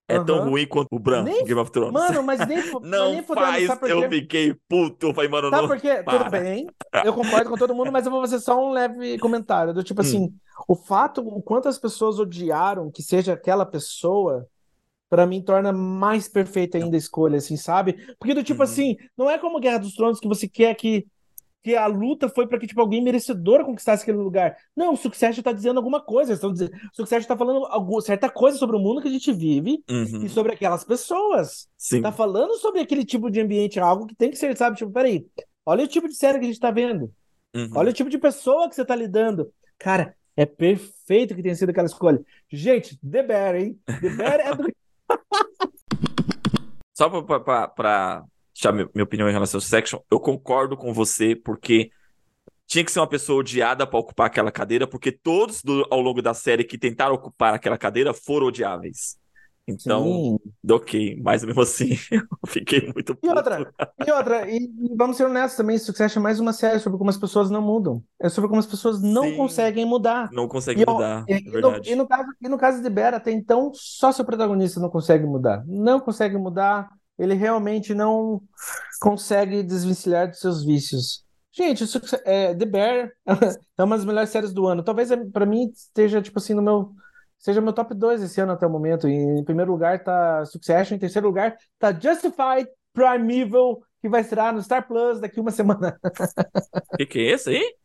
é 0.10 0.18
tão 0.24 0.38
Aham. 0.38 0.50
ruim 0.52 0.66
quanto 0.66 0.88
o 0.92 1.00
Bran 1.00 1.24
Nem- 1.24 1.42
em 1.42 1.44
Game 1.46 1.60
of 1.60 1.70
Thrones. 1.70 1.92
Mano, 1.92 2.24
mas 2.24 2.46
nem, 2.48 2.60
não 2.82 3.12
nem 3.12 3.24
faz, 3.24 3.68
sabe 3.68 3.80
por 3.82 3.90
eu 3.90 4.10
fiquei 4.10 4.56
puto. 4.70 5.08
Eu 5.08 5.14
falei, 5.14 5.30
mano, 5.30 5.50
Sabe 5.50 5.62
não. 5.64 5.68
por 5.68 5.80
quê? 5.82 5.96
Tudo 5.98 6.06
para. 6.06 6.30
bem, 6.30 6.68
eu 7.04 7.14
concordo 7.14 7.50
com 7.50 7.58
todo 7.58 7.76
mundo, 7.76 7.92
mas 7.92 8.06
eu 8.06 8.12
vou 8.12 8.22
fazer 8.22 8.40
só 8.40 8.58
um 8.58 8.72
leve 8.72 9.18
comentário. 9.20 9.74
Do 9.74 9.84
tipo 9.84 10.00
Hum. 10.02 10.06
assim, 10.06 10.34
o 10.66 10.76
fato, 10.76 11.20
o 11.22 11.42
quanto 11.42 11.68
as 11.68 11.78
pessoas 11.78 12.20
odiaram 12.20 12.90
que 12.90 13.02
seja 13.04 13.34
aquela 13.34 13.66
pessoa, 13.66 14.48
pra 15.10 15.26
mim 15.26 15.42
torna 15.42 15.72
mais 15.72 16.28
perfeita 16.28 16.78
ainda 16.78 16.96
a 16.96 17.00
escolha, 17.00 17.38
assim, 17.38 17.56
sabe? 17.58 17.94
Porque 18.20 18.34
do 18.34 18.44
tipo 18.44 18.60
Uhum. 18.60 18.64
assim, 18.64 18.98
não 19.18 19.30
é 19.30 19.38
como 19.38 19.60
Guerra 19.60 19.80
dos 19.80 19.94
Tronos 19.96 20.20
que 20.20 20.28
você 20.28 20.48
quer 20.48 20.74
que 20.76 21.06
que 21.64 21.76
a 21.76 21.86
luta 21.88 22.30
foi 22.30 22.48
pra 22.48 22.58
que 22.58 22.66
tipo 22.68 22.80
alguém 22.80 23.04
merecedor 23.04 23.66
conquistasse 23.66 24.04
aquele 24.04 24.20
lugar. 24.20 24.56
Não, 24.74 24.94
o 24.94 24.96
Succession 24.96 25.42
tá 25.44 25.52
dizendo 25.52 25.76
alguma 25.78 26.00
coisa, 26.00 26.32
estão 26.32 26.54
dizendo, 26.54 26.72
o 26.72 26.96
Succession 26.96 27.28
tá 27.28 27.36
falando 27.36 27.66
alguma, 27.66 28.00
certa 28.00 28.30
coisa 28.30 28.58
sobre 28.58 28.78
o 28.78 28.80
mundo 28.80 29.02
que 29.02 29.10
a 29.10 29.12
gente 29.12 29.34
vive 29.34 29.84
Uhum. 29.90 30.24
e 30.24 30.30
sobre 30.30 30.54
aquelas 30.54 30.86
pessoas. 30.86 31.68
Sim. 31.78 32.02
Tá 32.02 32.10
falando 32.12 32.54
sobre 32.56 32.80
aquele 32.80 33.04
tipo 33.04 33.30
de 33.30 33.42
ambiente, 33.42 33.82
algo 33.82 34.06
que 34.08 34.16
tem 34.16 34.30
que 34.30 34.38
ser, 34.38 34.56
sabe? 34.56 34.78
Tipo, 34.78 34.92
peraí, 34.92 35.26
olha 35.66 35.84
o 35.84 35.88
tipo 35.88 36.08
de 36.08 36.16
série 36.16 36.40
que 36.40 36.46
a 36.46 36.48
gente 36.48 36.60
tá 36.60 36.72
vendo. 36.72 37.12
Uhum. 37.54 37.70
Olha 37.76 37.90
o 37.90 37.94
tipo 37.94 38.10
de 38.10 38.18
pessoa 38.18 38.70
que 38.70 38.76
você 38.76 38.86
tá 38.86 38.96
lidando. 38.96 39.52
Cara, 39.78 40.16
é 40.38 40.46
perfeito 40.46 41.36
que 41.36 41.42
tenha 41.44 41.56
sido 41.56 41.72
aquela 41.72 41.88
escolha. 41.88 42.22
Gente, 42.50 42.98
The 43.00 43.24
Bear, 43.24 43.56
hein? 43.56 43.78
The 43.86 44.10
Bear 44.12 44.40
é 44.40 44.56
do. 44.56 44.68
Só 46.94 47.10
pra 47.22 48.24
deixar 48.54 48.72
mi- 48.74 48.90
minha 48.94 49.04
opinião 49.04 49.30
em 49.30 49.32
relação 49.32 49.58
ao 49.58 49.62
Section, 49.62 50.00
eu 50.10 50.20
concordo 50.20 50.76
com 50.76 50.94
você, 50.94 51.36
porque 51.36 51.92
tinha 52.66 52.84
que 52.84 52.92
ser 52.92 53.00
uma 53.00 53.08
pessoa 53.08 53.40
odiada 53.40 53.86
pra 53.86 54.00
ocupar 54.00 54.28
aquela 54.28 54.52
cadeira, 54.52 54.88
porque 54.88 55.12
todos 55.12 55.62
do- 55.62 55.88
ao 55.92 56.02
longo 56.02 56.22
da 56.22 56.34
série 56.34 56.64
que 56.64 56.78
tentaram 56.78 57.16
ocupar 57.16 57.54
aquela 57.54 57.78
cadeira 57.78 58.14
foram 58.14 58.48
odiáveis. 58.48 59.18
Então, 59.68 60.04
Sim. 60.04 60.40
ok, 60.72 61.18
mas 61.22 61.44
mesmo 61.44 61.62
assim, 61.62 61.90
eu 62.12 62.28
fiquei 62.48 62.92
muito 62.94 63.16
E 63.22 63.28
puto. 63.28 63.38
outra, 63.38 63.74
e 64.06 64.12
outra, 64.12 64.50
e, 64.50 64.58
e 64.58 64.96
vamos 64.96 65.18
ser 65.18 65.26
honestos 65.26 65.58
também, 65.58 65.78
Succession 65.78 66.20
é 66.20 66.24
mais 66.24 66.40
uma 66.40 66.54
série 66.54 66.80
sobre 66.80 66.98
como 67.00 67.10
as 67.10 67.18
pessoas 67.18 67.50
não 67.50 67.62
mudam. 67.62 68.04
É 68.20 68.30
sobre 68.30 68.48
como 68.48 68.60
as 68.60 68.66
pessoas 68.68 69.02
não 69.02 69.24
Sim. 69.24 69.38
conseguem 69.38 69.86
mudar. 69.86 70.30
Não 70.32 70.48
consegue 70.48 70.82
E, 70.82 70.86
mudar, 70.86 71.26
e- 71.28 71.34
é 71.34 71.38
e 71.40 71.42
no, 71.42 71.52
verdade. 71.52 71.90
e 71.92 71.96
no 71.96 72.08
caso, 72.08 72.30
e 72.42 72.48
no 72.50 72.58
caso 72.58 72.82
de 72.82 72.90
Bear, 72.90 73.14
até 73.16 73.32
então, 73.32 73.72
só 73.74 74.12
seu 74.12 74.24
protagonista 74.24 74.80
não 74.80 74.90
consegue 74.90 75.26
mudar. 75.26 75.64
Não 75.66 76.00
consegue 76.00 76.38
mudar, 76.38 76.90
ele 77.18 77.34
realmente 77.34 77.94
não 77.96 78.42
consegue 79.02 79.64
desvencilhar 79.64 80.30
dos 80.30 80.40
seus 80.40 80.64
vícios. 80.64 81.26
Gente, 81.52 81.84
é, 82.24 82.54
The 82.54 82.66
Bear 82.66 83.12
é 83.78 83.84
uma 83.84 83.96
das 83.98 84.06
melhores 84.06 84.30
séries 84.30 84.54
do 84.54 84.68
ano. 84.68 84.84
Talvez 84.84 85.10
é, 85.12 85.18
pra 85.18 85.46
mim 85.46 85.72
esteja, 85.74 86.22
tipo 86.22 86.38
assim, 86.38 86.54
no 86.54 86.62
meu. 86.62 86.92
Seja 87.38 87.62
meu 87.62 87.74
top 87.74 87.94
2 87.94 88.22
esse 88.22 88.42
ano 88.42 88.52
até 88.54 88.66
o 88.66 88.70
momento. 88.70 89.08
Em 89.08 89.44
primeiro 89.44 89.72
lugar 89.72 90.04
tá 90.04 90.44
Succession, 90.46 90.96
em 90.96 91.00
terceiro 91.00 91.28
lugar 91.28 91.56
tá 91.80 91.92
Justified 91.94 92.68
Primeval, 92.94 93.82
que 94.02 94.10
vai 94.10 94.22
estrear 94.22 94.54
no 94.54 94.62
Star 94.62 94.88
Plus 94.88 95.20
daqui 95.20 95.40
uma 95.40 95.52
semana. 95.52 96.00
O 96.94 96.98
que, 96.98 97.06
que 97.06 97.20
é 97.20 97.32
esse 97.32 97.50
aí? 97.50 97.76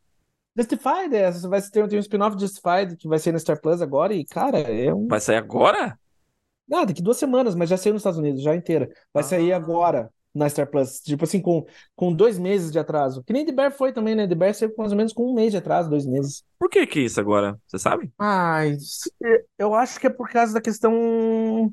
Justified, 0.56 1.14
é, 1.14 1.30
vai 1.48 1.62
ter, 1.62 1.88
tem 1.88 1.98
um 1.98 2.00
spin-off 2.00 2.38
Justified 2.38 2.96
que 2.96 3.08
vai 3.08 3.18
ser 3.18 3.32
no 3.32 3.38
Star 3.38 3.60
Plus 3.60 3.80
agora, 3.80 4.12
e, 4.12 4.24
cara, 4.24 4.58
é 4.58 4.92
um. 4.92 5.06
Vai 5.06 5.20
sair 5.20 5.36
agora? 5.36 5.98
Ah, 6.72 6.84
daqui 6.84 7.02
duas 7.02 7.16
semanas, 7.18 7.54
mas 7.54 7.68
já 7.68 7.76
saiu 7.76 7.92
nos 7.94 8.00
Estados 8.00 8.18
Unidos, 8.18 8.42
já 8.42 8.54
inteira. 8.54 8.88
Vai 9.12 9.22
sair 9.22 9.52
Ah. 9.52 9.56
agora 9.56 10.10
na 10.34 10.48
Star 10.48 10.66
Plus. 10.66 11.00
Tipo 11.00 11.24
assim, 11.24 11.40
com, 11.40 11.66
com 11.94 12.12
dois 12.12 12.38
meses 12.38 12.70
de 12.70 12.78
atraso. 12.78 13.22
Que 13.24 13.32
nem 13.32 13.44
The 13.44 13.52
Bear 13.52 13.72
foi 13.72 13.92
também, 13.92 14.14
né? 14.14 14.26
The 14.26 14.34
Bear 14.34 14.54
saiu 14.54 14.72
mais 14.76 14.92
ou 14.92 14.96
menos 14.96 15.12
com 15.12 15.30
um 15.30 15.34
mês 15.34 15.52
de 15.52 15.58
atraso, 15.58 15.90
dois 15.90 16.06
meses. 16.06 16.42
Por 16.58 16.70
que 16.70 16.86
que 16.86 17.00
isso 17.00 17.20
agora? 17.20 17.58
Você 17.66 17.78
sabe? 17.78 18.10
Ai, 18.18 18.76
eu 19.58 19.74
acho 19.74 20.00
que 20.00 20.06
é 20.06 20.10
por 20.10 20.28
causa 20.30 20.54
da 20.54 20.60
questão. 20.60 21.72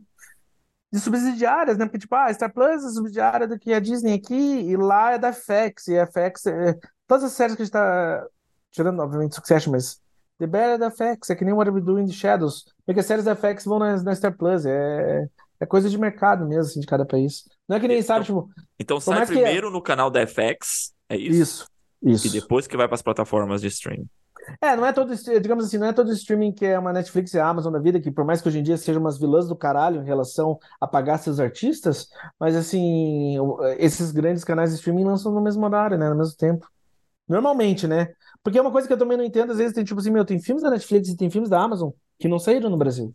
de 0.92 1.00
subsidiárias, 1.00 1.78
né? 1.78 1.86
Porque, 1.86 2.00
tipo, 2.00 2.16
ah, 2.16 2.26
a 2.26 2.34
Star 2.34 2.52
Plus 2.52 2.84
é 2.84 2.90
subsidiária 2.90 3.48
do 3.48 3.58
que 3.58 3.74
a 3.74 3.80
Disney 3.80 4.14
aqui, 4.14 4.34
e 4.34 4.76
lá 4.76 5.14
é 5.14 5.18
da 5.18 5.32
FX, 5.32 5.88
e 5.88 5.98
a 5.98 6.06
FX, 6.06 6.48
é... 6.48 6.78
todas 7.08 7.24
as 7.24 7.32
séries 7.32 7.56
que 7.56 7.62
a 7.62 7.66
gente 7.66 7.74
tá 7.74 8.26
tirando, 8.72 9.00
obviamente, 9.00 9.36
Succession, 9.36 9.72
mas 9.72 10.02
The 10.38 10.48
Bear 10.48 10.70
é 10.72 10.78
da 10.78 10.90
FX, 10.90 11.30
é 11.30 11.36
que 11.36 11.46
nem 11.46 11.54
What 11.54 11.70
We 11.72 11.82
Do 11.82 12.00
in 12.00 12.08
the 12.08 12.14
Shadows, 12.14 12.66
porque 12.86 13.02
as 13.02 13.06
séries 13.06 13.26
da 13.26 13.36
FX 13.36 13.66
vão 13.66 13.80
na, 13.80 14.02
na 14.02 14.16
Star 14.16 14.36
Plus, 14.36 14.66
é... 14.66 15.28
é 15.60 15.66
coisa 15.66 15.90
de 15.90 15.98
mercado 15.98 16.48
mesmo, 16.48 16.64
assim, 16.64 16.80
de 16.80 16.88
cada 16.88 17.06
país. 17.06 17.44
Não 17.68 17.78
é 17.78 17.80
que 17.80 17.88
nem, 17.88 17.98
então, 17.98 18.08
sabe, 18.08 18.26
tipo... 18.26 18.50
Então 18.80 19.00
sai 19.00 19.26
primeiro 19.26 19.68
que... 19.68 19.74
no 19.74 19.82
canal 19.82 20.10
da 20.10 20.26
FX, 20.26 20.94
é 21.10 21.18
isso? 21.18 21.42
Isso, 21.42 21.68
isso. 22.02 22.28
E 22.28 22.30
depois 22.30 22.68
que 22.68 22.78
vai 22.78 22.88
para 22.88 22.96
as 22.96 23.02
plataformas 23.02 23.62
de 23.62 23.68
streaming. 23.68 24.08
É, 24.62 24.76
não 24.76 24.86
é 24.86 24.92
todo, 24.92 25.14
digamos 25.42 25.66
assim, 25.66 25.78
não 25.78 25.88
é 25.88 25.94
todo 25.94 26.12
streaming 26.12 26.52
que 26.52 26.66
é 26.66 26.80
uma 26.80 26.94
Netflix 26.94 27.34
e 27.34 27.40
a 27.40 27.48
Amazon 27.48 27.72
da 27.72 27.80
vida, 27.80 28.00
que 28.00 28.10
por 28.10 28.26
mais 28.26 28.42
que 28.42 28.48
hoje 28.48 28.60
em 28.60 28.64
dia 28.64 28.78
sejam 28.78 29.02
umas 29.02 29.20
vilãs 29.20 29.48
do 29.48 29.56
caralho 29.56 30.02
em 30.02 30.06
relação 30.06 30.58
a 30.80 30.88
pagar 30.88 31.18
seus 31.20 31.40
artistas, 31.40 32.08
mas 32.40 32.56
assim, 32.56 33.36
esses 33.78 34.12
grandes 34.12 34.44
canais 34.44 34.72
de 34.72 34.78
streaming 34.78 35.04
lançam 35.04 35.32
no 35.32 35.42
mesmo 35.42 35.64
horário, 35.66 35.98
né, 35.98 36.10
no 36.10 36.16
mesmo 36.16 36.36
tempo. 36.36 36.68
Normalmente, 37.28 37.86
né? 37.86 38.12
Porque 38.44 38.58
é 38.58 38.62
uma 38.62 38.72
coisa 38.72 38.88
que 38.88 38.94
eu 38.94 38.98
também 38.98 39.18
não 39.18 39.24
entendo, 39.24 39.52
às 39.52 39.58
vezes 39.58 39.74
tem 39.74 39.84
tipo 39.84 40.00
assim, 40.00 40.10
meu, 40.10 40.26
tem 40.26 40.42
filmes 40.42 40.64
da 40.64 40.72
Netflix 40.72 41.10
e 41.10 41.18
tem 41.18 41.30
filmes 41.30 41.50
da 41.50 41.62
Amazon 41.62 41.92
que 42.18 42.28
não 42.28 42.40
saíram 42.40 42.70
no 42.70 42.78
Brasil. 42.78 43.14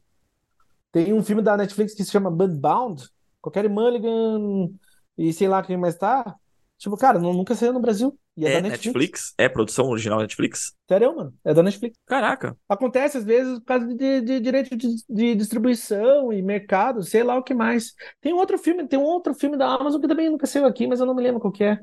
Tem 0.95 1.13
um 1.13 1.23
filme 1.23 1.43
da 1.43 1.57
Netflix 1.57 1.93
que 1.93 2.05
se 2.05 2.11
chama 2.11 2.31
Bound, 2.31 3.03
qualquer 3.43 3.69
Mulligan 3.69 4.71
e 5.19 5.33
sei 5.33 5.49
lá 5.49 5.63
quem 5.63 5.77
mais 5.77 5.97
tá, 5.97 6.37
Tipo, 6.85 6.97
cara, 6.99 7.19
nunca 7.19 7.55
saiu 7.55 7.73
no 7.73 7.81
Brasil. 7.81 8.19
E 8.37 8.45
é, 8.45 8.51
é 8.51 8.55
da 8.57 8.69
Netflix. 8.69 8.87
Netflix. 8.87 9.35
É 9.39 9.49
produção 9.49 9.89
original 9.89 10.19
Netflix? 10.21 10.75
Sério, 10.89 11.17
mano. 11.17 11.35
É 11.45 11.55
da 11.55 11.63
Netflix. 11.63 11.97
Caraca. 12.05 12.57
Acontece 12.69 13.17
às 13.17 13.25
vezes 13.25 13.59
por 13.61 13.65
causa 13.65 13.87
de, 13.87 14.21
de 14.21 14.41
direito 14.41 14.77
de, 14.77 14.89
de, 15.09 15.35
distribuição 15.35 16.33
e 16.33 16.43
mercado, 16.43 17.03
sei 17.03 17.23
lá 17.23 17.39
o 17.39 17.43
que 17.43 17.55
mais. 17.55 17.95
Tem 18.21 18.33
outro 18.33 18.59
filme, 18.59 18.87
tem 18.87 18.99
um 18.99 19.05
outro 19.05 19.33
filme 19.35 19.57
da 19.57 19.73
Amazon 19.73 20.01
que 20.01 20.09
também 20.09 20.29
nunca 20.29 20.47
saiu 20.47 20.67
aqui, 20.67 20.87
mas 20.87 21.01
eu 21.01 21.07
não 21.07 21.15
me 21.15 21.23
lembro 21.23 21.41
qual 21.41 21.53
que 21.53 21.65
é. 21.65 21.81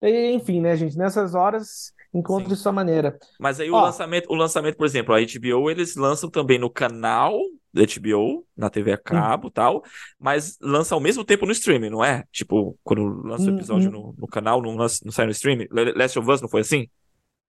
E, 0.00 0.32
enfim, 0.32 0.60
né, 0.60 0.76
gente? 0.76 0.96
Nessas 0.96 1.34
horas, 1.34 1.92
encontre 2.14 2.54
Sim. 2.54 2.62
sua 2.62 2.72
maneira. 2.72 3.18
Mas 3.38 3.58
aí 3.58 3.70
o 3.70 3.80
lançamento, 3.80 4.30
o 4.30 4.34
lançamento, 4.34 4.76
por 4.76 4.86
exemplo, 4.86 5.14
a 5.14 5.18
HBO, 5.18 5.70
eles 5.70 5.96
lançam 5.96 6.28
também 6.28 6.58
no 6.58 6.70
canal 6.70 7.32
da 7.72 7.82
HBO, 7.82 8.46
na 8.54 8.68
TV 8.68 8.92
a 8.92 8.98
cabo 8.98 9.48
e 9.48 9.50
tal, 9.50 9.82
mas 10.18 10.58
lança 10.60 10.94
ao 10.94 11.00
mesmo 11.00 11.24
tempo 11.24 11.46
no 11.46 11.52
streaming, 11.52 11.88
não 11.88 12.04
é? 12.04 12.24
Tipo, 12.30 12.78
quando 12.84 13.02
lança 13.26 13.50
o 13.50 13.54
episódio 13.54 13.88
hum, 13.88 13.92
no, 13.92 14.14
no, 14.18 14.26
canal, 14.26 14.60
não, 14.60 14.76
lança, 14.76 15.00
não 15.04 15.10
sai 15.10 15.24
no 15.24 15.32
streaming. 15.32 15.66
Last 15.96 16.18
of 16.18 16.30
Us 16.30 16.42
não 16.42 16.48
foi 16.48 16.60
assim? 16.60 16.86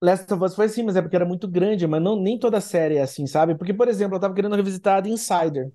Last 0.02 0.34
of 0.34 0.44
Us 0.44 0.56
foi 0.56 0.68
assim, 0.68 0.84
mas 0.84 0.96
é 0.96 1.02
porque 1.02 1.16
era 1.16 1.26
muito 1.26 1.48
grande, 1.48 1.86
mas 1.86 2.02
não, 2.02 2.16
nem 2.16 2.40
toda 2.40 2.62
série 2.62 2.96
é 2.96 3.02
assim, 3.02 3.28
sabe? 3.28 3.56
Porque, 3.56 3.74
por 3.74 3.88
exemplo, 3.90 4.16
eu 4.16 4.20
tava 4.20 4.34
querendo 4.34 4.56
revisitar 4.56 5.04
The 5.04 5.10
Insider. 5.10 5.72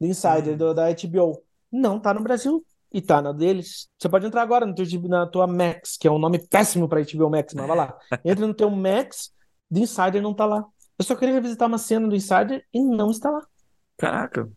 The 0.00 0.06
Insider 0.06 0.54
hum. 0.54 0.56
do, 0.56 0.74
da 0.74 0.86
HBO. 0.90 1.42
Não 1.70 2.00
tá 2.00 2.12
no 2.12 2.22
Brasil. 2.22 2.64
E 2.96 3.02
tá 3.02 3.20
na 3.20 3.30
deles. 3.30 3.90
Você 3.98 4.08
pode 4.08 4.24
entrar 4.24 4.40
agora 4.40 4.64
no 4.64 4.74
teu, 4.74 4.86
na 5.02 5.26
tua 5.26 5.46
Max, 5.46 5.98
que 5.98 6.08
é 6.08 6.10
um 6.10 6.18
nome 6.18 6.38
péssimo 6.48 6.88
pra 6.88 7.02
HBO 7.02 7.28
Max, 7.28 7.52
mas 7.52 7.66
vai 7.66 7.76
lá. 7.76 7.94
Entra 8.24 8.46
no 8.46 8.54
teu 8.54 8.70
Max, 8.70 9.34
The 9.70 9.80
Insider 9.80 10.22
não 10.22 10.32
tá 10.32 10.46
lá. 10.46 10.64
Eu 10.98 11.04
só 11.04 11.14
queria 11.14 11.34
revisitar 11.34 11.68
uma 11.68 11.76
cena 11.76 12.08
do 12.08 12.16
Insider 12.16 12.64
e 12.72 12.82
não 12.82 13.10
está 13.10 13.30
lá. 13.30 13.46
Caraca. 13.98 14.50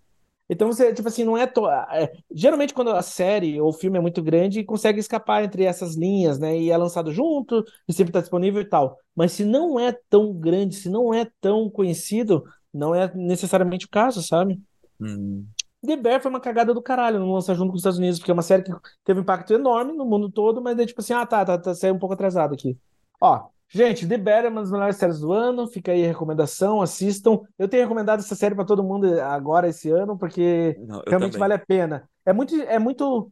Então 0.50 0.72
você, 0.72 0.94
tipo 0.94 1.10
assim, 1.10 1.26
não 1.26 1.38
é, 1.38 1.46
to... 1.46 1.70
é, 1.70 2.14
Geralmente, 2.32 2.74
quando 2.74 2.92
a 2.92 3.02
série 3.02 3.60
ou 3.60 3.72
o 3.72 3.74
filme 3.74 3.98
é 3.98 4.02
muito 4.02 4.24
grande, 4.24 4.64
consegue 4.64 5.02
escapar 5.02 5.44
entre 5.44 5.66
essas 5.66 5.98
linhas, 5.98 6.40
né? 6.40 6.58
E 6.58 6.72
é 6.72 6.78
lançado 6.78 7.12
junto, 7.12 7.66
e 7.90 7.92
sempre 7.92 8.12
está 8.12 8.22
disponível 8.22 8.62
e 8.62 8.70
tal. 8.70 8.98
Mas 9.14 9.34
se 9.34 9.44
não 9.44 9.78
é 9.78 9.92
tão 10.10 10.34
grande, 10.34 10.76
se 10.76 10.88
não 10.88 11.14
é 11.14 11.28
tão 11.42 11.70
conhecido, 11.70 12.42
não 12.74 12.96
é 12.96 13.14
necessariamente 13.14 13.86
o 13.86 13.90
caso, 13.90 14.24
sabe? 14.24 14.62
Hum. 14.98 15.46
The 15.86 15.96
Bear 15.96 16.22
foi 16.22 16.30
uma 16.30 16.42
cagada 16.42 16.74
do 16.74 16.82
caralho 16.82 17.20
não 17.20 17.32
lançar 17.34 17.54
junto 17.56 17.70
com 17.70 17.76
os 17.76 17.80
Estados 17.80 18.00
Unidos, 18.00 18.20
porque 18.20 18.32
é 18.32 18.34
uma 18.34 18.42
série 18.42 18.64
que 18.64 18.72
teve 19.04 19.20
um 19.20 19.24
impacto 19.24 19.54
enorme 19.54 19.94
no 19.94 20.06
mundo 20.06 20.30
todo, 20.30 20.62
mas 20.62 20.78
é 20.78 20.86
tipo 20.86 21.00
assim, 21.00 21.14
ah, 21.14 21.26
tá, 21.26 21.46
tá, 21.46 21.58
tá, 21.58 21.74
saiu 21.74 21.94
um 21.94 22.00
pouco 22.00 22.14
atrasado 22.14 22.54
aqui. 22.54 22.78
Ó, 23.22 23.48
Gente, 23.72 24.08
The 24.08 24.18
Bear 24.18 24.46
é 24.46 24.50
uma 24.50 24.62
das 24.62 24.72
melhores 24.72 24.96
séries 24.96 25.20
do 25.20 25.32
ano. 25.32 25.68
Fica 25.68 25.92
aí 25.92 26.04
a 26.04 26.08
recomendação, 26.08 26.82
assistam. 26.82 27.42
Eu 27.58 27.68
tenho 27.68 27.84
recomendado 27.84 28.20
essa 28.20 28.34
série 28.36 28.56
para 28.56 28.66
todo 28.66 28.84
mundo 28.84 29.22
agora 29.22 29.70
esse 29.70 29.92
ano, 29.92 30.18
porque 30.18 30.76
Não, 30.88 31.04
realmente 31.08 31.34
também. 31.34 31.40
vale 31.40 31.54
a 31.54 31.60
pena. 31.60 32.10
É 32.26 32.34
muito. 32.34 32.56
É, 32.64 32.80
muito 32.80 33.32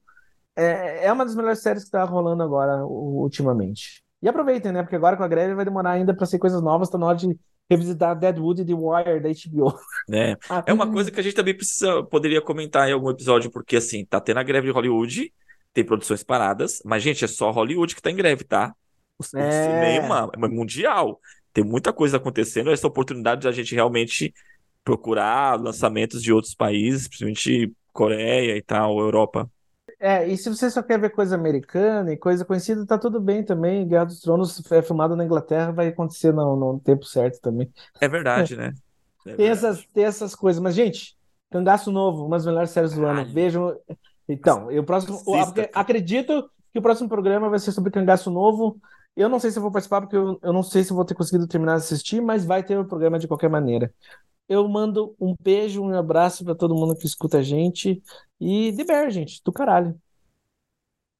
é, 0.55 1.07
é 1.07 1.11
uma 1.11 1.25
das 1.25 1.35
melhores 1.35 1.61
séries 1.61 1.83
que 1.83 1.87
está 1.87 2.03
rolando 2.03 2.43
agora, 2.43 2.85
ultimamente. 2.85 4.03
E 4.21 4.29
aproveitem, 4.29 4.71
né? 4.71 4.83
Porque 4.83 4.95
agora 4.95 5.17
com 5.17 5.23
a 5.23 5.27
greve 5.27 5.55
vai 5.55 5.65
demorar 5.65 5.91
ainda 5.91 6.15
para 6.15 6.25
ser 6.27 6.37
coisas 6.37 6.61
novas, 6.61 6.89
tá 6.89 6.99
na 6.99 7.07
hora 7.07 7.17
de 7.17 7.35
revisitar 7.69 8.17
Deadwood 8.17 8.61
e 8.61 8.65
The 8.65 8.73
Wire 8.73 9.19
da 9.19 9.29
HBO. 9.29 9.77
É. 10.11 10.37
Ah, 10.49 10.63
é 10.65 10.73
uma 10.73 10.89
coisa 10.89 11.11
que 11.11 11.19
a 11.19 11.23
gente 11.23 11.35
também 11.35 11.55
precisa, 11.55 12.03
poderia 12.03 12.41
comentar 12.41 12.87
em 12.87 12.93
algum 12.93 13.09
episódio, 13.09 13.51
porque 13.51 13.75
assim, 13.75 14.05
tá 14.05 14.19
tendo 14.19 14.39
a 14.39 14.43
greve 14.43 14.67
de 14.67 14.73
Hollywood, 14.73 15.33
tem 15.73 15.83
produções 15.83 16.23
paradas, 16.23 16.81
mas, 16.85 17.03
gente, 17.03 17.23
é 17.23 17.27
só 17.27 17.51
Hollywood 17.51 17.93
que 17.95 18.01
tá 18.01 18.09
em 18.09 18.15
greve, 18.15 18.43
tá? 18.43 18.73
O 19.19 19.37
é... 19.37 19.51
cinema 19.51 20.31
é 20.33 20.47
mundial. 20.47 21.19
Tem 21.53 21.63
muita 21.63 21.91
coisa 21.91 22.17
acontecendo. 22.17 22.71
Essa 22.71 22.87
oportunidade 22.87 23.41
de 23.41 23.47
a 23.47 23.51
gente 23.51 23.75
realmente 23.75 24.33
procurar 24.83 25.59
lançamentos 25.59 26.21
de 26.21 26.31
outros 26.31 26.55
países, 26.55 27.07
principalmente 27.07 27.73
Coreia 27.91 28.55
e 28.55 28.61
tal, 28.61 28.99
Europa. 28.99 29.49
É, 29.99 30.27
e 30.27 30.37
se 30.37 30.47
você 30.47 30.69
só 30.69 30.83
quer 30.83 30.99
ver 30.99 31.09
coisa 31.09 31.35
americana 31.35 32.13
e 32.13 32.17
coisa 32.17 32.45
conhecida, 32.45 32.85
tá 32.85 32.97
tudo 32.97 33.19
bem 33.19 33.43
também. 33.43 33.87
Guerra 33.87 34.05
dos 34.05 34.19
Tronos 34.19 34.71
é 34.71 34.81
filmado 34.81 35.15
na 35.15 35.25
Inglaterra, 35.25 35.71
vai 35.71 35.87
acontecer 35.87 36.31
no, 36.31 36.55
no 36.55 36.79
tempo 36.79 37.03
certo 37.05 37.41
também. 37.41 37.71
É 37.99 38.07
verdade, 38.07 38.55
né? 38.55 38.73
É 39.25 39.33
tem, 39.33 39.47
Essas, 39.47 39.83
tem 39.93 40.03
essas 40.03 40.35
coisas. 40.35 40.61
Mas, 40.61 40.75
gente, 40.75 41.17
Cangaço 41.49 41.91
Novo, 41.91 42.25
uma 42.25 42.37
das 42.37 42.45
melhores 42.45 42.69
séries 42.69 42.93
do 42.93 43.05
ano. 43.05 43.25
Vejam. 43.33 43.75
Então, 44.29 44.69
eu 44.71 44.83
próximo. 44.83 45.19
acredito 45.73 46.49
que 46.71 46.79
o 46.79 46.81
próximo 46.81 47.09
programa 47.09 47.49
vai 47.49 47.59
ser 47.59 47.71
sobre 47.71 47.91
Cangaço 47.91 48.29
Novo. 48.29 48.79
Eu 49.15 49.29
não 49.29 49.39
sei 49.39 49.49
se 49.49 49.57
eu 49.57 49.63
vou 49.63 49.71
participar, 49.71 50.01
porque 50.01 50.15
eu, 50.15 50.37
eu 50.43 50.53
não 50.53 50.61
sei 50.61 50.83
se 50.83 50.93
vou 50.93 51.03
ter 51.03 51.15
conseguido 51.15 51.47
terminar 51.47 51.77
de 51.77 51.83
assistir, 51.83 52.21
mas 52.21 52.45
vai 52.45 52.61
ter 52.61 52.77
o 52.77 52.85
programa 52.85 53.17
de 53.17 53.27
qualquer 53.27 53.49
maneira. 53.49 53.91
Eu 54.47 54.67
mando 54.67 55.15
um 55.19 55.35
beijo, 55.39 55.81
um 55.81 55.93
abraço 55.93 56.45
para 56.45 56.55
todo 56.55 56.75
mundo 56.75 56.95
que 56.95 57.05
escuta 57.05 57.39
a 57.39 57.41
gente. 57.41 58.01
E 58.39 58.71
de 58.71 58.83
bear, 58.83 59.09
gente, 59.09 59.41
do 59.43 59.51
caralho. 59.51 59.99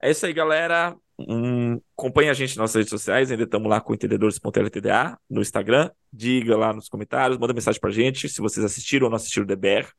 É 0.02 0.11
isso 0.11 0.26
aí, 0.26 0.34
galera. 0.34 0.95
Um, 1.19 1.81
acompanhe 1.98 2.30
a 2.30 2.34
gente 2.34 2.49
nas 2.49 2.57
nossas 2.57 2.76
redes 2.76 2.91
sociais, 2.91 3.31
ainda 3.31 3.44
estamos 3.44 3.68
lá 3.68 3.81
com 3.81 3.94
entendedores.ltda 3.94 5.19
no 5.30 5.41
Instagram. 5.41 5.89
Diga 6.14 6.56
lá 6.56 6.72
nos 6.72 6.88
comentários, 6.88 7.39
manda 7.39 7.53
mensagem 7.53 7.81
pra 7.81 7.89
gente 7.89 8.30
se 8.30 8.39
vocês 8.39 8.64
assistiram 8.64 9.06
ou 9.06 9.10
não 9.10 9.15
assistiram 9.15 9.48
The 9.48 9.56
Bear. 9.56 9.91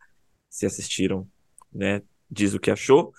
Se 0.49 0.65
assistiram, 0.65 1.27
né? 1.73 2.03
Diz 2.31 2.55
o 2.55 2.61
que 2.61 2.71
achou. 2.71 3.13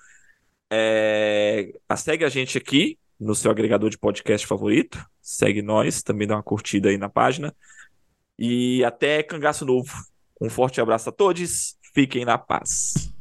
É... 0.71 1.73
Segue 1.97 2.23
a 2.23 2.30
gente 2.30 2.57
aqui 2.57 2.97
no 3.19 3.35
seu 3.35 3.51
agregador 3.51 3.89
de 3.89 3.97
podcast 3.97 4.47
favorito. 4.47 5.03
Segue 5.21 5.61
nós, 5.61 6.01
também 6.01 6.27
dá 6.27 6.35
uma 6.35 6.43
curtida 6.43 6.89
aí 6.89 6.97
na 6.97 7.09
página. 7.09 7.53
E 8.38 8.84
até 8.85 9.21
cangaço 9.21 9.65
novo. 9.65 9.93
Um 10.41 10.49
forte 10.49 10.80
abraço 10.80 11.09
a 11.09 11.11
todos. 11.11 11.77
Fiquem 11.93 12.23
na 12.23 12.38
paz. 12.38 13.11